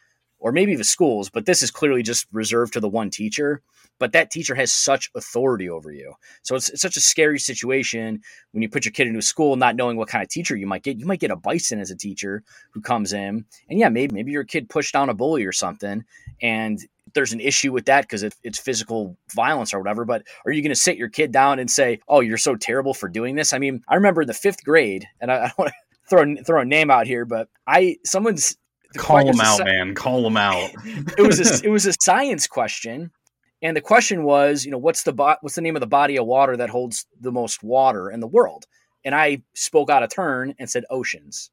or 0.45 0.53
maybe 0.53 0.77
the 0.77 0.85
schools, 0.85 1.31
but 1.31 1.47
this 1.47 1.63
is 1.63 1.71
clearly 1.71 2.03
just 2.03 2.27
reserved 2.31 2.75
to 2.75 2.81
the 2.81 2.89
one 2.89 3.09
teacher. 3.09 3.63
But 3.99 4.13
that 4.13 4.31
teacher 4.31 4.55
has 4.57 4.71
such 4.71 5.11
authority 5.15 5.71
over 5.71 5.91
you. 5.91 6.13
So 6.43 6.55
it's, 6.55 6.69
it's 6.69 6.83
such 6.83 6.99
a 6.99 7.01
scary 7.01 7.39
situation 7.39 8.21
when 8.53 8.61
you 8.61 8.69
put 8.69 8.85
your 8.85 8.93
kid 8.93 9.07
into 9.07 9.21
a 9.21 9.23
school 9.23 9.57
not 9.57 9.75
knowing 9.75 9.97
what 9.97 10.09
kind 10.09 10.23
of 10.23 10.29
teacher 10.29 10.55
you 10.55 10.67
might 10.67 10.83
get. 10.83 10.99
You 10.99 11.07
might 11.07 11.21
get 11.21 11.31
a 11.31 11.37
bison 11.37 11.81
as 11.81 11.91
a 11.91 11.97
teacher 11.97 12.43
who 12.73 12.83
comes 12.83 13.15
in, 13.15 13.47
and 13.71 13.79
yeah, 13.79 13.89
maybe 13.89 14.15
maybe 14.15 14.33
your 14.33 14.45
kid 14.45 14.69
pushed 14.69 14.93
down 14.93 15.09
a 15.09 15.15
bully 15.15 15.45
or 15.47 15.53
something, 15.53 16.05
and 16.43 16.79
there's 17.15 17.33
an 17.33 17.41
issue 17.41 17.73
with 17.73 17.87
that 17.87 18.03
because 18.03 18.23
it, 18.23 18.35
it's 18.43 18.59
physical 18.59 19.17
violence 19.33 19.73
or 19.73 19.79
whatever. 19.79 20.05
But 20.05 20.25
are 20.45 20.53
you 20.53 20.61
going 20.61 20.71
to 20.71 20.77
sit 20.77 20.99
your 20.99 21.09
kid 21.09 21.33
down 21.33 21.59
and 21.59 21.71
say, 21.71 22.01
"Oh, 22.07 22.21
you're 22.21 22.37
so 22.37 22.57
terrible 22.57 22.93
for 22.93 23.09
doing 23.09 23.37
this"? 23.37 23.55
I 23.55 23.59
mean, 23.59 23.83
I 23.89 23.95
remember 23.95 24.23
in 24.23 24.29
the 24.29 24.35
fifth 24.35 24.63
grade, 24.65 25.07
and 25.21 25.33
I, 25.33 25.37
I 25.45 25.47
don't 25.47 25.59
want 25.59 25.73
throw 26.11 26.35
throw 26.45 26.61
a 26.61 26.65
name 26.65 26.91
out 26.91 27.07
here, 27.07 27.25
but 27.25 27.49
I 27.67 27.97
someone's 28.05 28.57
call 28.99 29.25
them 29.25 29.41
out, 29.41 29.65
man. 29.65 29.95
Call 29.95 30.23
them 30.23 30.37
out. 30.37 30.71
it 31.19 31.27
was 31.27 31.41
a, 31.41 31.65
it 31.67 31.71
was 31.71 31.87
a 31.87 31.95
science 32.01 32.47
question, 32.47 33.11
and 33.63 33.77
the 33.77 33.81
question 33.81 34.25
was, 34.25 34.65
you 34.65 34.71
know, 34.71 34.79
what's 34.79 35.03
the 35.03 35.13
bo- 35.13 35.37
what's 35.41 35.55
the 35.55 35.63
name 35.63 35.77
of 35.77 35.81
the 35.81 35.87
body 35.87 36.17
of 36.17 36.27
water 36.27 36.57
that 36.57 36.71
holds 36.71 37.07
the 37.21 37.33
most 37.33 37.63
water 37.63 38.11
in 38.11 38.21
the 38.21 38.27
world? 38.27 38.67
And 39.05 39.15
I 39.15 39.43
spoke 39.55 39.91
out 39.91 40.03
of 40.03 40.11
turn 40.11 40.55
and 40.59 40.69
said 40.69 40.85
oceans, 40.91 41.51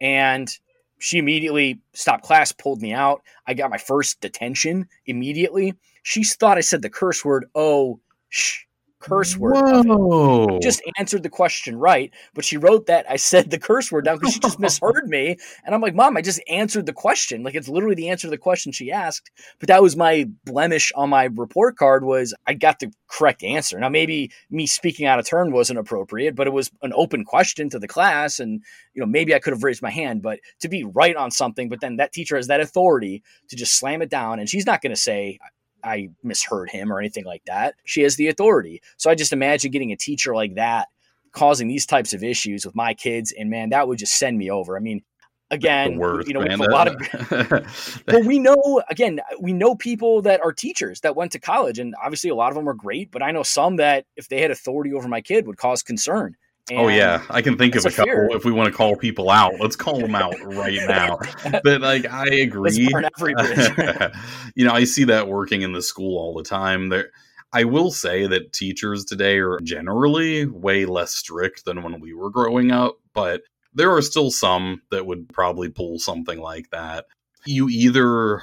and 0.00 0.50
she 0.98 1.18
immediately 1.18 1.80
stopped 1.94 2.24
class, 2.24 2.52
pulled 2.52 2.80
me 2.80 2.92
out. 2.92 3.22
I 3.46 3.54
got 3.54 3.70
my 3.70 3.78
first 3.78 4.20
detention 4.20 4.88
immediately. 5.06 5.74
She 6.02 6.24
thought 6.24 6.58
I 6.58 6.62
said 6.62 6.82
the 6.82 6.90
curse 6.90 7.24
word 7.24 7.46
oh 7.54 8.00
shh 8.28 8.64
curse 8.98 9.36
word. 9.36 9.84
Whoa. 9.84 10.58
Just 10.60 10.82
answered 10.98 11.22
the 11.22 11.28
question 11.28 11.76
right, 11.76 12.12
but 12.34 12.44
she 12.44 12.56
wrote 12.56 12.86
that 12.86 13.06
I 13.10 13.16
said 13.16 13.50
the 13.50 13.58
curse 13.58 13.92
word 13.92 14.04
down 14.04 14.18
because 14.18 14.34
she 14.34 14.40
just 14.40 14.58
misheard 14.60 15.08
me. 15.08 15.36
And 15.64 15.74
I'm 15.74 15.80
like, 15.80 15.94
Mom, 15.94 16.16
I 16.16 16.22
just 16.22 16.40
answered 16.48 16.86
the 16.86 16.92
question. 16.92 17.42
Like 17.42 17.54
it's 17.54 17.68
literally 17.68 17.94
the 17.94 18.08
answer 18.08 18.26
to 18.26 18.30
the 18.30 18.38
question 18.38 18.72
she 18.72 18.90
asked. 18.90 19.30
But 19.58 19.68
that 19.68 19.82
was 19.82 19.96
my 19.96 20.28
blemish 20.44 20.92
on 20.94 21.10
my 21.10 21.24
report 21.24 21.76
card 21.76 22.04
was 22.04 22.34
I 22.46 22.54
got 22.54 22.78
the 22.78 22.92
correct 23.08 23.42
answer. 23.42 23.78
Now 23.78 23.88
maybe 23.88 24.30
me 24.50 24.66
speaking 24.66 25.06
out 25.06 25.18
of 25.18 25.28
turn 25.28 25.52
wasn't 25.52 25.78
appropriate, 25.78 26.34
but 26.34 26.46
it 26.46 26.52
was 26.52 26.70
an 26.82 26.92
open 26.94 27.24
question 27.24 27.70
to 27.70 27.78
the 27.78 27.88
class, 27.88 28.40
and 28.40 28.62
you 28.94 29.00
know 29.00 29.06
maybe 29.06 29.34
I 29.34 29.38
could 29.38 29.52
have 29.52 29.64
raised 29.64 29.82
my 29.82 29.90
hand. 29.90 30.22
But 30.22 30.40
to 30.60 30.68
be 30.68 30.84
right 30.84 31.16
on 31.16 31.30
something, 31.30 31.68
but 31.68 31.80
then 31.80 31.96
that 31.96 32.12
teacher 32.12 32.36
has 32.36 32.48
that 32.48 32.60
authority 32.60 33.22
to 33.48 33.56
just 33.56 33.78
slam 33.78 34.02
it 34.02 34.10
down, 34.10 34.38
and 34.38 34.48
she's 34.48 34.66
not 34.66 34.82
going 34.82 34.94
to 34.94 35.00
say 35.00 35.38
I 35.86 36.10
misheard 36.22 36.70
him 36.70 36.92
or 36.92 36.98
anything 36.98 37.24
like 37.24 37.44
that. 37.46 37.76
She 37.84 38.02
has 38.02 38.16
the 38.16 38.28
authority. 38.28 38.82
So 38.96 39.08
I 39.08 39.14
just 39.14 39.32
imagine 39.32 39.70
getting 39.70 39.92
a 39.92 39.96
teacher 39.96 40.34
like 40.34 40.56
that 40.56 40.88
causing 41.36 41.68
these 41.68 41.84
types 41.84 42.14
of 42.14 42.24
issues 42.24 42.64
with 42.64 42.74
my 42.74 42.94
kids, 42.94 43.30
and 43.30 43.50
man, 43.50 43.68
that 43.68 43.86
would 43.86 43.98
just 43.98 44.18
send 44.18 44.38
me 44.38 44.50
over. 44.50 44.74
I 44.76 44.80
mean, 44.80 45.02
again, 45.50 45.98
worst, 45.98 46.26
you 46.26 46.34
know, 46.34 46.40
man. 46.40 46.58
with 46.58 46.70
a 46.70 46.72
lot 46.72 46.88
of 46.88 46.96
well, 48.08 48.22
we 48.24 48.38
know 48.38 48.82
again, 48.88 49.20
we 49.38 49.52
know 49.52 49.76
people 49.76 50.22
that 50.22 50.40
are 50.42 50.52
teachers 50.52 51.00
that 51.02 51.14
went 51.14 51.32
to 51.32 51.38
college, 51.38 51.78
and 51.78 51.94
obviously 52.02 52.30
a 52.30 52.34
lot 52.34 52.48
of 52.48 52.56
them 52.56 52.68
are 52.68 52.74
great, 52.74 53.10
but 53.12 53.22
I 53.22 53.30
know 53.30 53.42
some 53.42 53.76
that 53.76 54.06
if 54.16 54.28
they 54.28 54.40
had 54.40 54.50
authority 54.50 54.92
over 54.92 55.06
my 55.08 55.20
kid 55.20 55.46
would 55.46 55.58
cause 55.58 55.82
concern. 55.82 56.36
Oh 56.72 56.88
yeah, 56.88 57.22
I 57.30 57.42
can 57.42 57.56
think 57.56 57.74
of 57.76 57.84
a, 57.84 57.88
a 57.88 57.92
couple. 57.92 58.28
If 58.30 58.44
we 58.44 58.52
want 58.52 58.70
to 58.70 58.76
call 58.76 58.96
people 58.96 59.30
out, 59.30 59.54
let's 59.60 59.76
call 59.76 59.98
them 60.00 60.14
out 60.14 60.34
right 60.44 60.80
now. 60.88 61.18
But 61.62 61.80
like, 61.80 62.10
I 62.10 62.26
agree. 62.26 62.72
you 64.54 64.64
know, 64.64 64.72
I 64.72 64.84
see 64.84 65.04
that 65.04 65.28
working 65.28 65.62
in 65.62 65.72
the 65.72 65.82
school 65.82 66.18
all 66.18 66.34
the 66.34 66.42
time. 66.42 66.88
There, 66.88 67.10
I 67.52 67.64
will 67.64 67.90
say 67.90 68.26
that 68.26 68.52
teachers 68.52 69.04
today 69.04 69.38
are 69.38 69.60
generally 69.60 70.46
way 70.46 70.84
less 70.86 71.14
strict 71.14 71.64
than 71.64 71.82
when 71.82 72.00
we 72.00 72.12
were 72.12 72.30
growing 72.30 72.70
up, 72.70 72.98
but 73.14 73.42
there 73.72 73.92
are 73.94 74.02
still 74.02 74.30
some 74.30 74.82
that 74.90 75.06
would 75.06 75.28
probably 75.28 75.68
pull 75.68 75.98
something 75.98 76.40
like 76.40 76.70
that. 76.70 77.06
You 77.44 77.68
either 77.68 78.42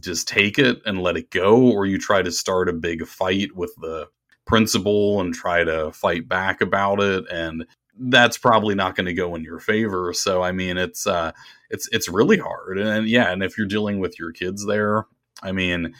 just 0.00 0.28
take 0.28 0.58
it 0.58 0.78
and 0.84 1.02
let 1.02 1.16
it 1.16 1.30
go, 1.30 1.70
or 1.70 1.86
you 1.86 1.98
try 1.98 2.22
to 2.22 2.30
start 2.30 2.68
a 2.68 2.72
big 2.72 3.06
fight 3.06 3.54
with 3.54 3.74
the 3.80 4.08
principal 4.46 5.20
and 5.20 5.34
try 5.34 5.64
to 5.64 5.92
fight 5.92 6.28
back 6.28 6.60
about 6.60 7.00
it 7.00 7.24
and 7.30 7.66
that's 7.98 8.36
probably 8.36 8.74
not 8.74 8.94
going 8.94 9.06
to 9.06 9.14
go 9.14 9.34
in 9.34 9.42
your 9.42 9.58
favor. 9.58 10.12
So 10.12 10.42
i 10.42 10.52
mean 10.52 10.76
it's 10.78 11.06
uh 11.06 11.32
it's 11.70 11.88
it's 11.92 12.08
really 12.08 12.38
hard. 12.38 12.78
And 12.78 13.08
yeah 13.08 13.32
and 13.32 13.42
if 13.42 13.56
you're 13.58 13.66
dealing 13.66 13.98
with 13.98 14.18
your 14.18 14.32
kids 14.32 14.66
there 14.66 15.06
i 15.42 15.52
mean 15.52 15.94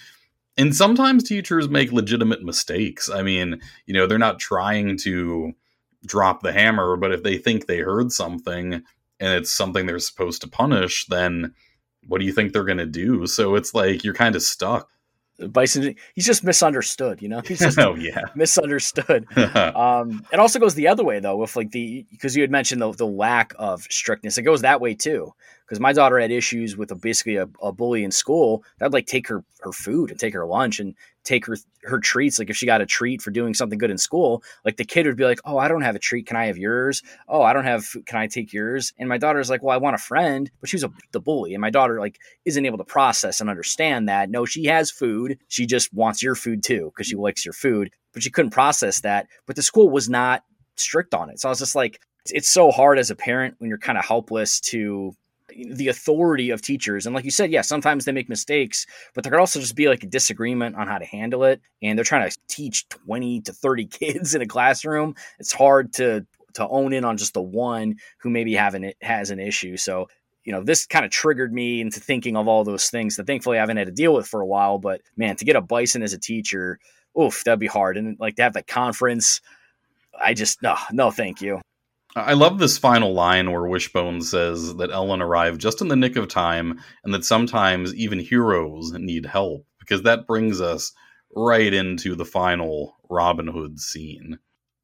and 0.58 0.74
sometimes 0.74 1.24
teachers 1.24 1.68
make 1.68 1.92
legitimate 1.92 2.42
mistakes. 2.42 3.10
I 3.10 3.22
mean 3.22 3.60
you 3.86 3.94
know 3.94 4.06
they're 4.06 4.18
not 4.18 4.38
trying 4.38 4.96
to 4.98 5.52
drop 6.04 6.42
the 6.42 6.52
hammer 6.52 6.96
but 6.96 7.12
if 7.12 7.22
they 7.22 7.38
think 7.38 7.66
they 7.66 7.78
heard 7.78 8.12
something 8.12 8.74
and 8.74 9.32
it's 9.32 9.50
something 9.50 9.86
they're 9.86 9.98
supposed 9.98 10.42
to 10.42 10.48
punish 10.48 11.06
then 11.06 11.54
what 12.06 12.20
do 12.20 12.26
you 12.26 12.32
think 12.32 12.52
they're 12.52 12.64
going 12.64 12.78
to 12.78 12.86
do? 12.86 13.26
So 13.26 13.54
it's 13.54 13.74
like 13.74 14.04
you're 14.04 14.14
kind 14.14 14.36
of 14.36 14.42
stuck 14.42 14.88
Bison, 15.38 15.94
he's 16.14 16.26
just 16.26 16.44
misunderstood, 16.44 17.20
you 17.20 17.28
know. 17.28 17.40
He's 17.40 17.58
just 17.58 17.78
oh 17.80 17.94
yeah 17.94 18.22
misunderstood. 18.34 19.26
um, 19.36 20.24
it 20.32 20.38
also 20.38 20.58
goes 20.58 20.74
the 20.74 20.88
other 20.88 21.04
way 21.04 21.20
though, 21.20 21.36
with 21.36 21.56
like 21.56 21.70
the 21.70 22.06
because 22.10 22.36
you 22.36 22.42
had 22.42 22.50
mentioned 22.50 22.80
the, 22.80 22.92
the 22.92 23.06
lack 23.06 23.54
of 23.58 23.82
strictness. 23.90 24.38
It 24.38 24.42
goes 24.42 24.62
that 24.62 24.80
way 24.80 24.94
too. 24.94 25.34
Because 25.66 25.80
my 25.80 25.92
daughter 25.92 26.18
had 26.18 26.30
issues 26.30 26.76
with 26.76 26.92
a, 26.92 26.94
basically 26.94 27.36
a, 27.36 27.48
a 27.60 27.72
bully 27.72 28.04
in 28.04 28.12
school. 28.12 28.62
That'd 28.78 28.92
like 28.92 29.06
take 29.06 29.26
her 29.28 29.44
her 29.60 29.72
food 29.72 30.12
and 30.12 30.20
take 30.20 30.32
her 30.34 30.46
lunch 30.46 30.78
and 30.78 30.94
take 31.24 31.44
her 31.46 31.56
her 31.82 31.98
treats. 31.98 32.38
Like 32.38 32.50
if 32.50 32.56
she 32.56 32.66
got 32.66 32.80
a 32.80 32.86
treat 32.86 33.20
for 33.20 33.32
doing 33.32 33.52
something 33.52 33.78
good 33.78 33.90
in 33.90 33.98
school, 33.98 34.44
like 34.64 34.76
the 34.76 34.84
kid 34.84 35.06
would 35.06 35.16
be 35.16 35.24
like, 35.24 35.40
"Oh, 35.44 35.58
I 35.58 35.66
don't 35.66 35.82
have 35.82 35.96
a 35.96 35.98
treat. 36.00 36.26
Can 36.26 36.36
I 36.36 36.46
have 36.46 36.56
yours? 36.56 37.02
Oh, 37.28 37.42
I 37.42 37.52
don't 37.52 37.64
have. 37.64 37.84
food. 37.84 38.06
Can 38.06 38.18
I 38.18 38.28
take 38.28 38.52
yours?" 38.52 38.92
And 38.98 39.08
my 39.08 39.18
daughter's 39.18 39.50
like, 39.50 39.62
"Well, 39.62 39.74
I 39.74 39.78
want 39.78 39.96
a 39.96 39.98
friend," 39.98 40.50
but 40.60 40.70
she 40.70 40.76
was 40.76 40.84
a, 40.84 40.92
the 41.12 41.20
bully, 41.20 41.52
and 41.52 41.60
my 41.60 41.70
daughter 41.70 41.98
like 41.98 42.18
isn't 42.44 42.64
able 42.64 42.78
to 42.78 42.84
process 42.84 43.40
and 43.40 43.50
understand 43.50 44.08
that. 44.08 44.30
No, 44.30 44.44
she 44.44 44.66
has 44.66 44.90
food. 44.90 45.38
She 45.48 45.66
just 45.66 45.92
wants 45.92 46.22
your 46.22 46.36
food 46.36 46.62
too 46.62 46.92
because 46.94 47.08
she 47.08 47.16
likes 47.16 47.44
your 47.44 47.54
food, 47.54 47.90
but 48.12 48.22
she 48.22 48.30
couldn't 48.30 48.52
process 48.52 49.00
that. 49.00 49.26
But 49.46 49.56
the 49.56 49.62
school 49.62 49.90
was 49.90 50.08
not 50.08 50.44
strict 50.76 51.12
on 51.12 51.28
it, 51.30 51.40
so 51.40 51.48
I 51.48 51.50
was 51.50 51.58
just 51.58 51.74
like, 51.74 52.00
it's 52.26 52.48
so 52.48 52.70
hard 52.70 52.98
as 52.98 53.10
a 53.10 53.16
parent 53.16 53.56
when 53.58 53.68
you're 53.68 53.78
kind 53.78 53.98
of 53.98 54.04
helpless 54.04 54.60
to 54.60 55.12
the 55.72 55.88
authority 55.88 56.50
of 56.50 56.62
teachers. 56.62 57.06
And 57.06 57.14
like 57.14 57.24
you 57.24 57.30
said, 57.30 57.50
yeah, 57.50 57.62
sometimes 57.62 58.04
they 58.04 58.12
make 58.12 58.28
mistakes, 58.28 58.86
but 59.14 59.24
there 59.24 59.30
could 59.30 59.40
also 59.40 59.60
just 59.60 59.76
be 59.76 59.88
like 59.88 60.02
a 60.02 60.06
disagreement 60.06 60.76
on 60.76 60.86
how 60.86 60.98
to 60.98 61.04
handle 61.04 61.44
it. 61.44 61.60
And 61.82 61.98
they're 61.98 62.04
trying 62.04 62.28
to 62.28 62.36
teach 62.48 62.88
20 62.88 63.42
to 63.42 63.52
30 63.52 63.86
kids 63.86 64.34
in 64.34 64.42
a 64.42 64.46
classroom. 64.46 65.14
It's 65.38 65.52
hard 65.52 65.92
to 65.94 66.26
to 66.54 66.66
own 66.68 66.94
in 66.94 67.04
on 67.04 67.18
just 67.18 67.34
the 67.34 67.42
one 67.42 67.96
who 68.16 68.30
maybe 68.30 68.54
having 68.54 68.82
it 68.82 68.96
has 69.02 69.30
an 69.30 69.38
issue. 69.38 69.76
So 69.76 70.08
you 70.46 70.52
know, 70.52 70.62
this 70.62 70.86
kind 70.86 71.04
of 71.04 71.10
triggered 71.10 71.52
me 71.52 71.80
into 71.80 71.98
thinking 71.98 72.36
of 72.36 72.46
all 72.46 72.62
those 72.62 72.88
things 72.88 73.16
that 73.16 73.26
thankfully 73.26 73.58
I 73.58 73.60
haven't 73.60 73.78
had 73.78 73.88
to 73.88 73.92
deal 73.92 74.14
with 74.14 74.28
for 74.28 74.40
a 74.40 74.46
while. 74.46 74.78
But 74.78 75.02
man, 75.16 75.34
to 75.36 75.44
get 75.44 75.56
a 75.56 75.60
bison 75.60 76.02
as 76.02 76.12
a 76.12 76.18
teacher, 76.18 76.78
oof, 77.20 77.42
that'd 77.44 77.58
be 77.58 77.66
hard. 77.66 77.96
And 77.96 78.16
like 78.20 78.36
to 78.36 78.42
have 78.42 78.52
that 78.52 78.68
conference, 78.68 79.40
I 80.18 80.34
just 80.34 80.62
no, 80.62 80.76
no, 80.92 81.10
thank 81.10 81.42
you. 81.42 81.60
I 82.16 82.32
love 82.32 82.58
this 82.58 82.78
final 82.78 83.12
line 83.12 83.52
where 83.52 83.66
Wishbone 83.66 84.22
says 84.22 84.74
that 84.76 84.90
Ellen 84.90 85.20
arrived 85.20 85.60
just 85.60 85.82
in 85.82 85.88
the 85.88 85.96
nick 85.96 86.16
of 86.16 86.28
time 86.28 86.80
and 87.04 87.12
that 87.12 87.26
sometimes 87.26 87.94
even 87.94 88.18
heroes 88.18 88.90
need 88.92 89.26
help 89.26 89.66
because 89.78 90.00
that 90.02 90.26
brings 90.26 90.58
us 90.58 90.92
right 91.36 91.72
into 91.74 92.14
the 92.14 92.24
final 92.24 92.96
Robin 93.10 93.46
Hood 93.46 93.78
scene. 93.78 94.38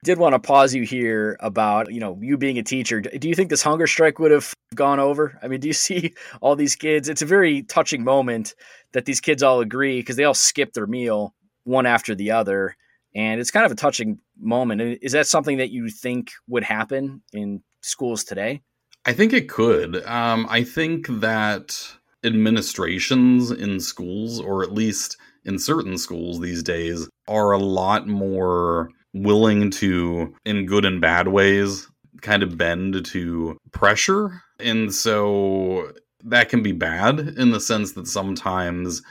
Did 0.04 0.18
want 0.18 0.34
to 0.34 0.38
pause 0.40 0.74
you 0.74 0.82
here 0.82 1.38
about 1.40 1.90
you 1.90 2.00
know 2.00 2.18
you 2.20 2.36
being 2.36 2.58
a 2.58 2.62
teacher. 2.62 3.00
Do 3.00 3.26
you 3.26 3.34
think 3.34 3.48
this 3.48 3.62
hunger 3.62 3.86
strike 3.86 4.18
would 4.18 4.32
have 4.32 4.52
gone 4.74 5.00
over? 5.00 5.38
I 5.42 5.48
mean, 5.48 5.60
do 5.60 5.68
you 5.68 5.72
see 5.88 6.14
all 6.42 6.54
these 6.54 6.76
kids? 6.76 7.08
It's 7.08 7.22
a 7.22 7.26
very 7.26 7.62
touching 7.62 8.04
moment 8.04 8.54
that 8.92 9.06
these 9.06 9.22
kids 9.22 9.42
all 9.42 9.60
agree 9.60 10.00
because 10.00 10.16
they 10.16 10.24
all 10.24 10.34
skip 10.34 10.74
their 10.74 10.86
meal 10.86 11.34
one 11.64 11.86
after 11.86 12.14
the 12.14 12.32
other, 12.32 12.76
and 13.14 13.40
it's 13.40 13.50
kind 13.50 13.66
of 13.66 13.72
a 13.72 13.76
touching 13.76 14.18
moment. 14.38 14.98
Is 15.02 15.12
that 15.12 15.26
something 15.26 15.58
that 15.58 15.70
you 15.70 15.88
think 15.88 16.32
would 16.48 16.64
happen 16.64 17.22
in 17.32 17.62
schools 17.80 18.24
today? 18.24 18.62
I 19.04 19.12
think 19.12 19.32
it 19.32 19.48
could. 19.48 20.04
Um, 20.06 20.46
I 20.48 20.62
think 20.62 21.08
that 21.08 21.96
administrations 22.24 23.50
in 23.50 23.80
schools, 23.80 24.40
or 24.40 24.62
at 24.62 24.72
least 24.72 25.16
in 25.44 25.58
certain 25.58 25.98
schools 25.98 26.40
these 26.40 26.62
days, 26.62 27.08
are 27.26 27.52
a 27.52 27.58
lot 27.58 28.06
more 28.06 28.90
willing 29.12 29.70
to, 29.72 30.34
in 30.44 30.66
good 30.66 30.84
and 30.84 31.00
bad 31.00 31.28
ways, 31.28 31.88
kind 32.20 32.42
of 32.42 32.56
bend 32.56 33.04
to 33.06 33.58
pressure. 33.72 34.40
And 34.60 34.94
so 34.94 35.92
that 36.24 36.48
can 36.48 36.62
be 36.62 36.72
bad 36.72 37.18
in 37.18 37.50
the 37.50 37.60
sense 37.60 37.92
that 37.92 38.06
sometimes 38.06 39.02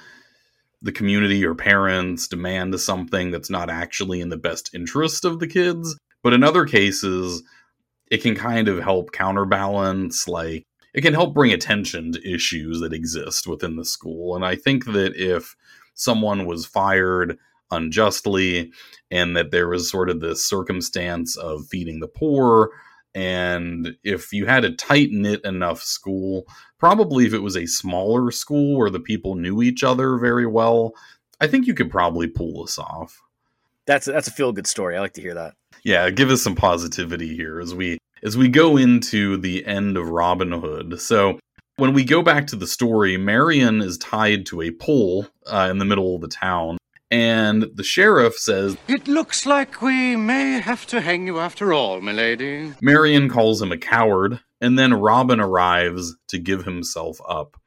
the 0.82 0.92
community 0.92 1.46
or 1.46 1.54
parents 1.54 2.28
demand 2.28 2.80
something 2.80 3.32
that's 3.32 3.50
not 3.50 3.70
actually 3.70 4.20
in 4.22 4.30
the 4.30 4.38
best 4.38 4.74
interest 4.74 5.26
of 5.26 5.40
the 5.40 5.48
kids. 5.48 5.98
But 6.24 6.34
in 6.34 6.44
other 6.44 6.66
cases, 6.66 7.44
it 8.10 8.22
can 8.22 8.36
kind 8.36 8.68
of 8.68 8.80
help 8.80 9.12
counterbalance, 9.12 10.28
like, 10.28 10.66
it 10.94 11.02
can 11.02 11.14
help 11.14 11.34
bring 11.34 11.54
attention 11.54 12.12
to 12.12 12.30
issues 12.34 12.82
that 12.82 12.94
exist 12.94 13.48
within 13.48 13.78
the 13.78 13.86
school. 13.86 14.36
And 14.36 14.46
I 14.46 14.56
think 14.56 14.86
that 14.86 15.16
if 15.16 15.56
someone 15.94 16.46
was 16.46 16.66
fired 16.66 17.38
unjustly 17.72 18.72
and 19.10 19.36
that 19.38 19.52
there 19.52 19.70
was 19.70 19.90
sort 19.90 20.10
of 20.10 20.20
this 20.20 20.46
circumstance 20.46 21.38
of 21.38 21.66
feeding 21.68 22.02
the 22.02 22.08
poor, 22.08 22.72
and 23.14 23.96
if 24.04 24.32
you 24.32 24.46
had 24.46 24.64
a 24.64 24.76
tight 24.76 25.10
knit 25.12 25.44
enough 25.44 25.82
school, 25.82 26.46
probably 26.80 27.26
if 27.26 27.34
it 27.34 27.44
was 27.44 27.58
a 27.58 27.66
smaller 27.66 28.32
school 28.32 28.78
where 28.78 28.90
the 28.90 29.00
people 29.00 29.36
knew 29.36 29.62
each 29.62 29.84
other 29.84 30.18
very 30.18 30.46
well, 30.46 30.94
I 31.40 31.48
think 31.48 31.68
you 31.68 31.74
could 31.74 31.90
probably 31.90 32.28
pull 32.28 32.64
this 32.64 32.80
off. 32.80 33.22
That's 33.86 34.06
that's 34.06 34.28
a 34.28 34.32
feel 34.32 34.52
good 34.52 34.68
story. 34.68 34.96
I 34.96 35.00
like 35.00 35.14
to 35.14 35.22
hear 35.22 35.34
that. 35.34 35.56
Yeah, 35.84 36.10
give 36.12 36.30
us 36.30 36.42
some 36.42 36.56
positivity 36.56 37.36
here 37.36 37.60
as 37.60 37.74
we 37.74 37.98
as 38.24 38.38
we 38.38 38.48
go 38.48 38.78
into 38.78 39.38
the 39.38 39.66
end 39.66 39.98
of 39.98 40.10
Robin 40.10 40.52
Hood. 40.52 41.02
So 41.02 41.40
when 41.78 41.94
we 41.94 42.04
go 42.04 42.22
back 42.22 42.48
to 42.48 42.56
the 42.56 42.68
story, 42.68 43.18
Marian 43.18 43.82
is 43.82 43.98
tied 43.98 44.46
to 44.48 44.62
a 44.62 44.72
pole 44.72 45.26
uh, 45.48 45.68
in 45.72 45.80
the 45.80 45.86
middle 45.86 46.16
of 46.16 46.22
the 46.22 46.28
town, 46.28 46.78
And 47.12 47.64
the 47.76 47.84
sheriff 47.84 48.36
says, 48.38 48.78
It 48.88 49.06
looks 49.06 49.46
like 49.46 49.82
we 49.82 50.16
may 50.16 50.62
have 50.62 50.86
to 50.88 51.02
hang 51.02 51.28
you 51.28 51.40
after 51.40 51.74
all, 51.74 52.00
milady. 52.00 52.74
Marian 52.82 53.28
calls 53.28 53.62
him 53.62 53.74
a 53.74 53.78
coward, 53.78 54.40
and 54.62 54.80
then 54.80 54.94
Robin 54.94 55.42
arrives 55.42 56.16
to 56.30 56.40
give 56.40 56.64
himself 56.64 57.20
up. 57.28 57.58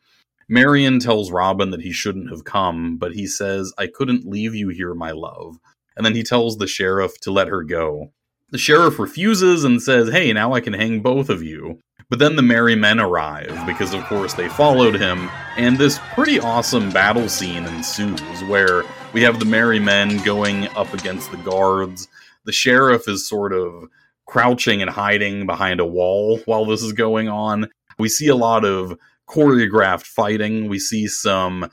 Marian 0.48 0.98
tells 0.98 1.30
Robin 1.30 1.70
that 1.70 1.82
he 1.82 1.92
shouldn't 1.92 2.30
have 2.30 2.44
come, 2.44 2.96
but 2.96 3.12
he 3.12 3.26
says, 3.26 3.72
I 3.76 3.86
couldn't 3.86 4.26
leave 4.26 4.54
you 4.54 4.70
here, 4.70 4.94
my 4.94 5.10
love. 5.10 5.58
And 5.94 6.06
then 6.06 6.14
he 6.14 6.22
tells 6.22 6.56
the 6.56 6.66
sheriff 6.66 7.20
to 7.20 7.30
let 7.30 7.48
her 7.48 7.62
go. 7.62 8.12
The 8.50 8.58
sheriff 8.58 8.98
refuses 8.98 9.64
and 9.64 9.82
says, 9.82 10.10
Hey, 10.10 10.32
now 10.32 10.54
I 10.54 10.60
can 10.60 10.72
hang 10.72 11.00
both 11.00 11.28
of 11.28 11.42
you. 11.42 11.80
But 12.08 12.18
then 12.18 12.36
the 12.36 12.42
merry 12.42 12.76
men 12.76 13.00
arrive, 13.00 13.66
because 13.66 13.92
of 13.92 14.04
course 14.04 14.34
they 14.34 14.48
followed 14.48 14.94
him, 14.94 15.30
and 15.56 15.76
this 15.76 15.98
pretty 16.14 16.38
awesome 16.38 16.90
battle 16.90 17.28
scene 17.28 17.64
ensues 17.64 18.20
where 18.44 18.84
we 19.14 19.22
have 19.22 19.38
the 19.38 19.44
merry 19.44 19.78
men 19.78 20.18
going 20.24 20.66
up 20.76 20.92
against 20.92 21.30
the 21.30 21.36
guards. 21.38 22.08
The 22.46 22.52
sheriff 22.52 23.06
is 23.06 23.28
sort 23.28 23.52
of 23.52 23.88
crouching 24.26 24.82
and 24.82 24.90
hiding 24.90 25.46
behind 25.46 25.78
a 25.78 25.86
wall 25.86 26.40
while 26.46 26.64
this 26.64 26.82
is 26.82 26.92
going 26.92 27.28
on. 27.28 27.68
We 27.96 28.08
see 28.08 28.26
a 28.26 28.34
lot 28.34 28.64
of 28.64 28.98
choreographed 29.28 30.06
fighting. 30.06 30.68
We 30.68 30.80
see 30.80 31.06
some 31.06 31.70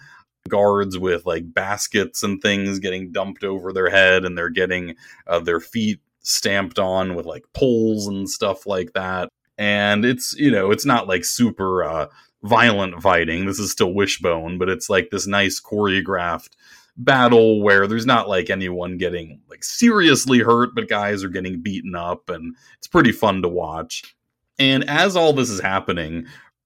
guards 0.50 1.00
with 1.00 1.26
like 1.26 1.52
baskets 1.52 2.22
and 2.22 2.40
things 2.40 2.78
getting 2.78 3.12
dumped 3.12 3.44
over 3.44 3.74
their 3.74 3.90
head, 3.90 4.24
and 4.24 4.38
they're 4.38 4.50
getting 4.50 4.96
uh, 5.26 5.40
their 5.40 5.60
feet 5.60 6.00
stamped 6.20 6.78
on 6.78 7.16
with 7.16 7.26
like 7.26 7.46
poles 7.54 8.08
and 8.08 8.30
stuff 8.30 8.68
like 8.68 8.94
that. 8.94 9.30
And 9.58 10.06
it's, 10.06 10.34
you 10.38 10.52
know, 10.52 10.70
it's 10.70 10.86
not 10.86 11.08
like 11.08 11.26
super 11.26 11.84
uh, 11.84 12.08
violent 12.44 13.02
fighting. 13.02 13.48
This 13.48 13.58
is 13.58 13.72
still 13.72 13.94
Wishbone, 13.94 14.60
but 14.60 14.70
it's 14.70 14.92
like 14.92 15.10
this 15.10 15.26
nice 15.26 15.60
choreographed 15.60 16.50
battle 16.98 17.62
where 17.62 17.88
there's 17.88 18.06
not 18.06 18.30
like 18.30 18.50
anyone 18.50 18.98
getting 18.98 19.42
like 19.50 19.64
seriously 19.64 20.40
hurt, 20.40 20.76
but 20.76 20.90
guys 20.90 21.24
are 21.24 21.30
getting 21.30 21.62
beaten 21.62 21.96
up, 21.96 22.30
and 22.30 22.56
it's 22.78 22.88
pretty 22.88 23.12
fun 23.12 23.42
to 23.42 23.50
watch. 23.50 24.16
And 24.60 24.88
as 24.90 25.16
all 25.16 25.34
this 25.34 25.50
is 25.50 25.60
happening, 25.60 26.26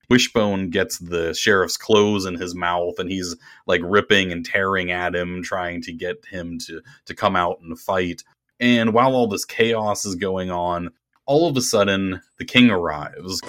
Wishbone 0.09 0.69
gets 0.69 0.99
the 0.99 1.33
sheriff's 1.33 1.77
clothes 1.77 2.25
in 2.25 2.35
his 2.35 2.53
mouth 2.53 2.99
and 2.99 3.09
he's 3.09 3.35
like 3.67 3.81
ripping 3.83 4.31
and 4.31 4.45
tearing 4.45 4.91
at 4.91 5.15
him, 5.15 5.41
trying 5.41 5.81
to 5.83 5.93
get 5.93 6.23
him 6.29 6.59
to, 6.59 6.81
to 7.05 7.15
come 7.15 7.35
out 7.35 7.59
and 7.61 7.79
fight. 7.79 8.23
And 8.59 8.93
while 8.93 9.15
all 9.15 9.27
this 9.27 9.45
chaos 9.45 10.05
is 10.05 10.15
going 10.15 10.51
on, 10.51 10.89
all 11.25 11.47
of 11.47 11.57
a 11.57 11.61
sudden 11.61 12.21
the 12.37 12.45
king 12.45 12.69
arrives. 12.69 13.41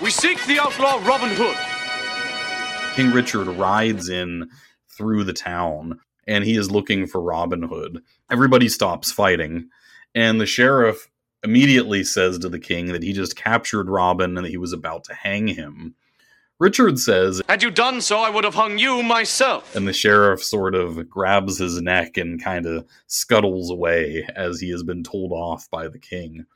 We 0.00 0.10
seek 0.10 0.44
the 0.46 0.58
outlaw 0.60 1.00
Robin 1.06 1.30
Hood. 1.32 1.56
King 2.94 3.12
Richard 3.12 3.46
rides 3.48 4.08
in 4.08 4.48
through 4.92 5.24
the 5.24 5.32
town 5.32 5.98
and 6.26 6.44
he 6.44 6.56
is 6.56 6.70
looking 6.70 7.06
for 7.06 7.20
Robin 7.20 7.62
Hood. 7.62 8.02
Everybody 8.30 8.68
stops 8.68 9.10
fighting, 9.10 9.68
and 10.14 10.40
the 10.40 10.46
sheriff 10.46 11.08
immediately 11.42 12.04
says 12.04 12.38
to 12.38 12.48
the 12.48 12.60
king 12.60 12.86
that 12.92 13.02
he 13.02 13.12
just 13.12 13.36
captured 13.36 13.90
Robin 13.90 14.36
and 14.36 14.46
that 14.46 14.50
he 14.50 14.56
was 14.56 14.72
about 14.72 15.04
to 15.04 15.14
hang 15.14 15.48
him. 15.48 15.94
Richard 16.60 17.00
says, 17.00 17.42
Had 17.48 17.64
you 17.64 17.72
done 17.72 18.00
so, 18.00 18.18
I 18.18 18.30
would 18.30 18.44
have 18.44 18.54
hung 18.54 18.78
you 18.78 19.02
myself. 19.02 19.74
And 19.74 19.88
the 19.88 19.92
sheriff 19.92 20.44
sort 20.44 20.76
of 20.76 21.08
grabs 21.10 21.58
his 21.58 21.82
neck 21.82 22.16
and 22.16 22.42
kind 22.42 22.66
of 22.66 22.86
scuttles 23.08 23.68
away 23.68 24.28
as 24.36 24.60
he 24.60 24.70
has 24.70 24.84
been 24.84 25.02
told 25.02 25.32
off 25.32 25.68
by 25.70 25.88
the 25.88 25.98
king. 25.98 26.46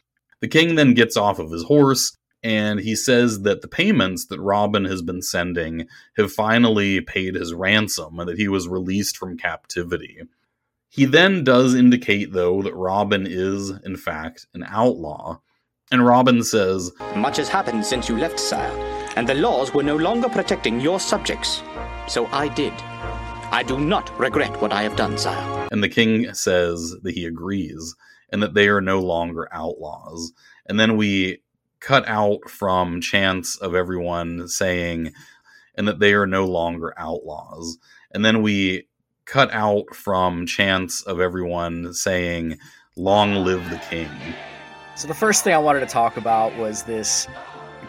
The 0.41 0.49
king 0.49 0.77
then 0.77 0.95
gets 0.95 1.17
off 1.17 1.41
of 1.41 1.51
his 1.51 1.65
horse 1.65 2.17
and 2.43 2.81
he 2.81 2.95
says 2.95 3.43
that 3.43 3.63
the 3.63 3.69
payments 3.69 4.27
that 4.27 4.41
Robin 4.41 4.85
has 4.85 5.03
been 5.03 5.23
sending 5.23 5.89
have 6.17 6.33
finally 6.33 7.01
paid 7.01 7.35
his 7.35 7.55
ransom 7.55 8.19
and 8.21 8.29
that 8.29 8.39
he 8.39 8.49
was 8.49 8.69
released 8.69 9.17
from 9.17 9.37
captivity. 9.37 10.23
He 10.89 11.05
then 11.05 11.45
does 11.45 11.75
indicate, 11.75 12.33
though, 12.33 12.63
that 12.63 12.75
Robin 12.75 13.27
is, 13.29 13.71
in 13.85 13.97
fact, 13.97 14.47
an 14.55 14.65
outlaw. 14.69 15.41
And 15.91 16.05
Robin 16.05 16.43
says, 16.43 16.91
Much 17.15 17.37
has 17.37 17.49
happened 17.49 17.85
since 17.85 18.09
you 18.09 18.17
left, 18.17 18.41
sire, 18.41 18.73
and 19.17 19.29
the 19.29 19.35
laws 19.35 19.75
were 19.75 19.83
no 19.83 19.97
longer 19.97 20.29
protecting 20.29 20.81
your 20.81 21.01
subjects. 21.01 21.63
So 22.09 22.27
I 22.27 22.49
did. 22.49 22.73
I 23.53 23.63
do 23.63 23.79
not 23.79 24.17
regret 24.19 24.61
what 24.61 24.73
I 24.73 24.83
have 24.83 24.97
done, 24.97 25.17
sire. 25.19 25.69
And 25.71 25.83
the 25.83 25.89
king 25.89 26.33
says 26.35 26.97
that 27.03 27.15
he 27.15 27.25
agrees 27.25 27.95
and 28.31 28.43
that 28.43 28.55
they 28.55 28.69
are 28.69 28.81
no 28.81 29.01
longer 29.01 29.49
outlaws. 29.53 30.33
And 30.67 30.81
then 30.81 30.97
we 30.97 31.39
cut 31.87 32.09
out 32.09 32.51
from 32.51 33.01
chants 33.01 33.57
of 33.59 33.73
everyone 33.73 34.49
saying, 34.49 35.13
and 35.77 35.87
that 35.87 36.01
they 36.01 36.15
are 36.15 36.27
no 36.27 36.45
longer 36.45 36.93
outlaws. 36.97 37.79
And 38.11 38.25
then 38.25 38.43
we 38.43 38.89
cut 39.25 39.53
out 39.53 39.95
from 39.95 40.47
chants 40.47 41.03
of 41.03 41.21
everyone 41.21 41.95
saying, 41.95 42.59
Long 42.97 43.37
live 43.37 43.71
the 43.71 43.81
king. 43.89 44.11
So 44.97 45.07
the 45.07 45.15
first 45.15 45.45
thing 45.45 45.55
I 45.55 45.59
wanted 45.59 45.81
to 45.81 45.87
talk 45.87 46.17
about 46.17 46.57
was 46.57 46.83
this 46.83 47.29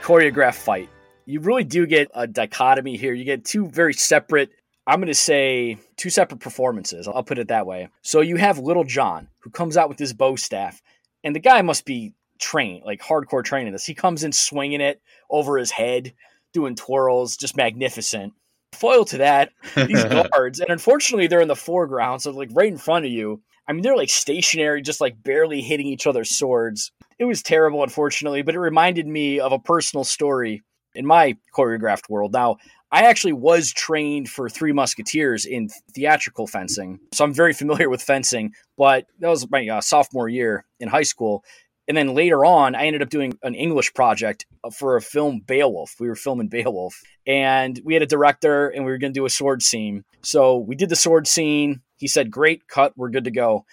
choreographed 0.02 0.56
fight. 0.56 0.90
You 1.26 1.40
really 1.40 1.64
do 1.64 1.88
get 1.88 2.12
a 2.14 2.28
dichotomy 2.28 2.98
here. 2.98 3.16
You 3.16 3.24
get 3.24 3.46
two 3.46 3.68
very 3.68 3.94
separate, 3.94 4.52
I'm 4.86 5.00
going 5.00 5.08
to 5.08 5.16
say, 5.16 5.80
two 5.96 6.12
separate 6.12 6.40
performances. 6.40 7.08
I'll 7.08 7.24
put 7.24 7.40
it 7.40 7.48
that 7.48 7.66
way. 7.66 7.90
So 8.04 8.22
you 8.22 8.36
have 8.36 8.60
Little 8.60 8.84
John, 8.84 9.28
who 9.40 9.50
comes 9.50 9.76
out 9.76 9.90
with 9.90 9.98
his 9.98 10.14
bow 10.14 10.36
staff, 10.36 10.84
and 11.24 11.36
the 11.36 11.40
guy 11.40 11.64
must 11.64 11.84
be 11.84 12.14
trained, 12.40 12.84
like 12.86 13.02
hardcore 13.02 13.44
training 13.44 13.74
this. 13.74 13.86
He 13.86 13.94
comes 13.94 14.24
in 14.24 14.32
swinging 14.32 14.82
it 14.82 15.02
over 15.30 15.58
his 15.58 15.72
head, 15.72 16.14
doing 16.54 16.76
twirls, 16.76 17.38
just 17.38 17.58
magnificent. 17.58 18.34
Foil 18.74 19.06
to 19.06 19.18
that, 19.20 19.52
these 19.76 20.04
guards, 20.32 20.60
and 20.60 20.70
unfortunately 20.70 21.28
they're 21.28 21.42
in 21.42 21.48
the 21.48 21.56
foreground, 21.56 22.22
so 22.22 22.32
like 22.32 22.50
right 22.54 22.72
in 22.72 22.78
front 22.78 23.06
of 23.06 23.12
you. 23.12 23.42
I 23.68 23.74
mean, 23.74 23.82
they're 23.82 23.98
like 23.98 24.10
stationary, 24.10 24.82
just 24.82 25.02
like 25.02 25.22
barely 25.24 25.62
hitting 25.62 25.88
each 25.88 26.08
other's 26.08 26.30
swords. 26.30 26.92
It 27.20 27.26
was 27.26 27.42
terrible, 27.42 27.84
unfortunately, 27.84 28.42
but 28.42 28.56
it 28.56 28.60
reminded 28.60 29.08
me 29.08 29.40
of 29.40 29.52
a 29.52 29.60
personal 29.60 30.04
story 30.04 30.64
in 30.96 31.06
my 31.06 31.38
choreographed 31.56 32.10
world. 32.10 32.34
Now, 32.34 32.58
I 32.92 33.02
actually 33.02 33.34
was 33.34 33.72
trained 33.74 34.30
for 34.30 34.50
Three 34.50 34.72
Musketeers 34.72 35.46
in 35.46 35.70
theatrical 35.94 36.48
fencing, 36.48 37.00
so 37.12 37.26
I'm 37.26 37.34
very 37.34 37.54
familiar 37.54 37.90
with 37.90 38.02
fencing. 38.02 38.54
But 38.78 39.08
that 39.20 39.28
was 39.28 39.50
my 39.52 39.68
uh, 39.68 39.82
sophomore 39.82 40.30
year 40.30 40.66
in 40.80 40.88
high 40.88 41.04
school, 41.04 41.44
and 41.88 41.96
then 41.96 42.14
later 42.14 42.44
on, 42.44 42.76
I 42.76 42.86
ended 42.86 43.02
up 43.02 43.10
doing 43.10 43.38
an 43.44 43.56
English 43.56 43.94
project 43.94 44.46
uh, 44.64 44.70
for 44.70 44.98
a 44.98 45.02
film 45.02 45.40
Beowulf. 45.40 45.96
We 46.00 46.10
were 46.10 46.16
filming 46.16 46.50
Beowulf, 46.50 47.02
and 47.26 47.80
we 47.84 47.94
had 47.94 48.04
a 48.04 48.08
director, 48.08 48.68
and 48.68 48.84
we 48.84 48.92
were 48.92 48.98
going 48.98 49.14
to 49.14 49.20
do 49.20 49.26
a 49.26 49.30
sword 49.30 49.64
scene. 49.64 50.04
So 50.22 50.58
we 50.58 50.76
did 50.76 50.90
the 50.90 50.96
sword 50.96 51.28
scene. 51.28 51.82
He 51.96 52.08
said, 52.08 52.30
"Great, 52.30 52.68
cut. 52.68 52.94
We're 52.98 53.10
good 53.10 53.24
to 53.24 53.32
go." 53.32 53.66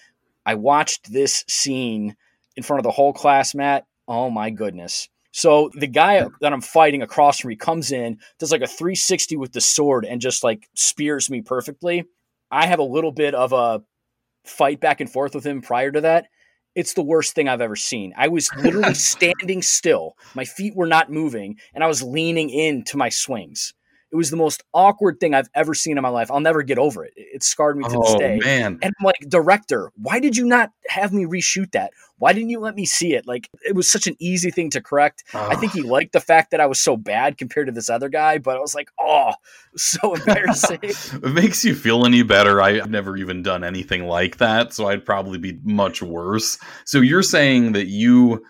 I 0.46 0.54
watched 0.54 1.12
this 1.12 1.44
scene 1.48 2.16
in 2.56 2.62
front 2.62 2.78
of 2.78 2.84
the 2.84 2.92
whole 2.92 3.12
class, 3.12 3.54
Matt. 3.54 3.86
Oh 4.06 4.30
my 4.30 4.50
goodness. 4.50 5.08
So 5.32 5.70
the 5.74 5.88
guy 5.88 6.24
that 6.40 6.52
I'm 6.52 6.60
fighting 6.60 7.02
across 7.02 7.40
from 7.40 7.48
me 7.48 7.56
comes 7.56 7.90
in, 7.90 8.18
does 8.38 8.52
like 8.52 8.60
a 8.62 8.68
360 8.68 9.36
with 9.36 9.52
the 9.52 9.60
sword, 9.60 10.04
and 10.04 10.20
just 10.20 10.44
like 10.44 10.68
spears 10.74 11.28
me 11.28 11.42
perfectly. 11.42 12.04
I 12.50 12.66
have 12.66 12.78
a 12.78 12.84
little 12.84 13.10
bit 13.10 13.34
of 13.34 13.52
a 13.52 13.82
fight 14.44 14.80
back 14.80 15.00
and 15.00 15.10
forth 15.10 15.34
with 15.34 15.44
him 15.44 15.62
prior 15.62 15.90
to 15.90 16.02
that 16.02 16.26
it's 16.74 16.94
the 16.94 17.02
worst 17.02 17.34
thing 17.34 17.48
I've 17.48 17.60
ever 17.60 17.76
seen. 17.76 18.12
I 18.16 18.28
was 18.28 18.50
literally 18.56 18.94
standing 18.94 19.62
still. 19.62 20.16
My 20.34 20.44
feet 20.44 20.74
were 20.74 20.86
not 20.86 21.10
moving 21.10 21.58
and 21.74 21.84
I 21.84 21.86
was 21.86 22.02
leaning 22.02 22.50
into 22.50 22.96
my 22.96 23.08
swings. 23.08 23.74
It 24.14 24.16
was 24.16 24.30
the 24.30 24.36
most 24.36 24.62
awkward 24.72 25.18
thing 25.18 25.34
I've 25.34 25.50
ever 25.56 25.74
seen 25.74 25.98
in 25.98 26.02
my 26.02 26.08
life. 26.08 26.30
I'll 26.30 26.38
never 26.38 26.62
get 26.62 26.78
over 26.78 27.04
it. 27.04 27.14
It 27.16 27.42
scarred 27.42 27.76
me 27.76 27.82
to 27.82 27.90
this 27.90 28.14
Oh, 28.14 28.18
day. 28.20 28.38
man. 28.38 28.78
And 28.80 28.94
I'm 28.96 29.04
like, 29.04 29.28
director, 29.28 29.90
why 29.96 30.20
did 30.20 30.36
you 30.36 30.46
not 30.46 30.70
have 30.88 31.12
me 31.12 31.24
reshoot 31.24 31.72
that? 31.72 31.90
Why 32.18 32.32
didn't 32.32 32.50
you 32.50 32.60
let 32.60 32.76
me 32.76 32.86
see 32.86 33.14
it? 33.14 33.26
Like, 33.26 33.50
it 33.66 33.74
was 33.74 33.90
such 33.90 34.06
an 34.06 34.14
easy 34.20 34.52
thing 34.52 34.70
to 34.70 34.80
correct. 34.80 35.24
I 35.34 35.56
think 35.56 35.72
he 35.72 35.82
liked 35.82 36.12
the 36.12 36.20
fact 36.20 36.52
that 36.52 36.60
I 36.60 36.66
was 36.66 36.80
so 36.80 36.96
bad 36.96 37.38
compared 37.38 37.66
to 37.66 37.72
this 37.72 37.90
other 37.90 38.08
guy, 38.08 38.38
but 38.38 38.56
I 38.56 38.60
was 38.60 38.72
like, 38.72 38.88
oh, 39.00 39.32
so 39.76 40.14
embarrassing. 40.14 40.78
It 40.82 41.34
makes 41.34 41.64
you 41.64 41.74
feel 41.74 42.06
any 42.06 42.22
better, 42.22 42.62
I've 42.62 42.88
never 42.88 43.16
even 43.16 43.42
done 43.42 43.64
anything 43.64 44.06
like 44.06 44.36
that, 44.36 44.72
so 44.72 44.86
I'd 44.86 45.04
probably 45.04 45.38
be 45.38 45.58
much 45.64 46.02
worse. 46.02 46.56
So 46.84 47.00
you're 47.00 47.24
saying 47.24 47.72
that 47.72 47.88
you 47.88 48.44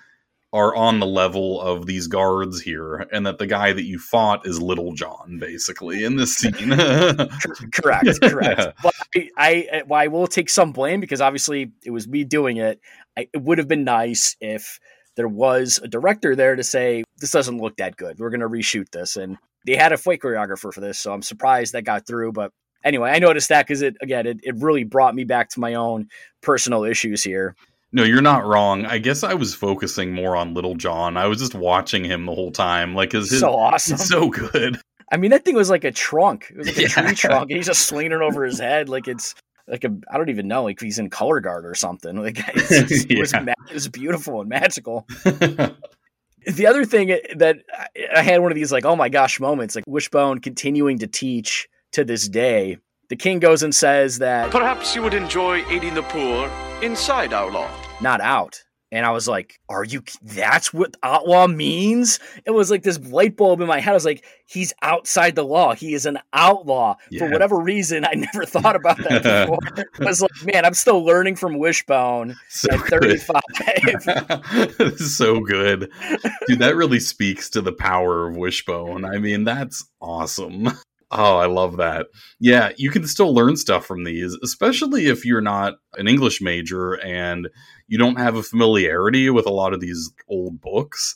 are 0.54 0.72
on 0.76 1.00
the 1.00 1.06
level 1.06 1.60
of 1.60 1.84
these 1.84 2.06
guards 2.06 2.60
here, 2.60 3.08
and 3.12 3.26
that 3.26 3.38
the 3.38 3.46
guy 3.46 3.72
that 3.72 3.82
you 3.82 3.98
fought 3.98 4.46
is 4.46 4.62
Little 4.62 4.92
John, 4.92 5.38
basically, 5.40 6.04
in 6.04 6.14
this 6.14 6.36
scene. 6.36 6.52
correct, 7.74 8.20
correct. 8.22 8.78
But 8.80 8.94
I, 9.36 9.68
I, 9.72 9.82
well, 9.84 10.00
I 10.00 10.06
will 10.06 10.28
take 10.28 10.48
some 10.48 10.70
blame 10.70 11.00
because 11.00 11.20
obviously 11.20 11.72
it 11.84 11.90
was 11.90 12.06
me 12.06 12.22
doing 12.22 12.58
it. 12.58 12.80
I, 13.16 13.28
it 13.32 13.42
would 13.42 13.58
have 13.58 13.66
been 13.66 13.82
nice 13.82 14.36
if 14.40 14.78
there 15.16 15.26
was 15.26 15.80
a 15.82 15.88
director 15.88 16.36
there 16.36 16.54
to 16.54 16.62
say 16.62 17.02
this 17.18 17.32
doesn't 17.32 17.58
look 17.58 17.76
that 17.78 17.96
good. 17.96 18.20
We're 18.20 18.30
going 18.30 18.38
to 18.38 18.48
reshoot 18.48 18.90
this, 18.90 19.16
and 19.16 19.36
they 19.66 19.74
had 19.74 19.92
a 19.92 19.96
fight 19.96 20.20
choreographer 20.20 20.72
for 20.72 20.80
this, 20.80 21.00
so 21.00 21.12
I'm 21.12 21.22
surprised 21.22 21.72
that 21.72 21.82
got 21.82 22.06
through. 22.06 22.30
But 22.30 22.52
anyway, 22.84 23.10
I 23.10 23.18
noticed 23.18 23.48
that 23.48 23.66
because 23.66 23.82
it 23.82 23.96
again, 24.00 24.28
it, 24.28 24.38
it 24.44 24.54
really 24.58 24.84
brought 24.84 25.16
me 25.16 25.24
back 25.24 25.48
to 25.50 25.60
my 25.60 25.74
own 25.74 26.10
personal 26.42 26.84
issues 26.84 27.24
here. 27.24 27.56
No, 27.94 28.02
you're 28.02 28.20
not 28.20 28.44
wrong. 28.44 28.84
I 28.86 28.98
guess 28.98 29.22
I 29.22 29.34
was 29.34 29.54
focusing 29.54 30.12
more 30.12 30.36
on 30.36 30.52
Little 30.52 30.74
John. 30.74 31.16
I 31.16 31.26
was 31.28 31.38
just 31.38 31.54
watching 31.54 32.04
him 32.04 32.26
the 32.26 32.34
whole 32.34 32.50
time. 32.50 32.94
Like, 32.94 33.12
his, 33.12 33.30
his 33.30 33.40
So 33.40 33.54
awesome. 33.54 33.96
so 33.96 34.28
good. 34.28 34.78
I 35.12 35.16
mean, 35.16 35.30
that 35.30 35.44
thing 35.44 35.54
was 35.54 35.70
like 35.70 35.84
a 35.84 35.92
trunk. 35.92 36.50
It 36.50 36.56
was 36.58 36.66
like 36.66 36.76
a 36.78 36.80
Yeah. 36.82 36.88
tree 36.88 37.14
trunk, 37.14 37.50
and 37.50 37.56
he's 37.56 37.66
just 37.66 37.86
slinging 37.86 38.10
it 38.12 38.20
over 38.20 38.44
his 38.44 38.58
head. 38.58 38.88
Like 38.88 39.06
it's 39.06 39.34
like 39.68 39.84
a 39.84 39.96
I 40.10 40.16
don't 40.18 40.28
even 40.28 40.48
know, 40.48 40.64
like 40.64 40.80
he's 40.80 40.98
in 40.98 41.08
color 41.08 41.38
guard 41.40 41.64
or 41.64 41.74
something. 41.76 42.16
Like 42.20 42.38
it's 42.54 42.68
just, 42.88 43.10
it, 43.10 43.18
was, 43.18 43.32
ma- 43.32 43.52
it 43.70 43.74
was 43.74 43.86
beautiful 43.88 44.40
and 44.40 44.48
magical. 44.48 45.06
the 45.24 46.66
other 46.66 46.84
thing 46.84 47.16
that 47.36 47.58
I- 47.72 47.88
I 48.16 48.22
had 48.22 48.40
one 48.40 48.50
of 48.50 48.56
these 48.56 48.72
like 48.72 48.84
oh 48.84 48.96
my 48.96 49.08
gosh 49.08 49.38
moments, 49.38 49.74
like 49.76 49.84
Wishbone 49.86 50.40
continuing 50.40 50.98
to 50.98 51.06
teach 51.06 51.68
to 51.92 52.04
this 52.04 52.28
day. 52.28 52.78
The 53.10 53.16
king 53.16 53.38
goes 53.38 53.62
and 53.62 53.74
says 53.74 54.18
that 54.18 54.50
Perhaps 54.50 54.96
you 54.96 55.02
would 55.02 55.14
enjoy 55.14 55.64
aiding 55.68 55.94
the 55.94 56.02
poor 56.02 56.50
inside 56.82 57.32
our 57.34 57.50
law. 57.50 57.70
Not 58.00 58.20
out. 58.20 58.62
And 58.94 59.04
I 59.04 59.10
was 59.10 59.26
like, 59.26 59.58
are 59.68 59.82
you, 59.82 60.04
that's 60.22 60.72
what 60.72 60.96
outlaw 61.02 61.48
means? 61.48 62.20
It 62.46 62.52
was 62.52 62.70
like 62.70 62.84
this 62.84 63.00
light 63.00 63.36
bulb 63.36 63.60
in 63.60 63.66
my 63.66 63.80
head. 63.80 63.90
I 63.90 63.94
was 63.94 64.04
like, 64.04 64.24
he's 64.46 64.72
outside 64.82 65.34
the 65.34 65.42
law. 65.42 65.74
He 65.74 65.94
is 65.94 66.06
an 66.06 66.20
outlaw. 66.32 66.94
For 67.18 67.28
whatever 67.28 67.58
reason, 67.58 68.04
I 68.04 68.12
never 68.14 68.46
thought 68.46 68.76
about 68.76 68.98
that 68.98 69.24
before. 69.24 69.58
I 70.00 70.04
was 70.04 70.22
like, 70.22 70.30
man, 70.44 70.64
I'm 70.64 70.74
still 70.74 71.04
learning 71.04 71.34
from 71.34 71.58
Wishbone 71.58 72.36
So 72.48 72.72
at 72.72 72.80
35. 72.82 73.42
so 74.96 75.40
good. 75.40 75.90
Dude, 76.46 76.60
that 76.60 76.76
really 76.76 77.00
speaks 77.00 77.50
to 77.50 77.60
the 77.60 77.72
power 77.72 78.28
of 78.28 78.36
Wishbone. 78.36 79.04
I 79.04 79.18
mean, 79.18 79.42
that's 79.42 79.84
awesome. 80.00 80.68
Oh, 81.10 81.36
I 81.36 81.46
love 81.46 81.76
that. 81.76 82.06
Yeah, 82.40 82.72
you 82.76 82.90
can 82.90 83.06
still 83.06 83.32
learn 83.34 83.56
stuff 83.56 83.86
from 83.86 84.04
these, 84.04 84.36
especially 84.42 85.06
if 85.06 85.24
you're 85.24 85.40
not 85.40 85.74
an 85.96 86.08
English 86.08 86.40
major 86.40 86.94
and 86.94 87.48
you 87.86 87.98
don't 87.98 88.18
have 88.18 88.36
a 88.36 88.42
familiarity 88.42 89.30
with 89.30 89.46
a 89.46 89.52
lot 89.52 89.72
of 89.72 89.80
these 89.80 90.10
old 90.28 90.60
books. 90.60 91.14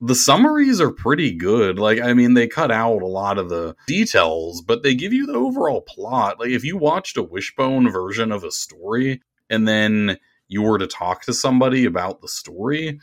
The 0.00 0.14
summaries 0.14 0.80
are 0.80 0.90
pretty 0.90 1.32
good. 1.32 1.78
Like, 1.78 2.00
I 2.00 2.14
mean, 2.14 2.34
they 2.34 2.48
cut 2.48 2.70
out 2.70 3.02
a 3.02 3.06
lot 3.06 3.38
of 3.38 3.50
the 3.50 3.76
details, 3.86 4.62
but 4.62 4.82
they 4.82 4.94
give 4.94 5.12
you 5.12 5.26
the 5.26 5.34
overall 5.34 5.82
plot. 5.82 6.40
Like, 6.40 6.50
if 6.50 6.64
you 6.64 6.76
watched 6.76 7.18
a 7.18 7.22
Wishbone 7.22 7.90
version 7.90 8.32
of 8.32 8.42
a 8.42 8.50
story 8.50 9.20
and 9.50 9.68
then 9.68 10.16
you 10.48 10.62
were 10.62 10.78
to 10.78 10.86
talk 10.86 11.22
to 11.22 11.34
somebody 11.34 11.84
about 11.84 12.22
the 12.22 12.28
story, 12.28 12.98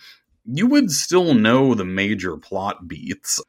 you 0.45 0.65
would 0.67 0.89
still 0.89 1.33
know 1.35 1.75
the 1.75 1.85
major 1.85 2.35
plot 2.35 2.87
beats. 2.87 3.39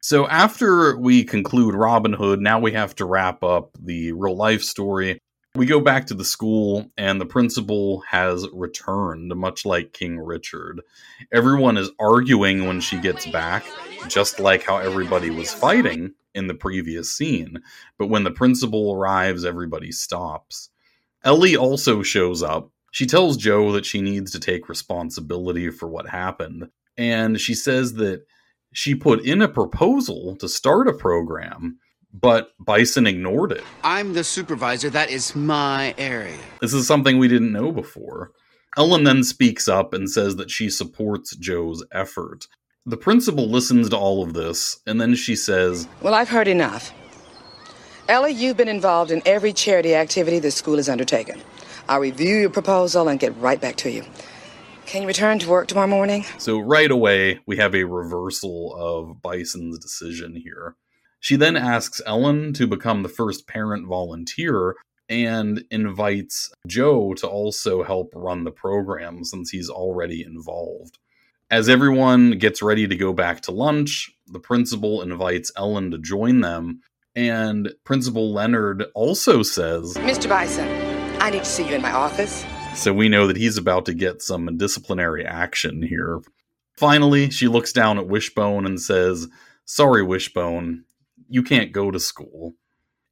So 0.00 0.28
after 0.28 0.96
we 0.96 1.24
conclude 1.24 1.74
Robin 1.74 2.12
Hood, 2.12 2.40
now 2.40 2.60
we 2.60 2.72
have 2.72 2.94
to 2.96 3.04
wrap 3.04 3.42
up 3.42 3.76
the 3.78 4.12
real 4.12 4.36
life 4.36 4.62
story. 4.62 5.18
We 5.54 5.66
go 5.66 5.80
back 5.80 6.06
to 6.06 6.14
the 6.14 6.24
school, 6.24 6.88
and 6.96 7.20
the 7.20 7.26
principal 7.26 8.00
has 8.08 8.46
returned, 8.52 9.34
much 9.34 9.66
like 9.66 9.92
King 9.92 10.18
Richard. 10.18 10.82
Everyone 11.32 11.76
is 11.76 11.90
arguing 11.98 12.66
when 12.66 12.80
she 12.80 12.98
gets 12.98 13.26
back, 13.26 13.64
just 14.06 14.38
like 14.38 14.62
how 14.62 14.76
everybody 14.76 15.30
was 15.30 15.52
fighting 15.52 16.12
in 16.34 16.46
the 16.46 16.54
previous 16.54 17.10
scene. 17.10 17.60
But 17.98 18.06
when 18.06 18.22
the 18.22 18.30
principal 18.30 18.92
arrives, 18.92 19.44
everybody 19.44 19.90
stops. 19.90 20.70
Ellie 21.24 21.56
also 21.56 22.02
shows 22.02 22.42
up. 22.42 22.70
She 22.92 23.06
tells 23.06 23.36
Joe 23.36 23.72
that 23.72 23.84
she 23.84 24.00
needs 24.00 24.30
to 24.32 24.40
take 24.40 24.68
responsibility 24.68 25.70
for 25.70 25.88
what 25.88 26.08
happened. 26.08 26.68
And 26.96 27.40
she 27.40 27.54
says 27.54 27.94
that 27.94 28.24
she 28.78 28.94
put 28.94 29.24
in 29.24 29.42
a 29.42 29.48
proposal 29.48 30.36
to 30.36 30.48
start 30.48 30.86
a 30.86 30.92
program, 30.92 31.80
but 32.12 32.52
Bison 32.60 33.08
ignored 33.08 33.50
it. 33.50 33.64
I'm 33.82 34.12
the 34.12 34.22
supervisor. 34.22 34.88
That 34.88 35.10
is 35.10 35.34
my 35.34 35.96
area. 35.98 36.38
This 36.60 36.72
is 36.72 36.86
something 36.86 37.18
we 37.18 37.26
didn't 37.26 37.52
know 37.52 37.72
before. 37.72 38.30
Ellen 38.76 39.02
then 39.02 39.24
speaks 39.24 39.66
up 39.66 39.92
and 39.92 40.08
says 40.08 40.36
that 40.36 40.52
she 40.52 40.70
supports 40.70 41.34
Joe's 41.34 41.84
effort. 41.90 42.46
The 42.86 42.96
principal 42.96 43.48
listens 43.48 43.88
to 43.88 43.96
all 43.96 44.22
of 44.22 44.32
this, 44.32 44.78
and 44.86 45.00
then 45.00 45.16
she 45.16 45.34
says, 45.34 45.88
Well, 46.00 46.14
I've 46.14 46.28
heard 46.28 46.46
enough. 46.46 46.92
Ellie, 48.08 48.30
you've 48.30 48.56
been 48.56 48.68
involved 48.68 49.10
in 49.10 49.22
every 49.26 49.52
charity 49.52 49.96
activity 49.96 50.38
the 50.38 50.52
school 50.52 50.76
has 50.76 50.88
undertaken. 50.88 51.42
I'll 51.88 51.98
review 51.98 52.36
your 52.36 52.50
proposal 52.50 53.08
and 53.08 53.18
get 53.18 53.36
right 53.38 53.60
back 53.60 53.74
to 53.78 53.90
you. 53.90 54.04
Can 54.88 55.02
you 55.02 55.08
return 55.08 55.38
to 55.40 55.50
work 55.50 55.68
tomorrow 55.68 55.86
morning? 55.86 56.24
So 56.38 56.58
right 56.58 56.90
away, 56.90 57.40
we 57.44 57.58
have 57.58 57.74
a 57.74 57.84
reversal 57.84 58.74
of 58.74 59.20
Bison's 59.20 59.78
decision 59.78 60.34
here. 60.34 60.76
She 61.20 61.36
then 61.36 61.58
asks 61.58 62.00
Ellen 62.06 62.54
to 62.54 62.66
become 62.66 63.02
the 63.02 63.10
first 63.10 63.46
parent 63.46 63.86
volunteer 63.86 64.76
and 65.06 65.62
invites 65.70 66.50
Joe 66.66 67.12
to 67.18 67.26
also 67.26 67.82
help 67.82 68.12
run 68.14 68.44
the 68.44 68.50
program 68.50 69.24
since 69.24 69.50
he's 69.50 69.68
already 69.68 70.22
involved. 70.22 70.96
As 71.50 71.68
everyone 71.68 72.38
gets 72.38 72.62
ready 72.62 72.88
to 72.88 72.96
go 72.96 73.12
back 73.12 73.42
to 73.42 73.52
lunch, 73.52 74.10
the 74.26 74.40
principal 74.40 75.02
invites 75.02 75.52
Ellen 75.54 75.90
to 75.90 75.98
join 75.98 76.40
them, 76.40 76.80
and 77.14 77.74
Principal 77.84 78.32
Leonard 78.32 78.86
also 78.94 79.42
says, 79.42 79.92
Mr. 79.98 80.30
Bison, 80.30 80.66
I 81.20 81.28
need 81.28 81.40
to 81.40 81.44
see 81.44 81.68
you 81.68 81.74
in 81.74 81.82
my 81.82 81.92
office. 81.92 82.42
So 82.78 82.92
we 82.92 83.08
know 83.08 83.26
that 83.26 83.36
he's 83.36 83.58
about 83.58 83.86
to 83.86 83.94
get 83.94 84.22
some 84.22 84.56
disciplinary 84.56 85.26
action 85.26 85.82
here. 85.82 86.20
Finally, 86.76 87.28
she 87.30 87.48
looks 87.48 87.72
down 87.72 87.98
at 87.98 88.06
Wishbone 88.06 88.64
and 88.64 88.80
says, 88.80 89.26
Sorry, 89.64 90.02
Wishbone, 90.02 90.84
you 91.28 91.42
can't 91.42 91.72
go 91.72 91.90
to 91.90 91.98
school. 91.98 92.54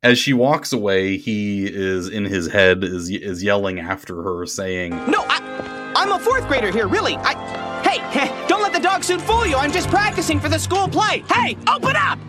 As 0.04 0.18
she 0.18 0.32
walks 0.32 0.72
away, 0.72 1.16
he 1.16 1.66
is 1.66 2.08
in 2.08 2.24
his 2.24 2.46
head, 2.46 2.84
is, 2.84 3.10
is 3.10 3.42
yelling 3.42 3.80
after 3.80 4.22
her, 4.22 4.46
saying, 4.46 4.90
No, 5.10 5.24
I, 5.28 5.92
I'm 5.96 6.12
a 6.12 6.18
fourth 6.20 6.46
grader 6.46 6.70
here, 6.70 6.86
really. 6.86 7.16
I, 7.16 7.34
hey, 7.82 8.46
don't 8.48 8.62
let 8.62 8.72
the 8.72 8.78
dog 8.78 9.02
suit 9.02 9.20
fool 9.20 9.46
you. 9.46 9.56
I'm 9.56 9.72
just 9.72 9.90
practicing 9.90 10.38
for 10.38 10.48
the 10.48 10.58
school 10.58 10.86
play. 10.86 11.24
Hey, 11.28 11.56
open 11.66 11.96
up! 11.96 12.20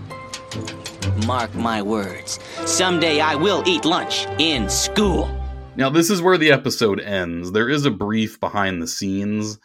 Mark 1.27 1.53
my 1.53 1.83
words. 1.83 2.39
Someday 2.65 3.19
I 3.19 3.35
will 3.35 3.63
eat 3.67 3.85
lunch 3.85 4.25
in 4.39 4.67
school. 4.69 5.29
Now, 5.77 5.91
this 5.91 6.09
is 6.09 6.23
where 6.23 6.39
the 6.39 6.51
episode 6.51 6.99
ends. 6.99 7.51
There 7.51 7.69
is 7.69 7.85
a 7.85 7.91
brief 7.91 8.39
behind 8.39 8.81
the 8.81 8.87
scenes 8.87 9.59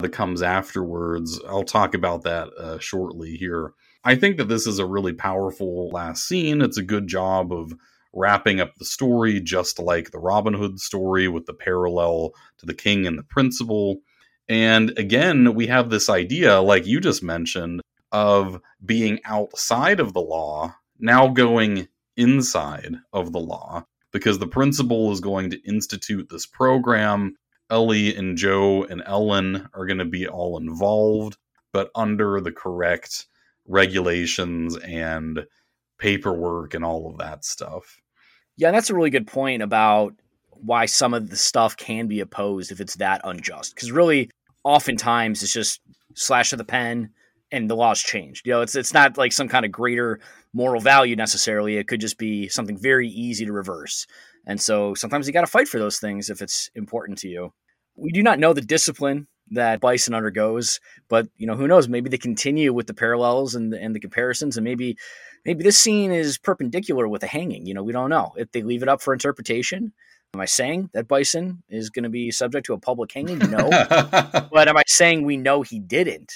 that 0.00 0.10
comes 0.10 0.42
afterwards. 0.42 1.40
I'll 1.48 1.64
talk 1.64 1.94
about 1.94 2.24
that 2.24 2.48
uh, 2.58 2.78
shortly 2.78 3.36
here. 3.36 3.72
I 4.04 4.16
think 4.16 4.36
that 4.36 4.48
this 4.48 4.66
is 4.66 4.78
a 4.78 4.84
really 4.84 5.14
powerful 5.14 5.88
last 5.88 6.28
scene. 6.28 6.60
It's 6.60 6.76
a 6.76 6.82
good 6.82 7.08
job 7.08 7.54
of 7.54 7.72
wrapping 8.12 8.60
up 8.60 8.74
the 8.74 8.84
story, 8.84 9.40
just 9.40 9.78
like 9.78 10.10
the 10.10 10.18
Robin 10.18 10.52
Hood 10.52 10.78
story 10.78 11.26
with 11.26 11.46
the 11.46 11.54
parallel 11.54 12.34
to 12.58 12.66
the 12.66 12.74
king 12.74 13.06
and 13.06 13.18
the 13.18 13.22
principal. 13.22 14.00
And 14.50 14.92
again, 14.98 15.54
we 15.54 15.68
have 15.68 15.88
this 15.88 16.10
idea, 16.10 16.60
like 16.60 16.84
you 16.86 17.00
just 17.00 17.22
mentioned, 17.22 17.80
of 18.12 18.60
being 18.84 19.20
outside 19.24 20.00
of 20.00 20.12
the 20.12 20.20
law, 20.20 20.74
now 20.98 21.28
going 21.28 21.88
inside 22.14 22.96
of 23.10 23.32
the 23.32 23.40
law 23.40 23.86
because 24.16 24.38
the 24.38 24.46
principal 24.46 25.12
is 25.12 25.20
going 25.20 25.50
to 25.50 25.68
institute 25.68 26.26
this 26.30 26.46
program. 26.46 27.36
Ellie 27.68 28.16
and 28.16 28.38
Joe 28.38 28.84
and 28.84 29.02
Ellen 29.04 29.68
are 29.74 29.84
going 29.84 29.98
to 29.98 30.06
be 30.06 30.26
all 30.26 30.56
involved, 30.56 31.36
but 31.70 31.90
under 31.94 32.40
the 32.40 32.50
correct 32.50 33.26
regulations 33.68 34.74
and 34.78 35.44
paperwork 35.98 36.72
and 36.72 36.82
all 36.82 37.10
of 37.10 37.18
that 37.18 37.44
stuff. 37.44 38.00
Yeah, 38.56 38.70
that's 38.70 38.88
a 38.88 38.94
really 38.94 39.10
good 39.10 39.26
point 39.26 39.62
about 39.62 40.14
why 40.48 40.86
some 40.86 41.12
of 41.12 41.28
the 41.28 41.36
stuff 41.36 41.76
can 41.76 42.06
be 42.06 42.20
opposed 42.20 42.72
if 42.72 42.80
it's 42.80 42.96
that 42.96 43.20
unjust. 43.22 43.74
Because 43.74 43.92
really, 43.92 44.30
oftentimes 44.64 45.42
it's 45.42 45.52
just 45.52 45.82
slash 46.14 46.52
of 46.52 46.58
the 46.58 46.64
pen 46.64 47.10
and 47.52 47.70
the 47.70 47.76
law's 47.76 48.00
changed. 48.00 48.46
You 48.46 48.54
know, 48.54 48.60
it's 48.62 48.74
it's 48.74 48.94
not 48.94 49.16
like 49.16 49.32
some 49.32 49.48
kind 49.48 49.64
of 49.64 49.72
greater 49.72 50.20
moral 50.52 50.80
value 50.80 51.16
necessarily. 51.16 51.76
It 51.76 51.88
could 51.88 52.00
just 52.00 52.18
be 52.18 52.48
something 52.48 52.78
very 52.78 53.08
easy 53.08 53.44
to 53.44 53.52
reverse. 53.52 54.06
And 54.46 54.60
so 54.60 54.94
sometimes 54.94 55.26
you 55.26 55.32
got 55.32 55.42
to 55.42 55.46
fight 55.46 55.68
for 55.68 55.78
those 55.78 55.98
things 55.98 56.30
if 56.30 56.40
it's 56.40 56.70
important 56.74 57.18
to 57.18 57.28
you. 57.28 57.52
We 57.96 58.10
do 58.10 58.22
not 58.22 58.38
know 58.38 58.52
the 58.52 58.60
discipline 58.60 59.26
that 59.50 59.80
Bison 59.80 60.14
undergoes, 60.14 60.80
but 61.08 61.28
you 61.36 61.46
know 61.46 61.56
who 61.56 61.68
knows? 61.68 61.88
Maybe 61.88 62.10
they 62.10 62.18
continue 62.18 62.72
with 62.72 62.86
the 62.86 62.94
parallels 62.94 63.54
and 63.54 63.72
the, 63.72 63.80
and 63.80 63.94
the 63.94 64.00
comparisons, 64.00 64.56
and 64.56 64.64
maybe 64.64 64.96
maybe 65.44 65.62
this 65.62 65.78
scene 65.78 66.12
is 66.12 66.38
perpendicular 66.38 67.06
with 67.08 67.22
a 67.22 67.28
hanging. 67.28 67.66
You 67.66 67.74
know, 67.74 67.82
we 67.82 67.92
don't 67.92 68.10
know 68.10 68.34
if 68.36 68.50
they 68.52 68.62
leave 68.62 68.82
it 68.82 68.88
up 68.88 69.00
for 69.00 69.12
interpretation. 69.12 69.92
Am 70.34 70.40
I 70.40 70.46
saying 70.46 70.90
that 70.92 71.08
Bison 71.08 71.62
is 71.68 71.90
going 71.90 72.02
to 72.02 72.10
be 72.10 72.30
subject 72.30 72.66
to 72.66 72.74
a 72.74 72.78
public 72.78 73.12
hanging? 73.12 73.38
No. 73.38 73.70
but 74.52 74.68
am 74.68 74.76
I 74.76 74.82
saying 74.86 75.24
we 75.24 75.36
know 75.36 75.62
he 75.62 75.78
didn't? 75.78 76.32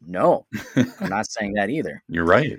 No. 0.00 0.46
I'm 0.76 0.92
not 1.08 1.30
saying 1.30 1.54
that 1.54 1.70
either. 1.70 2.02
You're 2.08 2.24
right. 2.24 2.58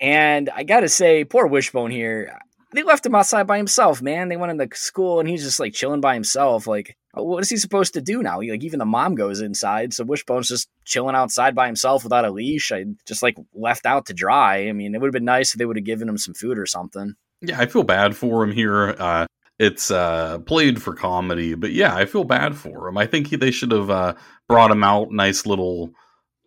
And 0.00 0.48
I 0.54 0.64
got 0.64 0.80
to 0.80 0.88
say, 0.88 1.24
poor 1.24 1.46
Wishbone 1.46 1.90
here. 1.90 2.38
They 2.74 2.82
left 2.82 3.06
him 3.06 3.14
outside 3.14 3.46
by 3.46 3.56
himself, 3.56 4.02
man. 4.02 4.28
They 4.28 4.36
went 4.36 4.52
into 4.52 4.76
school 4.76 5.20
and 5.20 5.28
he's 5.28 5.42
just 5.42 5.58
like 5.58 5.72
chilling 5.72 6.02
by 6.02 6.14
himself. 6.14 6.66
Like, 6.66 6.96
what 7.14 7.42
is 7.42 7.48
he 7.48 7.56
supposed 7.56 7.94
to 7.94 8.02
do 8.02 8.22
now? 8.22 8.40
Like, 8.40 8.62
even 8.62 8.78
the 8.78 8.84
mom 8.84 9.14
goes 9.14 9.40
inside, 9.40 9.94
so 9.94 10.04
Wishbone's 10.04 10.48
just 10.48 10.68
chilling 10.84 11.16
outside 11.16 11.54
by 11.54 11.66
himself 11.66 12.04
without 12.04 12.26
a 12.26 12.30
leash. 12.30 12.70
I 12.70 12.84
just 13.06 13.22
like 13.22 13.36
left 13.54 13.86
out 13.86 14.06
to 14.06 14.14
dry. 14.14 14.68
I 14.68 14.72
mean, 14.72 14.94
it 14.94 15.00
would 15.00 15.08
have 15.08 15.14
been 15.14 15.24
nice 15.24 15.52
if 15.52 15.58
they 15.58 15.64
would 15.64 15.76
have 15.76 15.86
given 15.86 16.08
him 16.08 16.18
some 16.18 16.34
food 16.34 16.58
or 16.58 16.66
something. 16.66 17.14
Yeah, 17.40 17.58
I 17.58 17.66
feel 17.66 17.84
bad 17.84 18.16
for 18.16 18.42
him 18.44 18.52
here. 18.52 18.94
Uh, 18.98 19.26
it's 19.58 19.90
uh, 19.90 20.38
played 20.40 20.82
for 20.82 20.94
comedy, 20.94 21.54
but 21.54 21.72
yeah, 21.72 21.94
I 21.94 22.04
feel 22.04 22.24
bad 22.24 22.54
for 22.54 22.88
him. 22.88 22.98
I 22.98 23.06
think 23.06 23.28
he, 23.28 23.36
they 23.36 23.50
should 23.50 23.72
have 23.72 23.90
uh, 23.90 24.14
brought 24.46 24.70
him 24.70 24.84
out 24.84 25.10
nice 25.10 25.46
little 25.46 25.92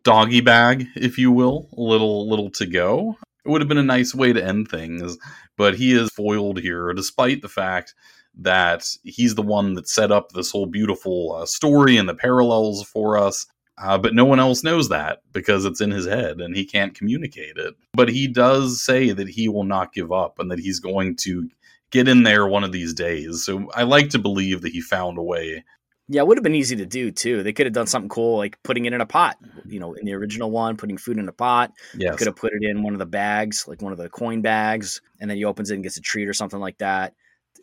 doggy 0.03 0.41
bag, 0.41 0.87
if 0.95 1.17
you 1.17 1.31
will, 1.31 1.69
a 1.77 1.81
little 1.81 2.29
little 2.29 2.49
to 2.51 2.65
go. 2.65 3.17
It 3.45 3.49
would 3.49 3.61
have 3.61 3.67
been 3.67 3.77
a 3.77 3.83
nice 3.83 4.13
way 4.13 4.33
to 4.33 4.43
end 4.43 4.67
things, 4.67 5.17
but 5.57 5.75
he 5.75 5.93
is 5.93 6.09
foiled 6.11 6.59
here, 6.59 6.93
despite 6.93 7.41
the 7.41 7.49
fact 7.49 7.95
that 8.39 8.87
he's 9.03 9.35
the 9.35 9.41
one 9.41 9.73
that 9.73 9.89
set 9.89 10.11
up 10.11 10.31
this 10.31 10.51
whole 10.51 10.67
beautiful 10.67 11.33
uh, 11.33 11.45
story 11.45 11.97
and 11.97 12.07
the 12.07 12.15
parallels 12.15 12.83
for 12.83 13.17
us. 13.17 13.45
Uh, 13.81 13.97
but 13.97 14.13
no 14.13 14.25
one 14.25 14.39
else 14.39 14.63
knows 14.63 14.89
that 14.89 15.21
because 15.31 15.65
it's 15.65 15.81
in 15.81 15.89
his 15.89 16.05
head 16.05 16.39
and 16.39 16.55
he 16.55 16.65
can't 16.65 16.93
communicate 16.93 17.57
it. 17.57 17.73
But 17.93 18.09
he 18.09 18.27
does 18.27 18.83
say 18.83 19.11
that 19.11 19.27
he 19.27 19.49
will 19.49 19.63
not 19.63 19.93
give 19.93 20.11
up 20.11 20.37
and 20.37 20.51
that 20.51 20.59
he's 20.59 20.79
going 20.79 21.15
to 21.21 21.49
get 21.89 22.07
in 22.07 22.23
there 22.23 22.47
one 22.47 22.63
of 22.63 22.71
these 22.71 22.93
days. 22.93 23.43
So 23.43 23.69
I 23.73 23.83
like 23.83 24.09
to 24.09 24.19
believe 24.19 24.61
that 24.61 24.71
he 24.71 24.81
found 24.81 25.17
a 25.17 25.23
way. 25.23 25.63
Yeah, 26.11 26.23
it 26.23 26.27
would 26.27 26.37
have 26.37 26.43
been 26.43 26.55
easy 26.55 26.75
to 26.75 26.85
do 26.85 27.09
too. 27.09 27.41
They 27.41 27.53
could 27.53 27.65
have 27.65 27.73
done 27.73 27.87
something 27.87 28.09
cool 28.09 28.35
like 28.35 28.61
putting 28.63 28.83
it 28.83 28.91
in 28.91 28.99
a 28.99 29.05
pot. 29.05 29.37
You 29.65 29.79
know, 29.79 29.93
in 29.93 30.05
the 30.05 30.13
original 30.13 30.51
one, 30.51 30.75
putting 30.75 30.97
food 30.97 31.17
in 31.17 31.29
a 31.29 31.31
pot. 31.31 31.71
Yeah, 31.95 32.13
Could 32.15 32.27
have 32.27 32.35
put 32.35 32.51
it 32.51 32.63
in 32.63 32.83
one 32.83 32.91
of 32.91 32.99
the 32.99 33.05
bags, 33.05 33.65
like 33.65 33.81
one 33.81 33.93
of 33.93 33.97
the 33.97 34.09
coin 34.09 34.41
bags, 34.41 35.01
and 35.21 35.29
then 35.29 35.37
he 35.37 35.45
opens 35.45 35.71
it 35.71 35.75
and 35.75 35.83
gets 35.83 35.95
a 35.95 36.01
treat 36.01 36.27
or 36.27 36.33
something 36.33 36.59
like 36.59 36.77
that. 36.79 37.13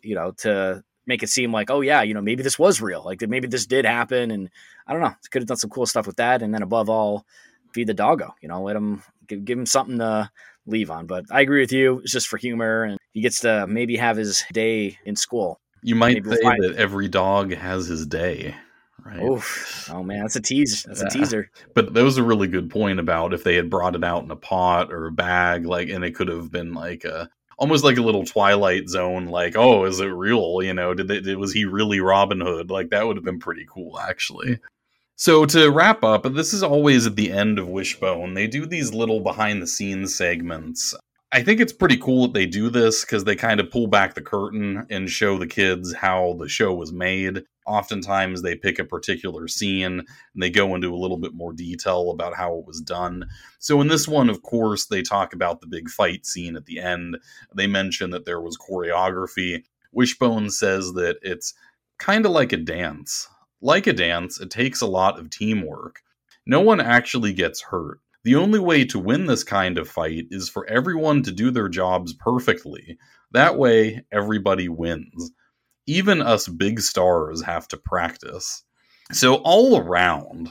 You 0.01 0.15
know, 0.15 0.31
to 0.37 0.83
make 1.05 1.21
it 1.21 1.29
seem 1.29 1.51
like, 1.51 1.69
oh 1.69 1.81
yeah, 1.81 2.01
you 2.01 2.15
know, 2.15 2.21
maybe 2.21 2.41
this 2.41 2.57
was 2.57 2.81
real. 2.81 3.03
Like 3.05 3.21
maybe 3.21 3.47
this 3.47 3.67
did 3.67 3.85
happen, 3.85 4.31
and 4.31 4.49
I 4.87 4.93
don't 4.93 5.03
know. 5.03 5.13
Could 5.29 5.43
have 5.43 5.47
done 5.47 5.57
some 5.57 5.69
cool 5.69 5.85
stuff 5.85 6.07
with 6.07 6.15
that, 6.15 6.41
and 6.41 6.51
then 6.51 6.63
above 6.63 6.89
all, 6.89 7.27
feed 7.75 7.85
the 7.85 7.93
doggo. 7.93 8.33
You 8.41 8.49
know, 8.49 8.63
let 8.63 8.75
him 8.75 9.03
give, 9.27 9.45
give 9.45 9.59
him 9.59 9.67
something 9.67 9.99
to 9.99 10.31
leave 10.65 10.89
on. 10.89 11.05
But 11.05 11.25
I 11.29 11.41
agree 11.41 11.61
with 11.61 11.71
you. 11.71 11.99
It's 11.99 12.13
just 12.13 12.27
for 12.27 12.37
humor, 12.37 12.83
and 12.83 12.97
he 13.11 13.21
gets 13.21 13.41
to 13.41 13.67
maybe 13.67 13.95
have 13.97 14.17
his 14.17 14.43
day 14.51 14.97
in 15.05 15.15
school. 15.15 15.59
You 15.83 15.95
might 15.95 16.23
say 16.25 16.41
find- 16.41 16.63
that 16.63 16.75
every 16.77 17.07
dog 17.07 17.53
has 17.53 17.87
his 17.87 18.05
day, 18.05 18.55
right? 19.05 19.21
Oof. 19.21 19.89
Oh 19.91 20.03
man, 20.03 20.21
that's 20.21 20.35
a 20.35 20.41
tease. 20.41 20.83
That's 20.83 21.01
Yeah. 21.01 21.07
a 21.07 21.11
teaser. 21.11 21.51
But 21.73 21.93
that 21.93 22.03
was 22.03 22.17
a 22.17 22.23
really 22.23 22.47
good 22.47 22.69
point 22.69 22.99
about 22.99 23.33
if 23.33 23.43
they 23.43 23.55
had 23.55 23.69
brought 23.69 23.95
it 23.95 24.03
out 24.03 24.23
in 24.23 24.31
a 24.31 24.35
pot 24.35 24.91
or 24.91 25.07
a 25.07 25.11
bag, 25.11 25.65
like, 25.65 25.89
and 25.89 26.03
it 26.03 26.15
could 26.15 26.27
have 26.27 26.51
been 26.51 26.73
like 26.73 27.05
a 27.05 27.29
almost 27.57 27.83
like 27.83 27.97
a 27.97 28.01
little 28.01 28.25
Twilight 28.25 28.87
Zone, 28.87 29.25
like, 29.25 29.57
oh, 29.57 29.83
is 29.83 29.99
it 29.99 30.05
real? 30.05 30.61
You 30.63 30.73
know, 30.73 30.93
did 30.93 31.09
they, 31.09 31.19
did, 31.19 31.37
was 31.37 31.51
he 31.53 31.65
really 31.65 31.99
Robin 31.99 32.39
Hood? 32.39 32.71
Like, 32.71 32.89
that 32.91 33.05
would 33.05 33.17
have 33.17 33.25
been 33.25 33.39
pretty 33.39 33.65
cool, 33.69 33.99
actually. 33.99 34.59
So 35.17 35.45
to 35.47 35.69
wrap 35.69 36.01
up, 36.01 36.23
this 36.33 36.53
is 36.53 36.63
always 36.63 37.05
at 37.05 37.17
the 37.17 37.29
end 37.29 37.59
of 37.59 37.67
Wishbone. 37.67 38.33
They 38.33 38.47
do 38.47 38.65
these 38.65 38.93
little 38.93 39.19
behind 39.19 39.61
the 39.61 39.67
scenes 39.67 40.15
segments. 40.15 40.95
I 41.31 41.43
think 41.43 41.59
it's 41.59 41.73
pretty 41.73 41.97
cool 41.97 42.23
that 42.23 42.33
they 42.33 42.47
do 42.47 42.71
this 42.71 43.05
because 43.05 43.23
they 43.23 43.35
kind 43.35 43.59
of 43.59 43.69
pull 43.69 43.85
back 43.85 44.15
the 44.15 44.21
curtain 44.21 44.87
and 44.89 45.07
show 45.07 45.37
the 45.37 45.45
kids 45.45 45.93
how 45.93 46.35
the 46.39 46.49
show 46.49 46.73
was 46.73 46.91
made. 46.91 47.43
Oftentimes, 47.67 48.41
they 48.41 48.55
pick 48.55 48.79
a 48.79 48.83
particular 48.83 49.47
scene 49.47 49.99
and 49.99 50.07
they 50.35 50.49
go 50.49 50.73
into 50.73 50.91
a 50.91 50.97
little 50.97 51.19
bit 51.19 51.35
more 51.35 51.53
detail 51.53 52.09
about 52.09 52.35
how 52.35 52.57
it 52.57 52.65
was 52.65 52.81
done. 52.81 53.27
So, 53.59 53.79
in 53.79 53.89
this 53.89 54.07
one, 54.07 54.27
of 54.27 54.41
course, 54.41 54.87
they 54.87 55.03
talk 55.03 55.33
about 55.33 55.61
the 55.61 55.67
big 55.67 55.87
fight 55.87 56.25
scene 56.25 56.55
at 56.55 56.65
the 56.65 56.79
end. 56.79 57.17
They 57.53 57.67
mention 57.67 58.09
that 58.09 58.25
there 58.25 58.41
was 58.41 58.57
choreography. 58.57 59.65
Wishbone 59.91 60.49
says 60.49 60.93
that 60.93 61.17
it's 61.21 61.53
kind 61.99 62.25
of 62.25 62.31
like 62.31 62.53
a 62.53 62.57
dance. 62.57 63.27
Like 63.61 63.85
a 63.85 63.93
dance, 63.93 64.39
it 64.39 64.49
takes 64.49 64.81
a 64.81 64.87
lot 64.87 65.19
of 65.19 65.29
teamwork. 65.29 66.01
No 66.47 66.61
one 66.61 66.81
actually 66.81 67.33
gets 67.33 67.61
hurt. 67.61 67.99
The 68.23 68.35
only 68.35 68.59
way 68.59 68.83
to 68.85 68.99
win 68.99 69.25
this 69.25 69.43
kind 69.43 69.77
of 69.77 69.87
fight 69.87 70.25
is 70.29 70.49
for 70.49 70.67
everyone 70.67 71.23
to 71.23 71.31
do 71.31 71.51
their 71.51 71.69
jobs 71.69 72.13
perfectly. 72.13 72.97
That 73.31 73.57
way, 73.57 74.03
everybody 74.11 74.67
wins. 74.67 75.31
Even 75.87 76.21
us 76.21 76.47
big 76.47 76.81
stars 76.81 77.41
have 77.43 77.67
to 77.69 77.77
practice. 77.77 78.63
So, 79.11 79.35
all 79.35 79.77
around, 79.77 80.49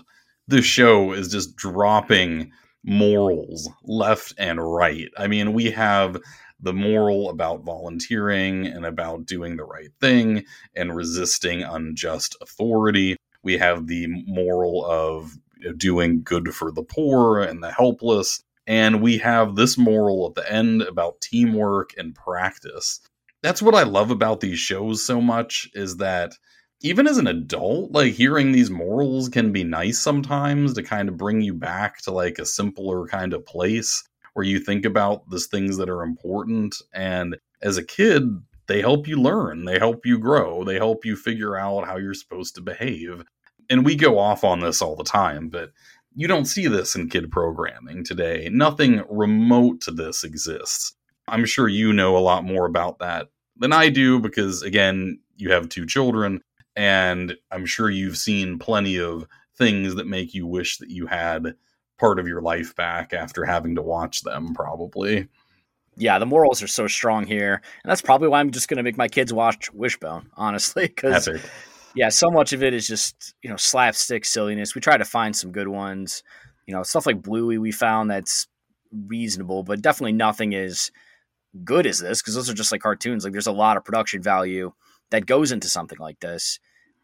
the 0.49 0.63
show 0.63 1.13
is 1.13 1.31
just 1.31 1.57
dropping 1.57 2.51
morals 2.85 3.69
left 3.85 4.33
and 4.39 4.61
right. 4.61 5.09
I 5.19 5.27
mean, 5.27 5.53
we 5.53 5.71
have 5.71 6.17
the 6.61 6.73
moral 6.73 7.31
about 7.31 7.65
volunteering 7.65 8.67
and 8.67 8.85
about 8.87 9.27
doing 9.27 9.57
the 9.57 9.65
right 9.65 9.91
thing 10.01 10.45
and 10.75 10.97
resisting 10.97 11.63
unjust 11.63 12.37
authority. 12.41 13.17
We 13.43 13.59
have 13.59 13.87
the 13.87 14.07
moral 14.27 14.85
of 14.85 15.37
doing 15.77 16.23
good 16.23 16.55
for 16.55 16.71
the 16.71 16.83
poor 16.83 17.41
and 17.41 17.63
the 17.63 17.71
helpless. 17.71 18.43
And 18.67 19.01
we 19.01 19.19
have 19.19 19.57
this 19.57 19.79
moral 19.79 20.29
at 20.29 20.35
the 20.35 20.53
end 20.53 20.83
about 20.83 21.21
teamwork 21.21 21.91
and 21.97 22.15
practice. 22.15 23.01
That's 23.43 23.63
what 23.63 23.75
I 23.75 23.85
love 23.85 24.11
about 24.11 24.41
these 24.41 24.59
shows 24.59 25.05
so 25.05 25.21
much 25.21 25.71
is 25.75 25.97
that 25.99 26.35
even 26.81 27.07
as 27.07 27.19
an 27.19 27.27
adult, 27.27 27.93
like 27.93 28.13
hearing 28.13 28.53
these 28.53 28.71
morals 28.71 29.29
can 29.29 29.53
be 29.53 29.65
nice 29.65 29.99
sometimes 29.99 30.75
to 30.75 30.83
kind 30.83 31.09
of 31.09 31.17
bring 31.17 31.41
you 31.41 31.55
back 31.55 31.99
to 32.03 32.13
like 32.13 32.39
a 32.39 32.47
simpler 32.47 33.07
kind 33.07 33.33
of 33.33 33.45
place 33.47 34.05
where 34.35 34.47
you 34.47 34.61
think 34.61 34.85
about 34.85 35.29
these 35.31 35.47
things 35.47 35.77
that 35.79 35.89
are 35.89 36.03
important. 36.03 36.77
And 36.93 37.37
as 37.63 37.77
a 37.77 37.85
kid, 37.85 38.43
they 38.69 38.81
help 38.81 39.09
you 39.09 39.21
learn, 39.21 39.65
they 39.65 39.79
help 39.79 40.07
you 40.07 40.19
grow, 40.19 40.63
they 40.63 40.77
help 40.77 41.05
you 41.05 41.17
figure 41.17 41.57
out 41.57 41.87
how 41.87 41.97
you're 41.97 42.15
supposed 42.15 42.55
to 42.55 42.61
behave. 42.61 43.25
And 43.71 43.85
we 43.85 43.97
go 43.97 44.19
off 44.19 44.45
on 44.45 44.61
this 44.61 44.81
all 44.81 44.97
the 44.97 45.05
time, 45.05 45.49
but 45.49 45.73
you 46.15 46.27
don't 46.27 46.47
see 46.47 46.67
this 46.67 46.97
in 46.97 47.09
kid 47.09 47.31
programming 47.31 48.03
today. 48.03 48.49
Nothing 48.51 49.05
remote 49.11 49.81
to 49.83 49.91
this 49.91 50.25
exists. 50.25 50.95
I'm 51.29 51.45
sure 51.45 51.69
you 51.69 51.93
know 51.93 52.17
a 52.17 52.19
lot 52.19 52.45
more 52.45 52.67
about 52.67 52.99
that 53.01 53.29
than 53.57 53.73
I 53.73 53.89
do 53.91 54.19
because, 54.19 54.63
again, 54.63 55.21
you 55.37 55.53
have 55.53 55.69
two 55.69 55.87
children, 55.87 56.41
and 56.75 57.37
I'm 57.51 57.67
sure 57.67 57.91
you've 57.91 58.17
seen 58.17 58.59
plenty 58.59 58.99
of 58.99 59.27
things 59.57 59.97
that 59.97 60.07
make 60.07 60.35
you 60.35 60.47
wish 60.47 60.79
that 60.79 60.91
you 60.91 61.07
had 61.07 61.55
part 61.99 62.19
of 62.19 62.27
your 62.27 62.41
life 62.41 62.75
back 62.75 63.13
after 63.13 63.45
having 63.45 63.75
to 63.75 63.83
watch 63.83 64.23
them, 64.23 64.55
probably. 64.55 65.29
Yeah, 65.97 66.19
the 66.19 66.27
morals 66.27 66.63
are 66.63 66.69
so 66.69 66.87
strong 66.87 67.27
here, 67.27 67.55
and 67.83 67.91
that's 67.91 68.03
probably 68.03 68.29
why 68.29 68.41
I'm 68.41 68.53
just 68.53 68.69
going 68.69 68.77
to 68.77 68.85
make 68.85 68.97
my 68.97 69.09
kids 69.09 69.33
watch 69.33 69.73
Wishbone, 69.73 70.31
honestly, 70.37 70.87
because. 70.87 71.29
Yeah, 71.95 72.09
so 72.09 72.31
much 72.31 72.53
of 72.53 72.63
it 72.63 72.75
is 72.75 72.87
just 72.87 73.35
you 73.43 73.51
know 73.51 73.57
slapstick 73.57 74.25
silliness. 74.25 74.75
We 74.75 74.81
try 74.81 74.97
to 74.97 75.05
find 75.05 75.35
some 75.35 75.53
good 75.53 75.69
ones, 75.69 76.23
you 76.67 76.75
know, 76.75 76.83
stuff 76.83 77.07
like 77.07 77.23
Bluey. 77.23 77.59
We 77.59 77.73
found 77.73 78.11
that's 78.11 78.47
reasonable, 79.07 79.63
but 79.63 79.83
definitely 79.83 80.13
nothing 80.13 80.55
as 80.55 80.91
good 81.65 81.87
as 81.87 82.01
this 82.01 82.21
because 82.21 82.35
those 82.35 82.51
are 82.51 82.55
just 82.55 82.73
like 82.73 82.83
cartoons. 82.83 83.25
Like 83.25 83.33
there's 83.33 83.47
a 83.47 83.53
lot 83.53 83.77
of 83.77 83.85
production 83.85 84.23
value 84.23 84.73
that 85.11 85.27
goes 85.27 85.53
into 85.53 85.69
something 85.69 85.99
like 85.99 86.21
this, 86.21 86.59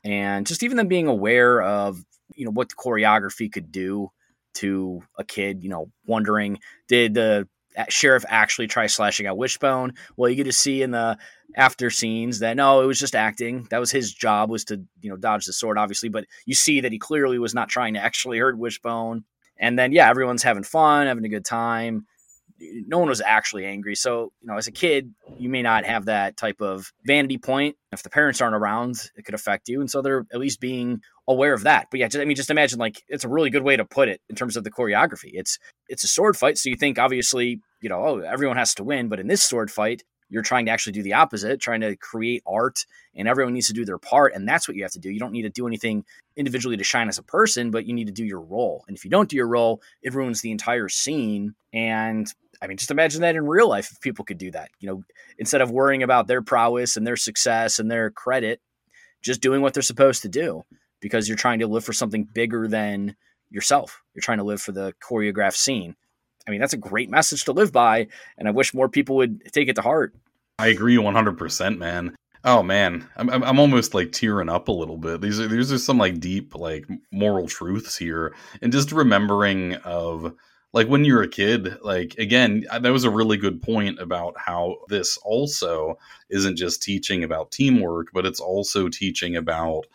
and 0.05 0.47
just 0.47 0.62
even 0.62 0.77
them 0.77 0.89
being 0.89 1.06
aware 1.06 1.62
of 1.62 2.05
you 2.35 2.44
know 2.44 2.52
what 2.52 2.69
the 2.69 2.74
choreography 2.74 3.51
could 3.51 3.73
do 3.73 4.11
to 4.55 5.02
a 5.19 5.24
kid. 5.24 5.62
You 5.62 5.70
know, 5.70 5.90
wondering 6.06 6.59
did 6.89 7.15
the 7.15 7.48
sheriff 7.88 8.24
actually 8.28 8.66
try 8.66 8.86
slashing 8.86 9.26
out 9.26 9.36
Wishbone? 9.36 9.94
Well, 10.16 10.30
you 10.30 10.36
get 10.36 10.44
to 10.44 10.52
see 10.52 10.82
in 10.82 10.90
the 10.90 11.18
after 11.56 11.90
scenes 11.90 12.40
that 12.40 12.56
no, 12.56 12.80
it 12.80 12.86
was 12.86 12.98
just 12.98 13.14
acting. 13.14 13.66
That 13.70 13.78
was 13.78 13.90
his 13.90 14.12
job 14.12 14.51
was 14.51 14.64
to 14.66 14.82
you 15.01 15.10
know 15.10 15.16
dodge 15.16 15.46
the 15.46 15.52
sword, 15.52 15.78
obviously, 15.78 16.09
but 16.09 16.26
you 16.46 16.55
see 16.55 16.80
that 16.80 16.92
he 16.92 16.98
clearly 16.98 17.38
was 17.38 17.55
not 17.55 17.68
trying 17.68 17.94
to 17.94 18.01
actually 18.01 18.38
hurt 18.38 18.59
Wishbone. 18.59 19.24
And 19.56 19.78
then 19.78 19.92
yeah, 19.92 20.10
everyone's 20.10 20.42
having 20.42 20.64
fun, 20.64 21.06
having 21.06 21.24
a 21.24 21.28
good 21.28 21.44
time. 21.44 22.06
No 22.86 22.99
one 22.99 23.09
was 23.09 23.20
actually 23.20 23.65
angry. 23.66 23.95
So 23.95 24.32
you 24.41 24.49
know, 24.49 24.57
as 24.57 24.66
a 24.66 24.73
kid, 24.73 25.15
you 25.39 25.49
may 25.49 25.62
not 25.62 25.85
have 25.85 26.07
that 26.07 26.36
type 26.36 26.61
of 26.61 26.93
vanity 27.05 27.39
point. 27.39 27.77
If 27.93 28.03
the 28.03 28.11
parents 28.11 28.41
aren't 28.41 28.57
around, 28.57 29.11
it 29.16 29.24
could 29.24 29.35
affect 29.35 29.69
you, 29.69 29.81
and 29.81 29.91
so 29.91 30.03
they're 30.03 30.27
at 30.32 30.41
least 30.41 30.61
being 30.61 31.01
aware 31.27 31.55
of 31.55 31.62
that. 31.62 31.89
But 31.91 32.01
yeah, 32.01 32.09
just, 32.09 32.20
I 32.20 32.24
mean, 32.24 32.36
just 32.36 32.51
imagine 32.51 32.78
like 32.78 33.03
it's 33.09 33.24
a 33.24 33.28
really 33.28 33.51
good 33.51 33.62
way 33.62 33.77
to 33.77 33.85
put 33.85 34.09
it 34.09 34.20
in 34.28 34.36
terms 34.36 34.57
of 34.57 34.65
the 34.65 34.70
choreography. 34.70 35.31
It's 35.32 35.59
it's 35.89 36.05
a 36.05 36.09
sword 36.09 36.36
fight, 36.36 36.59
so 36.59 36.69
you 36.69 36.77
think 36.77 36.99
obviously 36.99 37.61
you 37.81 37.89
know 37.89 38.05
oh 38.05 38.19
everyone 38.19 38.57
has 38.57 38.74
to 38.77 38.85
win, 38.85 39.09
but 39.09 39.20
in 39.20 39.27
this 39.27 39.45
sword 39.45 39.70
fight, 39.70 40.03
you're 40.28 40.43
trying 40.43 40.66
to 40.66 40.73
actually 40.73 40.93
do 40.93 41.03
the 41.03 41.15
opposite, 41.15 41.61
trying 41.61 41.81
to 41.82 41.97
create 41.97 42.43
art, 42.47 42.86
and 43.15 43.28
everyone 43.28 43.55
needs 43.55 43.69
to 43.69 43.73
do 43.73 43.85
their 43.85 43.99
part, 43.99 44.35
and 44.35 44.49
that's 44.49 44.66
what 44.66 44.77
you 44.77 44.82
have 44.82 44.93
to 44.93 44.99
do. 44.99 45.11
You 45.11 45.20
don't 45.20 45.32
need 45.32 45.43
to 45.43 45.51
do 45.51 45.66
anything 45.66 46.05
individually 46.36 46.77
to 46.77 46.85
shine 46.85 47.09
as 47.09 47.19
a 47.19 47.23
person, 47.23 47.70
but 47.70 47.86
you 47.86 47.95
need 47.95 48.07
to 48.07 48.12
do 48.12 48.24
your 48.24 48.41
role. 48.41 48.85
And 48.89 48.97
if 48.97 49.05
you 49.05 49.11
don't 49.11 49.28
do 49.28 49.36
your 49.36 49.47
role, 49.47 49.81
it 50.03 50.15
ruins 50.15 50.41
the 50.41 50.51
entire 50.51 50.89
scene. 50.89 51.55
And 51.73 52.27
I 52.62 52.66
mean, 52.66 52.76
just 52.76 52.90
imagine 52.90 53.20
that 53.22 53.36
in 53.36 53.47
real 53.47 53.68
life 53.68 53.90
if 53.93 54.01
people 54.01 54.24
could 54.24 54.39
do 54.39 54.51
that. 54.52 54.70
You 54.81 54.89
know, 54.89 55.02
instead 55.39 55.60
of 55.60 55.70
worrying 55.70 56.02
about 56.02 56.26
their 56.26 56.43
prowess 56.43 56.97
and 56.97 57.06
their 57.06 57.16
success 57.16 57.78
and 57.78 57.90
their 57.90 58.10
credit, 58.10 58.60
just 59.22 59.40
doing 59.40 59.62
what 59.62 59.74
they're 59.74 59.82
supposed 59.82 60.22
to 60.22 60.28
do 60.28 60.64
because 61.01 61.28
you're 61.28 61.36
trying 61.36 61.59
to 61.59 61.66
live 61.66 61.85
for 61.85 61.93
something 61.93 62.24
bigger 62.24 62.68
than 62.68 63.16
yourself. 63.51 64.02
You're 64.14 64.22
trying 64.22 64.39
to 64.39 64.44
live 64.44 64.60
for 64.60 64.72
the 64.72 64.94
choreographed 65.02 65.56
scene. 65.56 65.97
I 66.47 66.51
mean, 66.51 66.60
that's 66.60 66.72
a 66.74 66.78
great 66.78 67.10
message 67.10 67.44
to 67.44 67.52
live 67.52 67.72
by, 67.72 68.09
and 68.36 68.47
I 68.47 68.51
wish 68.51 68.74
more 68.74 68.89
people 68.89 69.16
would 69.16 69.52
take 69.52 69.68
it 69.68 69.76
to 69.76 69.82
heart. 69.82 70.14
I 70.59 70.68
agree 70.68 70.97
100%, 70.97 71.78
man. 71.78 72.14
Oh 72.47 72.62
man, 72.62 73.09
I'm, 73.16 73.31
I'm 73.31 73.59
almost 73.59 73.94
like 73.94 74.12
tearing 74.12 74.51
up 74.51 74.68
a 74.68 74.72
little 74.72 74.98
bit. 74.98 75.22
These 75.22 75.40
are 75.40 75.48
these 75.48 75.72
are 75.72 75.78
some 75.78 75.97
like 75.97 76.20
deep 76.20 76.55
like 76.55 76.86
moral 77.10 77.48
truths 77.48 77.97
here, 77.97 78.35
and 78.60 78.70
just 78.70 78.93
remembering 78.93 79.76
of 79.76 80.35
like 80.74 80.88
when 80.88 81.05
you're 81.05 81.22
a 81.22 81.28
kid. 81.28 81.78
Like 81.82 82.16
again, 82.18 82.64
that 82.80 82.92
was 82.92 83.05
a 83.05 83.10
really 83.10 83.38
good 83.38 83.62
point 83.62 84.01
about 84.01 84.34
how 84.36 84.78
this 84.88 85.16
also 85.18 85.96
isn't 86.28 86.56
just 86.56 86.82
teaching 86.82 87.24
about 87.24 87.52
teamwork, 87.52 88.09
but 88.12 88.26
it's 88.26 88.40
also 88.40 88.88
teaching 88.88 89.36
about 89.36 89.86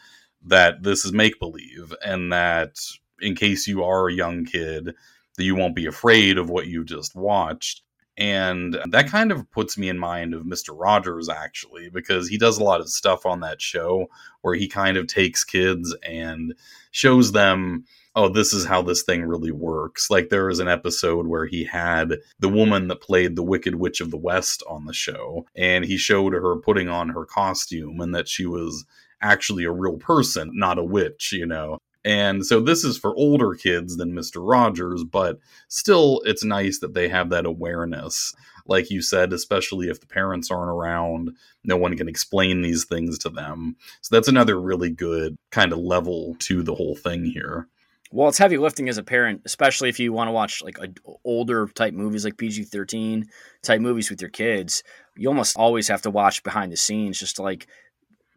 that 0.48 0.82
this 0.82 1.04
is 1.06 1.12
make 1.12 1.38
believe, 1.38 1.94
and 2.04 2.32
that 2.32 2.80
in 3.20 3.36
case 3.36 3.68
you 3.68 3.84
are 3.84 4.08
a 4.08 4.14
young 4.14 4.46
kid, 4.46 4.96
that 5.36 5.44
you 5.44 5.54
won't 5.54 5.76
be 5.76 5.86
afraid 5.86 6.38
of 6.38 6.50
what 6.50 6.68
you 6.68 6.86
just 6.86 7.14
watched 7.14 7.84
And 8.20 8.78
that 8.90 9.08
kind 9.08 9.32
of 9.32 9.50
puts 9.50 9.78
me 9.78 9.88
in 9.88 9.98
mind 9.98 10.34
of 10.34 10.44
Mr. 10.44 10.76
Rogers, 10.78 11.30
actually, 11.30 11.90
because 11.90 12.28
he 12.28 12.38
does 12.38 12.58
a 12.58 12.64
lot 12.66 12.82
of 12.82 12.90
stuff 12.90 13.26
on 13.26 13.40
that 13.40 13.62
show 13.62 14.08
where 14.42 14.56
he 14.56 14.68
kind 14.68 14.98
of 14.98 15.08
takes 15.08 15.46
kids 15.46 15.96
and 16.04 16.54
shows 16.92 17.32
them, 17.32 17.86
oh, 18.16 18.30
this 18.30 18.54
is 18.54 18.66
how 18.66 18.82
this 18.82 19.04
thing 19.04 19.24
really 19.24 19.52
works. 19.52 20.10
Like 20.10 20.30
there 20.30 20.48
was 20.48 20.60
an 20.60 20.68
episode 20.68 21.28
where 21.28 21.46
he 21.46 21.64
had 21.64 22.16
the 22.40 22.50
woman 22.50 22.88
that 22.88 23.02
played 23.02 23.36
the 23.36 23.44
Wicked 23.44 23.76
Witch 23.76 24.02
of 24.02 24.12
the 24.12 24.18
West 24.18 24.64
on 24.68 24.86
the 24.86 24.94
show, 24.94 25.46
and 25.56 25.86
he 25.86 25.98
showed 25.98 26.34
her 26.34 26.56
putting 26.58 26.90
on 26.90 27.10
her 27.10 27.26
costume 27.26 28.00
and 28.02 28.14
that 28.16 28.28
she 28.28 28.46
was 28.46 28.86
actually 29.22 29.64
a 29.64 29.72
real 29.72 29.98
person, 29.98 30.52
not 30.54 30.80
a 30.80 30.84
witch, 30.84 31.32
you 31.32 31.46
know. 31.46 31.80
And 32.06 32.46
so 32.46 32.62
this 32.62 32.84
is 32.84 32.98
for 32.98 33.16
older 33.16 33.54
kids 33.54 33.98
than 33.98 34.14
Mr. 34.14 34.38
Rogers, 34.38 35.04
but 35.04 35.40
still, 35.68 36.22
it's 36.26 36.46
nice 36.46 36.80
that 36.80 36.94
they 36.94 37.10
have 37.10 37.30
that 37.30 37.46
awareness. 37.46 38.34
Like 38.66 38.90
you 38.90 39.02
said, 39.02 39.34
especially 39.34 39.90
if 39.90 40.00
the 40.00 40.08
parents 40.08 40.50
aren't 40.50 40.72
around, 40.72 41.32
no 41.64 41.76
one 41.76 41.98
can 41.98 42.08
explain 42.08 42.62
these 42.62 42.86
things 42.86 43.18
to 43.20 43.30
them. 43.30 43.76
So 44.02 44.16
that's 44.16 44.28
another 44.28 44.60
really 44.62 44.90
good 44.90 45.36
kind 45.52 45.74
of 45.74 45.80
level 45.80 46.36
to 46.40 46.64
the 46.64 46.76
whole 46.76 46.96
thing 46.96 47.26
here. 47.26 47.68
Well, 48.12 48.28
it's 48.28 48.40
heavy 48.40 48.58
lifting 48.58 48.90
as 48.90 48.98
a 48.98 49.04
parent, 49.04 49.42
especially 49.46 49.90
if 49.90 50.00
you 50.00 50.12
want 50.12 50.30
to 50.30 50.32
watch 50.32 50.64
like 50.64 50.80
a, 50.80 50.88
older 51.24 51.68
type 51.68 51.94
movies 51.94 52.26
like 52.26 52.38
PG 52.38 52.64
13 52.64 53.28
type 53.62 53.82
movies 53.82 54.10
with 54.10 54.20
your 54.20 54.32
kids. 54.32 54.84
You 55.16 55.28
almost 55.28 55.56
always 55.56 55.88
have 55.90 56.02
to 56.04 56.10
watch 56.10 56.42
behind 56.44 56.72
the 56.72 56.78
scenes 56.78 57.20
just 57.20 57.36
to 57.36 57.44
like 57.44 57.68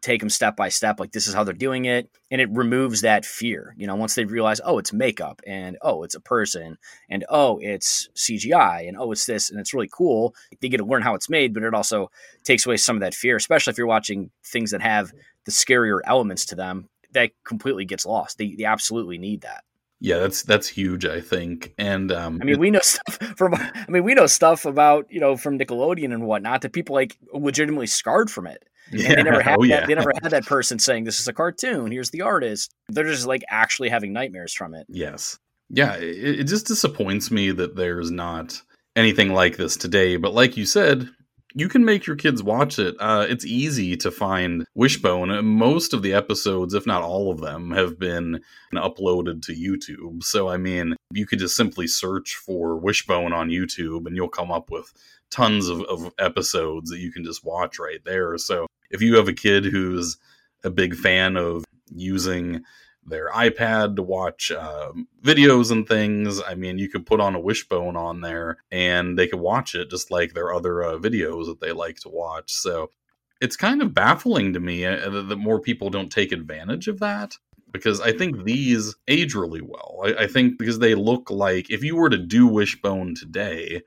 take 0.03 0.19
them 0.19 0.29
step 0.29 0.57
by 0.57 0.67
step 0.67 0.99
like 0.99 1.13
this 1.13 1.27
is 1.27 1.33
how 1.33 1.45
they're 1.45 1.53
doing 1.53 1.85
it 1.85 2.09
and 2.29 2.41
it 2.41 2.49
removes 2.51 3.01
that 3.01 3.23
fear 3.23 3.73
you 3.77 3.87
know 3.87 3.95
once 3.95 4.15
they 4.15 4.25
realize 4.25 4.59
oh 4.65 4.77
it's 4.77 4.91
makeup 4.91 5.41
and 5.47 5.77
oh 5.81 6.03
it's 6.03 6.13
a 6.13 6.19
person 6.19 6.77
and 7.09 7.23
oh 7.29 7.57
it's 7.61 8.09
cgi 8.13 8.85
and 8.85 8.97
oh 8.99 9.13
it's 9.13 9.25
this 9.25 9.49
and 9.49 9.61
it's 9.61 9.73
really 9.73 9.89
cool 9.93 10.35
they 10.59 10.67
get 10.67 10.77
to 10.77 10.85
learn 10.85 11.01
how 11.01 11.15
it's 11.15 11.29
made 11.29 11.53
but 11.53 11.63
it 11.63 11.73
also 11.73 12.11
takes 12.43 12.65
away 12.65 12.75
some 12.75 12.97
of 12.97 12.99
that 12.99 13.13
fear 13.13 13.37
especially 13.37 13.71
if 13.71 13.77
you're 13.77 13.87
watching 13.87 14.29
things 14.45 14.71
that 14.71 14.81
have 14.81 15.13
the 15.45 15.51
scarier 15.51 15.99
elements 16.05 16.45
to 16.45 16.55
them 16.55 16.89
that 17.13 17.31
completely 17.43 17.85
gets 17.85 18.05
lost 18.05 18.37
they, 18.37 18.55
they 18.55 18.65
absolutely 18.65 19.17
need 19.17 19.41
that 19.41 19.63
yeah, 20.03 20.19
that's 20.19 20.43
that's 20.43 20.67
huge, 20.67 21.05
I 21.05 21.21
think. 21.21 21.73
And 21.77 22.11
um, 22.11 22.39
I 22.41 22.43
mean, 22.43 22.59
we 22.59 22.71
know 22.71 22.79
stuff 22.83 23.37
from. 23.37 23.53
I 23.53 23.85
mean, 23.87 24.03
we 24.03 24.13
know 24.13 24.27
stuff 24.27 24.65
about 24.65 25.07
you 25.09 25.21
know 25.21 25.37
from 25.37 25.57
Nickelodeon 25.57 26.13
and 26.13 26.25
whatnot 26.25 26.61
that 26.63 26.73
people 26.73 26.93
like 26.93 27.17
legitimately 27.31 27.87
scarred 27.87 28.29
from 28.29 28.45
it. 28.45 28.67
Yeah. 28.91 29.11
And 29.11 29.19
they 29.19 29.23
never 29.23 29.41
had 29.41 29.55
oh, 29.59 29.61
that. 29.61 29.67
yeah. 29.69 29.85
They 29.85 29.95
never 29.95 30.11
had 30.21 30.31
that 30.31 30.45
person 30.45 30.77
saying 30.77 31.05
this 31.05 31.21
is 31.21 31.27
a 31.29 31.33
cartoon. 31.33 31.89
Here's 31.89 32.09
the 32.09 32.21
artist. 32.21 32.75
They're 32.89 33.05
just 33.05 33.25
like 33.25 33.43
actually 33.49 33.87
having 33.87 34.11
nightmares 34.11 34.53
from 34.53 34.73
it. 34.73 34.85
Yes. 34.89 35.39
Yeah. 35.69 35.95
It, 35.95 36.41
it 36.41 36.43
just 36.45 36.67
disappoints 36.67 37.31
me 37.31 37.51
that 37.51 37.77
there's 37.77 38.11
not 38.11 38.61
anything 38.97 39.33
like 39.33 39.55
this 39.55 39.77
today. 39.77 40.17
But 40.17 40.33
like 40.33 40.57
you 40.57 40.65
said, 40.65 41.09
you 41.55 41.69
can 41.69 41.85
make 41.85 42.05
your 42.05 42.15
kids 42.15 42.41
watch 42.41 42.79
it. 42.79 42.95
Uh, 42.99 43.25
it's 43.29 43.45
easy 43.45 43.95
to 43.97 44.11
find 44.11 44.65
Wishbone. 44.75 45.45
Most 45.45 45.93
of 45.93 46.01
the 46.01 46.13
episodes, 46.13 46.73
if 46.73 46.87
not 46.87 47.03
all 47.03 47.31
of 47.31 47.41
them, 47.41 47.71
have 47.71 47.99
been 47.99 48.41
uploaded 48.73 49.43
to 49.43 49.53
YouTube. 49.53 50.23
So, 50.23 50.49
I 50.49 50.57
mean, 50.57 50.95
you 51.11 51.25
could 51.25 51.39
just 51.39 51.55
simply 51.55 51.87
search 51.87 52.35
for 52.35 52.75
Wishbone 52.77 53.33
on 53.33 53.49
YouTube 53.49 54.07
and 54.07 54.15
you'll 54.15 54.29
come 54.29 54.51
up 54.51 54.71
with 54.71 54.91
tons 55.29 55.67
of, 55.69 55.81
of 55.83 56.11
episodes 56.19 56.89
that 56.89 56.99
you 56.99 57.11
can 57.11 57.23
just 57.23 57.45
watch 57.45 57.79
right 57.79 58.03
there. 58.03 58.37
So, 58.37 58.65
if 58.89 59.01
you 59.01 59.15
have 59.15 59.27
a 59.27 59.33
kid 59.33 59.65
who's 59.65 60.17
a 60.63 60.69
big 60.69 60.95
fan 60.95 61.37
of 61.37 61.63
using 61.93 62.63
their 63.05 63.29
iPad 63.31 63.95
to 63.95 64.03
watch 64.03 64.51
uh, 64.51 64.91
videos 65.23 65.71
and 65.71 65.87
things. 65.87 66.41
I 66.41 66.55
mean, 66.55 66.77
you 66.77 66.89
could 66.89 67.05
put 67.05 67.19
on 67.19 67.35
a 67.35 67.39
wishbone 67.39 67.95
on 67.95 68.21
there 68.21 68.57
and 68.71 69.17
they 69.17 69.27
could 69.27 69.39
watch 69.39 69.75
it 69.75 69.89
just 69.89 70.11
like 70.11 70.33
their 70.33 70.53
other 70.53 70.83
uh, 70.83 70.97
videos 70.97 71.45
that 71.47 71.59
they 71.59 71.71
like 71.71 71.97
to 72.01 72.09
watch. 72.09 72.51
So 72.51 72.89
it's 73.41 73.57
kind 73.57 73.81
of 73.81 73.93
baffling 73.93 74.53
to 74.53 74.59
me 74.59 74.85
uh, 74.85 75.09
that 75.09 75.35
more 75.35 75.59
people 75.59 75.89
don't 75.89 76.11
take 76.11 76.31
advantage 76.31 76.87
of 76.87 76.99
that 76.99 77.35
because 77.71 77.99
I 77.99 78.11
think 78.13 78.43
these 78.43 78.95
age 79.07 79.35
really 79.35 79.61
well. 79.61 80.01
I, 80.05 80.23
I 80.23 80.27
think 80.27 80.57
because 80.57 80.79
they 80.79 80.95
look 80.95 81.29
like 81.29 81.69
if 81.69 81.83
you 81.83 81.95
were 81.95 82.09
to 82.09 82.17
do 82.17 82.47
wishbone 82.47 83.15
today, 83.15 83.81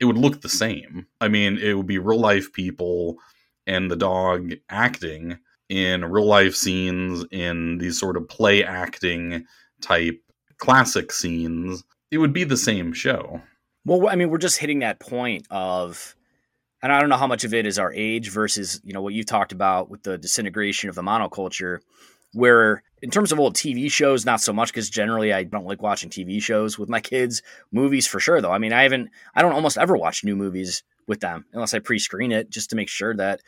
it 0.00 0.04
would 0.04 0.18
look 0.18 0.40
the 0.40 0.48
same. 0.48 1.06
I 1.20 1.28
mean, 1.28 1.58
it 1.58 1.74
would 1.74 1.86
be 1.86 1.98
real 1.98 2.20
life 2.20 2.52
people 2.52 3.18
and 3.66 3.90
the 3.90 3.96
dog 3.96 4.52
acting 4.68 5.38
in 5.68 6.04
real 6.04 6.26
life 6.26 6.54
scenes, 6.54 7.24
in 7.30 7.78
these 7.78 7.98
sort 7.98 8.16
of 8.16 8.28
play 8.28 8.64
acting 8.64 9.44
type 9.80 10.20
classic 10.58 11.12
scenes, 11.12 11.84
it 12.10 12.18
would 12.18 12.32
be 12.32 12.44
the 12.44 12.56
same 12.56 12.92
show. 12.92 13.40
Well, 13.84 14.08
I 14.08 14.16
mean, 14.16 14.30
we're 14.30 14.38
just 14.38 14.58
hitting 14.58 14.80
that 14.80 15.00
point 15.00 15.46
of, 15.50 16.14
and 16.82 16.92
I 16.92 17.00
don't 17.00 17.08
know 17.08 17.16
how 17.16 17.26
much 17.26 17.44
of 17.44 17.54
it 17.54 17.66
is 17.66 17.78
our 17.78 17.92
age 17.92 18.30
versus, 18.30 18.80
you 18.84 18.92
know, 18.92 19.02
what 19.02 19.14
you 19.14 19.24
talked 19.24 19.52
about 19.52 19.90
with 19.90 20.02
the 20.02 20.18
disintegration 20.18 20.88
of 20.88 20.94
the 20.94 21.02
monoculture, 21.02 21.80
where 22.32 22.82
in 23.00 23.10
terms 23.10 23.32
of 23.32 23.38
old 23.38 23.54
TV 23.54 23.90
shows, 23.90 24.26
not 24.26 24.40
so 24.40 24.52
much 24.52 24.72
because 24.72 24.90
generally 24.90 25.32
I 25.32 25.44
don't 25.44 25.66
like 25.66 25.82
watching 25.82 26.10
TV 26.10 26.42
shows 26.42 26.78
with 26.78 26.88
my 26.88 27.00
kids. 27.00 27.42
Movies 27.72 28.06
for 28.06 28.20
sure, 28.20 28.40
though. 28.40 28.52
I 28.52 28.58
mean, 28.58 28.72
I 28.72 28.82
haven't, 28.82 29.10
I 29.34 29.42
don't 29.42 29.52
almost 29.52 29.78
ever 29.78 29.96
watch 29.96 30.24
new 30.24 30.36
movies 30.36 30.82
with 31.06 31.20
them 31.20 31.46
unless 31.52 31.74
I 31.74 31.78
pre 31.78 31.98
screen 31.98 32.32
it 32.32 32.50
just 32.50 32.70
to 32.70 32.76
make 32.76 32.88
sure 32.88 33.14
that 33.16 33.40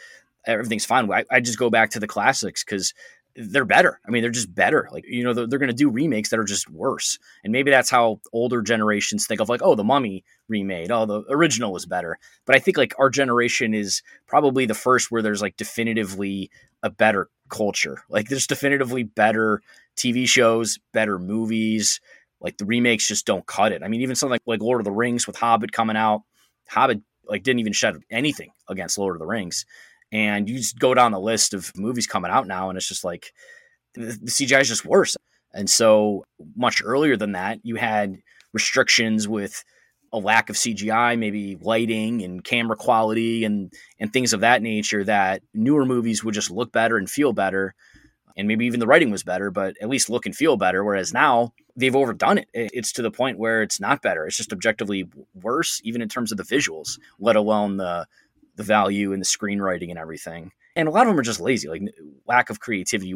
everything's 0.47 0.85
fine. 0.85 1.11
I, 1.11 1.25
I 1.31 1.41
just 1.41 1.59
go 1.59 1.71
back 1.71 1.91
to 1.91 2.01
the 2.01 2.07
classics 2.07 2.65
because 2.65 2.95
they're 3.37 3.65
better. 3.65 4.01
I 4.07 4.11
mean, 4.11 4.23
they're 4.23 4.31
just 4.31 4.55
better. 4.55 4.89
Like, 4.93 5.05
you 5.07 5.23
know, 5.23 5.33
they're, 5.33 5.47
they're 5.47 5.59
going 5.59 5.71
to 5.71 5.75
do 5.75 5.89
remakes 5.89 6.31
that 6.31 6.39
are 6.39 6.45
just 6.45 6.69
worse. 6.69 7.19
And 7.45 7.53
maybe 7.53 7.71
that's 7.71 7.91
how 7.91 8.21
older 8.33 8.61
generations 8.61 9.27
think 9.27 9.41
of 9.41 9.49
like, 9.49 9.63
oh, 9.63 9.75
the 9.75 9.85
mummy 9.85 10.25
remade. 10.49 10.91
Oh, 10.91 11.07
the 11.07 11.23
original 11.31 11.73
was 11.73 11.87
better. 11.87 12.19
But 12.45 12.57
I 12.57 12.59
think 12.59 12.77
like 12.77 12.95
our 12.99 13.09
generation 13.09 13.73
is 13.73 14.03
probably 14.27 14.67
the 14.67 14.75
first 14.75 15.11
where 15.11 15.23
there's 15.23 15.43
like 15.43 15.57
definitively 15.57 16.51
a 16.83 16.91
better 16.91 17.29
culture. 17.49 18.03
Like 18.09 18.29
there's 18.29 18.47
definitively 18.47 19.05
better 19.05 19.63
TV 19.97 20.27
shows, 20.27 20.79
better 20.93 21.19
movies. 21.19 22.01
Like 22.41 22.57
the 22.57 22.65
remakes 22.65 23.07
just 23.07 23.27
don't 23.27 23.47
cut 23.47 23.73
it. 23.73 23.83
I 23.83 23.89
mean, 23.89 24.01
even 24.01 24.17
something 24.17 24.33
like, 24.33 24.43
like 24.47 24.63
Lord 24.63 24.81
of 24.81 24.87
the 24.87 24.93
Rings 24.93 25.27
with 25.27 25.37
Hobbit 25.37 25.73
coming 25.73 25.97
out, 25.97 26.23
Hobbit 26.69 27.03
like 27.27 27.43
didn't 27.43 27.61
even 27.61 27.73
shed 27.73 27.97
anything 28.11 28.51
against 28.69 28.99
Lord 28.99 29.15
of 29.15 29.21
the 29.21 29.27
Rings. 29.27 29.67
And 30.13 30.49
you 30.49 30.59
just 30.59 30.79
go 30.79 30.95
down 30.95 31.13
the 31.13 31.21
list 31.21 31.55
of 31.55 31.73
movies 31.77 32.07
coming 32.07 32.31
out 32.31 32.47
now, 32.47 32.69
and 32.69 32.77
it's 32.77 32.89
just 32.89 33.05
like 33.05 33.33
the, 33.95 34.19
CGI 34.25 34.61
is 34.61 34.69
just 34.69 34.85
worse. 34.85 35.17
And 35.53 35.69
so 35.69 36.25
much 36.57 36.83
earlier 36.85 37.17
than 37.17 37.33
that, 37.33 37.61
you 37.63 37.77
had 37.77 38.19
restrictions 38.53 39.29
with 39.29 39.65
a 40.13 40.19
lack 40.19 40.51
of 40.51 40.57
CGI, 40.57 41.19
maybe 41.19 41.57
lighting 41.61 42.23
and 42.23 42.43
camera 42.43 42.77
quality 42.77 43.45
and 43.45 43.73
and 43.99 44.13
things 44.13 44.33
of 44.33 44.41
that 44.41 44.63
nature 44.63 45.05
that 45.05 45.43
newer 45.55 45.85
movies 45.85 46.25
would 46.25 46.35
just 46.35 46.51
look 46.51 46.73
better 46.73 46.97
and 46.97 47.09
feel 47.09 47.33
better. 47.33 47.75
And 48.37 48.49
maybe 48.49 48.67
even 48.67 48.81
the 48.81 48.87
writing 48.87 49.11
was 49.11 49.23
better, 49.23 49.51
but 49.51 49.77
at 49.81 49.89
least 49.89 50.11
look 50.11 50.27
and 50.27 50.35
feel 50.35 50.57
better. 50.57 50.83
Whereas 50.83 51.13
now 51.13 51.53
they've 51.77 51.95
overdone 51.95 52.39
it. 52.39 52.49
It's 52.53 52.93
to 52.93 53.03
the 53.03 53.11
point 53.11 53.39
where 53.39 53.63
it's 53.63 53.81
not 53.81 54.03
better. 54.03 54.27
It's 54.27 54.37
just 54.37 54.53
objectively 54.53 55.09
worse, 55.35 55.81
even 55.85 56.03
in 56.03 56.09
terms 56.09 56.33
of 56.33 56.39
the 56.39 56.45
visuals, 56.45 56.99
let 57.19 57.37
alone 57.37 57.77
the 57.77 58.07
the 58.61 58.65
value 58.65 59.13
and 59.15 59.23
the 59.23 59.27
screenwriting 59.27 59.89
and 59.89 59.99
everything. 59.99 60.53
And 60.77 60.87
a 60.87 60.91
lot 60.91 61.03
of 61.03 61.09
them 61.09 61.19
are 61.19 61.23
just 61.23 61.41
lazy. 61.41 61.69
Like 61.69 61.83
lack 62.27 62.51
of 62.51 62.61
creativity 62.61 63.15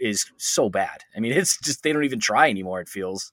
is 0.00 0.30
so 0.36 0.68
bad. 0.68 1.04
I 1.16 1.20
mean, 1.20 1.32
it's 1.40 1.58
just 1.60 1.82
they 1.82 1.92
don't 1.92 2.04
even 2.04 2.20
try 2.20 2.50
anymore. 2.50 2.80
It 2.80 2.88
feels. 2.88 3.32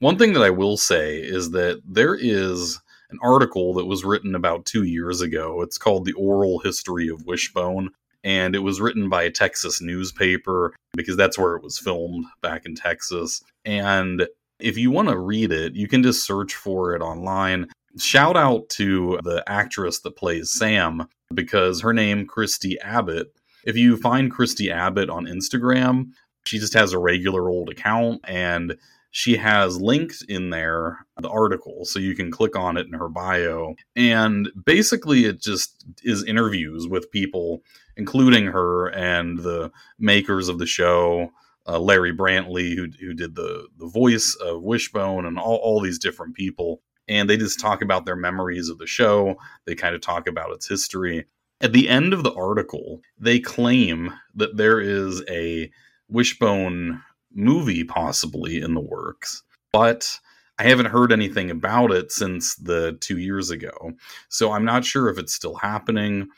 One 0.00 0.18
thing 0.18 0.34
that 0.34 0.42
I 0.42 0.50
will 0.50 0.76
say 0.76 1.16
is 1.18 1.52
that 1.52 1.80
there 1.86 2.14
is 2.14 2.80
an 3.10 3.18
article 3.22 3.72
that 3.74 3.86
was 3.86 4.04
written 4.04 4.34
about 4.34 4.66
two 4.66 4.82
years 4.82 5.20
ago. 5.20 5.62
It's 5.62 5.78
called 5.78 6.04
The 6.04 6.12
Oral 6.14 6.58
History 6.58 7.08
of 7.08 7.24
Wishbone. 7.24 7.90
And 8.24 8.56
it 8.56 8.58
was 8.58 8.80
written 8.80 9.08
by 9.08 9.22
a 9.22 9.30
Texas 9.30 9.80
newspaper 9.80 10.74
because 10.94 11.16
that's 11.16 11.38
where 11.38 11.54
it 11.54 11.62
was 11.62 11.78
filmed 11.78 12.24
back 12.42 12.66
in 12.66 12.74
Texas. 12.74 13.40
And 13.64 14.26
if 14.58 14.76
you 14.76 14.90
want 14.90 15.08
to 15.08 15.16
read 15.16 15.52
it, 15.52 15.76
you 15.76 15.86
can 15.86 16.02
just 16.02 16.26
search 16.26 16.56
for 16.56 16.96
it 16.96 17.00
online 17.00 17.68
shout 17.98 18.36
out 18.36 18.68
to 18.70 19.18
the 19.22 19.42
actress 19.46 20.00
that 20.00 20.16
plays 20.16 20.50
Sam 20.50 21.06
because 21.34 21.80
her 21.80 21.92
name 21.92 22.26
Christie 22.26 22.78
Abbott. 22.80 23.32
If 23.64 23.76
you 23.76 23.96
find 23.96 24.30
Christie 24.30 24.70
Abbott 24.70 25.10
on 25.10 25.26
Instagram, 25.26 26.10
she 26.44 26.58
just 26.58 26.74
has 26.74 26.92
a 26.92 26.98
regular 26.98 27.48
old 27.48 27.68
account 27.68 28.20
and 28.24 28.76
she 29.10 29.36
has 29.36 29.80
linked 29.80 30.22
in 30.28 30.50
there 30.50 31.06
the 31.18 31.28
article 31.28 31.84
so 31.84 31.98
you 31.98 32.14
can 32.14 32.30
click 32.30 32.54
on 32.54 32.76
it 32.76 32.86
in 32.86 32.92
her 32.92 33.08
bio 33.08 33.74
and 33.94 34.50
basically 34.64 35.24
it 35.24 35.40
just 35.40 35.86
is 36.02 36.22
interviews 36.24 36.86
with 36.86 37.10
people 37.10 37.62
including 37.96 38.46
her 38.46 38.88
and 38.88 39.38
the 39.38 39.72
makers 39.98 40.48
of 40.48 40.58
the 40.58 40.66
show 40.66 41.30
uh, 41.66 41.78
Larry 41.78 42.14
Brantley 42.14 42.76
who, 42.76 42.88
who 43.00 43.14
did 43.14 43.34
the 43.34 43.66
the 43.78 43.88
voice 43.88 44.36
of 44.40 44.62
Wishbone 44.62 45.24
and 45.24 45.38
all, 45.38 45.56
all 45.56 45.80
these 45.80 45.98
different 45.98 46.34
people 46.34 46.82
and 47.08 47.28
they 47.28 47.36
just 47.36 47.60
talk 47.60 47.82
about 47.82 48.04
their 48.04 48.16
memories 48.16 48.68
of 48.68 48.78
the 48.78 48.86
show. 48.86 49.36
They 49.64 49.74
kind 49.74 49.94
of 49.94 50.00
talk 50.00 50.26
about 50.26 50.52
its 50.52 50.68
history. 50.68 51.26
At 51.60 51.72
the 51.72 51.88
end 51.88 52.12
of 52.12 52.22
the 52.22 52.34
article, 52.34 53.00
they 53.18 53.38
claim 53.38 54.12
that 54.34 54.56
there 54.56 54.80
is 54.80 55.22
a 55.28 55.70
Wishbone 56.08 57.02
movie 57.34 57.84
possibly 57.84 58.60
in 58.60 58.74
the 58.74 58.80
works, 58.80 59.42
but 59.72 60.18
I 60.58 60.64
haven't 60.64 60.86
heard 60.86 61.12
anything 61.12 61.50
about 61.50 61.92
it 61.92 62.12
since 62.12 62.54
the 62.56 62.96
two 63.00 63.18
years 63.18 63.50
ago. 63.50 63.92
So 64.28 64.52
I'm 64.52 64.64
not 64.64 64.84
sure 64.84 65.08
if 65.08 65.18
it's 65.18 65.34
still 65.34 65.56
happening. 65.56 66.28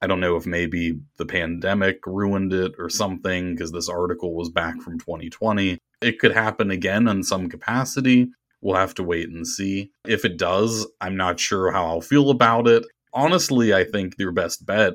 I 0.00 0.06
don't 0.06 0.20
know 0.20 0.36
if 0.36 0.46
maybe 0.46 0.98
the 1.16 1.26
pandemic 1.26 2.06
ruined 2.06 2.52
it 2.52 2.72
or 2.78 2.88
something 2.88 3.54
because 3.54 3.72
this 3.72 3.88
article 3.88 4.34
was 4.34 4.48
back 4.48 4.80
from 4.80 4.98
2020. 4.98 5.78
It 6.00 6.18
could 6.18 6.32
happen 6.32 6.70
again 6.70 7.08
in 7.08 7.22
some 7.22 7.48
capacity. 7.48 8.28
We'll 8.60 8.76
have 8.76 8.94
to 8.94 9.02
wait 9.02 9.28
and 9.28 9.46
see. 9.46 9.90
If 10.06 10.24
it 10.24 10.36
does, 10.36 10.86
I'm 11.00 11.16
not 11.16 11.38
sure 11.38 11.70
how 11.70 11.86
I'll 11.86 12.00
feel 12.00 12.30
about 12.30 12.66
it. 12.66 12.84
Honestly, 13.12 13.72
I 13.72 13.84
think 13.84 14.14
your 14.18 14.32
best 14.32 14.66
bet 14.66 14.94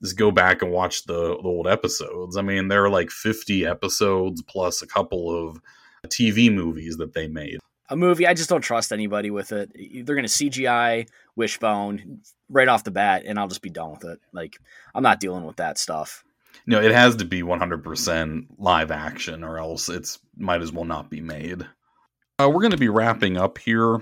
is 0.00 0.12
go 0.12 0.30
back 0.30 0.62
and 0.62 0.72
watch 0.72 1.04
the, 1.04 1.36
the 1.36 1.48
old 1.48 1.66
episodes. 1.66 2.36
I 2.36 2.42
mean, 2.42 2.68
there 2.68 2.84
are 2.84 2.90
like 2.90 3.10
50 3.10 3.66
episodes 3.66 4.42
plus 4.42 4.82
a 4.82 4.86
couple 4.86 5.48
of 5.48 5.60
TV 6.06 6.52
movies 6.52 6.96
that 6.96 7.12
they 7.12 7.26
made 7.26 7.58
a 7.90 7.96
movie. 7.96 8.26
I 8.26 8.34
just 8.34 8.48
don't 8.48 8.62
trust 8.62 8.92
anybody 8.92 9.30
with 9.30 9.52
it. 9.52 9.72
They're 9.74 10.14
going 10.14 10.26
to 10.26 10.32
CGI 10.32 11.08
Wishbone 11.36 12.20
right 12.48 12.68
off 12.68 12.84
the 12.84 12.90
bat, 12.90 13.24
and 13.26 13.38
I'll 13.38 13.48
just 13.48 13.62
be 13.62 13.70
done 13.70 13.90
with 13.90 14.04
it. 14.04 14.20
Like 14.32 14.58
I'm 14.94 15.02
not 15.02 15.20
dealing 15.20 15.44
with 15.44 15.56
that 15.56 15.76
stuff. 15.76 16.24
No, 16.66 16.80
it 16.80 16.92
has 16.92 17.16
to 17.16 17.24
be 17.24 17.42
100% 17.42 18.46
live 18.58 18.90
action, 18.90 19.44
or 19.44 19.58
else 19.58 19.88
it's 19.88 20.18
might 20.36 20.62
as 20.62 20.72
well 20.72 20.84
not 20.84 21.10
be 21.10 21.20
made. 21.20 21.66
Uh, 22.40 22.48
we're 22.48 22.62
going 22.62 22.70
to 22.70 22.78
be 22.78 22.88
wrapping 22.88 23.36
up 23.36 23.58
here, 23.58 23.98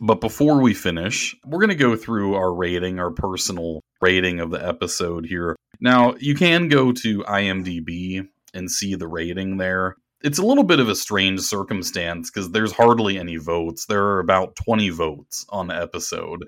but 0.00 0.18
before 0.18 0.62
we 0.62 0.72
finish, 0.72 1.36
we're 1.44 1.58
going 1.58 1.68
to 1.68 1.74
go 1.74 1.94
through 1.94 2.34
our 2.34 2.54
rating, 2.54 2.98
our 2.98 3.10
personal 3.10 3.82
rating 4.00 4.40
of 4.40 4.50
the 4.50 4.66
episode 4.66 5.26
here. 5.26 5.54
Now, 5.80 6.14
you 6.18 6.34
can 6.34 6.68
go 6.68 6.92
to 6.92 7.18
IMDb 7.24 8.26
and 8.54 8.70
see 8.70 8.94
the 8.94 9.06
rating 9.06 9.58
there 9.58 9.96
it's 10.22 10.38
a 10.38 10.46
little 10.46 10.64
bit 10.64 10.80
of 10.80 10.88
a 10.88 10.94
strange 10.94 11.40
circumstance 11.40 12.30
because 12.30 12.50
there's 12.50 12.72
hardly 12.72 13.18
any 13.18 13.36
votes. 13.36 13.84
There 13.84 14.04
are 14.04 14.20
about 14.20 14.56
20 14.56 14.88
votes 14.88 15.44
on 15.50 15.66
the 15.66 15.76
episode. 15.76 16.46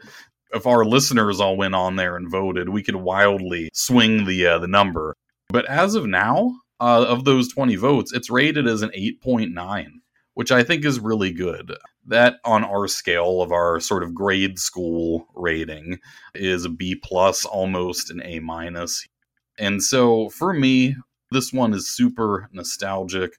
If 0.54 0.66
our 0.66 0.86
listeners 0.86 1.40
all 1.40 1.58
went 1.58 1.74
on 1.74 1.96
there 1.96 2.16
and 2.16 2.30
voted, 2.30 2.70
we 2.70 2.82
could 2.82 2.96
wildly 2.96 3.68
swing 3.74 4.24
the 4.24 4.46
uh, 4.46 4.58
the 4.60 4.66
number. 4.66 5.14
But 5.50 5.68
as 5.68 5.94
of 5.94 6.06
now, 6.06 6.54
uh, 6.80 7.04
of 7.06 7.24
those 7.24 7.48
20 7.48 7.76
votes, 7.76 8.12
it's 8.14 8.30
rated 8.30 8.66
as 8.66 8.80
an 8.80 8.90
8.9, 8.96 9.86
which 10.36 10.52
I 10.52 10.62
think 10.62 10.84
is 10.84 11.00
really 11.00 11.32
good. 11.32 11.76
That 12.06 12.36
on 12.44 12.64
our 12.64 12.88
scale 12.88 13.42
of 13.42 13.52
our 13.52 13.80
sort 13.80 14.02
of 14.02 14.14
grade 14.14 14.58
school 14.58 15.26
rating 15.34 15.98
is 16.34 16.64
a 16.64 16.70
B 16.70 16.94
plus, 16.94 17.44
almost 17.44 18.10
an 18.10 18.22
A 18.24 18.38
minus. 18.38 19.06
And 19.58 19.82
so 19.82 20.28
for 20.30 20.52
me, 20.52 20.96
this 21.32 21.52
one 21.52 21.74
is 21.74 21.90
super 21.90 22.48
nostalgic 22.52 23.32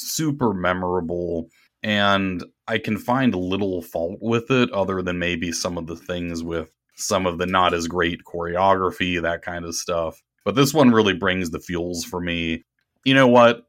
super 0.00 0.52
memorable 0.52 1.48
and 1.82 2.44
I 2.68 2.78
can 2.78 2.98
find 2.98 3.34
little 3.34 3.82
fault 3.82 4.18
with 4.20 4.50
it 4.50 4.70
other 4.70 5.02
than 5.02 5.18
maybe 5.18 5.50
some 5.52 5.78
of 5.78 5.86
the 5.86 5.96
things 5.96 6.42
with 6.42 6.70
some 6.96 7.26
of 7.26 7.38
the 7.38 7.46
not 7.46 7.72
as 7.72 7.88
great 7.88 8.20
choreography, 8.24 9.20
that 9.22 9.42
kind 9.42 9.64
of 9.64 9.74
stuff. 9.74 10.20
But 10.44 10.54
this 10.54 10.74
one 10.74 10.90
really 10.90 11.14
brings 11.14 11.50
the 11.50 11.60
fuels 11.60 12.04
for 12.04 12.20
me. 12.20 12.64
You 13.04 13.14
know 13.14 13.28
what? 13.28 13.62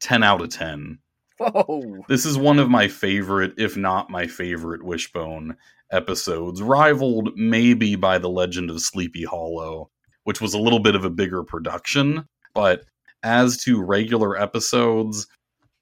10 0.00 0.22
out 0.22 0.40
of 0.40 0.48
10. 0.48 0.98
Whoa. 1.40 2.04
This 2.06 2.26
is 2.26 2.36
one 2.36 2.58
of 2.58 2.68
my 2.68 2.86
favorite, 2.86 3.54
if 3.56 3.74
not 3.74 4.10
my 4.10 4.26
favorite, 4.26 4.82
Wishbone 4.82 5.56
episodes, 5.90 6.60
rivaled 6.60 7.30
maybe 7.34 7.96
by 7.96 8.18
The 8.18 8.28
Legend 8.28 8.68
of 8.68 8.82
Sleepy 8.82 9.24
Hollow, 9.24 9.90
which 10.24 10.42
was 10.42 10.52
a 10.52 10.58
little 10.58 10.80
bit 10.80 10.94
of 10.94 11.04
a 11.06 11.10
bigger 11.10 11.42
production. 11.42 12.26
But 12.52 12.84
as 13.22 13.56
to 13.64 13.82
regular 13.82 14.38
episodes, 14.38 15.28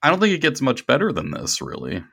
I 0.01 0.11
don't 0.11 0.21
think 0.21 0.33
it 0.33 0.43
gets 0.43 0.61
much 0.61 0.87
better 0.87 1.13
than 1.13 1.33
this, 1.33 1.61
really. 1.61 2.05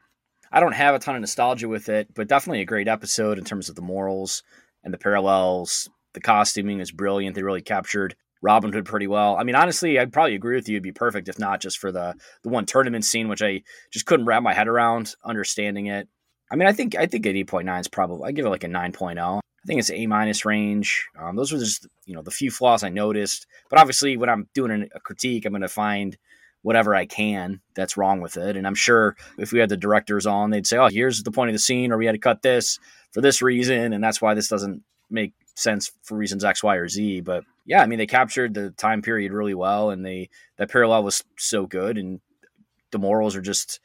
I 0.51 0.59
don't 0.59 0.73
have 0.73 0.95
a 0.95 0.99
ton 0.99 1.13
of 1.13 1.21
nostalgia 1.21 1.67
with 1.67 1.87
it, 1.87 2.13
but 2.15 2.27
definitely 2.27 2.61
a 2.61 2.65
great 2.65 2.87
episode 2.87 3.37
in 3.37 3.45
terms 3.45 3.69
of 3.69 3.75
the 3.75 3.83
morals 3.83 4.41
and 4.83 4.91
the 4.91 4.97
parallels. 4.97 5.87
The 6.13 6.21
costuming 6.21 6.79
is 6.79 6.91
brilliant. 6.91 7.35
They 7.35 7.43
really 7.43 7.61
captured 7.61 8.15
Robin 8.41 8.71
Hood 8.71 8.85
pretty 8.85 9.07
well. 9.07 9.37
I 9.37 9.43
mean, 9.43 9.55
honestly, 9.55 9.97
I'd 9.99 10.13
probably 10.13 10.35
agree 10.35 10.55
with 10.55 10.69
you. 10.69 10.75
It'd 10.75 10.83
be 10.83 10.91
perfect 10.91 11.29
if 11.29 11.39
not 11.39 11.61
just 11.61 11.77
for 11.77 11.91
the 11.91 12.15
the 12.43 12.49
one 12.49 12.65
tournament 12.65 13.05
scene, 13.05 13.27
which 13.27 13.41
I 13.41 13.63
just 13.91 14.05
couldn't 14.05 14.25
wrap 14.25 14.43
my 14.43 14.53
head 14.53 14.67
around 14.67 15.15
understanding 15.23 15.87
it. 15.87 16.07
I 16.51 16.55
mean, 16.55 16.67
I 16.67 16.73
think 16.73 16.95
I 16.95 17.07
think 17.07 17.25
an 17.25 17.35
eight 17.35 17.47
point 17.47 17.65
nine 17.65 17.81
is 17.81 17.87
probably 17.87 18.27
I 18.27 18.31
give 18.31 18.45
it 18.45 18.49
like 18.49 18.63
a 18.63 18.67
nine 18.67 18.93
oh. 19.01 19.39
I 19.39 19.67
think 19.67 19.79
it's 19.79 19.89
A 19.89 20.05
minus 20.05 20.45
range. 20.45 21.07
Um, 21.19 21.35
those 21.35 21.51
were 21.51 21.57
just 21.57 21.87
you 22.05 22.13
know 22.13 22.21
the 22.21 22.31
few 22.31 22.51
flaws 22.51 22.83
I 22.83 22.89
noticed. 22.89 23.47
But 23.69 23.79
obviously, 23.79 24.15
when 24.15 24.29
I'm 24.29 24.47
doing 24.53 24.87
a 24.93 24.99
critique, 24.99 25.45
I'm 25.45 25.53
going 25.53 25.63
to 25.63 25.67
find 25.67 26.15
whatever 26.61 26.95
I 26.95 27.05
can 27.05 27.61
that's 27.75 27.95
wrong 27.95 28.21
with 28.21 28.37
it. 28.37 28.57
And 28.57 28.65
I'm 28.65 28.75
sure 28.75 29.15
if 29.37 29.51
we 29.51 29.59
had 29.59 29.69
the 29.69 29.77
directors 29.77 30.25
on, 30.25 30.49
they'd 30.49 30.65
say, 30.65 30.77
oh, 30.77 30.87
here's 30.87 31.21
the 31.21 31.31
point 31.31 31.49
of 31.49 31.53
the 31.53 31.59
scene, 31.59 31.91
or 31.91 31.97
we 31.97 32.07
had 32.07 32.13
to 32.13 32.19
cut 32.19 32.41
this 32.41 32.79
for 33.11 33.21
this 33.21 33.43
reason. 33.43 33.93
And 33.93 34.03
that's 34.03 34.19
why 34.19 34.33
this 34.33 34.47
doesn't 34.47 34.81
make 35.11 35.33
sense 35.53 35.91
for 36.01 36.17
reasons 36.17 36.43
X, 36.43 36.63
Y, 36.63 36.75
or 36.75 36.87
Z. 36.87 37.21
But 37.21 37.43
yeah, 37.65 37.81
I 37.81 37.87
mean, 37.87 37.99
they 37.99 38.07
captured 38.07 38.53
the 38.53 38.71
time 38.71 39.01
period 39.01 39.31
really 39.31 39.53
well, 39.53 39.89
and 39.89 40.05
they 40.05 40.29
that 40.57 40.71
parallel 40.71 41.03
was 41.03 41.23
so 41.37 41.65
good. 41.65 41.97
And 41.97 42.19
the 42.91 42.99
morals 42.99 43.35
are 43.35 43.41
just, 43.41 43.79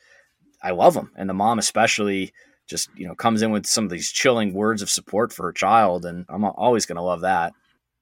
I 0.62 0.70
love 0.70 0.94
them. 0.94 1.12
And 1.16 1.28
the 1.28 1.34
mom, 1.34 1.58
especially, 1.58 2.32
just, 2.68 2.88
you 2.96 3.08
know, 3.08 3.14
comes 3.14 3.42
in 3.42 3.50
with 3.50 3.66
some 3.66 3.84
of 3.84 3.90
these 3.90 4.10
chilling 4.10 4.52
words 4.52 4.82
of 4.82 4.90
support 4.90 5.32
for 5.32 5.44
her 5.44 5.52
child. 5.52 6.04
And 6.04 6.26
I'm 6.28 6.44
always 6.44 6.86
going 6.86 6.96
to 6.96 7.02
love 7.02 7.22
that. 7.22 7.52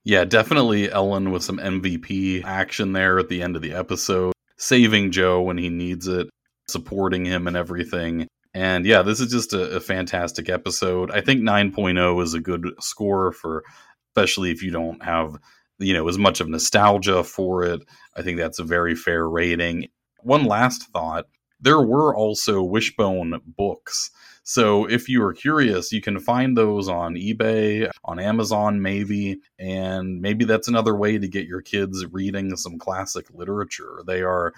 Yeah, 0.05 0.24
definitely 0.24 0.90
Ellen 0.90 1.30
with 1.30 1.42
some 1.42 1.59
MVP 1.59 2.44
action 2.44 2.92
there 2.92 3.18
at 3.18 3.28
the 3.28 3.42
end 3.42 3.56
of 3.56 3.62
the 3.62 3.72
episode 3.72 4.32
saving 4.59 5.12
Joe 5.12 5.40
when 5.40 5.56
he 5.56 5.70
needs 5.70 6.06
it, 6.06 6.28
supporting 6.68 7.24
him 7.24 7.46
and 7.46 7.56
everything. 7.56 8.26
And 8.52 8.84
yeah, 8.84 9.02
this 9.02 9.20
is 9.20 9.30
just 9.30 9.52
a, 9.52 9.76
a 9.76 9.80
fantastic 9.80 10.48
episode. 10.48 11.10
I 11.10 11.20
think 11.20 11.42
9.0 11.42 12.22
is 12.22 12.34
a 12.34 12.40
good 12.40 12.68
score 12.80 13.32
for, 13.32 13.64
especially 14.10 14.50
if 14.50 14.62
you 14.62 14.70
don't 14.70 15.02
have, 15.02 15.36
you 15.78 15.94
know, 15.94 16.09
as 16.09 16.18
much 16.18 16.40
of 16.40 16.48
nostalgia 16.48 17.24
for 17.24 17.64
it. 17.64 17.82
I 18.16 18.22
think 18.22 18.38
that's 18.38 18.59
a 18.59 18.64
very 18.64 18.94
fair 18.94 19.28
rating. 19.28 19.88
One 20.22 20.44
last 20.44 20.84
thought 20.90 21.26
there 21.60 21.80
were 21.80 22.14
also 22.14 22.62
Wishbone 22.62 23.40
books. 23.44 24.10
So 24.44 24.86
if 24.86 25.09
you 25.09 25.22
are 25.24 25.34
curious, 25.34 25.92
you 25.92 26.00
can 26.00 26.18
find 26.18 26.56
those 26.56 26.88
on 26.88 27.14
eBay, 27.16 27.90
on 28.05 28.18
Amazon, 28.18 28.80
maybe, 28.80 29.40
and 29.59 30.22
maybe 30.22 30.44
that's 30.44 30.68
another 30.68 30.96
way 30.96 31.18
to 31.18 31.28
get 31.28 31.46
your 31.46 31.60
kids 31.60 32.06
reading 32.06 32.56
some 32.56 32.78
classic 32.78 33.26
literature. 33.34 34.02
They 34.06 34.22
are 34.22 34.55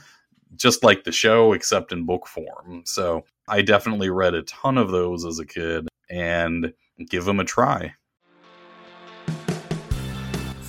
just 0.56 0.84
like 0.84 1.04
the 1.04 1.12
show, 1.12 1.52
except 1.52 1.92
in 1.92 2.06
book 2.06 2.26
form. 2.26 2.82
So 2.84 3.24
I 3.48 3.62
definitely 3.62 4.10
read 4.10 4.34
a 4.34 4.42
ton 4.42 4.78
of 4.78 4.90
those 4.90 5.24
as 5.24 5.38
a 5.38 5.46
kid 5.46 5.88
and 6.08 6.72
give 7.08 7.24
them 7.24 7.40
a 7.40 7.44
try. 7.44 7.94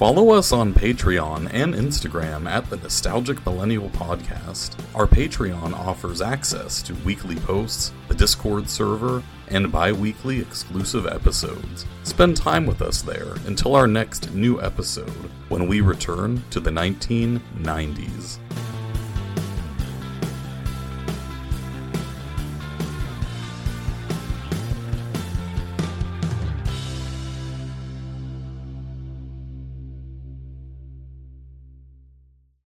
Follow 0.02 0.32
us 0.32 0.52
on 0.52 0.74
Patreon 0.74 1.48
and 1.54 1.76
Instagram 1.76 2.50
at 2.50 2.68
the 2.72 2.78
Nostalgic 2.78 3.46
Millennial 3.46 3.88
Podcast. 3.90 4.76
Our 4.96 5.06
Patreon 5.06 5.74
offers 5.74 6.24
access 6.24 6.82
to 6.82 6.96
weekly 7.06 7.36
posts, 7.36 7.94
the 8.08 8.16
Discord 8.16 8.68
server, 8.68 9.22
and 9.50 9.72
bi 9.72 9.92
weekly 9.92 10.40
exclusive 10.40 11.06
episodes. 11.06 11.86
Spend 12.02 12.36
time 12.36 12.66
with 12.66 12.82
us 12.82 13.04
there 13.04 13.36
until 13.46 13.76
our 13.76 13.86
next 13.86 14.34
new 14.34 14.60
episode 14.60 15.30
when 15.50 15.68
we 15.68 15.82
return 15.82 16.44
to 16.50 16.60
the 16.60 16.72
1990s. 16.72 18.40